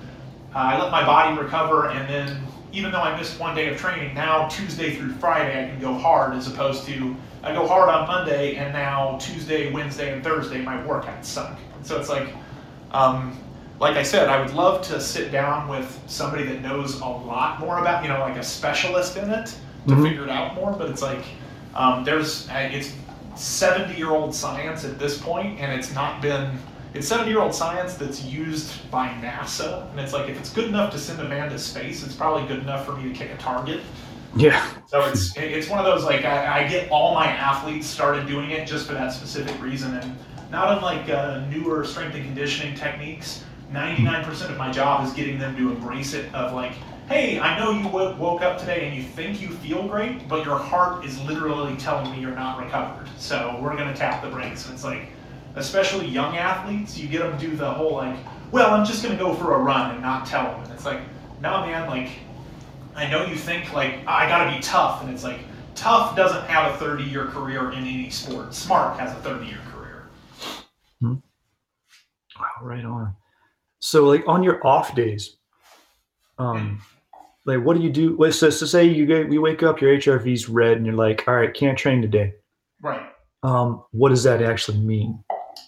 I 0.53 0.81
let 0.81 0.91
my 0.91 1.05
body 1.05 1.37
recover, 1.37 1.89
and 1.89 2.07
then 2.09 2.41
even 2.75 2.91
though 2.91 3.01
I 3.01 3.17
missed 3.17 3.39
one 3.39 3.55
day 3.55 3.69
of 3.69 3.79
training, 3.79 4.13
now 4.13 4.47
Tuesday 4.49 4.95
through 4.95 5.13
Friday 5.13 5.65
I 5.65 5.69
can 5.69 5.79
go 5.79 5.93
hard 5.93 6.33
as 6.35 6.47
opposed 6.47 6.85
to 6.87 7.15
I 7.41 7.53
go 7.53 7.67
hard 7.67 7.89
on 7.89 8.07
Monday, 8.07 8.55
and 8.55 8.73
now 8.73 9.17
Tuesday, 9.21 9.71
Wednesday, 9.71 10.11
and 10.11 10.23
Thursday 10.23 10.61
my 10.61 10.77
workouts 10.77 11.25
suck. 11.25 11.57
So 11.83 11.99
it's 11.99 12.09
like, 12.09 12.27
um, 12.91 13.37
like 13.79 13.97
I 13.97 14.03
said, 14.03 14.29
I 14.29 14.41
would 14.41 14.53
love 14.55 14.81
to 14.87 14.99
sit 14.99 15.31
down 15.31 15.67
with 15.67 15.99
somebody 16.07 16.43
that 16.45 16.61
knows 16.61 16.99
a 17.01 17.05
lot 17.05 17.59
more 17.59 17.77
about, 17.79 18.01
you 18.03 18.09
know, 18.09 18.19
like 18.19 18.35
a 18.35 18.43
specialist 18.43 19.15
in 19.17 19.29
it 19.29 19.55
to 19.87 19.93
Mhm. 19.93 20.03
figure 20.03 20.23
it 20.23 20.29
out 20.31 20.55
more. 20.55 20.71
But 20.71 20.89
it's 20.89 21.03
like, 21.03 21.23
um, 21.75 22.03
there's, 22.03 22.47
it's 22.51 22.93
70 23.35 23.93
year 23.95 24.09
old 24.09 24.33
science 24.33 24.83
at 24.83 24.97
this 24.97 25.19
point, 25.19 25.59
and 25.59 25.71
it's 25.71 25.93
not 25.93 26.21
been, 26.21 26.57
it's 26.95 27.07
70 27.07 27.29
year 27.29 27.41
old 27.41 27.53
science 27.53 27.95
that's 27.95 28.23
used 28.23 28.89
by 28.89 29.09
NASA. 29.09 29.89
And 29.91 29.99
it's 29.99 30.13
like, 30.13 30.29
if 30.29 30.39
it's 30.39 30.49
good 30.49 30.69
enough 30.69 30.91
to 30.93 30.97
send 30.97 31.19
a 31.19 31.27
man 31.27 31.49
to 31.49 31.59
space, 31.59 32.05
it's 32.05 32.15
probably 32.15 32.47
good 32.47 32.59
enough 32.59 32.85
for 32.85 32.95
me 32.95 33.09
to 33.09 33.13
kick 33.13 33.31
a 33.31 33.37
target. 33.37 33.81
Yeah. 34.35 34.65
So 34.87 35.01
it's 35.05 35.35
it's 35.37 35.69
one 35.69 35.79
of 35.79 35.85
those 35.85 36.03
like 36.03 36.25
I, 36.25 36.63
I 36.63 36.67
get 36.67 36.89
all 36.89 37.13
my 37.13 37.27
athletes 37.27 37.87
started 37.87 38.27
doing 38.27 38.51
it 38.51 38.67
just 38.67 38.85
for 38.87 38.93
that 38.93 39.13
specific 39.13 39.61
reason, 39.61 39.95
and 39.95 40.17
not 40.51 40.77
unlike 40.77 41.09
uh, 41.09 41.45
newer 41.49 41.85
strength 41.85 42.15
and 42.15 42.25
conditioning 42.25 42.75
techniques. 42.75 43.43
99% 43.71 44.49
of 44.49 44.57
my 44.57 44.71
job 44.71 45.05
is 45.05 45.11
getting 45.13 45.39
them 45.39 45.55
to 45.57 45.71
embrace 45.71 46.13
it. 46.13 46.33
Of 46.35 46.53
like, 46.53 46.73
hey, 47.07 47.39
I 47.39 47.57
know 47.57 47.71
you 47.71 47.83
w- 47.85 48.15
woke 48.17 48.41
up 48.41 48.59
today 48.59 48.87
and 48.87 48.95
you 48.95 49.03
think 49.03 49.41
you 49.41 49.49
feel 49.49 49.87
great, 49.87 50.27
but 50.27 50.45
your 50.45 50.57
heart 50.57 51.03
is 51.03 51.19
literally 51.21 51.75
telling 51.77 52.11
me 52.11 52.19
you're 52.19 52.35
not 52.35 52.59
recovered. 52.59 53.09
So 53.17 53.57
we're 53.61 53.75
gonna 53.75 53.95
tap 53.95 54.21
the 54.21 54.29
brakes. 54.29 54.65
And 54.65 54.73
it's 54.73 54.83
like, 54.83 55.07
especially 55.55 56.07
young 56.07 56.37
athletes, 56.37 56.97
you 56.97 57.07
get 57.07 57.21
them 57.21 57.37
to 57.37 57.47
do 57.47 57.55
the 57.55 57.69
whole 57.69 57.93
like, 57.93 58.17
well, 58.51 58.73
I'm 58.73 58.85
just 58.85 59.03
gonna 59.03 59.17
go 59.17 59.33
for 59.33 59.55
a 59.55 59.59
run 59.59 59.91
and 59.91 60.01
not 60.01 60.25
tell 60.25 60.43
them. 60.43 60.63
And 60.63 60.73
it's 60.73 60.85
like, 60.85 60.99
no, 61.41 61.61
man, 61.61 61.89
like 61.89 62.09
I 62.95 63.09
know 63.09 63.25
you 63.25 63.35
think 63.35 63.73
like 63.73 64.05
I 64.07 64.27
gotta 64.27 64.55
be 64.55 64.61
tough, 64.61 65.01
and 65.03 65.11
it's 65.11 65.23
like 65.23 65.39
tough 65.75 66.15
doesn't 66.15 66.45
have 66.45 66.73
a 66.73 66.77
30 66.77 67.03
year 67.03 67.25
career 67.25 67.71
in 67.71 67.79
any 67.79 68.09
sport. 68.09 68.53
Smart 68.53 68.99
has 68.99 69.11
a 69.11 69.21
30 69.21 69.45
year 69.45 69.59
career. 69.73 70.07
Wow, 72.39 72.45
right 72.61 72.85
on. 72.85 73.15
So, 73.79 74.05
like 74.05 74.23
on 74.27 74.43
your 74.43 74.65
off 74.65 74.95
days, 74.95 75.37
um, 76.37 76.81
like 77.45 77.63
what 77.63 77.77
do 77.77 77.83
you 77.83 77.91
do? 77.91 78.31
So, 78.31 78.49
so 78.49 78.65
say 78.65 78.85
you 78.85 79.05
get 79.05 79.31
you 79.31 79.41
wake 79.41 79.63
up, 79.63 79.81
your 79.81 79.95
HRV's 79.97 80.49
red, 80.49 80.77
and 80.77 80.85
you're 80.85 80.95
like, 80.95 81.27
all 81.27 81.35
right, 81.35 81.53
can't 81.53 81.77
train 81.77 82.01
today. 82.01 82.33
Right. 82.81 83.11
Um, 83.43 83.83
what 83.91 84.09
does 84.09 84.23
that 84.23 84.41
actually 84.41 84.79
mean? 84.79 85.23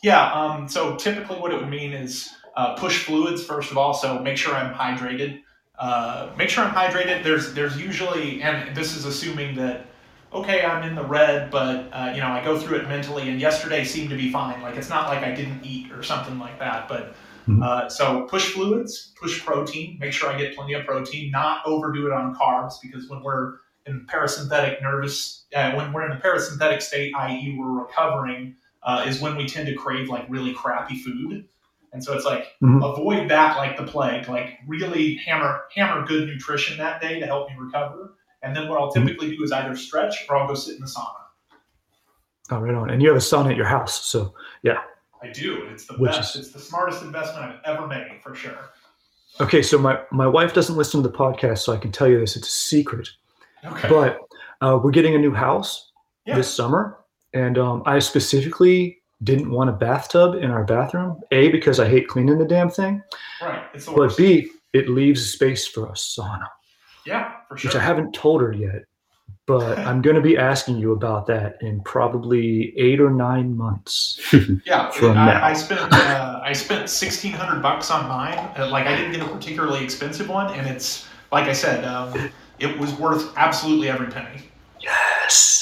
Yeah. 0.07 0.31
Um, 0.31 0.69
so 0.69 0.95
typically, 0.95 1.35
what 1.37 1.51
it 1.51 1.59
would 1.59 1.69
mean 1.69 1.91
is 1.91 2.33
uh, 2.55 2.75
push 2.75 3.03
fluids 3.03 3.43
first 3.43 3.71
of 3.71 3.77
all. 3.77 3.93
So 3.93 4.19
make 4.19 4.37
sure 4.37 4.55
I'm 4.55 4.73
hydrated. 4.73 5.41
Uh, 5.77 6.29
make 6.37 6.49
sure 6.49 6.63
I'm 6.63 6.73
hydrated. 6.73 7.23
There's 7.25 7.53
there's 7.53 7.77
usually, 7.77 8.41
and 8.41 8.73
this 8.75 8.95
is 8.95 9.03
assuming 9.03 9.57
that 9.57 9.85
okay, 10.31 10.63
I'm 10.63 10.81
in 10.83 10.95
the 10.95 11.03
red, 11.03 11.51
but 11.51 11.89
uh, 11.91 12.13
you 12.15 12.21
know 12.21 12.27
I 12.27 12.41
go 12.41 12.57
through 12.57 12.77
it 12.77 12.87
mentally, 12.87 13.27
and 13.29 13.41
yesterday 13.41 13.83
seemed 13.83 14.09
to 14.11 14.15
be 14.15 14.31
fine. 14.31 14.61
Like 14.61 14.77
it's 14.77 14.89
not 14.89 15.09
like 15.09 15.23
I 15.25 15.31
didn't 15.35 15.65
eat 15.65 15.91
or 15.91 16.03
something 16.03 16.39
like 16.39 16.57
that, 16.59 16.87
but. 16.87 17.13
Mhm. 17.47 17.63
Uh, 17.63 17.87
so 17.87 18.23
push 18.23 18.51
fluids, 18.51 19.13
push 19.21 19.45
protein, 19.45 19.97
make 20.01 20.11
sure 20.11 20.29
I 20.29 20.37
get 20.37 20.53
plenty 20.53 20.73
of 20.73 20.85
protein, 20.85 21.31
not 21.31 21.61
overdo 21.65 22.05
it 22.05 22.11
on 22.11 22.35
carbs 22.35 22.73
because 22.81 23.09
when 23.09 23.23
we're 23.23 23.53
in 23.85 24.05
parasympathetic 24.05 24.81
nervous, 24.81 25.45
uh, 25.55 25.71
when 25.71 25.93
we're 25.93 26.03
in 26.03 26.09
the 26.09 26.21
parasympathetic 26.21 26.81
state, 26.81 27.13
i.e., 27.15 27.55
we're 27.57 27.83
recovering, 27.83 28.57
uh, 28.87 29.03
is 29.05 29.21
when 29.21 29.35
we 29.35 29.45
tend 29.45 29.67
to 29.67 29.75
crave 29.75 30.09
like 30.09 30.25
really 30.29 30.53
crappy 30.53 30.97
food. 30.97 31.45
And 31.93 32.03
so 32.03 32.13
it's 32.13 32.25
like 32.25 32.47
Mhm. 32.63 32.77
avoid 32.93 33.29
that 33.29 33.57
like 33.57 33.77
the 33.77 33.83
plague. 33.83 34.27
Like 34.27 34.57
really 34.67 35.15
hammer 35.17 35.61
hammer 35.75 36.05
good 36.05 36.27
nutrition 36.27 36.77
that 36.79 36.99
day 37.01 37.19
to 37.19 37.25
help 37.25 37.49
me 37.49 37.55
recover, 37.59 38.15
And 38.43 38.55
then 38.55 38.67
what 38.69 38.79
I'll 38.79 38.91
typically 38.91 39.35
do 39.35 39.43
is 39.43 39.51
either 39.51 39.75
stretch 39.75 40.25
or 40.29 40.37
I'll 40.37 40.47
go 40.47 40.53
sit 40.55 40.75
in 40.75 40.81
the 40.81 40.87
sauna. 40.87 41.23
Oh, 42.51 42.59
right 42.59 42.73
on. 42.75 42.89
And 42.89 43.01
you 43.01 43.09
have 43.09 43.17
a 43.17 43.21
sauna 43.21 43.51
at 43.51 43.57
your 43.57 43.65
house, 43.65 44.05
so 44.05 44.33
yeah. 44.63 44.81
I 45.21 45.27
do. 45.31 45.63
It's 45.71 45.85
the 45.85 45.95
Which 45.95 46.11
best. 46.11 46.35
is- 46.35 46.45
It's 46.45 46.53
the 46.53 46.59
smartest 46.59 47.01
investment 47.03 47.45
I've 47.45 47.59
ever 47.65 47.87
made 47.87 48.19
for 48.23 48.35
sure. 48.35 48.69
okay. 49.41 49.61
So 49.63 49.77
my 49.77 49.99
my 50.11 50.27
wife 50.27 50.53
doesn't 50.53 50.77
listen 50.77 51.01
to 51.03 51.09
the 51.09 51.17
podcast, 51.17 51.59
so 51.59 51.73
I 51.73 51.77
can 51.77 51.91
tell 51.91 52.07
you 52.07 52.19
this. 52.19 52.35
It's 52.37 52.47
a 52.47 52.51
secret. 52.51 53.09
Okay. 53.65 53.89
But 53.89 54.19
uh, 54.61 54.79
we're 54.81 54.91
getting 54.91 55.15
a 55.15 55.17
new 55.17 55.33
house 55.33 55.91
Yeah. 56.25 56.35
this 56.35 56.53
summer, 56.53 56.97
and 57.33 57.57
um, 57.57 57.83
I 57.85 57.99
specifically 57.99 58.99
didn't 59.23 59.49
want 59.51 59.69
a 59.69 59.73
bathtub 59.73 60.35
in 60.35 60.51
our 60.51 60.63
bathroom. 60.63 61.19
A 61.31 61.49
because 61.49 61.79
I 61.79 61.87
hate 61.87 62.07
cleaning 62.07 62.37
the 62.37 62.45
damn 62.45 62.69
thing, 62.69 63.01
right. 63.41 63.63
It's 63.73 63.85
the 63.85 63.91
but 63.91 63.99
worst. 63.99 64.17
B 64.17 64.49
it 64.73 64.89
leaves 64.89 65.31
space 65.33 65.67
for 65.67 65.87
a 65.87 65.93
sauna, 65.93 66.47
yeah, 67.05 67.33
for 67.47 67.57
sure. 67.57 67.69
which 67.69 67.75
I 67.75 67.83
haven't 67.83 68.13
told 68.13 68.41
her 68.41 68.51
yet. 68.51 68.83
But 69.45 69.79
I'm 69.87 70.01
going 70.01 70.17
to 70.17 70.21
be 70.21 70.37
asking 70.37 70.77
you 70.77 70.91
about 70.91 71.25
that 71.27 71.55
in 71.61 71.81
probably 71.81 72.77
eight 72.77 72.99
or 72.99 73.09
nine 73.09 73.55
months. 73.55 74.19
Yeah, 74.65 74.91
from 74.91 75.15
now. 75.15 75.41
I, 75.41 75.51
I 75.51 75.53
spent 75.53 75.81
uh, 75.93 76.41
I 76.43 76.53
spent 76.53 76.89
sixteen 76.89 77.31
hundred 77.31 77.61
bucks 77.61 77.89
on 77.89 78.07
mine. 78.07 78.37
Uh, 78.57 78.69
like 78.69 78.85
I 78.85 78.95
didn't 78.95 79.13
get 79.13 79.21
a 79.21 79.27
particularly 79.29 79.83
expensive 79.83 80.27
one, 80.29 80.53
and 80.53 80.67
it's 80.67 81.07
like 81.31 81.45
I 81.45 81.53
said, 81.53 81.85
um, 81.85 82.29
it 82.59 82.77
was 82.77 82.93
worth 82.93 83.33
absolutely 83.37 83.89
every 83.89 84.07
penny. 84.07 84.41
Yes. 84.81 85.56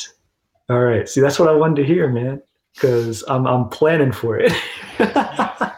All 0.69 0.79
right. 0.79 1.07
See, 1.07 1.21
that's 1.21 1.37
what 1.39 1.49
I 1.49 1.53
wanted 1.53 1.75
to 1.77 1.85
hear, 1.85 2.07
man. 2.09 2.41
Because 2.73 3.23
I'm 3.27 3.45
I'm 3.47 3.69
planning 3.69 4.11
for 4.11 4.37
it. 4.39 4.51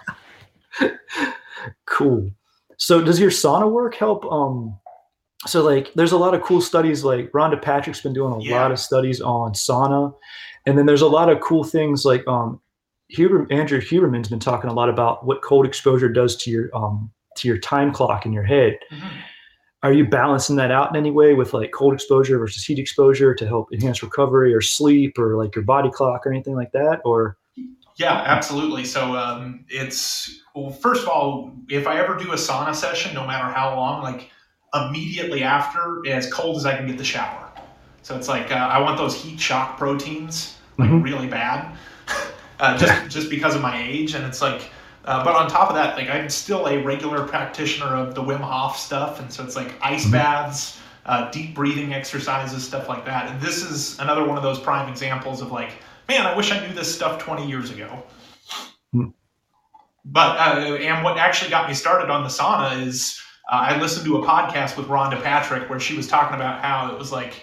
cool. 1.86 2.30
So, 2.78 3.02
does 3.04 3.20
your 3.20 3.30
sauna 3.32 3.72
work 3.72 3.96
help? 3.96 4.26
Um, 4.32 4.78
so 5.46 5.64
like, 5.64 5.94
there's 5.94 6.12
a 6.12 6.18
lot 6.18 6.34
of 6.34 6.42
cool 6.42 6.62
studies. 6.62 7.04
Like 7.04 7.32
Rhonda 7.32 7.62
Patrick's 7.62 8.02
been 8.02 8.14
doing 8.14 8.34
a 8.34 8.40
Yeah. 8.42 8.62
lot 8.62 8.72
of 8.72 8.80
studies 8.80 9.22
on 9.22 9.54
sauna, 9.54 10.14
and 10.66 10.78
then 10.78 10.86
there's 10.86 11.02
a 11.02 11.08
lot 11.08 11.30
of 11.30 11.40
cool 11.42 11.64
things 11.64 12.06
like 12.06 12.28
um, 12.28 12.60
Huber, 13.10 13.48
Andrew 13.52 13.80
Huberman's 13.82 14.30
been 14.30 14.40
talking 14.40 14.70
a 14.70 14.74
lot 14.74 14.90
about 14.90 15.26
what 15.26 15.42
cold 15.42 15.66
exposure 15.66 16.10
does 16.10 16.36
to 16.38 16.52
your 16.52 16.76
um 16.76 17.12
to 17.38 17.48
your 17.48 17.58
time 17.60 17.94
clock 17.94 18.26
in 18.26 18.34
your 18.34 18.44
head 18.44 18.80
are 19.88 19.94
you 19.94 20.06
balancing 20.06 20.58
that 20.58 20.70
out 20.70 20.90
in 20.90 20.98
any 20.98 21.12
way 21.12 21.34
with 21.34 21.54
like 21.54 21.72
cold 21.72 21.94
exposure 21.94 22.38
versus 22.38 22.66
heat 22.66 22.78
exposure 22.78 23.34
to 23.34 23.48
help 23.48 23.72
enhance 23.72 24.04
recovery 24.04 24.54
or 24.54 24.60
sleep 24.60 25.18
or 25.18 25.38
like 25.38 25.56
your 25.56 25.64
body 25.64 25.90
clock 25.90 26.28
or 26.28 26.32
anything 26.34 26.56
like 26.56 26.74
that 26.74 27.00
or 27.06 27.38
Yeah, 27.96 28.22
absolutely. 28.26 28.84
So 28.84 29.16
um, 29.16 29.64
it's 29.70 30.42
well, 30.54 30.72
first 30.72 31.04
of 31.04 31.08
all, 31.08 31.54
if 31.70 31.88
I 31.88 32.00
ever 32.00 32.18
do 32.18 32.34
a 32.34 32.36
sauna 32.36 32.76
session, 32.76 33.14
no 33.16 33.26
matter 33.26 33.50
how 33.52 33.76
long, 33.78 34.04
like 34.04 34.30
immediately 34.74 35.42
after, 35.44 36.04
as 36.06 36.32
cold 36.34 36.58
as 36.58 36.66
I 36.66 36.76
can 36.76 36.86
get 36.86 36.98
the 36.98 37.06
shower. 37.06 37.50
So 38.02 38.18
it's 38.18 38.28
like 38.28 38.52
uh, 38.52 38.56
I 38.56 38.80
want 38.80 38.98
those 38.98 39.16
heat 39.16 39.40
shock 39.40 39.78
proteins 39.78 40.58
like 40.78 40.90
Mhm. 40.90 41.02
really 41.02 41.28
bad, 41.28 41.78
uh, 42.60 42.78
just 42.78 43.10
just 43.10 43.30
because 43.30 43.56
of 43.56 43.62
my 43.62 43.82
age, 43.82 44.16
and 44.16 44.26
it's 44.26 44.42
like. 44.42 44.70
Uh, 45.08 45.24
but 45.24 45.36
on 45.36 45.50
top 45.50 45.70
of 45.70 45.76
that, 45.76 45.96
like 45.98 46.10
I'm 46.10 46.30
still 46.30 46.68
a 46.68 46.84
regular 46.84 47.24
practitioner 47.26 47.96
of 47.96 48.14
the 48.14 48.22
Wim 48.22 48.42
Hof 48.42 48.78
stuff, 48.78 49.22
and 49.22 49.32
so 49.32 49.44
it's 49.44 49.56
like 49.56 49.74
ice 49.82 50.06
Mhm. 50.06 50.12
baths, 50.12 50.78
uh, 51.06 51.32
deep 51.32 51.56
breathing 51.56 51.94
exercises, 51.94 52.66
stuff 52.68 52.90
like 52.90 53.06
that. 53.06 53.30
And 53.30 53.40
this 53.40 53.64
is 53.64 53.98
another 54.00 54.26
one 54.26 54.36
of 54.36 54.44
those 54.44 54.60
prime 54.60 54.90
examples 54.90 55.42
of 55.42 55.50
like, 55.50 55.72
man, 56.10 56.28
I 56.28 56.36
wish 56.36 56.52
I 56.52 56.60
knew 56.60 56.74
this 56.74 56.94
stuff 56.94 57.20
20 57.20 57.48
years 57.48 57.72
ago. 57.72 58.04
Hmm. 58.92 59.06
But 60.04 60.38
uh, 60.38 60.76
and 60.76 61.04
what 61.06 61.18
actually 61.18 61.52
got 61.52 61.70
me 61.70 61.74
started 61.74 62.10
on 62.10 62.24
the 62.24 62.30
sauna 62.30 62.86
is 62.86 63.18
uh, 63.50 63.56
I 63.56 63.80
listened 63.80 64.06
to 64.06 64.18
a 64.18 64.26
podcast 64.28 64.76
with 64.76 64.88
Rhonda 64.88 65.24
Patrick 65.24 65.70
where 65.70 65.80
she 65.80 65.96
was 65.96 66.08
talking 66.08 66.36
about 66.36 66.62
how 66.62 66.92
it 66.92 67.00
was 67.00 67.14
like 67.14 67.34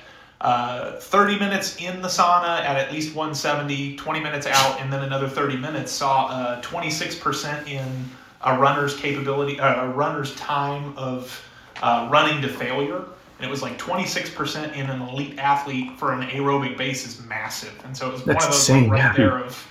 uh, 0.45 0.93
30 1.01 1.39
minutes 1.39 1.81
in 1.81 2.03
the 2.03 2.09
sauna 2.09 2.61
at 2.61 2.77
at 2.77 2.93
least 2.93 3.15
170, 3.15 3.97
20 3.97 4.21
minutes 4.21 4.47
out, 4.47 4.79
and 4.79 4.93
then 4.93 5.03
another 5.03 5.27
30 5.27 5.57
minutes 5.57 5.91
saw 5.91 6.27
uh, 6.27 6.61
26% 6.61 7.66
in 7.66 8.05
a 8.43 8.59
runner's 8.59 8.95
capability, 8.95 9.59
uh, 9.59 9.87
a 9.87 9.89
runner's 9.89 10.35
time 10.37 10.93
of 10.99 11.43
uh, 11.83 12.11
running 12.12 12.43
to 12.43 12.49
failure. 12.49 13.07
And 13.39 13.47
it 13.47 13.51
was 13.51 13.62
like 13.62 13.79
26% 13.79 14.77
in 14.77 14.91
an 14.91 15.01
elite 15.01 15.39
athlete 15.39 15.99
for 15.99 16.12
an 16.12 16.29
aerobic 16.29 16.77
base 16.77 17.07
is 17.07 17.25
massive. 17.25 17.75
And 17.83 17.97
so 17.97 18.09
it 18.09 18.12
was 18.12 18.27
one 18.27 18.37
of 18.37 18.43
those 18.43 18.69
like, 18.69 18.91
right 18.91 18.99
yeah. 18.99 19.16
there 19.16 19.39
of, 19.39 19.66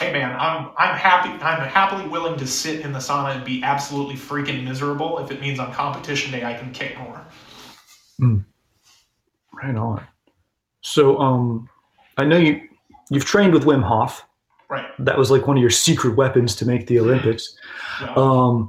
hey 0.00 0.12
man, 0.12 0.36
I'm 0.38 0.70
I'm 0.76 0.96
happy 0.96 1.30
I'm 1.42 1.68
happily 1.68 2.08
willing 2.08 2.36
to 2.38 2.46
sit 2.46 2.80
in 2.80 2.92
the 2.92 2.98
sauna 2.98 3.36
and 3.36 3.44
be 3.44 3.62
absolutely 3.62 4.16
freaking 4.16 4.64
miserable 4.64 5.20
if 5.20 5.30
it 5.30 5.40
means 5.40 5.60
on 5.60 5.72
competition 5.72 6.32
day 6.32 6.44
I 6.44 6.54
can 6.54 6.72
kick 6.72 6.98
more. 6.98 7.24
Right 9.62 9.76
on. 9.76 10.04
So 10.80 11.18
um 11.18 11.68
i 12.16 12.24
know 12.24 12.36
you 12.36 12.60
you've 13.10 13.24
trained 13.24 13.52
with 13.52 13.64
wim 13.64 13.82
hof. 13.82 14.24
Right. 14.70 14.86
that 14.98 15.16
was 15.16 15.30
like 15.30 15.46
one 15.46 15.56
of 15.56 15.62
your 15.62 15.70
secret 15.70 16.14
weapons 16.16 16.54
to 16.56 16.66
make 16.66 16.86
the 16.86 16.98
olympics. 17.00 17.56
Yeah. 18.00 18.14
um 18.16 18.68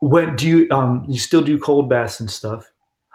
when 0.00 0.36
do 0.36 0.46
you 0.46 0.70
um 0.70 1.04
you 1.08 1.18
still 1.18 1.42
do 1.42 1.58
cold 1.58 1.88
baths 1.88 2.20
and 2.20 2.30
stuff. 2.30 2.70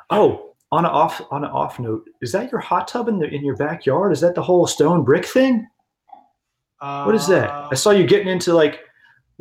Oh 0.09 0.47
on 0.71 0.85
an 0.85 0.91
off 0.91 1.21
on 1.31 1.43
an 1.43 1.51
off 1.51 1.79
note 1.79 2.09
is 2.21 2.31
that 2.31 2.51
your 2.51 2.61
hot 2.61 2.87
tub 2.87 3.07
in 3.07 3.19
the 3.19 3.27
in 3.27 3.43
your 3.43 3.55
backyard? 3.55 4.11
Is 4.11 4.21
that 4.21 4.35
the 4.35 4.41
whole 4.41 4.67
stone 4.67 5.03
brick 5.03 5.25
thing? 5.25 5.67
What 6.79 7.13
is 7.13 7.27
that? 7.27 7.49
Uh, 7.49 7.69
I 7.71 7.75
saw 7.75 7.91
you 7.91 8.07
getting 8.07 8.27
into 8.27 8.53
like 8.53 8.79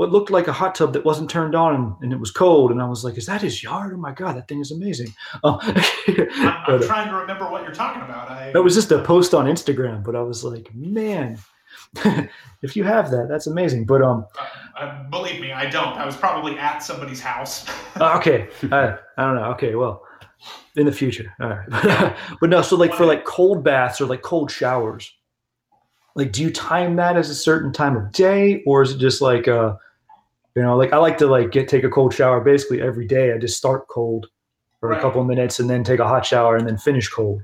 what 0.01 0.11
looked 0.11 0.31
like 0.31 0.49
a 0.49 0.53
hot 0.53 0.75
tub 0.75 0.95
that 0.95 1.05
wasn't 1.05 1.29
turned 1.29 1.55
on 1.55 1.95
and, 2.01 2.11
it 2.11 2.19
was 2.19 2.31
cold, 2.31 2.71
and 2.71 2.81
I 2.81 2.89
was 2.89 3.05
like, 3.05 3.19
"Is 3.19 3.27
that 3.27 3.43
his 3.43 3.63
yard? 3.63 3.93
Oh 3.93 3.99
my 3.99 4.13
god, 4.13 4.35
that 4.35 4.49
thing 4.49 4.59
is 4.59 4.71
amazing!" 4.71 5.15
Oh, 5.45 5.59
I'm, 5.63 6.55
I'm 6.67 6.81
uh, 6.81 6.87
trying 6.87 7.11
to 7.11 7.17
remember 7.17 7.51
what 7.51 7.65
you're 7.65 7.75
talking 7.75 8.01
about. 8.01 8.31
I, 8.31 8.51
that 8.51 8.63
was 8.63 8.75
just 8.75 8.91
a 8.93 9.03
post 9.03 9.35
on 9.35 9.45
Instagram, 9.45 10.03
but 10.03 10.17
I 10.17 10.23
was 10.23 10.43
like, 10.43 10.75
"Man, 10.75 11.39
if 12.63 12.77
you 12.77 12.85
have 12.85 13.11
that, 13.11 13.29
that's 13.29 13.47
amazing." 13.47 13.85
But 13.85 14.01
um, 14.01 14.25
uh, 14.75 15.03
believe 15.11 15.39
me, 15.39 15.53
I 15.53 15.69
don't. 15.69 15.95
I 15.99 16.07
was 16.07 16.17
probably 16.17 16.59
at 16.59 16.79
somebody's 16.79 17.21
house. 17.21 17.69
uh, 18.01 18.17
okay, 18.17 18.49
I, 18.73 18.97
I 19.19 19.23
don't 19.27 19.35
know. 19.35 19.51
Okay, 19.53 19.75
well, 19.75 20.03
in 20.77 20.87
the 20.87 20.93
future, 20.93 21.31
all 21.41 21.51
right. 21.51 22.17
but 22.41 22.49
no, 22.49 22.63
so 22.63 22.75
like 22.75 22.95
for 22.95 23.05
like 23.05 23.27
cold 23.27 23.63
baths 23.63 24.01
or 24.01 24.07
like 24.07 24.23
cold 24.23 24.51
showers, 24.51 25.13
like 26.15 26.33
do 26.33 26.41
you 26.41 26.51
time 26.51 26.97
that 26.97 27.19
as 27.19 27.29
a 27.29 27.35
certain 27.35 27.71
time 27.71 27.99
of 27.99 28.13
day, 28.13 28.63
or 28.65 28.81
is 28.81 28.93
it 28.93 28.99
just 28.99 29.21
like 29.21 29.47
uh, 29.47 29.75
you 30.61 30.67
know, 30.67 30.77
like 30.77 30.93
I 30.93 30.99
like 30.99 31.17
to 31.19 31.27
like 31.27 31.53
get 31.53 31.69
take 31.69 31.85
a 31.85 31.89
cold 31.89 32.13
shower 32.13 32.39
basically 32.43 32.83
every 32.83 33.07
day. 33.07 33.33
I 33.33 33.39
just 33.39 33.57
start 33.57 33.89
cold 33.89 34.27
for 34.79 34.91
Right. 34.91 34.99
a 34.99 35.01
couple 35.01 35.23
of 35.23 35.27
minutes 35.27 35.59
and 35.59 35.71
then 35.71 35.83
take 35.83 36.01
a 36.01 36.07
hot 36.07 36.27
shower 36.27 36.55
and 36.55 36.67
then 36.69 36.77
finish 36.77 37.09
cold. 37.09 37.41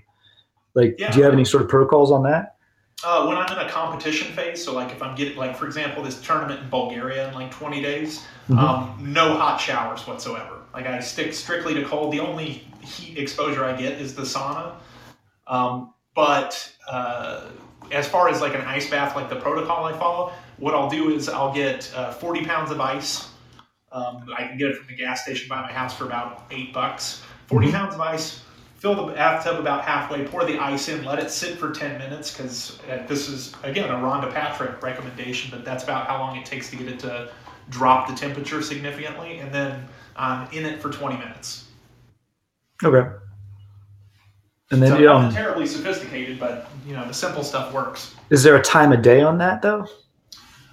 Like, 0.74 0.96
Yeah. 0.98 1.10
do 1.10 1.16
you 1.18 1.24
have 1.24 1.32
any 1.32 1.46
sort 1.46 1.62
of 1.62 1.70
protocols 1.70 2.12
on 2.12 2.24
that? 2.24 2.56
Uh, 3.02 3.24
when 3.24 3.38
I'm 3.38 3.50
in 3.50 3.66
a 3.66 3.70
competition 3.70 4.34
phase, 4.34 4.62
so 4.62 4.74
like 4.74 4.92
if 4.92 5.02
I'm 5.02 5.14
getting 5.14 5.38
like 5.38 5.56
for 5.56 5.64
example 5.64 6.02
this 6.02 6.20
tournament 6.20 6.60
in 6.60 6.68
Bulgaria 6.68 7.26
in 7.28 7.34
like 7.34 7.50
20 7.50 7.80
days, 7.80 8.22
Mhm. 8.50 8.58
um, 8.58 8.98
no 9.00 9.32
hot 9.32 9.58
showers 9.58 10.06
whatsoever. 10.06 10.56
Like 10.74 10.86
I 10.86 11.00
stick 11.00 11.32
strictly 11.32 11.72
to 11.72 11.84
cold. 11.86 12.12
The 12.12 12.20
only 12.20 12.66
heat 12.82 13.16
exposure 13.16 13.64
I 13.64 13.72
get 13.76 13.94
is 13.98 14.14
the 14.14 14.22
sauna. 14.24 14.72
Um, 15.46 15.94
but 16.14 16.70
uh, 16.86 17.44
as 17.90 18.06
far 18.06 18.28
as 18.28 18.42
like 18.42 18.54
an 18.54 18.60
ice 18.60 18.90
bath, 18.90 19.16
like 19.16 19.30
the 19.30 19.36
protocol 19.36 19.86
I 19.86 19.94
follow, 19.94 20.32
what 20.58 20.74
I'll 20.74 20.90
do 20.90 21.10
is 21.10 21.28
I'll 21.28 21.52
get 21.54 21.92
uh, 21.94 22.12
40 22.12 22.44
pounds 22.44 22.70
of 22.70 22.80
ice. 22.80 23.28
Um, 23.92 24.26
I 24.36 24.44
can 24.44 24.58
get 24.58 24.68
it 24.70 24.76
from 24.76 24.86
the 24.88 24.96
gas 24.96 25.22
station 25.22 25.48
by 25.48 25.62
my 25.62 25.72
house 25.72 25.96
for 25.96 26.04
about 26.04 26.44
eight 26.50 26.72
bucks. 26.72 27.22
40 27.46 27.68
Mhm. 27.68 27.72
pounds 27.72 27.94
of 27.94 28.00
ice. 28.00 28.42
Fill 28.76 29.06
the 29.06 29.12
bathtub 29.14 29.58
about 29.58 29.84
halfway. 29.84 30.24
Pour 30.26 30.44
the 30.44 30.58
ice 30.58 30.88
in. 30.88 31.04
Let 31.04 31.18
it 31.18 31.30
sit 31.30 31.58
for 31.58 31.70
10 31.70 31.98
minutes 31.98 32.30
because 32.36 32.78
uh, 32.90 33.02
this 33.06 33.28
is 33.28 33.54
again 33.62 33.88
a 33.90 33.94
Rhonda 33.94 34.32
Patrick 34.32 34.82
recommendation, 34.82 35.50
but 35.50 35.64
that's 35.64 35.82
about 35.84 36.06
how 36.06 36.18
long 36.18 36.36
it 36.36 36.44
takes 36.44 36.68
to 36.70 36.76
get 36.76 36.88
it 36.88 36.98
to 37.00 37.30
drop 37.70 38.06
the 38.08 38.14
temperature 38.14 38.60
significantly, 38.62 39.38
and 39.38 39.52
then 39.52 39.88
um, 40.16 40.46
in 40.52 40.64
it 40.66 40.80
for 40.80 40.90
20 40.90 41.16
minutes. 41.16 41.64
Okay. 42.84 43.08
And 44.70 44.82
then, 44.82 44.90
so 44.90 44.96
um, 45.14 45.22
not 45.22 45.32
terribly 45.32 45.66
sophisticated, 45.66 46.38
but 46.38 46.68
you 46.86 46.94
know 46.94 47.06
the 47.06 47.14
simple 47.14 47.42
stuff 47.44 47.72
works. 47.72 48.14
is 48.30 48.42
there 48.42 48.56
a 48.56 48.62
time 48.62 48.92
of 48.92 49.00
day 49.00 49.22
on 49.22 49.38
that 49.38 49.62
though? 49.62 49.86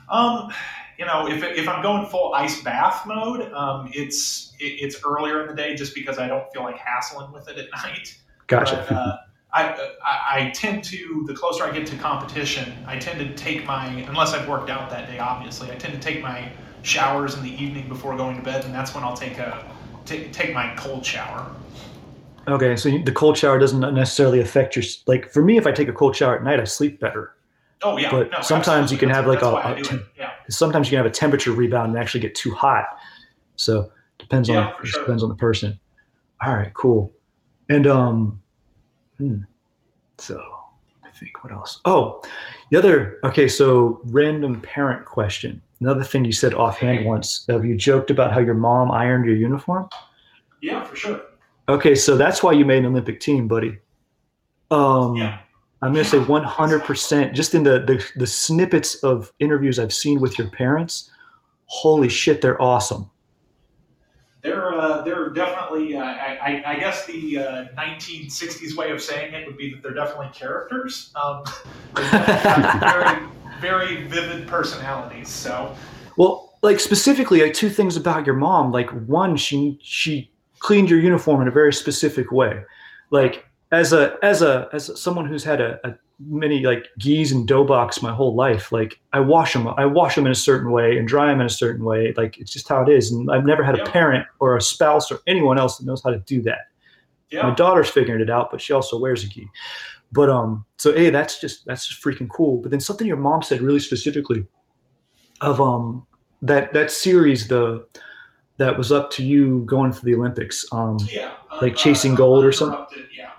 Um, 0.10 0.52
you 0.98 1.06
know, 1.06 1.28
if, 1.28 1.44
if 1.44 1.68
I'm 1.68 1.82
going 1.82 2.06
full 2.08 2.34
ice 2.34 2.62
bath 2.62 3.06
mode, 3.06 3.52
um, 3.54 3.90
it's 3.94 4.54
it, 4.60 4.66
it's 4.82 5.04
earlier 5.04 5.42
in 5.42 5.48
the 5.48 5.56
day 5.56 5.76
just 5.76 5.96
because 5.96 6.20
I 6.20 6.28
don't 6.28 6.52
feel 6.54 6.64
like 6.64 6.78
hassling 6.78 7.32
with 7.32 7.48
it 7.50 7.58
at 7.58 7.70
night. 7.84 8.18
Gotcha. 8.48 8.86
But, 8.88 8.96
uh, 8.96 9.18
I, 9.54 9.70
I 10.04 10.46
I 10.46 10.50
tend 10.52 10.84
to 10.86 11.24
the 11.28 11.34
closer 11.34 11.64
I 11.64 11.72
get 11.72 11.86
to 11.88 11.98
competition, 11.98 12.74
I 12.88 12.98
tend 12.98 13.20
to 13.20 13.36
take 13.36 13.66
my 13.66 13.86
unless 13.86 14.34
I've 14.34 14.48
worked 14.48 14.70
out 14.70 14.90
that 14.90 15.08
day. 15.08 15.20
Obviously, 15.20 15.72
I 15.72 15.76
tend 15.76 15.94
to 15.94 16.00
take 16.00 16.22
my 16.22 16.52
showers 16.82 17.36
in 17.36 17.44
the 17.44 17.64
evening 17.64 17.88
before 17.88 18.16
going 18.18 18.36
to 18.36 18.44
bed, 18.44 18.66
and 18.66 18.74
that's 18.74 18.96
when 18.96 19.04
I'll 19.04 19.16
take 19.16 19.38
a 19.38 19.72
take, 20.06 20.32
take 20.34 20.54
my 20.54 20.74
cold 20.76 21.06
shower. 21.06 21.50
Okay, 22.48 22.76
so 22.76 22.90
the 22.90 23.12
cold 23.12 23.38
shower 23.38 23.58
doesn't 23.58 23.80
necessarily 23.94 24.42
affect 24.42 24.76
your 24.76 24.84
like. 25.06 25.30
For 25.30 25.42
me, 25.42 25.58
if 25.58 25.68
I 25.68 25.72
take 25.72 25.88
a 25.88 25.94
cold 25.94 26.16
shower 26.16 26.36
at 26.36 26.44
night, 26.44 26.60
I 26.60 26.66
sleep 26.66 27.00
better. 27.00 27.34
Oh 27.84 27.98
yeah, 27.98 28.10
But 28.12 28.32
no, 28.32 28.42
sometimes 28.42 28.92
you 28.92 28.98
can 28.98 29.10
absolutely. 29.12 29.38
have, 29.38 29.44
like, 29.54 29.64
That's 29.64 29.68
a- 29.68 29.74
a 29.74 29.84
do 29.84 29.84
temp- 29.90 30.02
it. 30.02 30.08
Yeah, 30.20 30.32
Sometimes 30.50 30.88
you 30.88 30.92
can 30.92 30.98
have 31.04 31.06
a 31.12 31.14
temperature 31.16 31.52
rebound 31.52 31.92
and 31.92 32.00
actually 32.00 32.22
get 32.22 32.36
too 32.36 32.54
hot. 32.54 32.86
So 33.56 33.92
depends 34.20 34.50
Yeah, 34.50 34.68
on 34.80 34.86
sure. 34.86 35.02
depends 35.04 35.24
on 35.24 35.30
the 35.30 35.36
person. 35.36 35.80
All 36.46 36.56
right, 36.56 36.74
cool. 36.74 37.12
And 37.70 37.88
um, 37.88 38.42
So 40.18 40.42
I 41.04 41.10
think 41.12 41.44
what 41.44 41.52
else? 41.54 41.80
Oh, 41.86 42.22
the 42.72 42.78
other 42.78 43.20
okay. 43.24 43.48
So 43.48 44.02
random 44.06 44.62
parent 44.62 45.06
question. 45.06 45.62
Another 45.80 46.04
thing 46.04 46.24
you 46.26 46.32
said 46.32 46.54
offhand 46.54 47.06
once. 47.06 47.46
Have 47.50 47.66
you 47.66 47.76
joked 47.76 48.10
about 48.12 48.32
how 48.32 48.40
your 48.40 48.54
mom 48.54 48.92
ironed 48.92 49.26
your 49.26 49.36
uniform? 49.36 49.90
Yeah, 50.62 50.84
for 50.84 50.96
sure. 50.96 51.22
Okay, 51.68 51.96
so 51.96 52.16
that's 52.18 52.42
why 52.44 52.52
you 52.54 52.64
made 52.66 52.80
an 52.80 52.86
Olympic 52.88 53.20
team, 53.20 53.48
buddy. 53.48 53.80
Um, 54.72 55.16
Yeah. 55.16 55.40
I'm 55.84 55.92
gonna 55.92 56.06
say 56.06 56.20
100%. 56.20 57.34
Just 57.34 57.54
in 57.54 57.64
the, 57.64 57.80
the 57.80 58.06
the 58.16 58.28
snippets 58.28 58.96
of 59.04 59.34
interviews 59.40 59.80
I've 59.80 59.94
seen 59.94 60.22
with 60.22 60.38
your 60.38 60.50
parents, 60.50 61.12
holy 61.66 62.08
shit, 62.08 62.42
they're 62.42 62.62
awesome. 62.62 63.10
They're 64.44 64.74
uh, 64.74 65.02
they're 65.02 65.30
definitely. 65.30 65.96
Uh, 65.98 66.04
I, 66.04 66.64
I- 66.66 66.80
guess 66.80 67.06
the 67.06 67.38
uh, 67.40 67.66
1960s 67.78 68.76
way 68.78 68.92
of 68.92 69.02
saying 69.02 69.34
it 69.34 69.46
would 69.46 69.58
be 69.58 69.74
that 69.74 69.84
they're 69.84 69.94
definitely 69.94 70.30
characters. 70.34 71.12
Um, 71.16 71.44
very 71.96 73.20
very 73.60 74.04
vivid 74.08 74.48
personalities. 74.48 75.30
So 75.30 75.76
Well, 76.18 76.58
like 76.62 76.80
specifically, 76.80 77.42
like 77.42 77.54
two 77.54 77.70
things 77.70 77.98
about 77.98 78.26
your 78.26 78.36
mom. 78.36 78.72
Like 78.72 78.90
one, 79.08 79.36
she 79.36 79.80
she 79.82 80.32
cleaned 80.60 80.90
your 80.90 81.00
uniform 81.00 81.42
in 81.42 81.48
a 81.50 81.52
very 81.52 81.74
specific 81.74 82.32
way. 82.32 82.64
Like 83.12 83.46
as 83.74 83.92
a 83.92 84.18
as 84.22 84.42
a 84.42 84.70
as 84.72 84.92
someone 85.02 85.26
who's 85.26 85.44
had 85.44 85.60
a, 85.60 85.80
a 85.84 85.96
many 86.20 86.64
like 86.64 86.88
gis 87.00 87.32
and 87.32 87.50
doboks 87.50 88.02
my 88.02 88.14
whole 88.14 88.36
life. 88.36 88.72
Like 88.72 89.00
I 89.14 89.20
wash 89.20 89.54
them, 89.54 89.68
I 89.68 89.86
wash 89.86 90.16
them 90.16 90.28
in 90.28 90.32
a 90.32 90.36
certain 90.36 90.72
way 90.72 90.98
and 90.98 91.08
dry 91.08 91.28
them 91.28 91.42
in 91.42 91.48
a 91.48 91.50
certain 91.50 91.84
way. 91.84 92.14
Like 92.16 92.38
it's 92.38 92.54
just 92.54 92.70
how 92.70 92.84
it 92.84 92.90
is. 92.90 93.12
And 93.12 93.32
I've 93.32 93.46
never 93.46 93.64
had 93.64 93.78
a 93.78 93.84
parent 93.86 94.28
or 94.40 94.56
a 94.56 94.62
spouse 94.62 95.12
or 95.12 95.20
anyone 95.26 95.58
else 95.58 95.78
that 95.78 95.86
knows 95.86 96.04
how 96.04 96.12
to 96.12 96.20
do 96.20 96.42
that. 96.44 96.68
Yeah. 97.32 97.50
My 97.50 97.56
daughter's 97.56 97.90
figuring 97.90 98.22
it 98.22 98.30
out, 98.30 98.52
but 98.52 98.62
she 98.62 98.74
also 98.74 98.98
wears 98.98 99.24
a 99.24 99.28
gi. 99.28 99.50
But 100.12 100.30
um, 100.30 100.64
so 100.78 100.94
hey, 100.94 101.10
that's 101.10 101.42
just 101.42 101.66
that's 101.66 101.88
just 101.88 102.02
freaking 102.02 102.30
cool. 102.30 102.58
But 102.62 102.70
then 102.70 102.80
something 102.80 103.08
your 103.08 103.18
mom 103.18 103.42
said 103.42 103.62
really 103.62 103.80
specifically 103.80 104.46
of 105.42 105.60
um 105.60 106.06
that 106.44 106.74
that 106.74 106.92
series 106.92 107.48
the 107.48 107.84
that 108.58 108.78
was 108.78 108.92
up 108.92 109.10
to 109.12 109.26
you 109.26 109.64
going 109.66 109.92
for 109.92 110.06
the 110.06 110.14
Olympics. 110.14 110.64
Um, 110.72 111.00
yeah. 111.12 111.34
Like 111.60 111.76
chasing 111.76 112.14
gold 112.14 112.46
or 112.46 112.52
something? 112.52 112.86
Yeah. 113.18 113.32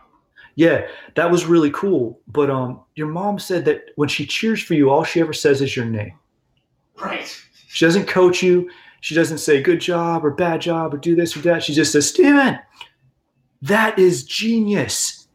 Yeah, 0.57 0.87
that 1.17 1.31
was 1.31 1.47
really 1.47 1.71
cool. 1.71 2.21
But 2.29 2.51
um, 2.51 2.81
your 2.95 3.09
mom 3.09 3.39
said 3.39 3.65
that 3.65 3.91
when 3.97 4.09
she 4.09 4.27
cheers 4.27 4.63
for 4.63 4.75
you, 4.75 4.91
all 4.91 5.05
she 5.05 5.21
ever 5.21 5.33
says 5.33 5.61
is 5.61 5.75
your 5.75 5.85
name. 5.85 6.13
Right. 7.01 7.29
She 7.69 7.85
doesn't 7.85 8.07
coach 8.07 8.43
you. 8.43 8.71
She 9.01 9.15
doesn't 9.15 9.39
say 9.39 9.61
good 9.61 9.81
job 9.81 10.25
or 10.25 10.31
bad 10.31 10.61
job 10.61 10.95
or 10.95 10.97
do 10.97 11.15
this 11.15 11.37
or 11.37 11.41
that. 11.41 11.63
She 11.63 11.75
just 11.75 11.93
says, 11.93 12.09
Stephen, 12.09 12.59
that 13.63 13.99
is 13.99 14.25
genius. 14.25 15.27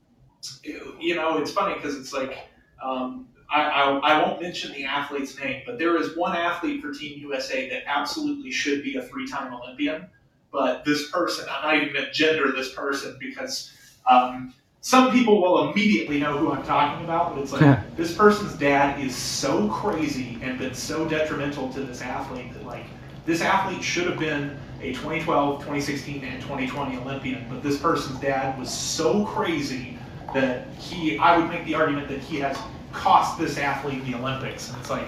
you 0.64 1.16
know, 1.16 1.38
it's 1.38 1.52
funny 1.52 1.76
because 1.76 1.96
it's 1.96 2.14
like 2.14 2.38
um, 2.84 3.28
I, 3.50 3.64
I 3.64 3.98
I 3.98 4.22
won't 4.22 4.41
mention 4.41 4.72
the 4.72 4.86
athlete's 4.86 5.38
name, 5.40 5.64
but 5.66 5.78
there 5.78 5.98
is 5.98 6.16
one 6.16 6.36
athlete 6.36 6.82
for 6.82 6.94
Team 6.94 7.20
USA 7.20 7.70
that 7.70 7.84
absolutely 7.88 8.52
should 8.52 8.84
be 8.84 8.96
a 8.96 9.02
three-time 9.02 9.54
Olympian. 9.54 10.08
But 10.52 10.84
this 10.86 11.12
person, 11.12 11.46
I'm 11.50 11.64
not 11.64 11.76
even 11.76 11.94
going 11.94 12.06
to 12.06 12.12
gender 12.12 12.52
this 12.52 12.74
person 12.74 13.18
because 13.20 13.72
um, 14.10 14.54
some 14.82 15.12
people 15.12 15.42
will 15.42 15.72
immediately 15.72 16.20
know 16.20 16.38
who 16.38 16.52
I'm 16.52 16.64
talking 16.64 17.04
about. 17.04 17.36
But 17.36 17.44
it's 17.44 17.52
like 17.52 17.62
Yeah. 17.62 17.82
this 17.98 18.14
person's 18.14 18.54
dad 18.54 19.00
is 19.00 19.16
so 19.16 19.68
crazy 19.68 20.38
and 20.42 20.58
been 20.58 20.74
so 20.74 21.06
detrimental 21.08 21.70
to 21.74 21.82
this 21.82 22.02
athlete 22.02 22.54
that 22.54 22.66
like 22.66 22.86
this 23.26 23.42
athlete 23.42 23.84
should 23.84 24.08
have 24.08 24.18
been 24.18 24.58
a 24.82 24.94
2012, 24.94 25.60
2016, 25.60 26.24
and 26.24 26.42
2020 26.42 26.98
Olympian. 26.98 27.46
But 27.50 27.62
this 27.62 27.78
person's 27.78 28.20
dad 28.20 28.58
was 28.58 28.74
so 28.74 29.26
crazy 29.26 29.98
that 30.34 30.68
he 30.80 31.18
I 31.18 31.38
would 31.38 31.50
make 31.50 31.66
the 31.66 31.76
argument 31.76 32.08
that 32.08 32.20
he 32.20 32.40
has 32.40 32.58
cost 32.94 33.38
this 33.38 33.58
athlete 33.58 34.04
the 34.06 34.16
Olympics. 34.16 34.70
And 34.70 34.80
it's 34.80 34.90
like 34.90 35.08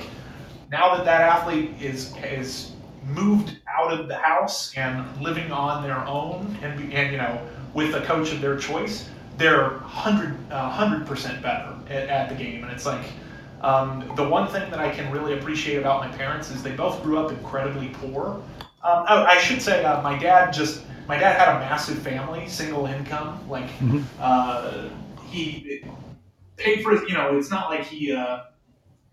now 0.72 0.96
that 0.96 1.06
that 1.06 1.22
athlete 1.22 1.72
is 1.80 2.14
is 2.24 2.74
moved 3.06 3.58
out 3.68 3.92
of 3.92 4.08
the 4.08 4.16
house 4.18 4.74
and 4.76 5.06
living 5.22 5.52
on 5.52 5.82
their 5.84 6.06
own 6.06 6.58
and 6.62 6.94
and 6.94 7.12
you 7.12 7.18
know 7.18 7.42
with 7.74 7.96
a 7.96 8.02
coach 8.02 8.32
of 8.34 8.42
their 8.42 8.58
choice, 8.58 9.08
they're 9.38 9.70
hundred 9.80 10.36
hundred 10.52 11.06
percent 11.08 11.42
better 11.42 11.74
at, 11.90 12.10
at 12.10 12.30
the 12.30 12.36
game. 12.36 12.64
And 12.64 12.72
it's 12.72 12.86
like 12.86 13.06
um, 13.62 14.12
the 14.16 14.28
one 14.28 14.48
thing 14.48 14.70
that 14.72 14.80
I 14.80 14.90
can 14.90 15.12
really 15.12 15.38
appreciate 15.38 15.78
about 15.78 16.00
my 16.02 16.16
parents 16.18 16.50
is 16.52 16.64
they 16.64 16.72
both 16.72 17.02
grew 17.04 17.18
up 17.18 17.32
incredibly 17.32 17.90
poor. 17.90 18.42
Um, 18.84 19.06
oh, 19.10 19.24
I 19.24 19.38
should 19.38 19.62
say 19.62 19.84
uh, 19.86 20.02
my 20.02 20.18
dad 20.18 20.52
just 20.52 20.84
my 21.08 21.18
dad 21.18 21.38
had 21.38 21.56
a 21.56 21.60
massive 21.60 22.00
family, 22.00 22.48
single 22.48 22.86
income, 22.86 23.48
like 23.50 23.70
Mhm. 23.80 24.04
uh, 24.20 24.90
he 25.30 25.84
paid 26.58 26.84
for 26.84 26.92
his, 26.92 27.02
you 27.10 27.14
know, 27.16 27.38
it's 27.38 27.50
not 27.50 27.70
like 27.70 27.84
he, 27.84 28.14
uh, 28.14 28.42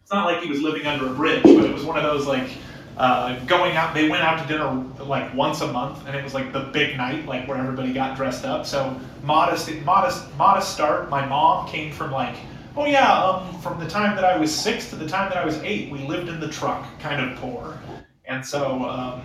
it's 0.03 0.13
not 0.13 0.25
like 0.27 0.43
he 0.43 0.49
was 0.49 0.61
living 0.61 0.87
under 0.87 1.07
a 1.07 1.11
bridge, 1.15 1.43
but 1.43 1.65
it 1.65 1.73
was 1.73 1.85
one 1.85 1.97
of 1.97 2.03
those 2.03 2.27
like 2.27 2.49
uh, 2.99 3.39
going 3.47 3.77
out. 3.77 3.95
They 3.95 4.09
went 4.09 4.23
out 4.23 4.41
to 4.41 4.47
dinner 4.47 4.71
like 5.05 5.33
once 5.35 5.61
a 5.61 5.73
month, 5.73 6.07
and 6.07 6.17
it 6.17 6.23
was 6.23 6.35
like 6.35 6.53
the 6.53 6.65
big 6.73 6.97
night, 6.97 7.27
like 7.27 7.47
where 7.49 7.57
everybody 7.57 7.93
got 7.93 8.17
dressed 8.17 8.45
up. 8.45 8.67
So 8.67 8.99
modest, 9.23 9.73
modest, 9.83 10.37
modest 10.37 10.75
start. 10.75 11.09
My 11.09 11.25
mom 11.25 11.69
came 11.69 11.93
from 11.93 12.11
like, 12.11 12.37
oh 12.77 12.85
yeah, 12.85 13.25
um, 13.25 13.59
from 13.61 13.79
the 13.79 13.89
time 13.89 14.17
that 14.17 14.25
I 14.25 14.37
was 14.37 14.55
six 14.55 14.91
to 14.91 14.97
the 14.97 15.09
time 15.09 15.31
that 15.31 15.39
I 15.39 15.45
was 15.45 15.59
eight, 15.59 15.91
we 15.91 16.01
lived 16.01 16.29
in 16.29 16.41
the 16.41 16.49
truck, 16.49 16.85
kind 17.01 17.31
of 17.31 17.39
poor, 17.39 17.79
and 18.27 18.45
so. 18.45 18.85
Um, 18.89 19.23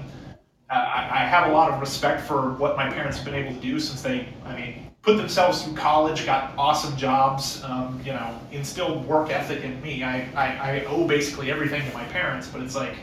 I, 0.70 1.08
I 1.12 1.26
have 1.26 1.50
a 1.50 1.52
lot 1.52 1.70
of 1.72 1.80
respect 1.80 2.26
for 2.26 2.54
what 2.54 2.76
my 2.76 2.90
parents 2.90 3.18
have 3.18 3.26
been 3.26 3.36
able 3.36 3.54
to 3.54 3.62
do 3.62 3.80
since 3.80 4.02
they, 4.02 4.28
I 4.44 4.56
mean, 4.56 4.92
put 5.04 5.18
themselves 5.18 5.62
through 5.62 5.76
college, 5.76 6.26
got 6.26 6.54
awesome 6.58 6.98
jobs, 6.98 7.62
um, 7.64 8.02
you 8.04 8.12
know, 8.12 8.40
instilled 8.52 9.06
work 9.06 9.30
ethic 9.30 9.64
in 9.64 9.80
me. 9.84 10.04
I, 10.04 10.22
I, 10.34 10.78
I 10.78 10.86
owe 10.86 11.06
basically 11.06 11.52
everything 11.52 11.88
to 11.88 11.94
my 11.94 12.06
parents, 12.06 12.48
but 12.48 12.62
it's 12.62 12.76
like 12.76 12.96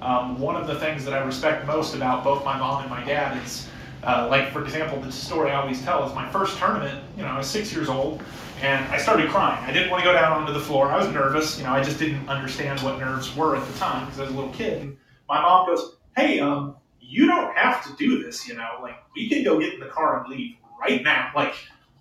um, 0.00 0.38
one 0.38 0.56
of 0.56 0.66
the 0.66 0.78
things 0.78 1.04
that 1.04 1.14
I 1.14 1.24
respect 1.24 1.66
most 1.66 1.94
about 1.94 2.24
both 2.24 2.44
my 2.44 2.58
mom 2.58 2.82
and 2.82 2.90
my 2.90 3.04
dad 3.04 3.42
is, 3.44 3.68
uh, 4.02 4.28
like, 4.30 4.50
for 4.50 4.62
example, 4.62 5.00
the 5.00 5.10
story 5.10 5.50
I 5.50 5.60
always 5.60 5.82
tell 5.82 6.06
is 6.06 6.14
my 6.14 6.28
first 6.30 6.58
tournament, 6.58 7.02
you 7.16 7.22
know, 7.22 7.28
I 7.28 7.38
was 7.38 7.46
six 7.46 7.72
years 7.72 7.88
old 7.88 8.22
and 8.60 8.84
I 8.92 8.98
started 8.98 9.30
crying. 9.30 9.62
I 9.64 9.72
didn't 9.72 9.90
want 9.90 10.02
to 10.02 10.08
go 10.08 10.12
down 10.12 10.32
onto 10.32 10.52
the 10.52 10.60
floor. 10.60 10.88
I 10.88 10.98
was 10.98 11.08
nervous. 11.08 11.58
You 11.58 11.64
know, 11.64 11.72
I 11.72 11.82
just 11.82 11.98
didn't 11.98 12.28
understand 12.28 12.80
what 12.80 12.98
nerves 12.98 13.34
were 13.34 13.56
at 13.56 13.66
the 13.66 13.78
time 13.78 14.04
because 14.04 14.20
I 14.20 14.22
was 14.24 14.32
a 14.32 14.34
little 14.34 14.52
kid. 14.52 14.82
And 14.82 14.96
my 15.28 15.40
mom 15.40 15.66
goes, 15.66 15.96
hey, 16.16 16.40
um, 16.40 16.76
you 17.00 17.26
don't 17.26 17.54
have 17.56 17.84
to 17.84 17.94
do 17.96 18.22
this, 18.22 18.48
you 18.48 18.54
know, 18.54 18.78
like 18.82 18.96
we 19.14 19.28
can 19.28 19.44
go 19.44 19.58
get 19.58 19.74
in 19.74 19.80
the 19.80 19.86
car 19.86 20.22
and 20.22 20.32
leave 20.32 20.56
right 20.80 21.02
now. 21.02 21.30
Like 21.34 21.54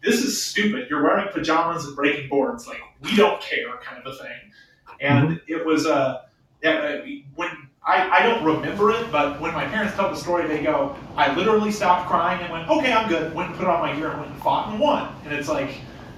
this 0.04 0.24
is 0.24 0.42
stupid. 0.42 0.90
You're 0.90 1.04
wearing 1.04 1.28
pajamas 1.32 1.86
and 1.86 1.96
breaking 1.96 2.30
boards. 2.30 2.68
Like 2.68 2.82
we 3.02 3.16
don't 3.16 3.42
care, 3.42 3.78
kind 3.82 4.06
of 4.06 4.14
a 4.14 4.18
thing. 4.18 4.52
And 5.00 5.42
it 5.48 5.66
was 5.66 5.86
uh, 5.86 6.24
yeah, 6.62 7.02
uh, 7.04 7.06
when 7.36 7.50
I, 7.86 8.10
I 8.10 8.24
don't 8.24 8.44
remember 8.46 8.92
it, 8.92 9.12
but 9.12 9.42
when 9.42 9.54
my 9.54 9.66
parents 9.66 9.96
tell 9.96 10.10
the 10.10 10.16
story, 10.16 10.48
they 10.48 10.64
go, 10.64 10.96
I 11.18 11.34
literally 11.36 11.72
stopped 11.72 12.08
crying 12.08 12.42
and 12.42 12.52
went, 12.52 12.70
okay, 12.70 12.94
I'm 12.94 13.10
good. 13.10 13.34
Went 13.34 13.50
and 13.50 13.60
put 13.60 13.68
on 13.68 13.82
my 13.82 13.94
gear 13.94 14.10
and 14.10 14.22
went 14.22 14.32
and 14.32 14.42
fought 14.42 14.70
and 14.70 14.80
won. 14.80 15.14
And 15.26 15.34
it's 15.34 15.50
like, 15.50 15.76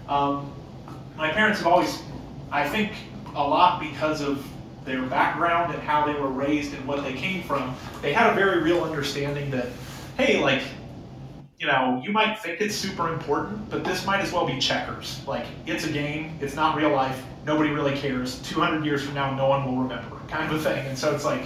um, 0.07 0.53
my 1.17 1.31
parents 1.31 1.59
have 1.59 1.67
always, 1.67 2.03
I 2.51 2.69
think, 2.69 2.91
a 3.35 3.41
lot 3.41 3.79
because 3.79 4.21
of 4.21 4.45
their 4.85 5.01
background 5.03 5.73
and 5.73 5.81
how 5.81 6.05
they 6.05 6.13
were 6.13 6.29
raised 6.29 6.75
and 6.75 6.85
what 6.87 7.03
they 7.03 7.13
came 7.13 7.41
from, 7.41 7.75
they 8.03 8.13
had 8.13 8.31
a 8.31 8.35
very 8.35 8.61
real 8.61 8.83
understanding 8.83 9.49
that, 9.49 9.69
hey, 10.17 10.39
like, 10.39 10.61
you 11.59 11.67
know, 11.67 12.01
you 12.03 12.11
might 12.11 12.37
think 12.39 12.59
it's 12.59 12.75
super 12.75 13.13
important, 13.13 13.69
but 13.69 13.83
this 13.83 14.05
might 14.05 14.19
as 14.19 14.33
well 14.33 14.45
be 14.45 14.59
checkers. 14.59 15.21
Like, 15.25 15.45
it's 15.65 15.85
a 15.85 15.91
game, 15.91 16.37
it's 16.41 16.55
not 16.55 16.75
real 16.75 16.91
life, 16.91 17.23
nobody 17.45 17.69
really 17.69 17.95
cares. 17.95 18.41
200 18.41 18.83
years 18.85 19.03
from 19.03 19.13
now, 19.13 19.33
no 19.33 19.47
one 19.47 19.65
will 19.65 19.81
remember, 19.81 20.17
kind 20.27 20.51
of 20.51 20.59
a 20.59 20.63
thing. 20.63 20.85
And 20.85 20.97
so 20.97 21.15
it's 21.15 21.23
like, 21.23 21.43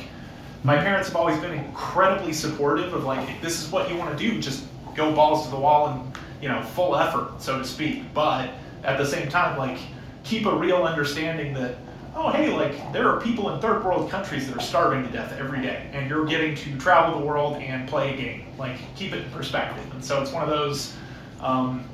my 0.63 0.77
parents 0.77 1.09
have 1.09 1.15
always 1.15 1.39
been 1.39 1.53
incredibly 1.53 2.33
supportive 2.33 2.93
of, 2.93 3.03
like, 3.03 3.29
if 3.29 3.41
this 3.41 3.63
is 3.63 3.71
what 3.71 3.89
you 3.89 3.97
want 3.97 4.17
to 4.17 4.29
do, 4.29 4.41
just 4.41 4.65
go 4.95 5.13
balls 5.13 5.45
to 5.45 5.51
the 5.51 5.59
wall 5.59 5.87
and, 5.87 6.17
you 6.41 6.49
know, 6.49 6.61
full 6.61 6.95
effort, 6.95 7.39
so 7.39 7.59
to 7.59 7.63
speak. 7.63 8.03
But 8.13 8.49
at 8.83 8.97
the 8.97 9.05
same 9.05 9.29
time, 9.29 9.57
like, 9.57 9.77
keep 10.23 10.45
a 10.47 10.55
real 10.55 10.83
understanding 10.83 11.53
that, 11.53 11.75
oh, 12.19 12.29
hey, 12.31 12.51
like, 12.51 12.91
there 12.91 13.07
are 13.07 13.21
people 13.21 13.49
in 13.53 13.61
third 13.61 13.83
world 13.83 14.09
countries 14.09 14.45
that 14.47 14.57
are 14.57 14.61
starving 14.61 15.03
to 15.05 15.09
death 15.09 15.33
every 15.39 15.61
day, 15.61 15.89
and 15.93 16.09
you're 16.09 16.25
getting 16.25 16.53
to 16.53 16.77
travel 16.77 17.17
the 17.17 17.25
world 17.25 17.55
and 17.55 17.87
play 17.87 18.13
a 18.13 18.17
game. 18.17 18.45
Like, 18.57 18.77
keep 18.97 19.13
it 19.13 19.23
in 19.23 19.31
perspective. 19.31 19.85
And 19.93 20.03
so 20.03 20.21
it's 20.21 20.33
one 20.33 20.43
of 20.43 20.49
those, 20.49 20.93
um, 21.39 21.87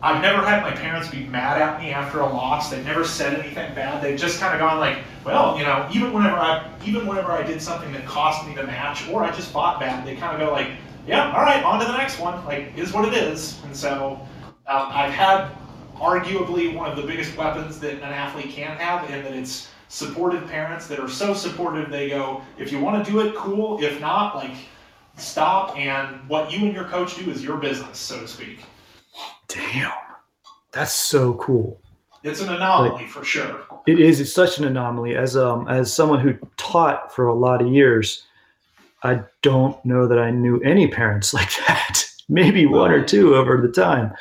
I've 0.00 0.22
never 0.22 0.46
had 0.46 0.62
my 0.62 0.70
parents 0.70 1.08
be 1.08 1.24
mad 1.24 1.60
at 1.60 1.80
me 1.80 1.90
after 1.90 2.20
a 2.20 2.26
loss. 2.26 2.70
They've 2.70 2.84
never 2.84 3.04
said 3.04 3.38
anything 3.38 3.74
bad. 3.74 4.00
They've 4.02 4.18
just 4.18 4.38
kind 4.38 4.54
of 4.54 4.60
gone 4.60 4.78
like, 4.78 4.98
well, 5.24 5.58
you 5.58 5.64
know, 5.64 5.88
even 5.92 6.12
whenever 6.12 6.36
I, 6.36 6.68
even 6.84 7.04
whenever 7.04 7.32
I 7.32 7.42
did 7.42 7.60
something 7.60 7.92
that 7.92 8.06
cost 8.06 8.46
me 8.46 8.54
the 8.54 8.62
match, 8.62 9.08
or 9.08 9.24
I 9.24 9.32
just 9.32 9.50
fought 9.50 9.80
bad, 9.80 10.06
they 10.06 10.14
kind 10.14 10.40
of 10.40 10.46
go 10.46 10.52
like, 10.52 10.68
yeah, 11.08 11.32
all 11.32 11.42
right, 11.42 11.62
on 11.64 11.80
to 11.80 11.86
the 11.86 11.96
next 11.96 12.20
one. 12.20 12.44
Like, 12.44 12.72
is 12.76 12.92
what 12.92 13.04
it 13.06 13.14
is. 13.14 13.60
And 13.64 13.76
so, 13.76 14.20
um, 14.68 14.88
I've 14.90 15.12
had 15.12 15.50
arguably 15.96 16.72
one 16.72 16.88
of 16.88 16.96
the 16.96 17.02
biggest 17.02 17.36
weapons 17.36 17.80
that 17.80 17.94
an 17.94 18.02
athlete 18.02 18.50
can 18.50 18.76
have, 18.76 19.08
and 19.10 19.24
that 19.24 19.34
it's 19.34 19.68
supportive 19.92 20.48
parents 20.48 20.86
that 20.86 20.98
are 20.98 21.08
so 21.08 21.34
supportive. 21.34 21.90
They 21.90 22.08
go, 22.08 22.40
if 22.56 22.72
you 22.72 22.80
want 22.80 23.04
to 23.04 23.10
do 23.10 23.20
it, 23.20 23.34
cool. 23.34 23.82
If 23.84 24.00
not, 24.00 24.34
like, 24.34 24.54
stop. 25.18 25.76
And 25.76 26.26
what 26.28 26.50
you 26.50 26.64
and 26.64 26.74
your 26.74 26.84
coach 26.84 27.16
do 27.16 27.30
is 27.30 27.44
your 27.44 27.58
business, 27.58 27.98
so 27.98 28.18
to 28.20 28.26
speak. 28.26 28.60
Damn. 29.48 29.92
That's 30.72 30.94
so 30.94 31.34
cool. 31.34 31.78
It's 32.22 32.40
an 32.40 32.48
anomaly 32.48 33.06
for 33.06 33.22
sure. 33.22 33.66
It 33.86 34.00
is. 34.00 34.18
It's 34.18 34.32
such 34.32 34.58
an 34.58 34.64
anomaly. 34.64 35.14
As 35.14 35.36
um 35.36 35.68
as 35.68 35.92
someone 35.92 36.20
who 36.20 36.34
taught 36.56 37.12
for 37.12 37.26
a 37.26 37.34
lot 37.34 37.60
of 37.60 37.66
years, 37.66 38.24
I 39.02 39.22
don't 39.42 39.84
know 39.84 40.06
that 40.06 40.18
I 40.18 40.30
knew 40.30 40.58
any 40.60 40.88
parents 40.88 41.34
like 41.34 41.50
that. 41.66 42.04
Maybe 42.28 42.64
one 42.64 42.92
or 42.92 43.04
two 43.04 43.34
over 43.34 43.60
the 43.60 43.72
time. 43.72 44.14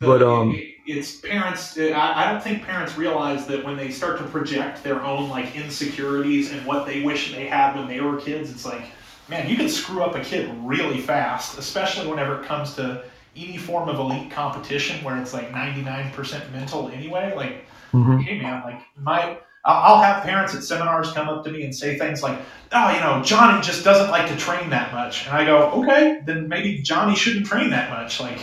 But, 0.00 0.22
um, 0.22 0.60
it's 0.88 1.16
parents. 1.16 1.76
I, 1.78 1.92
I 2.24 2.32
don't 2.32 2.42
think 2.42 2.64
parents 2.64 2.96
realize 2.96 3.46
that 3.46 3.62
when 3.64 3.76
they 3.76 3.90
start 3.90 4.18
to 4.18 4.24
project 4.24 4.82
their 4.82 5.02
own 5.02 5.28
like 5.28 5.54
insecurities 5.54 6.50
and 6.52 6.64
what 6.64 6.86
they 6.86 7.02
wish 7.02 7.32
they 7.32 7.46
had 7.46 7.76
when 7.76 7.86
they 7.88 8.00
were 8.00 8.16
kids, 8.16 8.50
it's 8.50 8.64
like, 8.64 8.82
man, 9.28 9.48
you 9.48 9.56
can 9.56 9.68
screw 9.68 10.02
up 10.02 10.14
a 10.14 10.20
kid 10.20 10.50
really 10.62 10.98
fast, 11.00 11.58
especially 11.58 12.06
whenever 12.08 12.40
it 12.40 12.46
comes 12.46 12.74
to 12.74 13.04
any 13.36 13.58
form 13.58 13.88
of 13.88 13.98
elite 13.98 14.30
competition 14.30 15.02
where 15.04 15.16
it's 15.18 15.32
like 15.34 15.52
99% 15.52 16.52
mental 16.52 16.88
anyway. 16.88 17.32
Like, 17.36 17.66
Mhm. 17.92 18.22
hey 18.22 18.40
man, 18.40 18.62
like 18.64 18.80
my. 18.96 19.38
I'll 19.64 19.96
I'll 19.96 20.02
have 20.02 20.22
parents 20.22 20.54
at 20.54 20.62
seminars 20.62 21.12
come 21.12 21.28
up 21.28 21.44
to 21.44 21.50
me 21.50 21.62
and 21.64 21.74
say 21.74 21.98
things 21.98 22.22
like, 22.22 22.38
"Oh, 22.72 22.90
you 22.90 23.00
know, 23.00 23.22
Johnny 23.22 23.60
just 23.60 23.84
doesn't 23.84 24.10
like 24.10 24.28
to 24.28 24.36
train 24.36 24.70
that 24.70 24.92
much," 24.94 25.26
and 25.26 25.36
I 25.36 25.44
go, 25.44 25.70
"Okay, 25.82 26.20
then 26.24 26.48
maybe 26.48 26.80
Johnny 26.80 27.14
shouldn't 27.16 27.46
train 27.46 27.70
that 27.70 27.90
much." 27.90 28.20
Like, 28.20 28.38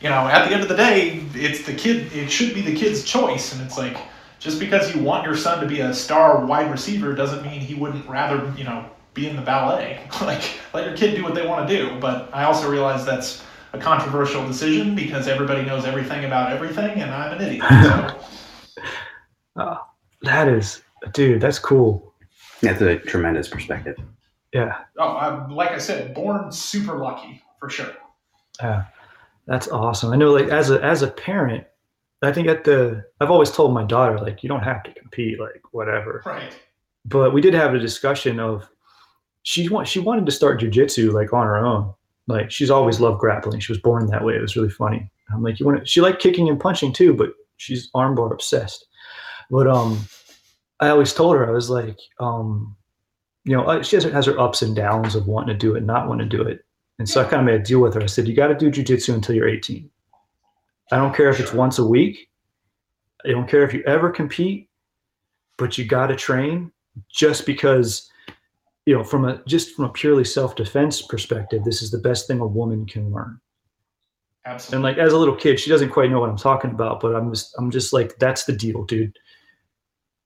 you 0.00 0.08
know, 0.08 0.26
at 0.28 0.48
the 0.48 0.54
end 0.54 0.62
of 0.62 0.68
the 0.68 0.76
day, 0.76 1.22
it's 1.34 1.64
the 1.64 1.74
kid. 1.74 2.12
It 2.12 2.30
should 2.30 2.54
be 2.54 2.62
the 2.62 2.74
kid's 2.74 3.04
choice, 3.04 3.52
and 3.52 3.62
it's 3.62 3.76
like 3.76 3.96
just 4.38 4.58
because 4.58 4.94
you 4.94 5.02
want 5.02 5.24
your 5.24 5.36
son 5.36 5.60
to 5.60 5.66
be 5.66 5.80
a 5.80 5.92
star 5.92 6.44
wide 6.44 6.70
receiver 6.70 7.14
doesn't 7.14 7.42
mean 7.42 7.60
he 7.60 7.74
wouldn't 7.74 8.08
rather, 8.08 8.52
you 8.56 8.64
know, 8.64 8.88
be 9.12 9.28
in 9.28 9.36
the 9.36 9.42
ballet. 9.42 10.00
like, 10.22 10.42
let 10.72 10.86
your 10.86 10.96
kid 10.96 11.14
do 11.14 11.22
what 11.22 11.34
they 11.34 11.46
want 11.46 11.68
to 11.68 11.76
do. 11.76 12.00
But 12.00 12.30
I 12.32 12.44
also 12.44 12.70
realize 12.70 13.04
that's 13.04 13.44
a 13.74 13.78
controversial 13.78 14.46
decision 14.46 14.94
because 14.94 15.28
everybody 15.28 15.62
knows 15.62 15.84
everything 15.84 16.24
about 16.24 16.52
everything, 16.52 17.00
and 17.00 17.10
I'm 17.10 17.38
an 17.38 17.46
idiot. 17.46 17.64
So, 17.68 18.82
ah, 19.56 19.86
That 20.22 20.48
is, 20.48 20.82
dude. 21.12 21.42
That's 21.42 21.58
cool. 21.58 22.14
That's 22.62 22.80
a 22.80 22.98
tremendous 22.98 23.48
perspective. 23.48 23.96
Yeah. 24.52 24.78
oh, 24.98 25.16
I'm, 25.16 25.50
like 25.50 25.70
I 25.70 25.78
said, 25.78 26.14
born 26.14 26.50
super 26.50 26.96
lucky 26.96 27.42
for 27.60 27.70
sure. 27.70 27.92
Yeah, 28.60 28.86
that's 29.46 29.68
awesome. 29.68 30.12
I 30.12 30.16
know, 30.16 30.32
like 30.32 30.48
as 30.48 30.70
a 30.70 30.82
as 30.82 31.02
a 31.02 31.08
parent, 31.08 31.64
I 32.22 32.32
think 32.32 32.48
at 32.48 32.64
the 32.64 33.04
I've 33.20 33.30
always 33.30 33.50
told 33.50 33.74
my 33.74 33.84
daughter 33.84 34.18
like 34.18 34.42
you 34.42 34.48
don't 34.48 34.62
have 34.62 34.82
to 34.84 34.92
compete, 34.92 35.40
like 35.40 35.62
whatever. 35.72 36.22
Right. 36.24 36.54
But 37.04 37.32
we 37.32 37.40
did 37.40 37.54
have 37.54 37.74
a 37.74 37.78
discussion 37.78 38.38
of 38.38 38.68
she 39.42 39.68
want 39.68 39.88
she 39.88 40.00
wanted 40.00 40.26
to 40.26 40.32
start 40.32 40.60
jujitsu 40.60 41.12
like 41.12 41.32
on 41.32 41.46
her 41.46 41.58
own. 41.58 41.92
Like 42.26 42.50
she's 42.50 42.70
always 42.70 43.00
loved 43.00 43.18
grappling. 43.18 43.60
She 43.60 43.72
was 43.72 43.80
born 43.80 44.06
that 44.06 44.24
way. 44.24 44.34
It 44.34 44.42
was 44.42 44.56
really 44.56 44.70
funny. 44.70 45.10
I'm 45.32 45.42
like, 45.42 45.58
you 45.58 45.66
want 45.66 45.80
to? 45.80 45.86
She 45.86 46.00
liked 46.00 46.22
kicking 46.22 46.48
and 46.48 46.60
punching 46.60 46.92
too, 46.92 47.14
but 47.14 47.30
she's 47.56 47.90
armbar 47.92 48.32
obsessed. 48.32 48.86
But 49.50 49.66
um, 49.66 49.98
I 50.80 50.88
always 50.88 51.12
told 51.12 51.36
her 51.36 51.46
I 51.46 51.50
was 51.50 51.70
like, 51.70 51.98
um, 52.20 52.76
you 53.44 53.56
know, 53.56 53.64
uh, 53.64 53.82
she 53.82 53.96
has, 53.96 54.04
has 54.04 54.26
her 54.26 54.38
ups 54.38 54.62
and 54.62 54.76
downs 54.76 55.14
of 55.14 55.26
wanting 55.26 55.54
to 55.54 55.58
do 55.58 55.74
it, 55.74 55.82
not 55.82 56.08
wanting 56.08 56.28
to 56.28 56.36
do 56.36 56.42
it. 56.42 56.64
And 57.00 57.08
so 57.08 57.22
I 57.22 57.24
kind 57.24 57.40
of 57.40 57.46
made 57.46 57.54
a 57.54 57.64
deal 57.64 57.80
with 57.80 57.94
her. 57.94 58.02
I 58.02 58.06
said, 58.06 58.28
you 58.28 58.34
got 58.36 58.48
to 58.48 58.54
do 58.54 58.70
jujitsu 58.70 59.14
until 59.14 59.34
you're 59.34 59.48
18. 59.48 59.88
I 60.92 60.96
don't 60.96 61.16
care 61.16 61.30
if 61.30 61.40
it's 61.40 61.54
once 61.54 61.78
a 61.78 61.84
week. 61.84 62.28
I 63.24 63.30
don't 63.30 63.48
care 63.48 63.64
if 63.64 63.72
you 63.72 63.82
ever 63.86 64.10
compete, 64.10 64.68
but 65.56 65.78
you 65.78 65.86
got 65.86 66.08
to 66.08 66.16
train 66.16 66.70
just 67.10 67.46
because, 67.46 68.10
you 68.84 68.94
know, 68.94 69.02
from 69.02 69.24
a 69.24 69.42
just 69.46 69.74
from 69.74 69.86
a 69.86 69.88
purely 69.88 70.24
self-defense 70.24 71.00
perspective, 71.02 71.64
this 71.64 71.80
is 71.80 71.90
the 71.90 71.96
best 71.96 72.26
thing 72.26 72.38
a 72.40 72.46
woman 72.46 72.84
can 72.84 73.10
learn. 73.10 73.40
Absolutely. 74.44 74.76
And 74.76 74.82
like 74.82 74.98
as 75.02 75.14
a 75.14 75.18
little 75.18 75.36
kid, 75.36 75.58
she 75.58 75.70
doesn't 75.70 75.88
quite 75.88 76.10
know 76.10 76.20
what 76.20 76.28
I'm 76.28 76.36
talking 76.36 76.70
about, 76.70 77.00
but 77.00 77.16
I'm 77.16 77.32
just 77.32 77.54
I'm 77.56 77.70
just 77.70 77.94
like, 77.94 78.18
that's 78.18 78.44
the 78.44 78.52
deal, 78.52 78.84
dude. 78.84 79.18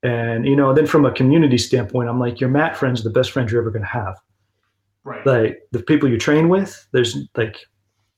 And 0.02 0.44
you 0.44 0.56
know, 0.56 0.74
then 0.74 0.86
from 0.86 1.05
a 1.05 1.12
community 1.12 1.59
standpoint, 1.59 2.09
I'm 2.09 2.18
like, 2.18 2.40
your 2.40 2.51
mat 2.51 2.76
friends 2.76 3.01
are 3.01 3.05
the 3.05 3.10
best 3.10 3.30
friends 3.30 3.52
you're 3.52 3.60
ever 3.60 3.70
gonna 3.70 3.86
have. 3.86 4.16
Right. 5.05 5.24
Like 5.26 5.62
the 5.72 5.82
people 5.82 6.09
you 6.09 6.18
train 6.18 6.48
with, 6.48 6.86
there's 6.93 7.16
like 7.36 7.59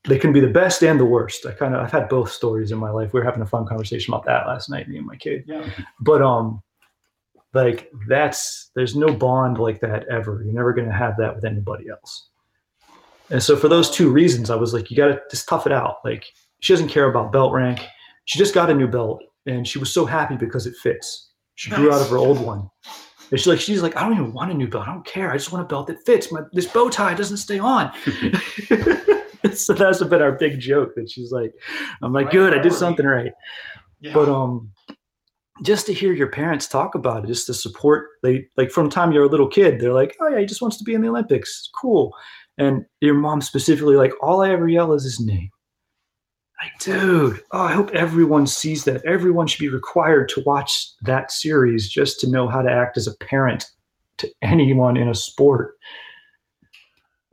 they 0.07 0.19
can 0.19 0.33
be 0.33 0.41
the 0.41 0.49
best 0.49 0.83
and 0.83 0.99
the 0.99 1.05
worst. 1.05 1.45
I 1.47 1.53
kind 1.53 1.75
of 1.75 1.81
I've 1.83 1.93
had 1.93 2.09
both 2.09 2.31
stories 2.31 2.71
in 2.71 2.79
my 2.79 2.91
life. 2.91 3.13
We 3.13 3.21
were 3.21 3.25
having 3.27 3.43
a 3.43 3.47
fun 3.47 3.67
conversation 3.67 4.15
about 4.15 4.25
that 4.27 4.47
last 4.47 4.71
night, 4.71 4.89
me 4.89 4.99
and 4.99 5.07
my 5.07 5.17
kid. 5.17 5.45
yeah. 5.47 5.69
But 6.01 6.23
um 6.23 6.63
like 7.53 7.91
that's 8.09 8.71
there's 8.75 8.95
no 8.95 9.13
bond 9.13 9.59
like 9.59 9.81
that 9.81 10.07
ever. 10.09 10.43
You're 10.45 10.55
never 10.55 10.73
gonna 10.73 10.93
have 10.93 11.17
that 11.19 11.35
with 11.35 11.45
anybody 11.45 11.89
else. 11.89 12.29
And 13.31 13.43
so 13.43 13.57
for 13.57 13.69
those 13.69 13.91
two 13.91 14.11
reasons, 14.11 14.51
I 14.51 14.57
was 14.57 14.73
like, 14.73 14.91
you 14.91 14.97
gotta 14.97 15.21
just 15.31 15.49
tough 15.49 15.67
it 15.67 15.73
out. 15.73 15.97
Like 16.05 16.25
she 16.61 16.73
doesn't 16.73 16.89
care 16.89 17.09
about 17.11 17.33
belt 17.33 17.53
rank. 17.53 17.85
She 18.27 18.39
just 18.39 18.55
got 18.55 18.71
a 18.71 18.75
new 18.75 18.89
belt 18.89 19.23
and 19.47 19.67
she 19.67 19.79
was 19.79 19.93
so 19.93 20.05
happy 20.05 20.37
because 20.37 20.67
it 20.67 20.75
fits. 20.77 21.31
She 21.55 21.71
grew 21.71 21.93
out 21.93 22.03
of 22.03 22.11
her 22.11 22.19
old 22.19 22.39
one. 22.39 22.69
And 23.31 23.41
she's 23.41 23.47
like, 23.47 23.61
she's 23.61 23.83
like, 23.83 23.97
I 23.97 24.03
don't 24.03 24.13
even 24.13 24.33
want 24.33 24.51
a 24.51 24.55
new 24.55 24.69
belt. 24.69 24.87
I 24.87 24.93
don't 24.93 25.05
care. 25.05 25.31
I 25.31 25.37
just 25.37 25.53
want 25.53 25.65
a 25.65 25.69
belt 25.69 25.89
that 25.89 26.05
fits. 26.07 26.31
My 26.31 26.43
this 26.53 26.67
bow 26.67 26.89
tie 26.89 27.15
doesn't 27.15 27.39
stay 27.39 27.59
on. 27.59 27.93
so 29.53 29.73
that's 29.73 30.03
been 30.03 30.23
our 30.23 30.33
big 30.33 30.61
joke 30.61 30.95
that 30.97 31.11
she's 31.11 31.33
like, 31.33 31.53
I'm 32.03 32.13
like, 32.13 32.27
Right 32.27 32.33
good, 32.33 32.55
I 32.55 32.59
did 32.59 32.73
something 32.73 33.07
right. 33.07 33.33
Yeah. 34.01 34.15
But 34.15 34.29
um 34.29 34.71
just 35.63 35.87
to 35.87 35.95
hear 35.95 36.13
your 36.13 36.29
parents 36.29 36.69
talk 36.69 36.95
about 36.95 37.25
it, 37.25 37.29
just 37.29 37.47
to 37.47 37.55
support 37.55 38.09
they 38.23 38.47
like 38.57 38.71
from 38.71 38.87
the 38.87 38.95
time 38.95 39.13
you're 39.13 39.25
a 39.25 39.29
little 39.29 39.49
kid, 39.49 39.81
they're 39.81 39.95
like, 39.95 40.17
Oh 40.21 40.29
yeah, 40.29 40.41
he 40.41 40.47
just 40.47 40.63
wants 40.63 40.77
to 40.79 40.85
be 40.85 40.95
in 40.95 41.01
the 41.01 41.09
Olympics. 41.09 41.69
Cool. 41.75 42.15
And 42.59 42.87
your 43.01 43.15
mom 43.15 43.43
specifically, 43.43 43.97
like, 43.97 44.13
all 44.23 44.41
I 44.41 44.51
ever 44.51 44.67
yell 44.67 44.95
is 44.95 45.05
his 45.05 45.21
name. 45.21 45.51
Like, 46.63 46.79
dude, 46.79 47.43
oh, 47.53 47.61
I 47.63 47.73
hope 47.73 47.91
everyone 47.91 48.47
sees 48.47 48.85
that. 48.85 49.05
Everyone 49.05 49.47
should 49.47 49.61
be 49.61 49.69
required 49.69 50.29
to 50.31 50.43
watch 50.47 50.89
that 51.03 51.31
series 51.31 51.89
just 51.89 52.19
to 52.21 52.31
know 52.31 52.49
how 52.49 52.63
to 52.63 52.71
act 52.71 52.97
as 52.97 53.07
a 53.07 53.15
parent 53.17 53.67
to 54.19 54.31
anyone 54.41 54.97
in 54.97 55.09
a 55.09 55.15
sport. 55.15 55.77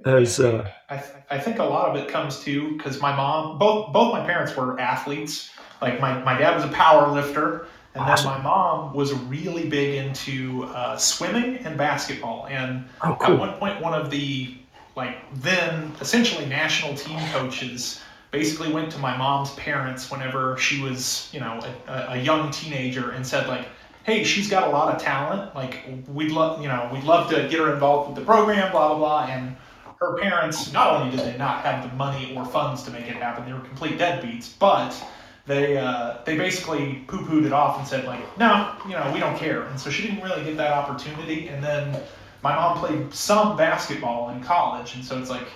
As 0.05 0.41
uh, 0.41 0.69
I, 0.89 0.97
th- 0.97 1.15
I 1.29 1.39
think 1.39 1.59
a 1.59 1.63
lot 1.63 1.89
of 1.89 1.95
it 1.95 2.09
comes 2.09 2.43
to 2.43 2.75
because 2.75 2.99
my 2.99 3.15
mom, 3.15 3.57
both 3.57 3.93
both 3.93 4.11
my 4.11 4.25
parents 4.25 4.55
were 4.57 4.77
athletes. 4.77 5.51
Like 5.81 6.01
my, 6.01 6.21
my 6.23 6.37
dad 6.37 6.55
was 6.55 6.65
a 6.65 6.73
power 6.73 7.09
lifter, 7.09 7.67
and 7.95 8.03
Awesome. 8.03 8.31
then 8.31 8.37
my 8.39 8.43
mom 8.43 8.93
was 8.93 9.13
really 9.13 9.69
big 9.69 9.95
into 9.95 10.65
uh, 10.65 10.97
swimming 10.97 11.57
and 11.59 11.77
basketball. 11.77 12.47
And 12.47 12.85
oh, 13.01 13.17
at 13.21 13.39
one 13.39 13.53
point, 13.53 13.81
one 13.81 13.93
of 13.93 14.09
the 14.09 14.57
like 14.97 15.15
then 15.35 15.93
essentially 16.01 16.45
national 16.45 16.95
team 16.95 17.19
coaches 17.31 18.01
basically 18.33 18.73
went 18.73 18.91
to 18.91 18.97
my 18.97 19.15
mom's 19.15 19.51
parents 19.51 20.09
whenever 20.09 20.57
she 20.57 20.81
was 20.81 21.29
you 21.31 21.39
know 21.39 21.59
a, 21.87 22.07
a 22.09 22.17
young 22.17 22.51
teenager 22.51 23.11
and 23.11 23.25
said 23.25 23.47
like 23.47 23.67
hey 24.05 24.23
she's 24.23 24.49
got 24.49 24.67
a 24.67 24.71
lot 24.71 24.93
of 24.93 25.01
talent. 25.01 25.55
Like 25.55 25.85
we'd 26.09 26.31
love 26.31 26.61
you 26.61 26.67
know 26.67 26.89
we'd 26.91 27.05
love 27.05 27.29
to 27.29 27.47
get 27.47 27.59
her 27.59 27.71
involved 27.71 28.09
with 28.09 28.17
the 28.17 28.25
program 28.25 28.71
blah 28.71 28.89
blah 28.89 28.97
blah. 28.97 29.27
And 29.29 29.55
her 29.99 30.17
parents 30.17 30.73
not 30.73 30.93
only 30.93 31.15
did 31.15 31.25
they 31.25 31.37
not 31.37 31.63
have 31.63 31.87
the 31.87 31.95
money 31.95 32.35
or 32.35 32.43
funds 32.43 32.83
to 32.83 32.91
make 32.91 33.07
it 33.07 33.15
happen 33.15 33.45
they 33.45 33.53
were 33.53 33.61
complete 33.61 33.97
deadbeats 33.97 34.57
but 34.59 34.91
they 35.45 35.77
uh, 35.77 36.17
they 36.25 36.35
basically 36.35 37.03
poo-pooed 37.07 37.45
it 37.45 37.53
off 37.53 37.77
and 37.77 37.87
said 37.87 38.03
like 38.05 38.21
no 38.39 38.75
you 38.85 38.93
know 38.93 39.11
we 39.13 39.19
don't 39.19 39.37
care. 39.37 39.63
And 39.63 39.79
so 39.79 39.91
she 39.91 40.01
didn't 40.01 40.23
really 40.23 40.43
get 40.43 40.57
that 40.57 40.73
opportunity. 40.73 41.49
And 41.49 41.63
then 41.63 42.01
my 42.43 42.55
mom 42.55 42.79
played 42.79 43.13
some 43.13 43.55
basketball 43.55 44.31
in 44.31 44.41
college. 44.41 44.95
And 44.95 45.05
so 45.05 45.19
it's 45.19 45.29
like 45.29 45.47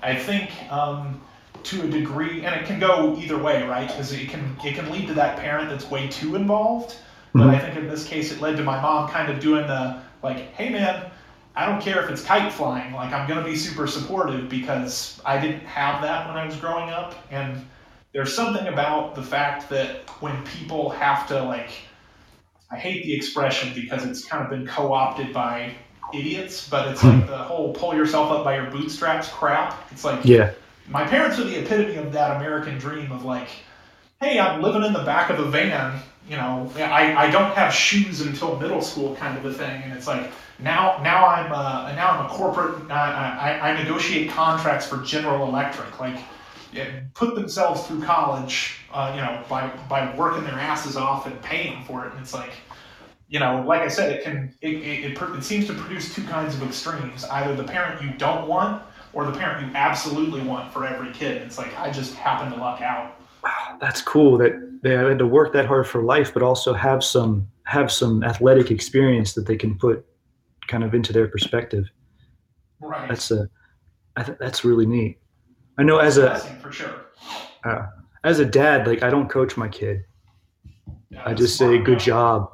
i 0.00 0.14
think 0.14 0.50
um, 0.70 1.20
to 1.64 1.82
a 1.82 1.88
degree 1.88 2.44
and 2.44 2.54
it 2.54 2.66
can 2.66 2.78
go 2.80 3.16
either 3.18 3.38
way 3.38 3.62
right? 3.66 3.88
Because 3.88 4.12
it 4.12 4.28
can 4.28 4.56
it 4.64 4.74
can 4.74 4.90
lead 4.90 5.06
to 5.08 5.14
that 5.14 5.38
parent 5.38 5.70
that's 5.70 5.90
way 5.90 6.08
too 6.08 6.36
involved. 6.36 6.96
But 7.34 7.48
Mhm. 7.48 7.54
i 7.54 7.58
think 7.58 7.76
in 7.76 7.88
this 7.88 8.06
case 8.06 8.32
it 8.32 8.40
led 8.40 8.56
to 8.56 8.62
my 8.64 8.80
mom 8.80 9.08
kind 9.08 9.30
of 9.30 9.38
doing 9.40 9.66
the 9.66 9.96
like 10.22 10.52
hey 10.54 10.70
man 10.70 11.10
i 11.54 11.66
don't 11.66 11.80
care 11.80 12.02
if 12.02 12.10
it's 12.10 12.22
kite 12.22 12.50
flying 12.52 12.92
like 12.94 13.12
i'm 13.12 13.28
going 13.28 13.38
to 13.38 13.44
be 13.44 13.54
super 13.56 13.86
supportive 13.86 14.48
because 14.48 15.20
i 15.26 15.38
didn't 15.38 15.60
have 15.66 16.00
that 16.02 16.26
when 16.26 16.36
i 16.36 16.44
was 16.46 16.56
growing 16.56 16.88
up. 16.90 17.14
And 17.30 17.64
there's 18.14 18.34
something 18.34 18.66
about 18.68 19.14
the 19.14 19.22
fact 19.22 19.68
that 19.68 20.08
when 20.20 20.42
people 20.44 20.88
have 20.90 21.26
to 21.28 21.42
like 21.42 21.70
i 22.72 22.76
hate 22.76 23.04
the 23.04 23.14
expression 23.14 23.72
because 23.74 24.04
it's 24.04 24.24
kind 24.24 24.42
of 24.42 24.48
been 24.50 24.66
co-opted 24.66 25.32
by 25.32 25.72
idiots 26.14 26.66
but 26.68 26.88
it's 26.88 27.04
like 27.04 27.26
the 27.26 27.36
whole 27.36 27.72
pull 27.74 27.94
yourself 27.94 28.30
up 28.32 28.42
by 28.42 28.56
your 28.56 28.70
bootstraps 28.70 29.28
crap. 29.28 29.74
It's 29.92 30.04
like 30.04 30.24
Yeah. 30.24 30.50
My 30.90 31.04
parents 31.04 31.38
are 31.38 31.44
the 31.44 31.58
epitome 31.58 31.96
of 31.96 32.12
that 32.12 32.36
American 32.36 32.78
dream 32.78 33.12
of 33.12 33.24
like, 33.24 33.48
hey, 34.20 34.38
I'm 34.38 34.62
living 34.62 34.84
in 34.84 34.92
the 34.92 35.02
back 35.02 35.30
of 35.30 35.38
a 35.38 35.44
van. 35.44 36.00
You 36.28 36.36
know, 36.36 36.70
I, 36.76 37.26
I 37.26 37.30
don't 37.30 37.54
have 37.54 37.72
shoes 37.72 38.20
until 38.20 38.58
middle 38.58 38.82
school, 38.82 39.16
kind 39.16 39.38
of 39.38 39.44
a 39.44 39.52
thing. 39.52 39.82
And 39.82 39.92
it's 39.92 40.06
like 40.06 40.30
now 40.58 41.00
now 41.02 41.26
I'm 41.26 41.52
uh, 41.52 41.92
now 41.92 42.10
I'm 42.10 42.26
a 42.26 42.28
corporate. 42.28 42.90
I, 42.90 43.60
I, 43.60 43.70
I 43.70 43.82
negotiate 43.82 44.30
contracts 44.30 44.86
for 44.86 44.98
General 44.98 45.48
Electric. 45.48 45.98
Like, 46.00 46.18
put 47.14 47.34
themselves 47.34 47.86
through 47.86 48.02
college. 48.02 48.76
Uh, 48.92 49.12
you 49.14 49.20
know, 49.20 49.42
by 49.48 49.68
by 49.88 50.14
working 50.16 50.44
their 50.44 50.54
asses 50.54 50.96
off 50.96 51.26
and 51.26 51.40
paying 51.42 51.82
for 51.84 52.06
it. 52.06 52.12
And 52.12 52.20
it's 52.20 52.34
like. 52.34 52.52
You 53.30 53.40
know, 53.40 53.62
like 53.66 53.82
I 53.82 53.88
said, 53.88 54.10
it 54.10 54.24
can 54.24 54.54
it, 54.62 54.70
it, 54.70 55.12
it, 55.12 55.18
it 55.20 55.44
seems 55.44 55.66
to 55.66 55.74
produce 55.74 56.14
two 56.14 56.24
kinds 56.24 56.54
of 56.54 56.62
extremes. 56.62 57.24
Either 57.26 57.54
the 57.54 57.62
parent 57.62 58.00
you 58.00 58.10
don't 58.16 58.48
want, 58.48 58.82
or 59.12 59.24
the 59.26 59.32
parent 59.32 59.66
you 59.66 59.72
absolutely 59.74 60.42
want 60.42 60.72
for 60.72 60.86
every 60.86 61.12
kid. 61.12 61.42
It's 61.42 61.58
like 61.58 61.76
I 61.78 61.90
just 61.90 62.14
happen 62.14 62.52
to 62.52 62.58
luck 62.58 62.80
out. 62.80 63.20
wow, 63.42 63.76
that's 63.80 64.02
cool 64.02 64.38
that 64.38 64.80
they 64.82 64.90
had 64.90 65.18
to 65.18 65.26
work 65.26 65.52
that 65.52 65.66
hard 65.66 65.86
for 65.86 66.02
life, 66.02 66.32
but 66.32 66.42
also 66.42 66.72
have 66.72 67.02
some 67.02 67.48
have 67.64 67.90
some 67.92 68.22
athletic 68.24 68.70
experience 68.70 69.34
that 69.34 69.46
they 69.46 69.56
can 69.56 69.76
put 69.76 70.04
kind 70.68 70.84
of 70.84 70.94
into 70.94 71.12
their 71.12 71.28
perspective. 71.28 71.84
Right. 72.80 73.08
That's 73.08 73.30
a 73.30 73.48
I 74.16 74.22
th- 74.22 74.38
that's 74.38 74.64
really 74.64 74.86
neat. 74.86 75.18
I 75.78 75.82
know 75.82 75.98
as 75.98 76.18
a 76.18 76.38
for 76.60 76.72
sure. 76.72 77.06
Uh, 77.64 77.86
as 78.24 78.38
a 78.40 78.44
dad, 78.44 78.86
like 78.86 79.02
I 79.02 79.10
don't 79.10 79.28
coach 79.28 79.56
my 79.56 79.68
kid. 79.68 80.04
Yeah, 81.10 81.22
I 81.24 81.34
just 81.34 81.56
say 81.56 81.78
good 81.78 81.98
job. 81.98 82.50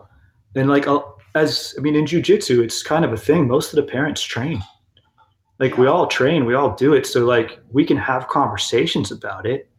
And 0.55 0.68
like 0.68 0.86
I'll, 0.86 1.18
as 1.35 1.74
I 1.78 1.81
mean 1.81 1.97
in 1.97 2.05
jujitsu, 2.05 2.62
it's 2.62 2.82
kind 2.82 3.05
of 3.05 3.12
a 3.12 3.16
thing. 3.16 3.48
Most 3.48 3.72
of 3.72 3.76
the 3.76 3.90
parents 3.90 4.22
train. 4.22 4.62
Like 5.59 5.78
we 5.78 5.86
all 5.86 6.06
train, 6.06 6.44
we 6.44 6.55
all 6.55 6.74
do 6.74 6.94
it. 6.94 7.06
So 7.06 7.24
like 7.24 7.60
we 7.70 7.85
can 7.85 7.97
have 7.97 8.28
conversations 8.28 9.10
about 9.12 9.47
it. 9.47 9.70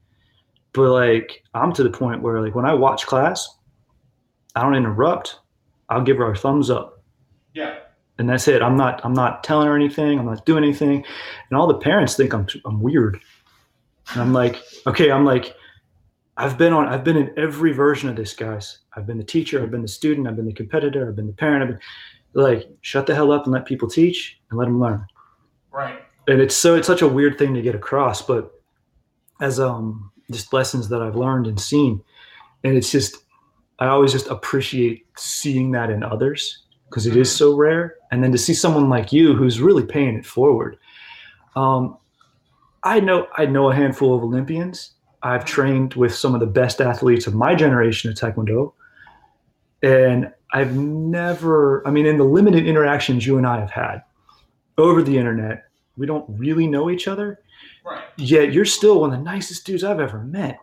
But 0.73 0.91
like 0.91 1.43
I'm 1.53 1.73
to 1.73 1.83
the 1.83 1.89
point 1.89 2.21
where 2.21 2.41
like 2.41 2.55
when 2.55 2.65
I 2.65 2.73
watch 2.73 3.05
class, 3.05 3.47
I 4.55 4.61
don't 4.61 4.75
interrupt. 4.75 5.39
I'll 5.89 6.01
give 6.01 6.17
her 6.17 6.31
a 6.31 6.35
thumbs 6.35 6.69
up. 6.69 7.03
Yeah. 7.53 7.75
And 8.17 8.29
that's 8.29 8.47
it. 8.47 8.61
I'm 8.61 8.77
not 8.77 9.03
I'm 9.03 9.13
not 9.13 9.43
telling 9.43 9.67
her 9.67 9.75
anything. 9.75 10.19
I'm 10.19 10.25
not 10.25 10.45
doing 10.45 10.63
anything. 10.63 11.03
And 11.49 11.57
all 11.57 11.67
the 11.67 11.77
parents 11.77 12.15
think 12.15 12.33
I'm 12.33 12.47
I'm 12.65 12.81
weird. 12.81 13.19
And 14.13 14.21
I'm 14.21 14.33
like, 14.33 14.61
okay, 14.87 15.11
I'm 15.11 15.25
like, 15.25 15.55
I've 16.37 16.57
been 16.57 16.73
on, 16.73 16.87
I've 16.87 17.03
been 17.03 17.17
in 17.17 17.31
every 17.37 17.71
version 17.71 18.09
of 18.09 18.15
this, 18.15 18.33
guys. 18.33 18.79
I've 18.95 19.07
been 19.07 19.17
the 19.17 19.23
teacher, 19.23 19.63
I've 19.63 19.71
been 19.71 19.81
the 19.81 19.87
student, 19.87 20.27
I've 20.27 20.35
been 20.35 20.45
the 20.45 20.53
competitor, 20.53 21.07
I've 21.07 21.15
been 21.15 21.27
the 21.27 21.33
parent. 21.33 21.63
I've 21.63 21.69
been 21.69 21.79
like, 22.33 22.67
shut 22.81 23.07
the 23.07 23.15
hell 23.15 23.31
up 23.31 23.45
and 23.45 23.53
let 23.53 23.65
people 23.65 23.89
teach 23.89 24.39
and 24.49 24.59
let 24.59 24.65
them 24.65 24.79
learn. 24.79 25.05
Right. 25.75 26.01
And 26.27 26.41
it's 26.41 26.55
so 26.55 26.75
it's 26.75 26.87
such 26.87 27.01
a 27.01 27.07
weird 27.07 27.37
thing 27.37 27.53
to 27.53 27.61
get 27.61 27.75
across, 27.75 28.21
but 28.21 28.51
as 29.41 29.59
um 29.59 30.11
just 30.31 30.53
lessons 30.53 30.89
that 30.89 31.01
I've 31.01 31.15
learned 31.15 31.47
and 31.47 31.59
seen, 31.59 32.01
and 32.63 32.77
it's 32.77 32.91
just 32.91 33.17
I 33.79 33.87
always 33.87 34.13
just 34.13 34.27
appreciate 34.27 35.05
seeing 35.17 35.71
that 35.71 35.89
in 35.89 36.01
others 36.01 36.63
because 36.89 37.05
it 37.05 37.17
is 37.17 37.29
so 37.29 37.55
rare, 37.55 37.95
and 38.11 38.23
then 38.23 38.31
to 38.31 38.37
see 38.37 38.53
someone 38.53 38.89
like 38.89 39.11
you 39.11 39.35
who's 39.35 39.59
really 39.59 39.85
paying 39.85 40.15
it 40.15 40.25
forward. 40.25 40.77
Um, 41.57 41.97
I 42.83 43.01
know 43.01 43.27
I 43.37 43.45
know 43.45 43.69
a 43.69 43.75
handful 43.75 44.15
of 44.15 44.23
Olympians. 44.23 44.91
I've 45.23 45.43
trained 45.43 45.95
with 45.95 46.15
some 46.15 46.33
of 46.33 46.39
the 46.39 46.47
best 46.47 46.79
athletes 46.79 47.27
of 47.27 47.33
my 47.33 47.53
generation 47.53 48.11
of 48.11 48.17
Taekwondo. 48.17 48.73
And 49.81 50.31
I've 50.53 50.77
never, 50.77 51.85
I 51.85 51.91
mean, 51.91 52.05
in 52.05 52.17
the 52.17 52.23
limited 52.23 52.65
interactions 52.65 53.25
you 53.25 53.37
and 53.37 53.45
I 53.45 53.59
have 53.59 53.71
had 53.71 54.03
over 54.77 55.01
the 55.01 55.17
internet, 55.17 55.64
we 55.97 56.05
don't 56.05 56.25
really 56.29 56.67
know 56.67 56.89
each 56.89 57.07
other. 57.07 57.39
Right. 57.85 58.03
Yet 58.17 58.51
you're 58.53 58.65
still 58.65 59.01
one 59.01 59.13
of 59.13 59.19
the 59.19 59.23
nicest 59.23 59.65
dudes 59.65 59.83
I've 59.83 59.99
ever 59.99 60.19
met. 60.23 60.59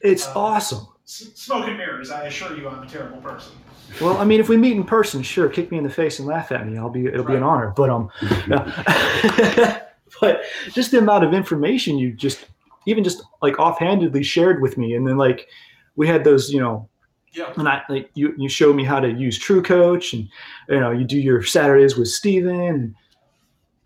It's 0.00 0.26
Uh, 0.28 0.32
awesome. 0.36 0.86
S- 1.04 1.30
Smoke 1.34 1.66
and 1.68 1.76
mirrors. 1.76 2.10
I 2.10 2.24
assure 2.26 2.56
you, 2.56 2.68
I'm 2.68 2.82
a 2.82 2.86
terrible 2.86 3.18
person. 3.18 3.52
Well, 4.00 4.16
I 4.18 4.24
mean, 4.24 4.38
if 4.40 4.48
we 4.48 4.56
meet 4.56 4.76
in 4.76 4.84
person, 4.84 5.22
sure, 5.22 5.48
kick 5.48 5.70
me 5.72 5.76
in 5.78 5.84
the 5.84 5.90
face 5.90 6.20
and 6.20 6.28
laugh 6.28 6.52
at 6.52 6.66
me. 6.66 6.78
I'll 6.78 6.88
be, 6.90 7.06
it'll 7.06 7.24
be 7.24 7.34
an 7.34 7.42
honor. 7.42 7.72
But 7.76 7.90
um, 7.90 8.08
but 10.20 10.42
just 10.72 10.90
the 10.92 10.98
amount 10.98 11.24
of 11.24 11.34
information 11.34 11.98
you 11.98 12.12
just, 12.12 12.46
even 12.86 13.02
just 13.04 13.22
like 13.42 13.58
offhandedly 13.58 14.22
shared 14.22 14.62
with 14.62 14.78
me, 14.78 14.94
and 14.94 15.06
then 15.06 15.16
like 15.18 15.48
we 15.96 16.06
had 16.06 16.22
those, 16.24 16.50
you 16.50 16.60
know, 16.60 16.88
Yeah. 17.32 17.52
and 17.56 17.68
I 17.68 17.82
like 17.88 18.10
you, 18.14 18.32
you 18.38 18.48
showed 18.48 18.76
me 18.76 18.84
how 18.84 19.00
to 19.00 19.10
use 19.10 19.36
True 19.38 19.60
Coach, 19.62 20.12
and 20.14 20.28
you 20.68 20.78
know, 20.80 20.92
you 20.92 21.04
do 21.04 21.18
your 21.18 21.42
Saturdays 21.42 21.96
with 21.96 22.08
Stephen, 22.08 22.60
and 22.60 22.94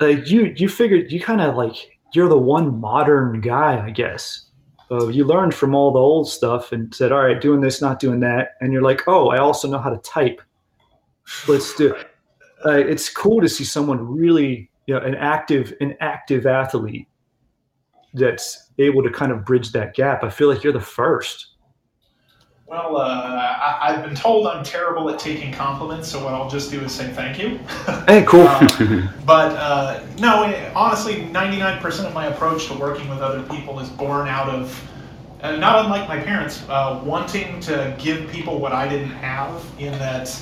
like 0.00 0.28
you, 0.28 0.52
you 0.56 0.68
figured 0.68 1.12
you 1.12 1.20
kind 1.20 1.40
of 1.40 1.56
like 1.56 1.74
you're 2.14 2.28
the 2.28 2.38
one 2.38 2.80
modern 2.80 3.40
guy, 3.40 3.84
I 3.84 3.90
guess. 3.90 4.46
Uh, 4.90 5.08
you 5.08 5.24
learned 5.24 5.54
from 5.54 5.74
all 5.74 5.92
the 5.92 5.98
old 5.98 6.28
stuff 6.28 6.72
and 6.72 6.94
said, 6.94 7.10
all 7.10 7.24
right, 7.24 7.40
doing 7.40 7.60
this, 7.60 7.80
not 7.80 7.98
doing 7.98 8.20
that. 8.20 8.50
And 8.60 8.72
you're 8.72 8.82
like, 8.82 9.02
oh, 9.08 9.28
I 9.28 9.38
also 9.38 9.68
know 9.68 9.78
how 9.78 9.90
to 9.90 9.98
type. 9.98 10.40
Let's 11.48 11.74
do 11.74 11.94
it. 11.94 12.06
Uh, 12.64 12.72
it's 12.72 13.08
cool 13.08 13.40
to 13.40 13.48
see 13.48 13.64
someone 13.64 14.06
really, 14.06 14.70
you 14.86 14.94
know, 14.94 15.00
an 15.00 15.14
active, 15.14 15.74
an 15.80 15.96
active 16.00 16.46
athlete 16.46 17.08
that's 18.12 18.70
able 18.78 19.02
to 19.02 19.10
kind 19.10 19.32
of 19.32 19.44
bridge 19.44 19.72
that 19.72 19.94
gap. 19.94 20.22
I 20.22 20.30
feel 20.30 20.48
like 20.48 20.62
you're 20.62 20.72
the 20.72 20.80
first. 20.80 21.53
Well, 22.66 22.96
uh, 22.96 23.04
I, 23.04 23.78
I've 23.82 24.02
been 24.02 24.14
told 24.14 24.46
I'm 24.46 24.64
terrible 24.64 25.10
at 25.10 25.18
taking 25.18 25.52
compliments, 25.52 26.08
so 26.10 26.24
what 26.24 26.32
I'll 26.32 26.48
just 26.48 26.70
do 26.70 26.80
is 26.80 26.92
say 26.92 27.12
thank 27.12 27.38
you. 27.38 27.60
Hey, 28.06 28.24
cool. 28.26 28.46
Um, 28.46 29.08
but 29.24 29.52
uh, 29.52 30.02
no, 30.18 30.44
it, 30.44 30.74
honestly, 30.74 31.26
99% 31.26 32.06
of 32.06 32.14
my 32.14 32.26
approach 32.26 32.66
to 32.68 32.74
working 32.74 33.08
with 33.08 33.20
other 33.20 33.42
people 33.44 33.80
is 33.80 33.88
born 33.88 34.28
out 34.28 34.48
of, 34.48 34.90
uh, 35.42 35.56
not 35.56 35.84
unlike 35.84 36.08
my 36.08 36.18
parents, 36.18 36.64
uh, 36.68 37.00
wanting 37.04 37.60
to 37.60 37.94
give 37.98 38.30
people 38.30 38.58
what 38.58 38.72
I 38.72 38.88
didn't 38.88 39.10
have. 39.10 39.62
In 39.78 39.92
that, 39.92 40.34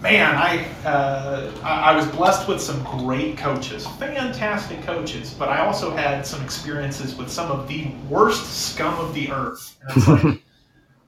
man, 0.00 0.34
I, 0.36 0.66
uh, 0.86 1.52
I 1.62 1.92
I 1.92 1.96
was 1.96 2.06
blessed 2.06 2.48
with 2.48 2.60
some 2.60 2.82
great 2.84 3.36
coaches, 3.36 3.86
fantastic 3.98 4.82
coaches, 4.82 5.34
but 5.38 5.48
I 5.48 5.64
also 5.64 5.90
had 5.90 6.26
some 6.26 6.42
experiences 6.42 7.14
with 7.14 7.30
some 7.30 7.50
of 7.50 7.68
the 7.68 7.90
worst 8.08 8.72
scum 8.72 8.98
of 8.98 9.14
the 9.14 9.30
earth. 9.32 9.76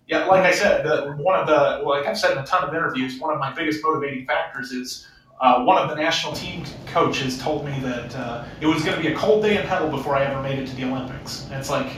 Yeah, 0.07 0.27
like 0.27 0.45
I 0.45 0.53
said, 0.53 0.85
the, 0.85 1.13
one 1.13 1.39
of 1.39 1.47
the 1.47 1.87
like 1.87 2.07
I've 2.07 2.19
said 2.19 2.33
in 2.33 2.39
a 2.39 2.47
ton 2.47 2.63
of 2.63 2.75
interviews, 2.75 3.19
one 3.19 3.33
of 3.33 3.41
my 3.41 3.53
biggest 3.53 3.83
motivating 3.83 4.27
factors 4.27 4.71
is 4.71 5.07
uh, 5.41 5.65
one 5.65 5.79
of 5.79 5.89
the 5.89 5.95
national 5.97 6.35
team 6.35 6.65
coaches 6.87 7.39
told 7.39 7.65
me 7.65 7.79
that 7.81 8.15
uh, 8.15 8.45
it 8.61 8.67
was 8.67 8.85
going 8.85 8.97
to 8.97 9.03
be 9.03 9.13
a 9.13 9.17
cold 9.17 9.43
day 9.43 9.59
in 9.59 9.67
hell 9.67 9.91
before 9.91 10.15
I 10.15 10.25
ever 10.25 10.43
made 10.43 10.59
it 10.59 10.67
to 10.69 10.77
the 10.77 10.85
Olympics. 10.85 11.47
And 11.47 11.55
it's 11.55 11.71
like, 11.71 11.93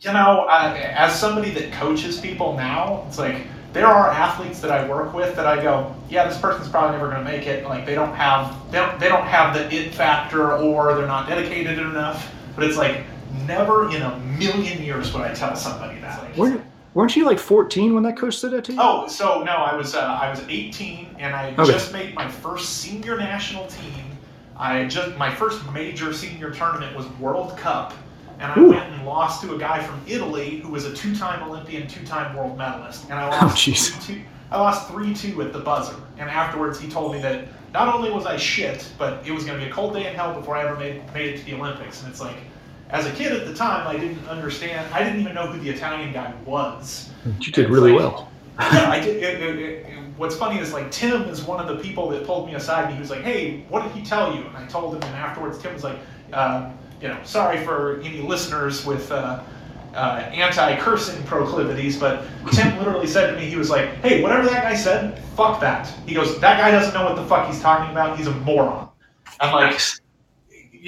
you 0.00 0.12
know, 0.12 0.46
I, 0.48 0.78
as 0.78 1.18
somebody 1.18 1.50
that 1.50 1.72
coaches 1.72 2.20
people 2.20 2.56
now, 2.56 3.04
it's 3.08 3.18
like 3.18 3.46
there 3.72 3.86
are 3.86 4.10
athletes 4.10 4.60
that 4.60 4.70
I 4.70 4.88
work 4.88 5.12
with 5.12 5.36
that 5.36 5.46
I 5.46 5.62
go, 5.62 5.94
yeah, 6.08 6.26
this 6.26 6.38
person's 6.38 6.68
probably 6.68 6.96
never 6.96 7.10
going 7.10 7.24
to 7.24 7.30
make 7.30 7.46
it. 7.46 7.64
Like 7.64 7.84
they 7.84 7.94
don't 7.94 8.14
have 8.14 8.70
they 8.70 8.78
don't, 8.78 8.98
they 8.98 9.08
don't 9.08 9.26
have 9.26 9.54
the 9.54 9.72
it 9.74 9.94
factor 9.94 10.52
or 10.56 10.94
they're 10.94 11.06
not 11.06 11.28
dedicated 11.28 11.78
enough. 11.78 12.32
But 12.54 12.64
it's 12.64 12.76
like 12.76 13.04
never 13.46 13.90
in 13.94 14.02
a 14.02 14.18
million 14.38 14.82
years 14.82 15.12
would 15.12 15.22
I 15.22 15.34
tell 15.34 15.54
somebody 15.54 16.00
that. 16.00 16.22
Like, 16.22 16.36
Weren't, 16.98 17.14
you 17.14 17.24
like 17.24 17.38
14 17.38 17.94
when 17.94 18.02
that 18.02 18.16
coach 18.16 18.36
said 18.38 18.50
that 18.50 18.64
to 18.64 18.72
you? 18.72 18.78
Oh, 18.82 19.06
so 19.06 19.44
no, 19.44 19.52
I 19.52 19.76
was 19.76 19.94
uh, 19.94 20.00
I 20.00 20.28
was 20.30 20.40
18 20.48 21.14
and 21.20 21.32
I 21.32 21.50
Okay. 21.56 21.70
just 21.70 21.92
made 21.92 22.12
my 22.16 22.26
first 22.26 22.78
senior 22.78 23.16
national 23.16 23.68
team. 23.68 24.04
I 24.56 24.84
just 24.86 25.16
my 25.16 25.32
first 25.32 25.62
major 25.70 26.12
senior 26.12 26.50
tournament 26.50 26.96
was 26.96 27.06
World 27.20 27.56
Cup, 27.56 27.94
and 28.40 28.50
I 28.50 28.58
Ooh. 28.58 28.70
went 28.70 28.92
and 28.92 29.06
lost 29.06 29.42
to 29.42 29.54
a 29.54 29.58
guy 29.58 29.80
from 29.80 30.00
Italy 30.08 30.58
who 30.58 30.70
was 30.72 30.86
a 30.86 30.92
two-time 30.92 31.48
Olympian, 31.48 31.86
two-time 31.86 32.36
world 32.36 32.58
medalist, 32.58 33.04
and 33.04 33.14
I 33.14 33.28
Oh, 33.28 33.46
lost. 33.46 33.68
I 34.50 34.58
lost 34.58 34.90
three 34.90 35.14
two 35.14 35.40
at 35.42 35.52
the 35.52 35.60
buzzer, 35.60 35.94
and 36.18 36.28
afterwards 36.28 36.80
he 36.80 36.88
told 36.90 37.12
me 37.12 37.22
that 37.22 37.46
not 37.72 37.94
only 37.94 38.10
was 38.10 38.26
I 38.26 38.36
shit, 38.36 38.84
but 38.98 39.24
it 39.24 39.30
was 39.30 39.44
going 39.44 39.56
to 39.56 39.64
be 39.64 39.70
a 39.70 39.72
cold 39.72 39.94
day 39.94 40.08
in 40.08 40.16
hell 40.16 40.34
before 40.34 40.56
I 40.56 40.64
ever 40.66 40.76
made 40.76 41.00
made 41.14 41.32
it 41.32 41.38
to 41.38 41.44
the 41.44 41.54
Olympics, 41.54 42.02
and 42.02 42.10
it's 42.10 42.20
like. 42.20 42.38
As 42.90 43.06
a 43.06 43.12
kid 43.12 43.32
at 43.32 43.46
the 43.46 43.54
time, 43.54 43.86
I 43.86 43.98
didn't 43.98 44.26
understand. 44.28 44.92
I 44.94 45.02
didn't 45.02 45.20
even 45.20 45.34
know 45.34 45.46
who 45.46 45.58
the 45.60 45.68
Italian 45.68 46.12
guy 46.12 46.32
was. 46.46 47.10
You 47.40 47.52
did 47.52 47.68
really 47.68 47.92
well. 47.92 48.30
Yeah, 48.58 48.90
I 48.90 48.98
did. 49.00 49.22
It, 49.22 49.40
it, 49.40 49.58
it, 49.58 49.86
what's 50.16 50.36
funny 50.36 50.58
is 50.58 50.72
like 50.72 50.90
Tim 50.90 51.22
is 51.24 51.42
one 51.42 51.60
of 51.60 51.68
the 51.68 51.82
people 51.82 52.08
that 52.10 52.24
pulled 52.24 52.46
me 52.46 52.54
aside 52.54 52.86
and 52.86 52.94
he 52.94 53.00
was 53.00 53.10
like, 53.10 53.20
"Hey, 53.20 53.64
what 53.68 53.82
did 53.82 53.92
he 53.92 54.02
tell 54.02 54.34
you?" 54.34 54.42
And 54.42 54.56
I 54.56 54.66
told 54.66 54.94
him, 54.94 55.02
and 55.02 55.14
afterwards 55.14 55.58
Tim 55.58 55.74
was 55.74 55.84
like, 55.84 55.98
uh, 56.32 56.70
"You 57.00 57.08
know, 57.08 57.18
sorry 57.24 57.64
for 57.64 58.00
any 58.00 58.20
listeners 58.20 58.84
with 58.84 59.12
uh, 59.12 59.42
uh, 59.94 59.98
anti-cursing 60.32 61.22
proclivities, 61.24 61.98
but 61.98 62.24
Tim 62.52 62.76
literally 62.78 63.06
said 63.06 63.30
to 63.30 63.36
me, 63.36 63.48
he 63.48 63.56
was 63.56 63.70
like, 63.70 63.88
"Hey, 64.02 64.22
whatever 64.22 64.48
that 64.48 64.62
guy 64.64 64.74
said, 64.74 65.22
fuck 65.36 65.60
that." 65.60 65.86
He 66.06 66.14
goes, 66.14 66.40
"That 66.40 66.58
guy 66.58 66.70
doesn't 66.70 66.94
know 66.94 67.04
what 67.04 67.16
the 67.16 67.24
fuck 67.26 67.46
he's 67.46 67.60
talking 67.60 67.90
about. 67.90 68.16
He's 68.18 68.26
a 68.26 68.34
moron." 68.40 68.88
I'm 69.40 69.52
like, 69.52 69.78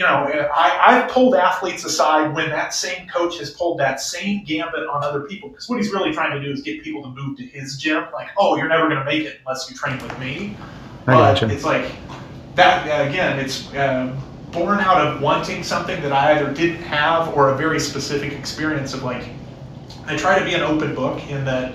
you 0.00 0.06
know, 0.06 0.30
I, 0.54 0.78
I've 0.82 1.10
pulled 1.10 1.34
athletes 1.34 1.84
aside 1.84 2.34
when 2.34 2.48
that 2.48 2.72
same 2.72 3.06
coach 3.06 3.38
has 3.38 3.50
pulled 3.50 3.78
that 3.80 4.00
same 4.00 4.44
gambit 4.44 4.88
on 4.88 5.04
other 5.04 5.20
people. 5.20 5.50
Because 5.50 5.68
what 5.68 5.76
he's 5.76 5.92
really 5.92 6.10
trying 6.10 6.32
to 6.32 6.42
do 6.42 6.50
is 6.50 6.62
get 6.62 6.82
people 6.82 7.02
to 7.02 7.10
move 7.10 7.36
to 7.36 7.44
his 7.44 7.76
gym. 7.76 8.06
Like, 8.10 8.28
oh, 8.38 8.56
you're 8.56 8.66
never 8.66 8.88
going 8.88 8.98
to 8.98 9.04
make 9.04 9.26
it 9.26 9.40
unless 9.44 9.68
you 9.68 9.76
train 9.76 9.98
with 9.98 10.18
me. 10.18 10.56
I 11.06 11.12
but 11.12 11.34
gotcha. 11.34 11.50
it's 11.50 11.64
like 11.64 11.92
that 12.54 12.88
uh, 12.88 13.10
again. 13.10 13.38
It's 13.38 13.68
um, 13.74 14.18
born 14.52 14.78
out 14.78 15.06
of 15.06 15.20
wanting 15.20 15.62
something 15.62 16.00
that 16.00 16.12
I 16.12 16.38
either 16.38 16.50
didn't 16.54 16.82
have 16.84 17.36
or 17.36 17.50
a 17.50 17.56
very 17.58 17.78
specific 17.78 18.32
experience 18.32 18.94
of 18.94 19.02
like. 19.02 19.24
I 20.06 20.16
try 20.16 20.38
to 20.38 20.44
be 20.46 20.54
an 20.54 20.62
open 20.62 20.94
book 20.94 21.22
in 21.28 21.44
that 21.44 21.74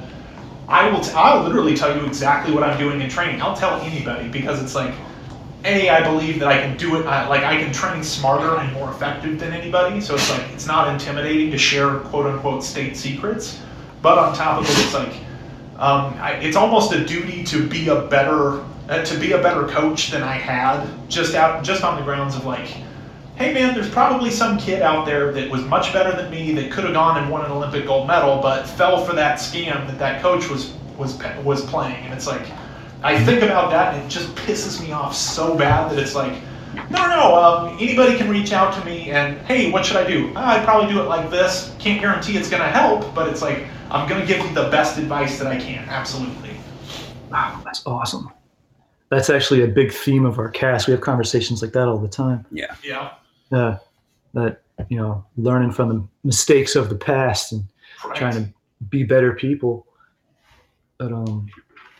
I 0.68 0.90
will. 0.90 1.02
T- 1.02 1.14
I'll 1.14 1.44
literally 1.44 1.76
tell 1.76 1.96
you 1.96 2.08
exactly 2.08 2.56
what 2.56 2.64
I'm 2.64 2.80
doing 2.80 3.02
in 3.02 3.08
training. 3.08 3.40
I'll 3.44 3.56
tell 3.56 3.80
anybody 3.82 4.30
because 4.30 4.64
it's 4.64 4.74
like 4.74 4.96
a, 5.66 5.90
I 5.90 6.02
believe 6.02 6.40
that 6.40 6.48
I 6.48 6.58
can 6.60 6.78
do 6.78 7.00
it. 7.00 7.06
I, 7.06 7.28
like 7.28 7.44
I 7.44 7.62
can 7.62 7.74
train 7.74 8.04
smarter 8.04 8.58
and 8.58 8.72
more 8.74 8.90
effective 8.90 9.40
than 9.40 9.52
anybody. 9.54 10.00
So 10.02 10.16
it's 10.16 10.30
like 10.30 10.50
it's 10.52 10.68
not 10.68 10.88
intimidating 10.94 11.52
to 11.52 11.58
share 11.58 12.00
quote 12.00 12.26
unquote 12.26 12.64
state 12.64 12.96
secrets. 12.96 13.62
But 14.02 14.18
on 14.18 14.36
top 14.36 14.60
of 14.60 14.66
it, 14.70 14.84
it's 14.84 14.94
like 14.94 15.14
um, 15.78 16.14
I, 16.20 16.34
it's 16.42 16.56
almost 16.56 16.94
a 16.94 17.04
duty 17.04 17.44
to 17.46 17.68
be 17.68 17.90
a 17.90 18.02
better 18.02 18.64
uh, 18.90 19.04
to 19.04 19.18
be 19.18 19.32
a 19.34 19.42
better 19.42 19.68
coach 19.68 20.12
than 20.12 20.24
I 20.24 20.36
had. 20.36 20.88
Just 21.10 21.36
out 21.36 21.64
just 21.64 21.84
on 21.84 21.98
the 21.98 22.04
grounds 22.04 22.36
of 22.36 22.46
like 22.46 22.70
hey 23.36 23.54
man, 23.54 23.74
there's 23.74 23.90
probably 23.90 24.32
some 24.32 24.58
kid 24.58 24.82
out 24.82 25.06
there 25.06 25.32
that 25.34 25.50
was 25.50 25.64
much 25.66 25.92
better 25.92 26.16
than 26.16 26.32
me 26.32 26.54
that 26.54 26.72
could 26.72 26.86
have 26.86 26.94
gone 26.94 27.22
and 27.22 27.30
won 27.30 27.44
an 27.44 27.52
Olympic 27.52 27.86
gold 27.86 28.08
medal, 28.08 28.42
but 28.42 28.66
fell 28.66 29.04
for 29.04 29.14
that 29.14 29.40
scam 29.40 29.86
that 29.88 30.00
that 30.00 30.22
coach 30.22 30.50
was 30.50 30.74
was 30.98 31.20
was 31.44 31.66
playing. 31.66 32.04
And 32.06 32.14
it's 32.14 32.28
like, 32.28 32.48
I 33.06 33.23
think 33.23 33.44
about 33.44 33.69
that 33.69 33.94
and 33.94 34.03
it 34.03 34.10
just 34.10 34.34
pisses 34.36 34.82
me 34.82 34.91
off 34.91 35.15
so 35.15 35.56
bad 35.56 35.91
that 35.91 35.99
it's 35.99 36.15
like, 36.15 36.34
no, 36.90 37.07
no, 37.07 37.36
um, 37.36 37.77
anybody 37.80 38.18
can 38.18 38.27
reach 38.30 38.52
out 38.52 38.73
to 38.73 38.84
me 38.84 39.11
and 39.11 39.38
hey, 39.45 39.72
what 39.72 39.86
should 39.86 39.95
I 39.98 40.07
do? 40.07 40.34
Ah, 40.36 40.57
I'd 40.57 40.65
probably 40.65 40.91
do 40.91 40.99
it 40.99 41.06
like 41.06 41.30
this. 41.30 41.76
Can't 41.77 42.02
guarantee 42.02 42.36
it's 42.36 42.49
gonna 42.49 42.68
help, 42.68 43.14
but 43.14 43.30
it's 43.30 43.41
like 43.44 43.65
I'm 43.91 44.10
gonna 44.10 44.26
give 44.26 44.40
you 44.40 44.53
the 44.56 44.69
best 44.69 44.98
advice 44.98 45.38
that 45.38 45.45
I 45.48 45.57
can. 45.57 45.88
Absolutely. 45.88 46.49
Wow, 47.30 47.61
that's 47.64 47.86
awesome. 47.86 48.32
That's 49.10 49.30
actually 49.30 49.61
a 49.61 49.68
big 49.68 49.94
theme 49.94 50.26
of 50.26 50.40
our 50.40 50.49
cast. 50.49 50.88
We 50.88 50.91
have 50.91 51.02
conversations 51.02 51.61
like 51.61 51.73
that 51.73 51.88
all 51.88 51.99
the 51.99 52.07
time. 52.07 52.45
Yeah. 52.52 52.76
Yeah. 52.84 53.11
Uh, 53.52 53.77
that 54.34 54.64
you 54.90 54.98
know, 54.98 55.23
learning 55.38 55.72
from 55.72 55.90
the 55.90 56.07
mistakes 56.23 56.76
of 56.76 56.90
the 56.90 56.95
past 56.95 57.52
and 57.52 57.64
Right. 58.03 58.15
trying 58.18 58.34
to 58.34 58.53
be 58.90 59.03
better 59.03 59.34
people. 59.34 59.88
But 60.98 61.11
um, 61.14 61.48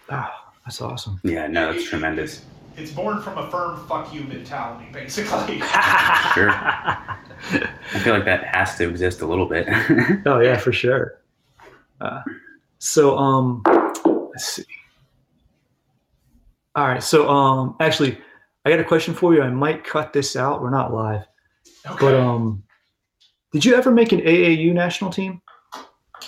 ah, 0.10 0.45
that's 0.66 0.82
awesome. 0.82 1.20
Yeah, 1.24 1.48
no, 1.48 1.72
that's 1.74 1.88
tremendous. 1.88 2.44
It's 2.78 2.92
born 2.92 3.22
from 3.22 3.38
a 3.38 3.50
firm 3.50 3.86
fuck 3.88 4.14
you 4.14 4.22
mentality, 4.26 4.88
basically. 4.92 5.62
Sure. 6.34 6.50
I 6.52 8.00
feel 8.04 8.14
like 8.14 8.26
that 8.26 8.44
has 8.56 8.76
to 8.78 8.90
exist 8.90 9.22
a 9.22 9.26
little 9.26 9.46
bit. 9.46 9.68
Oh 10.26 10.40
yeah, 10.40 10.58
for 10.58 10.74
sure. 10.74 11.22
Uh, 12.02 12.22
so 12.80 13.18
um, 13.18 13.62
let's 14.06 14.46
see. 14.46 14.66
All 16.76 16.88
right, 16.88 17.02
so 17.02 17.30
um, 17.30 17.76
actually, 17.80 18.18
I 18.66 18.70
got 18.70 18.80
a 18.80 18.84
question 18.84 19.14
for 19.14 19.34
you. 19.34 19.42
I 19.42 19.50
might 19.50 19.84
cut 19.86 20.12
this 20.12 20.36
out. 20.36 20.62
We're 20.62 20.72
not 20.72 20.94
live, 20.94 21.22
Okay. 21.86 21.96
but 22.00 22.16
um, 22.16 22.64
did 23.54 23.64
you 23.64 23.76
ever 23.76 23.92
make 23.92 24.12
an 24.12 24.20
AAU 24.20 24.74
national 24.74 25.10
team? 25.12 25.42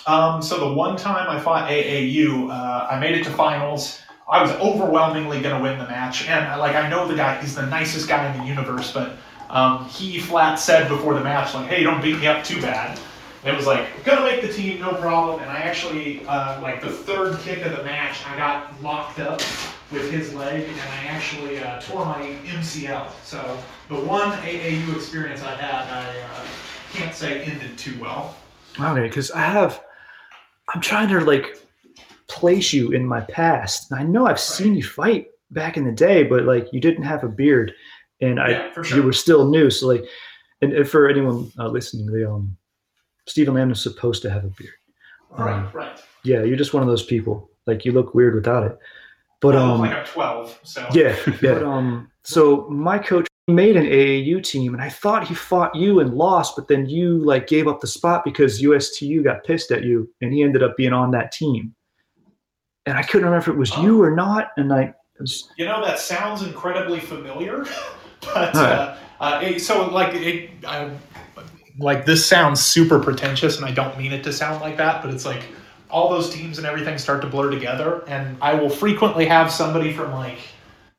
Um, 0.06 0.40
so 0.40 0.58
the 0.68 0.72
one 0.74 0.96
time 0.96 1.28
I 1.28 1.38
fought 1.38 1.68
AAU, 1.68 2.48
uh, 2.50 2.86
I 2.90 2.98
made 2.98 3.14
it 3.14 3.24
to 3.24 3.30
finals. 3.30 4.00
I 4.28 4.42
was 4.42 4.50
overwhelmingly 4.52 5.40
going 5.40 5.56
to 5.56 5.62
win 5.62 5.78
the 5.78 5.86
match, 5.86 6.28
and 6.28 6.60
like 6.60 6.76
I 6.76 6.88
know 6.88 7.08
the 7.08 7.14
guy, 7.14 7.40
he's 7.40 7.54
the 7.54 7.66
nicest 7.66 8.08
guy 8.08 8.30
in 8.30 8.40
the 8.40 8.46
universe, 8.46 8.92
but 8.92 9.16
um, 9.48 9.86
he 9.86 10.20
flat 10.20 10.56
said 10.56 10.88
before 10.88 11.14
the 11.14 11.20
match, 11.20 11.54
like, 11.54 11.66
"Hey, 11.66 11.82
don't 11.82 12.02
beat 12.02 12.18
me 12.18 12.26
up 12.26 12.44
too 12.44 12.60
bad." 12.60 12.98
And 13.42 13.54
it 13.54 13.56
was 13.56 13.66
like, 13.66 14.04
"Gonna 14.04 14.22
make 14.22 14.42
the 14.42 14.52
team, 14.52 14.80
no 14.80 14.92
problem." 14.94 15.40
And 15.40 15.50
I 15.50 15.60
actually, 15.60 16.26
uh, 16.26 16.60
like 16.60 16.82
the 16.82 16.90
third 16.90 17.38
kick 17.40 17.64
of 17.64 17.74
the 17.74 17.82
match, 17.84 18.18
I 18.26 18.36
got 18.36 18.82
locked 18.82 19.18
up 19.18 19.40
with 19.90 20.10
his 20.10 20.34
leg, 20.34 20.68
and 20.68 20.80
I 20.80 21.04
actually 21.06 21.60
uh, 21.60 21.80
tore 21.80 22.04
my 22.04 22.36
MCL. 22.44 23.10
So 23.24 23.58
the 23.88 23.94
one 23.94 24.32
AAU 24.42 24.94
experience 24.94 25.42
I 25.42 25.54
had, 25.54 25.90
I 25.90 26.20
uh, 26.20 26.44
can't 26.92 27.14
say 27.14 27.44
ended 27.44 27.78
too 27.78 27.98
well. 27.98 28.36
Okay, 28.78 29.02
because 29.02 29.30
I 29.30 29.40
have, 29.40 29.82
I'm 30.74 30.82
trying 30.82 31.08
to 31.08 31.20
like 31.20 31.67
place 32.28 32.72
you 32.72 32.90
in 32.90 33.06
my 33.06 33.20
past. 33.22 33.90
And 33.90 34.00
I 34.00 34.04
know 34.04 34.26
I've 34.26 34.40
seen 34.40 34.74
you 34.74 34.84
fight 34.84 35.26
back 35.50 35.76
in 35.76 35.84
the 35.84 35.92
day, 35.92 36.22
but 36.22 36.44
like 36.44 36.68
you 36.72 36.80
didn't 36.80 37.04
have 37.04 37.24
a 37.24 37.28
beard, 37.28 37.72
and 38.20 38.40
I 38.40 38.50
Yeah, 38.50 38.72
for 38.72 38.86
you 38.86 39.02
were 39.02 39.12
still 39.12 39.48
new. 39.48 39.70
So 39.70 39.88
like, 39.88 40.04
and, 40.62 40.72
and 40.72 40.88
for 40.88 41.08
anyone 41.08 41.50
uh, 41.58 41.68
listening, 41.68 42.06
the 42.06 42.30
um, 42.30 42.56
Stephen 43.26 43.54
Lamb 43.54 43.70
is 43.70 43.82
supposed 43.82 44.22
to 44.22 44.30
have 44.30 44.44
a 44.44 44.48
beard. 44.48 44.74
Right, 45.30 45.54
Um, 45.54 45.70
right. 45.72 46.00
Yeah, 46.24 46.42
you're 46.42 46.56
just 46.56 46.74
one 46.74 46.82
of 46.82 46.88
those 46.88 47.04
people. 47.04 47.50
Like 47.66 47.84
you 47.84 47.92
look 47.92 48.14
weird 48.14 48.34
without 48.34 48.64
it. 48.64 48.78
But 49.40 49.54
look 49.54 49.62
um, 49.62 49.80
like 49.80 49.92
I'm 49.92 50.04
12, 50.04 50.60
so 50.64 50.88
yeah, 50.92 51.16
yeah. 51.42 51.54
But, 51.54 51.62
um, 51.62 52.10
so 52.24 52.68
my 52.68 52.98
coach 52.98 53.28
made 53.46 53.76
an 53.76 53.86
AAU 53.86 54.42
team, 54.42 54.74
and 54.74 54.82
I 54.82 54.88
thought 54.88 55.26
he 55.26 55.34
fought 55.34 55.74
you 55.74 56.00
and 56.00 56.14
lost, 56.14 56.56
but 56.56 56.68
then 56.68 56.86
you 56.86 57.18
like 57.24 57.46
gave 57.46 57.68
up 57.68 57.80
the 57.80 57.86
spot 57.86 58.24
because 58.24 58.60
USTU 58.60 59.22
got 59.24 59.44
pissed 59.44 59.70
at 59.70 59.84
you, 59.84 60.10
and 60.20 60.32
he 60.32 60.42
ended 60.42 60.62
up 60.62 60.76
being 60.76 60.92
on 60.92 61.10
that 61.12 61.32
team. 61.32 61.74
And 62.88 62.96
I 62.96 63.02
couldn't 63.02 63.26
remember 63.26 63.42
if 63.42 63.48
it 63.48 63.58
was 63.58 63.76
you 63.76 64.02
or 64.02 64.10
not, 64.10 64.52
and 64.56 64.72
I 64.72 64.94
was 65.20 65.50
you 65.58 65.66
know 65.66 65.84
that 65.84 65.98
sounds 65.98 66.42
incredibly 66.42 67.00
familiar, 67.00 67.66
but 68.22 68.54
Alright. 68.56 68.72
uh, 68.72 68.96
uh, 69.20 69.40
it- 69.44 69.60
so 69.60 69.90
like 69.90 70.14
it, 70.14 70.50
I, 70.66 70.90
like 71.78 72.06
this 72.06 72.24
sounds 72.24 72.62
super 72.62 72.98
pretentious, 72.98 73.58
and 73.58 73.66
I 73.66 73.72
don't 73.72 73.98
mean 73.98 74.12
it 74.12 74.24
to 74.24 74.32
sound 74.32 74.62
like 74.62 74.78
that, 74.78 75.02
but 75.02 75.12
it's 75.12 75.26
like 75.26 75.42
all 75.90 76.08
those 76.08 76.30
teams 76.30 76.56
and 76.56 76.66
everything 76.66 76.96
start 76.96 77.20
to 77.20 77.28
blur 77.28 77.50
together, 77.50 78.04
and 78.08 78.38
I 78.40 78.54
will 78.54 78.70
frequently 78.70 79.26
have 79.26 79.52
somebody 79.52 79.92
from 79.92 80.12
like 80.12 80.38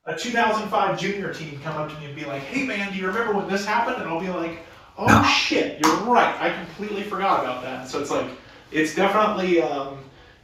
a 0.05 0.15
2005 0.15 0.99
junior 0.99 1.33
team 1.33 1.59
come 1.63 1.75
up 1.75 1.91
to 1.91 1.99
me 1.99 2.05
and 2.05 2.15
be 2.15 2.25
like, 2.25 2.43
"Hey 2.43 2.67
man, 2.67 2.91
do 2.91 2.99
you 2.99 3.07
remember 3.07 3.33
when 3.33 3.49
this 3.49 3.65
happened?" 3.65 3.97
And 3.99 4.07
I'll 4.07 4.21
be 4.21 4.29
like, 4.29 4.59
"Oh 4.95 5.23
shit, 5.25 5.83
you're 5.83 5.95
right. 6.01 6.39
I 6.39 6.53
completely 6.65 7.01
forgot 7.01 7.43
about 7.43 7.63
that." 7.63 7.87
So 7.87 7.99
it's 7.99 8.11
like 8.11 8.29
it's 8.71 8.93
definitely 8.93 9.63
um, 9.63 9.97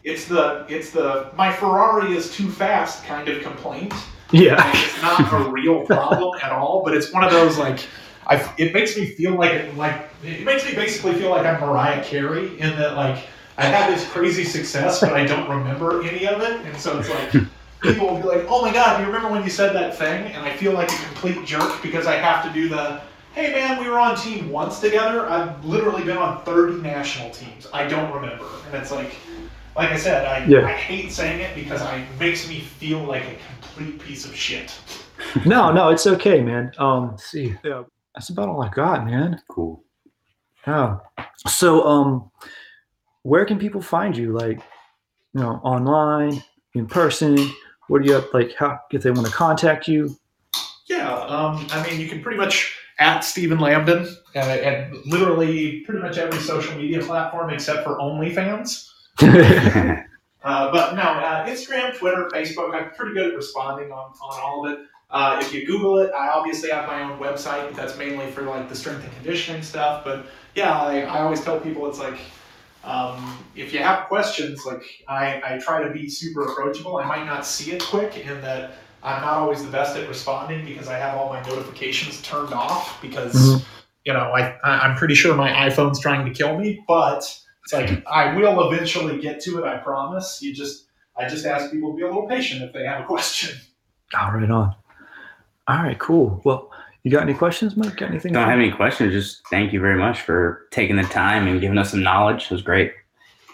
it's 0.06 0.26
the 0.26 0.66
it's 0.70 0.92
the 0.92 1.32
my 1.36 1.52
Ferrari 1.52 2.16
is 2.16 2.32
too 2.32 2.50
fast 2.50 3.04
kind 3.06 3.28
of 3.28 3.42
complaint. 3.42 3.94
yeah, 4.32 4.56
Like, 4.56 4.76
it's 4.76 5.02
not 5.02 5.34
a 5.34 5.50
real 5.50 5.86
problem 5.86 6.40
at 6.42 6.52
all, 6.52 6.84
but 6.86 6.96
it's 6.96 7.12
one 7.12 7.24
of 7.24 7.32
those 7.32 7.58
like 7.58 7.86
I. 8.28 8.36
It 8.58 8.74
makes 8.74 8.96
me 8.96 9.08
feel 9.08 9.36
like 9.36 9.52
it, 9.52 9.76
like 9.76 10.10
it 10.24 10.44
makes 10.46 10.64
me 10.66 10.76
basically 10.76 11.16
feel 11.16 11.32
like 11.32 11.46
I'm 11.46 11.60
Mariah 11.60 12.04
Carey 12.04 12.60
in 12.60 12.70
that 12.78 12.96
like 12.96 13.26
I 13.58 13.66
had 13.66 13.92
this 13.92 14.08
crazy 14.10 14.44
success, 14.44 15.00
but 15.00 15.14
I 15.14 15.26
don't 15.26 15.50
remember 15.50 16.04
any 16.04 16.28
of 16.28 16.42
it, 16.42 16.62
and 16.62 16.78
so 16.78 17.00
it's 17.00 17.10
like. 17.10 17.44
People 17.82 18.08
will 18.08 18.20
be 18.20 18.28
like, 18.28 18.46
"Oh 18.50 18.64
my 18.64 18.74
God, 18.74 18.98
do 18.98 19.04
you 19.04 19.08
remember 19.12 19.30
when 19.30 19.44
you 19.44 19.50
said 19.52 19.74
that 19.76 19.96
thing?" 19.96 20.32
And 20.32 20.44
I 20.44 20.56
feel 20.56 20.72
like 20.72 20.92
a 20.92 20.96
complete 21.06 21.46
jerk 21.46 21.84
because 21.84 22.08
I 22.08 22.16
have 22.16 22.44
to 22.44 22.52
do 22.52 22.68
the, 22.68 23.00
"Hey 23.34 23.52
man, 23.52 23.80
we 23.80 23.88
were 23.88 24.00
on 24.00 24.16
team 24.16 24.50
once 24.50 24.80
together." 24.80 25.30
I've 25.30 25.64
literally 25.64 26.04
been 26.04 26.18
on 26.18 26.42
30 26.46 26.82
national 26.82 27.30
teams. 27.30 27.68
I 27.72 27.86
don't 27.86 28.12
remember, 28.12 28.46
and 28.66 28.82
it's 28.82 28.92
like, 28.92 29.16
like 29.76 29.92
I 29.92 29.98
said, 29.98 30.26
I, 30.26 30.46
Yeah. 30.46 30.66
I 30.66 30.72
hate 30.72 31.12
saying 31.12 31.42
it 31.42 31.56
because 31.56 31.82
I, 31.82 31.98
it 31.98 32.20
makes 32.20 32.48
me 32.48 32.60
feel 32.60 33.00
like 33.00 33.24
a 33.24 33.36
complete 33.62 34.00
piece 34.00 34.26
of 34.26 34.36
shit. 34.36 34.74
no, 35.46 35.72
no, 35.72 35.90
it's 35.90 36.08
okay, 36.08 36.42
man. 36.42 36.72
Um, 36.78 37.12
let's 37.12 37.26
see, 37.26 37.56
yeah, 37.64 37.84
that's 38.14 38.30
about 38.30 38.50
all 38.50 38.64
I 38.64 38.70
got, 38.70 39.06
man. 39.06 39.42
cool. 39.50 39.84
Yeah. 40.68 40.98
So, 41.48 41.86
um, 41.86 42.32
where 43.24 43.46
can 43.46 43.60
people 43.60 43.82
find 43.82 44.16
you? 44.16 44.34
Like, 44.34 44.60
you 45.34 45.42
know, 45.42 45.60
online, 45.64 46.44
in 46.76 46.88
person. 46.88 47.38
What 47.88 48.02
do 48.02 48.08
you 48.08 48.16
have? 48.16 48.28
Like, 48.34 48.56
how 48.56 48.80
if 48.92 49.04
they 49.04 49.12
want 49.12 49.28
to 49.28 49.34
contact 49.34 49.88
you? 49.88 50.16
Yeah, 50.88 51.12
um, 51.12 51.68
I 51.72 51.88
mean, 51.88 52.00
you 52.00 52.08
can 52.08 52.22
pretty 52.22 52.38
much 52.38 52.76
at 53.00 53.22
Stephen 53.22 53.58
Lambdin 53.58 54.08
uh, 54.36 54.40
at 54.40 54.94
literally 55.06 55.82
pretty 55.82 56.02
much 56.02 56.18
every 56.18 56.40
social 56.40 56.76
media 56.78 57.02
platform 57.02 57.50
except 57.50 57.84
for 57.84 57.98
OnlyFans. 57.98 58.90
Uh, 60.46 60.72
but 60.72 60.94
no, 60.96 61.02
uh, 61.02 61.44
Instagram, 61.48 61.98
Twitter, 61.98 62.30
Facebook, 62.32 62.76
I'm 62.76 62.92
pretty 62.92 63.16
good 63.16 63.32
at 63.32 63.36
responding 63.36 63.92
on, 63.92 64.12
on 64.22 64.40
all 64.44 64.64
of 64.68 64.74
it. 64.74 64.80
Uh, 65.10 65.40
if 65.42 65.52
you 65.52 65.66
Google 65.66 65.98
it, 65.98 66.12
I 66.16 66.28
obviously 66.30 66.70
have 66.70 66.86
my 66.86 67.02
own 67.02 67.18
website, 67.18 67.76
that's 67.76 67.98
mainly 67.98 68.30
for 68.30 68.44
like 68.44 68.70
the 68.70 68.76
strength 68.76 69.04
and 69.04 69.12
conditioning 69.16 69.64
stuff. 69.64 70.04
But 70.06 70.28
yeah, 70.54 70.80
I, 70.80 71.00
I 71.02 71.22
always 71.22 71.42
tell 71.42 71.60
people 71.60 71.88
it's 71.90 71.98
like, 71.98 72.20
um, 72.84 73.40
if 73.56 73.74
you 73.74 73.80
have 73.80 74.08
questions, 74.08 74.64
like 74.68 74.84
I, 75.08 75.42
I 75.44 75.58
try 75.58 75.82
to 75.84 75.90
be 75.92 76.08
super 76.08 76.44
approachable. 76.46 76.98
I 76.98 77.08
might 77.08 77.26
not 77.26 77.44
see 77.44 77.72
it 77.72 77.82
quick 77.82 78.16
in 78.16 78.40
that 78.42 78.74
I'm 79.02 79.22
not 79.24 79.34
always 79.38 79.66
the 79.66 79.72
best 79.72 79.98
at 79.98 80.08
responding 80.08 80.64
because 80.64 80.88
I 80.88 81.00
have 81.00 81.18
all 81.18 81.30
my 81.30 81.42
notifications 81.48 82.22
turned 82.22 82.54
off 82.54 83.02
because, 83.02 83.34
Mhm. 83.34 83.66
you 84.06 84.14
know, 84.14 84.32
I, 84.32 84.58
I- 84.64 84.80
I'm 84.82 84.96
pretty 84.96 85.16
sure 85.16 85.34
my 85.34 85.50
iPhone's 85.50 86.00
trying 86.00 86.24
to 86.26 86.32
kill 86.32 86.56
me, 86.56 86.84
but 86.88 87.36
it's 87.66 87.74
like 87.74 88.06
I 88.08 88.36
will 88.36 88.72
eventually 88.72 89.20
get 89.20 89.42
to 89.42 89.58
it. 89.60 89.66
I 89.66 89.78
promise. 89.78 90.42
You 90.42 90.54
just, 90.54 90.86
I 91.18 91.28
just 91.28 91.46
ask 91.46 91.72
people 91.72 91.92
to 91.92 91.98
be 91.98 92.04
a 92.04 92.08
little 92.08 92.28
patient 92.28 92.62
if 92.62 92.74
they 92.74 92.86
have 92.86 93.02
a 93.02 93.06
question. 93.06 93.60
All 94.20 94.32
right, 94.32 94.50
on. 94.50 94.76
All 95.68 95.78
right, 95.78 95.98
cool. 95.98 96.42
Well, 96.46 96.72
you 97.04 97.12
got 97.12 97.24
any 97.24 97.34
questions, 97.34 97.76
Mike? 97.76 97.98
Got 97.98 98.12
anything? 98.12 98.34
Don't 98.34 98.48
have 98.48 98.60
any 98.60 98.72
questions. 98.72 99.12
Just 99.14 99.48
thank 99.50 99.74
you 99.74 99.80
very 99.80 99.98
much 99.98 100.22
for 100.22 100.68
taking 100.72 100.96
the 100.96 101.04
time 101.04 101.48
and 101.48 101.60
giving 101.60 101.78
us 101.78 101.92
some 101.92 102.04
knowledge. 102.04 102.46
It 102.46 102.52
was 102.52 102.62
great. 102.62 102.94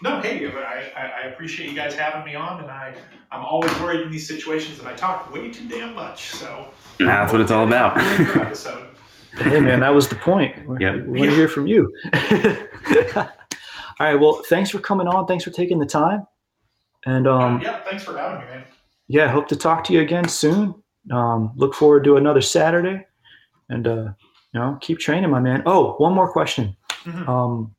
No, 0.04 0.20
hey, 0.20 0.46
but 0.48 0.64
I, 0.64 0.92
I, 0.98 1.12
I 1.24 1.28
appreciate 1.28 1.70
you 1.70 1.76
guys 1.76 1.94
having 1.96 2.26
me 2.26 2.36
on, 2.36 2.62
and 2.62 2.72
I, 2.72 2.94
I'm 3.32 3.46
always 3.46 3.72
worried 3.80 4.02
in 4.02 4.12
these 4.12 4.28
situations 4.28 4.80
that 4.80 4.88
I 4.88 4.94
talk 4.94 5.32
way 5.34 5.52
too 5.52 5.68
damn 5.70 5.94
much. 5.96 6.30
So 6.32 6.68
And 7.00 7.08
that's 7.08 7.32
what 7.32 7.40
it's 7.42 7.52
all 7.52 7.66
about. 7.68 7.96
Good. 7.96 8.58
Hey, 9.38 9.62
man, 9.62 9.80
that 9.80 9.94
was 9.94 10.10
the 10.10 10.16
point. 10.16 10.68
We, 10.68 10.78
Yep. 10.82 11.06
we 11.06 11.20
want 11.20 11.30
to 11.32 11.36
hear 11.36 11.48
from 11.48 11.68
you. 11.68 11.94
all 14.02 14.08
right. 14.08 14.20
Well, 14.20 14.42
thanks 14.50 14.72
for 14.72 14.80
coming 14.80 15.08
on. 15.08 15.28
Thanks 15.28 15.44
for 15.44 15.52
taking 15.52 15.78
the 15.78 15.86
time. 15.86 16.26
And 17.06 17.28
um, 17.28 17.62
yeah, 17.62 17.82
thanks 17.84 18.04
for 18.04 18.18
having 18.18 18.40
me, 18.40 18.46
man. 18.52 18.64
yeah, 19.08 19.28
hope 19.28 19.48
to 19.50 19.56
talk 19.56 19.84
to 19.86 19.94
you 19.94 20.02
again 20.02 20.28
soon. 20.28 20.74
Um, 21.12 21.52
look 21.56 21.76
forward 21.76 22.04
to 22.06 22.18
another 22.18 22.42
Saturday, 22.42 23.06
and 23.70 23.88
uh, 23.88 24.10
you 24.54 24.60
know, 24.60 24.80
keep 24.82 24.98
training, 24.98 25.30
my 25.30 25.40
man. 25.40 25.62
Oh, 25.68 25.94
one 26.00 26.14
more 26.14 26.32
question. 26.32 26.76
Mhm. 27.04 27.28
Um, 27.28 27.76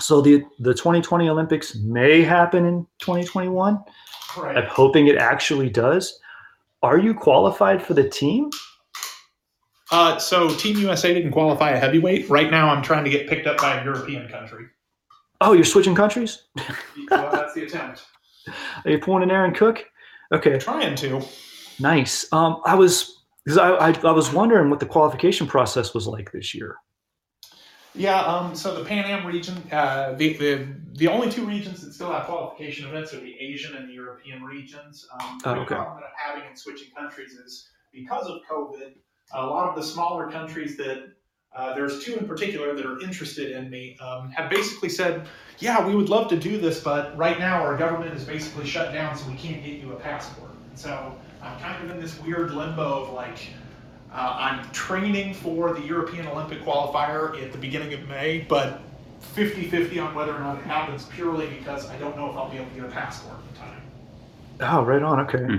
so 0.00 0.20
the 0.20 0.42
the 0.58 0.74
2020 0.74 1.28
Olympics 1.28 1.76
may 1.76 2.22
happen 2.22 2.66
in 2.66 2.84
2021. 2.98 3.78
I'm 4.36 4.64
hoping 4.66 5.06
it 5.06 5.16
actually 5.16 5.70
does. 5.70 6.18
Are 6.82 6.98
you 6.98 7.14
qualified 7.14 7.80
for 7.80 7.94
the 7.94 8.08
team? 8.08 8.50
Uh, 9.92 10.18
so 10.18 10.48
Team 10.56 10.78
USA 10.78 11.12
didn't 11.14 11.32
qualify 11.32 11.70
a 11.70 11.78
heavyweight. 11.78 12.28
Right 12.30 12.50
now, 12.50 12.70
I'm 12.70 12.82
trying 12.82 13.04
to 13.04 13.10
get 13.10 13.28
picked 13.28 13.46
up 13.46 13.58
by 13.58 13.78
a 13.78 13.84
European 13.84 14.26
country. 14.28 14.66
Oh, 15.44 15.52
you're 15.52 15.64
switching 15.64 15.94
countries? 15.94 16.44
well, 17.10 17.32
that's 17.32 17.54
the 17.54 17.64
attempt. 17.64 18.04
Are 18.84 18.90
you 18.90 18.98
pulling 18.98 19.22
an 19.24 19.30
Aaron 19.30 19.52
Cook? 19.52 19.84
Okay, 20.32 20.58
Trying 20.58 20.94
to. 20.96 21.20
nice. 21.78 22.32
Um, 22.32 22.60
I 22.64 22.74
was 22.74 23.24
because 23.44 23.58
I, 23.58 23.70
I 23.70 23.88
I 24.04 24.12
was 24.12 24.32
wondering 24.32 24.70
what 24.70 24.80
the 24.80 24.86
qualification 24.86 25.46
process 25.46 25.92
was 25.94 26.06
like 26.06 26.30
this 26.32 26.54
year. 26.54 26.76
Yeah, 27.94 28.20
um, 28.22 28.54
so 28.54 28.78
the 28.78 28.84
Pan 28.88 29.04
Am 29.04 29.26
region, 29.26 29.54
uh, 29.70 30.14
the, 30.14 30.32
the 30.38 30.68
the 30.94 31.08
only 31.08 31.28
two 31.30 31.44
regions 31.44 31.82
that 31.82 31.92
still 31.92 32.10
have 32.12 32.24
qualification 32.24 32.88
events 32.88 33.12
are 33.12 33.20
the 33.20 33.34
Asian 33.38 33.74
and 33.76 33.88
the 33.88 33.92
European 33.92 34.42
regions. 34.44 35.06
Um, 35.20 35.38
the 35.42 35.50
Oh, 35.50 35.54
okay. 35.56 35.74
problem 35.74 35.96
that 36.00 36.04
I'm 36.06 36.34
having 36.34 36.48
in 36.50 36.56
switching 36.56 36.90
countries 36.96 37.32
is 37.32 37.68
because 37.92 38.26
of 38.26 38.40
COVID, 38.50 38.94
a 39.34 39.44
lot 39.46 39.68
of 39.68 39.74
the 39.76 39.82
smaller 39.82 40.30
countries 40.30 40.76
that 40.78 41.12
uh, 41.54 41.74
there's 41.74 42.02
two 42.02 42.16
in 42.16 42.26
particular 42.26 42.74
that 42.74 42.86
are 42.86 43.00
interested 43.00 43.52
in 43.52 43.68
me 43.68 43.96
um, 44.00 44.30
have 44.30 44.48
basically 44.48 44.88
said, 44.88 45.26
yeah, 45.58 45.86
we 45.86 45.94
would 45.94 46.08
love 46.08 46.28
to 46.28 46.36
do 46.36 46.58
this, 46.58 46.80
but 46.80 47.16
right 47.16 47.38
now 47.38 47.62
our 47.62 47.76
government 47.76 48.14
is 48.14 48.24
basically 48.24 48.66
shut 48.66 48.92
down, 48.92 49.16
so 49.16 49.28
we 49.28 49.36
can't 49.36 49.62
get 49.62 49.74
you 49.74 49.92
a 49.92 49.96
passport. 49.96 50.50
And 50.70 50.78
so 50.78 51.14
I'm 51.42 51.58
kind 51.60 51.84
of 51.84 51.90
in 51.90 52.00
this 52.00 52.18
weird 52.20 52.52
limbo 52.52 53.02
of 53.02 53.12
like, 53.12 53.48
uh, 54.12 54.36
I'm 54.38 54.70
training 54.72 55.34
for 55.34 55.74
the 55.74 55.82
European 55.82 56.26
Olympic 56.26 56.62
qualifier 56.62 57.40
at 57.42 57.52
the 57.52 57.58
beginning 57.58 57.92
of 57.92 58.08
May, 58.08 58.46
but 58.48 58.80
50 59.20 59.68
50 59.68 59.98
on 59.98 60.14
whether 60.14 60.34
or 60.34 60.40
not 60.40 60.58
it 60.58 60.64
happens 60.64 61.04
purely 61.04 61.46
because 61.46 61.88
I 61.88 61.96
don't 61.96 62.16
know 62.16 62.30
if 62.30 62.36
I'll 62.36 62.50
be 62.50 62.56
able 62.56 62.70
to 62.70 62.74
get 62.74 62.84
a 62.84 62.88
passport 62.88 63.36
in 63.50 63.60
time. 63.60 63.82
Oh, 64.60 64.82
right 64.84 65.02
on. 65.02 65.20
Okay. 65.20 65.38
Hmm. 65.38 65.56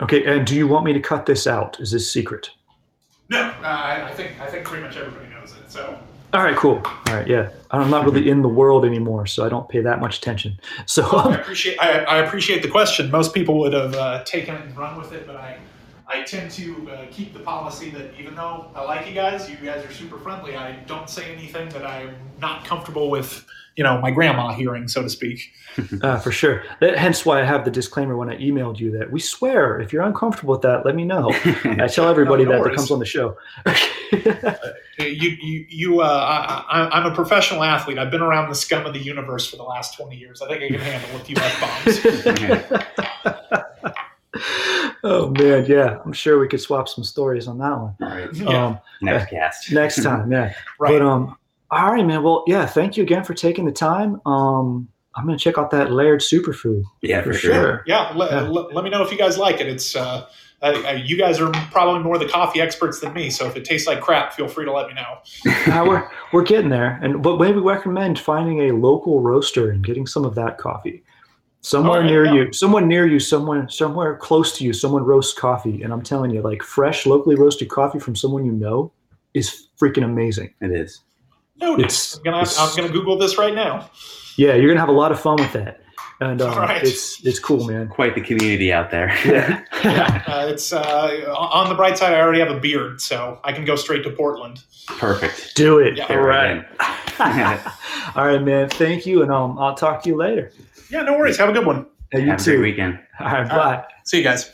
Okay, 0.00 0.24
and 0.24 0.46
do 0.46 0.56
you 0.56 0.66
want 0.66 0.84
me 0.84 0.92
to 0.92 1.00
cut 1.00 1.26
this 1.26 1.46
out? 1.46 1.78
Is 1.78 1.92
this 1.92 2.10
secret? 2.10 2.50
No, 3.32 3.40
uh, 3.40 3.66
I, 3.66 4.08
I 4.10 4.12
think 4.14 4.38
I 4.40 4.46
think 4.46 4.64
pretty 4.66 4.84
much 4.84 4.96
everybody 4.96 5.28
knows 5.30 5.52
it. 5.56 5.70
So 5.70 5.98
All 6.34 6.42
right, 6.42 6.56
cool. 6.56 6.82
All 6.84 7.14
right, 7.14 7.26
yeah. 7.26 7.48
I'm 7.70 7.88
not 7.90 8.04
really 8.04 8.28
in 8.28 8.42
the 8.42 8.48
world 8.48 8.84
anymore, 8.84 9.26
so 9.26 9.44
I 9.46 9.48
don't 9.48 9.66
pay 9.68 9.80
that 9.80 10.00
much 10.00 10.18
attention. 10.18 10.60
So, 10.86 11.02
I 11.04 11.36
appreciate 11.36 11.78
I, 11.80 12.00
I 12.04 12.18
appreciate 12.18 12.60
the 12.62 12.68
question. 12.68 13.10
Most 13.10 13.32
people 13.32 13.58
would 13.60 13.72
have 13.72 13.94
uh, 13.94 14.22
taken 14.24 14.54
it 14.54 14.60
and 14.66 14.76
run 14.76 14.98
with 14.98 15.12
it, 15.12 15.26
but 15.26 15.36
I 15.36 15.56
I 16.06 16.22
tend 16.24 16.50
to 16.52 16.90
uh, 16.90 17.06
keep 17.10 17.32
the 17.32 17.40
policy 17.40 17.88
that 17.90 18.12
even 18.20 18.34
though 18.34 18.70
I 18.74 18.84
like 18.84 19.08
you 19.08 19.14
guys, 19.14 19.48
you 19.48 19.56
guys 19.56 19.82
are 19.84 19.92
super 19.92 20.18
friendly. 20.18 20.54
I 20.56 20.72
don't 20.86 21.08
say 21.08 21.32
anything 21.32 21.70
that 21.70 21.86
I'm 21.86 22.14
not 22.38 22.66
comfortable 22.66 23.08
with. 23.08 23.46
You 23.76 23.84
know, 23.84 23.98
my 24.00 24.10
grandma 24.10 24.52
hearing, 24.52 24.86
so 24.88 25.02
to 25.02 25.08
speak. 25.08 25.50
uh, 26.02 26.18
for 26.24 26.30
sure. 26.30 26.62
That, 26.80 26.98
hence 26.98 27.24
why 27.24 27.40
I 27.40 27.44
have 27.44 27.64
the 27.64 27.70
disclaimer 27.70 28.16
when 28.16 28.28
I 28.28 28.36
emailed 28.36 28.78
you 28.78 28.90
that 28.98 29.10
we 29.10 29.18
swear 29.20 29.80
if 29.80 29.92
you're 29.92 30.02
uncomfortable 30.02 30.52
with 30.52 30.62
that, 30.62 30.84
let 30.84 30.94
me 30.94 31.04
know. 31.04 31.30
I 31.64 31.86
tell 31.88 32.08
everybody 32.10 32.44
No 32.44 32.50
that 32.52 32.56
that 32.58 32.62
worries. 32.64 32.76
comes 32.76 32.90
on 32.90 32.98
the 32.98 33.06
show. 33.06 33.36
You, 34.98 35.30
you, 35.40 35.66
you. 35.68 36.00
Uh, 36.02 36.64
I, 36.68 36.80
I, 36.82 37.00
I'm 37.00 37.10
a 37.10 37.14
professional 37.14 37.64
athlete. 37.64 37.98
I've 37.98 38.10
been 38.10 38.20
around 38.20 38.50
the 38.50 38.54
scum 38.54 38.84
of 38.86 38.92
the 38.92 39.00
universe 39.00 39.48
for 39.48 39.56
the 39.56 39.62
last 39.64 39.96
20 39.96 40.14
years. 40.16 40.42
I 40.42 40.48
think 40.48 40.62
I 40.62 40.68
can 40.68 40.78
handle 40.80 41.16
a 41.16 41.24
few 41.24 41.34
f 41.38 41.60
bombs. 43.14 44.92
oh 45.02 45.30
man, 45.30 45.66
yeah. 45.66 45.98
I'm 46.04 46.12
sure 46.12 46.38
we 46.38 46.46
could 46.46 46.60
swap 46.60 46.88
some 46.88 47.04
stories 47.04 47.48
on 47.48 47.58
that 47.58 47.70
one. 47.70 47.96
All 48.02 48.08
right. 48.08 48.32
Yeah. 48.34 48.66
Um, 48.66 48.78
Next 49.00 49.30
cast. 49.30 49.72
next 49.72 50.02
time, 50.02 50.30
yeah. 50.30 50.54
Right. 50.78 50.90
But 50.92 51.02
um, 51.02 51.36
all 51.72 51.90
right, 51.92 52.04
man. 52.06 52.22
Well, 52.22 52.44
yeah. 52.46 52.66
Thank 52.66 52.96
you 52.96 53.02
again 53.02 53.24
for 53.24 53.34
taking 53.34 53.64
the 53.64 53.72
time. 53.72 54.20
Um, 54.26 54.88
I'm 55.14 55.26
gonna 55.26 55.38
check 55.38 55.58
out 55.58 55.70
that 55.72 55.90
layered 55.92 56.20
superfood. 56.20 56.84
Yeah, 57.02 57.22
For 57.22 57.32
for 57.32 57.38
sure. 57.38 57.52
sure. 57.54 57.84
yeah, 57.86 58.12
le- 58.14 58.30
Yeah. 58.30 58.40
le- 58.48 58.72
let 58.72 58.84
me 58.84 58.90
know 58.90 59.02
if 59.02 59.10
you 59.10 59.18
guys 59.18 59.36
like 59.38 59.60
it. 59.60 59.66
It's 59.66 59.94
uh, 59.96 60.26
you 61.04 61.18
guys 61.18 61.40
are 61.40 61.50
probably 61.72 62.02
more 62.02 62.18
the 62.18 62.28
coffee 62.28 62.60
experts 62.60 63.00
than 63.00 63.12
me. 63.12 63.28
So 63.30 63.46
if 63.46 63.56
it 63.56 63.64
tastes 63.64 63.86
like 63.88 64.00
crap, 64.00 64.32
feel 64.32 64.46
free 64.48 64.64
to 64.64 64.72
let 64.72 64.86
me 64.88 64.94
know. 64.94 65.18
Uh, 65.72 65.84
we're 65.86 66.08
we're 66.32 66.42
getting 66.42 66.68
there, 66.70 66.98
and 67.02 67.22
but 67.22 67.38
maybe 67.38 67.58
recommend 67.58 68.18
finding 68.18 68.68
a 68.70 68.72
local 68.74 69.20
roaster 69.20 69.70
and 69.70 69.84
getting 69.84 70.06
some 70.06 70.24
of 70.24 70.34
that 70.34 70.58
coffee. 70.58 71.02
Somewhere 71.64 71.98
Alright, 72.00 72.10
near 72.10 72.24
yeah. 72.24 72.32
you, 72.32 72.52
someone 72.52 72.88
near 72.88 73.06
you, 73.06 73.20
someone 73.20 73.68
somewhere 73.68 74.16
close 74.16 74.56
to 74.58 74.64
you, 74.64 74.72
someone 74.72 75.04
roasts 75.04 75.38
coffee, 75.38 75.82
and 75.82 75.92
I'm 75.92 76.02
telling 76.02 76.30
you, 76.32 76.42
like 76.42 76.62
fresh, 76.62 77.06
locally 77.06 77.36
roasted 77.36 77.68
coffee 77.68 78.00
from 78.00 78.16
someone 78.16 78.44
you 78.44 78.50
know 78.52 78.90
is 79.34 79.68
freaking 79.80 80.04
amazing. 80.04 80.52
It 80.60 80.72
is. 80.72 81.00
Noted. 81.62 81.84
It's- 81.86 82.16
I'm 82.16 82.22
gonna 82.24 82.44
I'm 82.58 82.76
gonna 82.76 82.88
Google 82.90 83.16
this 83.18 83.38
right 83.38 83.54
now. 83.54 83.90
Yeah, 84.36 84.54
you're 84.54 84.68
gonna 84.68 84.80
have 84.80 84.88
a 84.88 84.92
lot 84.92 85.12
of 85.12 85.20
fun 85.20 85.36
with 85.36 85.52
that, 85.52 85.80
and 86.20 86.40
um, 86.42 86.50
Alright. 86.52 86.82
it's 86.82 87.24
it's 87.24 87.38
cool, 87.38 87.64
man. 87.66 87.88
Quite 87.88 88.14
the 88.14 88.20
community 88.20 88.72
out 88.72 88.90
there. 88.90 89.08
Yeah. 89.24 89.62
Yeah, 89.84 90.22
uh, 90.26 90.46
it's 90.48 90.72
uh, 90.72 91.34
on 91.36 91.68
the 91.68 91.74
bright 91.74 91.98
side. 91.98 92.14
I 92.14 92.20
already 92.20 92.38
have 92.40 92.50
a 92.50 92.58
beard, 92.60 93.00
so 93.00 93.40
I 93.44 93.52
can 93.52 93.64
go 93.64 93.76
straight 93.76 94.02
to 94.04 94.10
Portland. 94.10 94.62
Perfect. 94.86 95.54
Do 95.56 95.78
it. 95.78 95.96
Yeah. 95.96 96.06
All 96.06 96.18
right. 96.20 96.64
All 98.16 98.26
right, 98.26 98.42
man. 98.42 98.68
Thank 98.70 99.06
you, 99.06 99.22
and 99.22 99.30
um, 99.32 99.58
I'll 99.58 99.74
talk 99.74 100.02
to 100.04 100.08
you 100.08 100.16
later. 100.16 100.52
Yeah, 100.90 101.02
no 101.02 101.16
worries. 101.18 101.36
Have 101.38 101.48
a 101.48 101.52
good 101.52 101.66
one. 101.66 101.86
Yeah, 102.12 102.18
you 102.20 102.26
Have 102.30 102.40
a 102.40 102.44
too. 102.44 102.56
great 102.58 102.70
weekend. 102.72 102.98
All 103.20 103.26
right, 103.26 103.50
All 103.50 103.56
bye. 103.58 103.84
See 104.04 104.18
you 104.18 104.24
guys. 104.24 104.50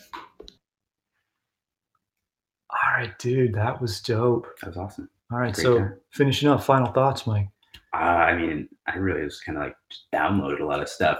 All 2.71 2.93
right, 2.97 3.17
dude, 3.19 3.55
that 3.55 3.81
was 3.81 4.01
dope. 4.01 4.47
That 4.61 4.69
was 4.69 4.77
awesome. 4.77 5.09
All 5.31 5.39
right, 5.39 5.55
so 5.57 5.79
time. 5.79 5.95
finishing 6.11 6.49
up, 6.49 6.63
final 6.63 6.93
thoughts, 6.93 7.27
Mike. 7.27 7.49
Uh, 7.93 7.97
I 7.97 8.37
mean, 8.37 8.69
I 8.87 8.97
really 8.97 9.23
just 9.25 9.45
kind 9.45 9.59
of 9.59 9.65
like 9.65 9.77
downloaded 10.15 10.61
a 10.61 10.65
lot 10.65 10.81
of 10.81 10.89
stuff. 10.89 11.19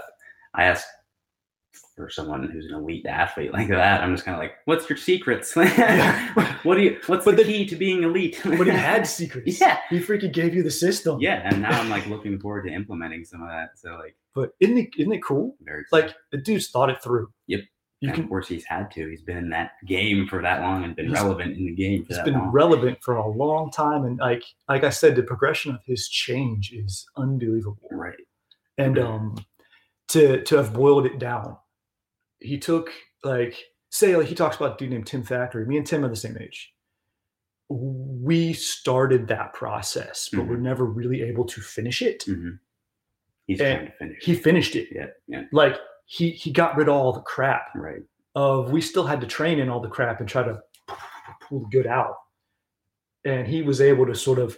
I 0.53 0.63
asked 0.65 0.87
for 1.95 2.09
someone 2.09 2.49
who's 2.49 2.67
an 2.67 2.75
elite 2.75 3.05
athlete 3.05 3.51
like 3.53 3.67
that. 3.69 4.01
I'm 4.01 4.13
just 4.13 4.25
kind 4.25 4.35
of 4.35 4.39
like, 4.41 4.53
what's 4.65 4.89
your 4.89 4.97
secrets? 4.97 5.53
what 6.63 6.75
do 6.75 6.81
you? 6.81 6.99
What's 7.07 7.25
But 7.25 7.37
the 7.37 7.43
the- 7.43 7.51
key 7.51 7.65
to 7.67 7.75
being 7.75 8.03
elite? 8.03 8.39
But 8.43 8.67
he 8.67 8.71
had 8.73 9.05
secrets. 9.05 9.59
Yeah. 9.59 9.77
He 9.89 9.99
freaking 9.99 10.31
gave 10.33 10.55
you 10.55 10.63
the 10.63 10.71
system. 10.71 11.19
yeah, 11.19 11.41
and 11.45 11.61
now 11.61 11.79
I'm 11.79 11.89
like 11.89 12.07
looking 12.07 12.39
forward 12.39 12.63
to 12.67 12.73
implementing 12.73 13.25
some 13.25 13.41
of 13.41 13.49
that. 13.49 13.71
So 13.77 13.91
like, 13.95 14.15
But 14.33 14.51
isn't 14.59 14.77
it, 14.77 14.89
isn't 14.97 15.11
it 15.13 15.23
cool? 15.23 15.55
very 15.61 15.81
excited. 15.81 16.07
Like, 16.07 16.15
the 16.31 16.37
dude's 16.37 16.69
thought 16.69 16.89
it 16.89 17.03
through. 17.03 17.31
Yep. 17.47 17.61
You 18.01 18.07
and 18.09 18.15
can, 18.15 18.23
of 18.23 18.29
course, 18.29 18.47
he's 18.47 18.63
had 18.63 18.89
to. 18.91 19.09
He's 19.09 19.21
been 19.21 19.35
in 19.37 19.49
that 19.49 19.71
game 19.85 20.25
for 20.27 20.41
that 20.41 20.61
long 20.61 20.85
and 20.85 20.95
been 20.95 21.11
relevant 21.11 21.57
in 21.57 21.65
the 21.65 21.73
game 21.75 22.03
for 22.05 22.09
it's 22.09 22.17
that 22.17 22.25
been 22.25 22.35
long. 22.35 22.49
relevant 22.51 22.97
for 23.01 23.15
a 23.17 23.27
long 23.29 23.71
time. 23.71 24.05
And 24.05 24.17
like, 24.19 24.43
like 24.69 24.83
I 24.85 24.89
said, 24.89 25.15
the 25.17 25.23
progression 25.23 25.73
of 25.75 25.81
his 25.85 26.07
change 26.07 26.71
is 26.71 27.05
unbelievable. 27.17 27.89
right. 27.91 28.15
and 28.77 28.97
um 28.97 29.35
to 30.09 30.41
to 30.43 30.55
have 30.57 30.73
boiled 30.73 31.05
it 31.05 31.19
down 31.19 31.55
he 32.39 32.57
took 32.57 32.89
like 33.23 33.55
say 33.91 34.15
like 34.15 34.27
he 34.27 34.33
talks 34.33 34.55
about 34.55 34.73
a 34.75 34.77
dude 34.77 34.89
named 34.89 35.05
tim 35.05 35.21
factory 35.21 35.65
me 35.67 35.75
and 35.77 35.85
tim 35.85 36.03
are 36.05 36.09
the 36.09 36.15
same 36.15 36.37
age 36.41 36.73
we 37.69 38.53
started 38.53 39.27
that 39.27 39.53
process 39.53 40.29
but 40.33 40.47
we're 40.47 40.57
never 40.57 40.85
really 40.85 41.21
able 41.21 41.45
to 41.45 41.61
finish 41.61 42.01
it 42.01 42.23
hmm 42.23 42.51
He's 43.45 43.59
And 43.61 43.77
trying 43.77 43.85
to 43.91 43.97
finish. 43.97 44.23
he 44.23 44.33
finished 44.35 44.75
it 44.75 44.87
yeah. 44.91 45.07
Yeah. 45.27 45.43
like 45.51 45.75
he 46.11 46.31
he 46.31 46.51
got 46.51 46.75
rid 46.75 46.89
of 46.89 46.95
all 46.95 47.13
the 47.13 47.21
crap 47.21 47.67
Right. 47.75 48.01
of 48.35 48.71
we 48.71 48.81
still 48.81 49.05
had 49.05 49.21
to 49.21 49.27
train 49.27 49.59
in 49.59 49.69
all 49.69 49.79
the 49.79 49.87
crap 49.87 50.19
and 50.19 50.27
try 50.27 50.41
to 50.43 50.59
pull 51.41 51.59
the 51.61 51.69
good 51.69 51.85
out 51.85 52.15
and 53.25 53.47
he 53.47 53.61
was 53.61 53.79
able 53.79 54.07
to 54.07 54.15
sort 54.15 54.39
of 54.39 54.57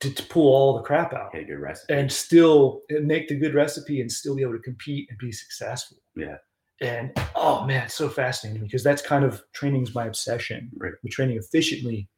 to, 0.00 0.12
to 0.12 0.22
pull 0.24 0.52
all 0.52 0.76
the 0.76 0.82
crap 0.82 1.14
out 1.14 1.34
a 1.34 1.44
good 1.44 1.60
recipe. 1.60 1.94
and 1.94 2.12
still 2.12 2.82
make 2.90 3.28
the 3.28 3.36
good 3.38 3.54
recipe 3.54 4.00
and 4.00 4.10
still 4.10 4.34
be 4.34 4.42
able 4.42 4.54
to 4.54 4.58
compete 4.58 5.06
and 5.08 5.18
be 5.18 5.30
successful. 5.32 5.98
Yeah. 6.16 6.36
And 6.80 7.12
oh 7.36 7.64
man, 7.64 7.84
it's 7.84 7.94
so 7.94 8.08
fascinating 8.08 8.62
because 8.64 8.82
that's 8.82 9.00
kind 9.02 9.24
of 9.24 9.42
training's 9.54 9.94
my 9.94 10.06
obsession. 10.06 10.70
Right. 10.76 10.92
But 11.00 11.12
training 11.12 11.38
efficiently 11.38 12.08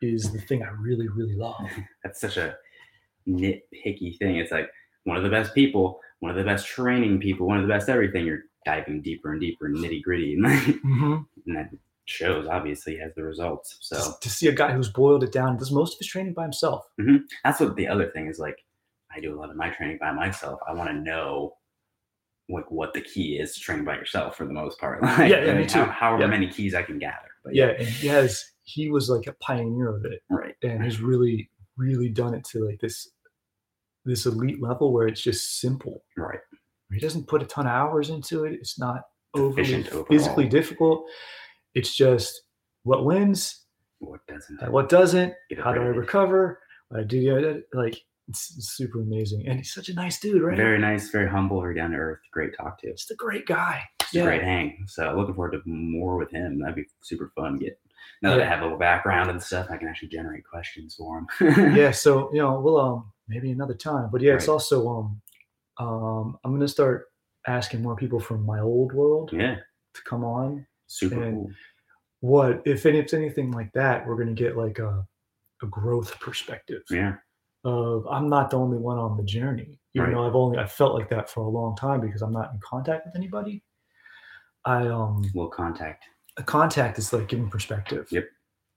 is 0.00 0.32
the 0.32 0.40
thing 0.40 0.62
I 0.62 0.70
really, 0.80 1.08
really 1.08 1.36
love. 1.36 1.68
that's 2.02 2.20
such 2.20 2.38
a 2.38 2.56
nitpicky 3.28 4.18
thing. 4.18 4.36
It's 4.36 4.50
like 4.50 4.68
one 5.04 5.16
of 5.18 5.22
the 5.22 5.28
best 5.30 5.54
people, 5.54 6.00
one 6.22 6.30
of 6.30 6.36
the 6.36 6.44
best 6.44 6.66
training 6.68 7.18
people, 7.18 7.48
one 7.48 7.56
of 7.58 7.62
the 7.66 7.68
best 7.68 7.88
everything. 7.88 8.24
You're 8.26 8.44
diving 8.64 9.02
deeper 9.02 9.32
and 9.32 9.40
deeper, 9.40 9.68
nitty 9.68 10.02
gritty, 10.02 10.34
and, 10.34 10.44
Mhm. 10.84 11.26
and 11.46 11.56
that 11.56 11.70
shows 12.04 12.46
obviously 12.46 12.96
has 12.96 13.12
the 13.16 13.24
results. 13.24 13.76
So 13.80 13.96
Just 13.96 14.22
to 14.22 14.30
see 14.30 14.46
a 14.46 14.52
guy 14.52 14.72
who's 14.72 14.88
boiled 14.88 15.24
it 15.24 15.32
down, 15.32 15.56
does 15.56 15.72
most 15.72 15.94
of 15.94 15.98
his 15.98 16.06
training 16.06 16.32
by 16.34 16.44
himself. 16.44 16.84
that's 17.42 17.58
what 17.58 17.74
the 17.74 17.88
other 17.88 18.10
thing 18.10 18.28
is. 18.28 18.38
Like 18.38 18.64
I 19.14 19.18
do 19.20 19.34
a 19.34 19.38
lot 19.38 19.50
of 19.50 19.56
my 19.56 19.70
training 19.70 19.98
by 20.00 20.12
myself. 20.12 20.60
I 20.68 20.72
want 20.74 20.90
to 20.90 20.94
know 20.94 21.56
like 22.48 22.70
what 22.70 22.92
the 22.94 23.00
key 23.00 23.38
is 23.38 23.54
to 23.54 23.60
train 23.60 23.84
by 23.84 23.94
yourself 23.96 24.36
for 24.36 24.46
the 24.46 24.52
most 24.52 24.78
part. 24.78 25.02
Like, 25.02 25.28
Yeah, 25.30 25.44
yeah, 25.44 25.54
me 25.54 25.62
like, 25.62 25.70
how- 25.72 25.84
too. 25.86 25.90
however 25.90 26.22
Yeah. 26.22 26.28
many 26.28 26.48
keys 26.48 26.74
I 26.74 26.82
can 26.82 26.98
gather. 26.98 27.30
But 27.44 27.54
Yeah, 27.56 27.70
and 27.78 27.86
he 27.88 28.06
has 28.08 28.44
he 28.64 28.90
was 28.90 29.08
like 29.10 29.26
a 29.26 29.32
pioneer 29.34 29.88
of 29.96 30.04
it 30.04 30.22
right. 30.30 30.54
and 30.62 30.82
has 30.84 31.00
really, 31.00 31.50
really 31.76 32.08
done 32.08 32.32
it 32.34 32.44
to 32.52 32.64
like 32.64 32.78
this 32.80 33.10
this 34.04 34.26
elite 34.26 34.62
level 34.62 34.92
where 34.92 35.06
it's 35.06 35.20
just 35.22 35.60
simple. 35.60 36.04
Right. 36.16 36.38
He 36.92 36.98
doesn't 37.00 37.26
put 37.28 37.42
a 37.42 37.46
ton 37.46 37.66
of 37.66 37.72
hours 37.72 38.10
into 38.10 38.44
it. 38.44 38.52
It's 38.54 38.78
not 38.78 39.02
overly 39.34 39.82
physically 40.10 40.46
difficult. 40.48 41.06
It's 41.74 41.94
just 41.96 42.42
what 42.82 43.04
wins, 43.06 43.64
What 44.00 44.20
doesn't? 44.26 44.70
what 44.70 44.88
doesn't, 44.88 45.32
how 45.62 45.72
do 45.72 45.80
I 45.80 45.84
recover, 45.86 46.58
what 46.88 47.00
I 47.00 47.04
do. 47.04 47.16
yeah, 47.18 47.54
Like 47.72 47.98
it's, 48.28 48.54
it's 48.56 48.76
super 48.76 49.00
amazing, 49.00 49.46
and 49.46 49.58
he's 49.58 49.72
such 49.72 49.88
a 49.88 49.94
nice 49.94 50.20
dude, 50.20 50.42
right? 50.42 50.56
Very 50.56 50.78
nice, 50.78 51.08
very 51.10 51.28
humble, 51.30 51.60
very 51.60 51.74
down 51.74 51.92
to 51.92 51.96
earth, 51.96 52.20
great 52.30 52.54
talk 52.56 52.78
to. 52.80 52.92
Just 52.92 53.10
a 53.10 53.14
great 53.14 53.46
guy. 53.46 53.82
Just 54.00 54.14
a 54.16 54.22
great 54.22 54.42
hang. 54.42 54.84
So 54.86 55.14
looking 55.16 55.34
forward 55.34 55.52
to 55.52 55.62
more 55.64 56.16
with 56.18 56.30
him. 56.30 56.58
That'd 56.60 56.76
be 56.76 56.84
super 57.02 57.32
fun. 57.34 57.56
Get 57.56 57.78
now 58.20 58.30
that 58.36 58.42
I 58.42 58.46
have 58.46 58.60
a 58.60 58.64
little 58.64 58.78
background 58.78 59.30
and 59.30 59.42
stuff, 59.42 59.68
I 59.70 59.76
can 59.78 59.88
actually 59.88 60.08
generate 60.08 60.44
questions 60.44 60.94
for 60.96 61.18
him. 61.40 61.74
yeah, 61.76 61.90
so 61.90 62.30
you 62.32 62.40
know, 62.40 62.60
we'll 62.60 62.78
um 62.78 63.11
maybe 63.28 63.50
another 63.50 63.74
time. 63.74 64.08
But 64.10 64.20
yeah, 64.20 64.34
it's 64.34 64.48
also 64.48 64.88
um 64.88 65.22
um 65.78 66.38
I'm 66.44 66.52
gonna 66.52 66.68
start 66.68 67.06
asking 67.46 67.82
more 67.82 67.96
people 67.96 68.20
from 68.20 68.44
my 68.46 68.60
old 68.60 68.92
world 68.92 69.30
yeah, 69.32 69.56
to 69.94 70.02
come 70.04 70.24
on. 70.24 70.66
super 70.86 71.22
And- 71.22 71.34
cool. 71.36 71.50
What 72.20 72.62
if 72.64 72.86
it's 72.86 73.14
anything 73.14 73.50
like 73.50 73.72
that, 73.72 74.06
we're 74.06 74.16
gonna 74.16 74.32
get 74.32 74.56
like 74.56 74.78
a 74.78 75.06
a 75.62 75.66
growth 75.66 76.18
perspective 76.20 76.82
Yeah, 76.90 77.16
of 77.64 78.06
I'm 78.08 78.28
not 78.28 78.50
the 78.50 78.58
only 78.58 78.78
one 78.78 78.98
on 78.98 79.16
the 79.16 79.24
journey. 79.24 79.80
Even 79.94 80.06
Right. 80.08 80.14
though 80.14 80.26
I've 80.26 80.34
only 80.36 80.58
I 80.58 80.66
felt 80.66 80.94
like 80.94 81.08
that 81.10 81.28
for 81.30 81.40
a 81.40 81.48
long 81.48 81.74
time 81.76 82.00
because 82.00 82.22
I'm 82.22 82.32
not 82.32 82.52
in 82.52 82.60
contact 82.60 83.06
with 83.06 83.16
anybody. 83.16 83.62
I 84.64 84.86
um 84.86 85.24
we'll 85.34 85.48
contact. 85.48 86.04
a 86.36 86.42
contact 86.44 86.98
is 86.98 87.12
like 87.12 87.28
giving 87.28 87.50
perspective. 87.50 88.06
Yep. 88.10 88.28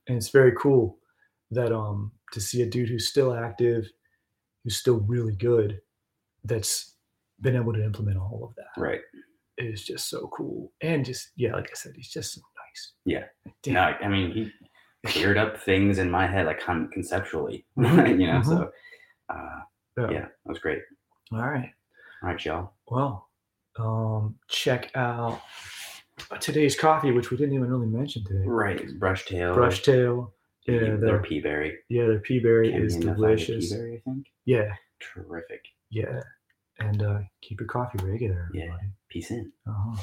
And 0.08 0.18
it's 0.18 0.30
very 0.30 0.52
cool 0.54 0.98
that 1.52 1.72
um 1.72 2.12
to 2.34 2.42
see 2.42 2.64
a 2.64 2.66
dude 2.66 2.90
who's 2.90 3.08
still 3.10 3.34
active, 3.34 3.88
who's 4.66 4.76
still 4.76 5.00
really 5.08 5.36
good, 5.36 5.80
that's 6.44 6.96
been 7.40 7.56
able 7.56 7.72
to 7.72 7.82
implement 7.84 8.18
all 8.18 8.44
of 8.50 8.56
that. 8.56 8.82
Right. 8.82 9.00
It 9.58 9.66
is 9.68 9.84
just 9.86 10.10
so 10.10 10.28
cool. 10.36 10.74
And 10.82 11.06
just 11.06 11.30
yeah, 11.38 11.54
like 11.54 11.70
I 11.72 11.76
said, 11.76 11.94
he's 11.96 12.10
just 12.10 12.34
so 12.34 12.42
nice. 12.58 12.92
Yeah. 13.06 13.24
Damn. 13.64 13.74
No, 13.76 13.82
I 13.82 14.08
mean, 14.10 14.32
he 14.34 14.52
cleared 15.08 15.38
up 15.38 15.58
things 15.62 15.98
in 16.00 16.10
my 16.12 16.28
head, 16.28 16.46
like 16.48 16.60
con- 16.60 16.90
conceptually, 16.92 17.66
you 17.78 17.84
know. 17.84 18.42
mhm. 18.42 18.46
So, 18.46 18.72
uh, 19.30 19.60
Yeah. 19.98 20.10
yeah, 20.12 20.22
that 20.22 20.32
was 20.46 20.60
great. 20.60 20.80
All 21.32 21.40
right. 21.40 21.72
All 22.24 22.30
right, 22.30 22.44
y'all. 22.46 22.74
Well, 22.88 23.30
um, 23.78 24.36
check 24.50 24.92
out 24.96 25.42
today's 26.40 26.76
coffee, 26.78 27.12
which 27.12 27.30
we 27.32 27.38
didn't 27.38 27.54
even 27.56 27.70
really 27.70 27.88
mention 27.88 28.24
today. 28.26 28.44
Right, 28.46 28.80
it's 28.82 28.94
brush 28.94 29.26
tail. 29.26 29.54
Brush 29.54 29.84
tail. 29.84 30.34
Yeah, 30.68 30.80
their 30.80 30.98
their 30.98 31.20
pea 31.22 31.40
berry. 31.42 31.78
yeah, 31.90 32.08
their 32.08 32.20
pea 32.20 32.40
berry 32.40 32.74
is 32.74 32.98
delicious. 32.98 33.70
Pea 33.70 33.76
berry, 33.78 33.96
I 34.06 34.10
think. 34.10 34.26
Yeah, 34.46 34.74
Terrific. 35.00 35.62
yeah. 35.90 36.22
And 36.80 37.02
uh, 37.02 37.20
keep 37.42 37.60
your 37.60 37.68
coffee 37.70 38.00
regular, 38.04 38.50
Yeah. 38.54 38.64
everybody. 38.64 38.88
Peace 39.10 39.32
in. 39.32 39.52
Uh-huh. 39.68 40.02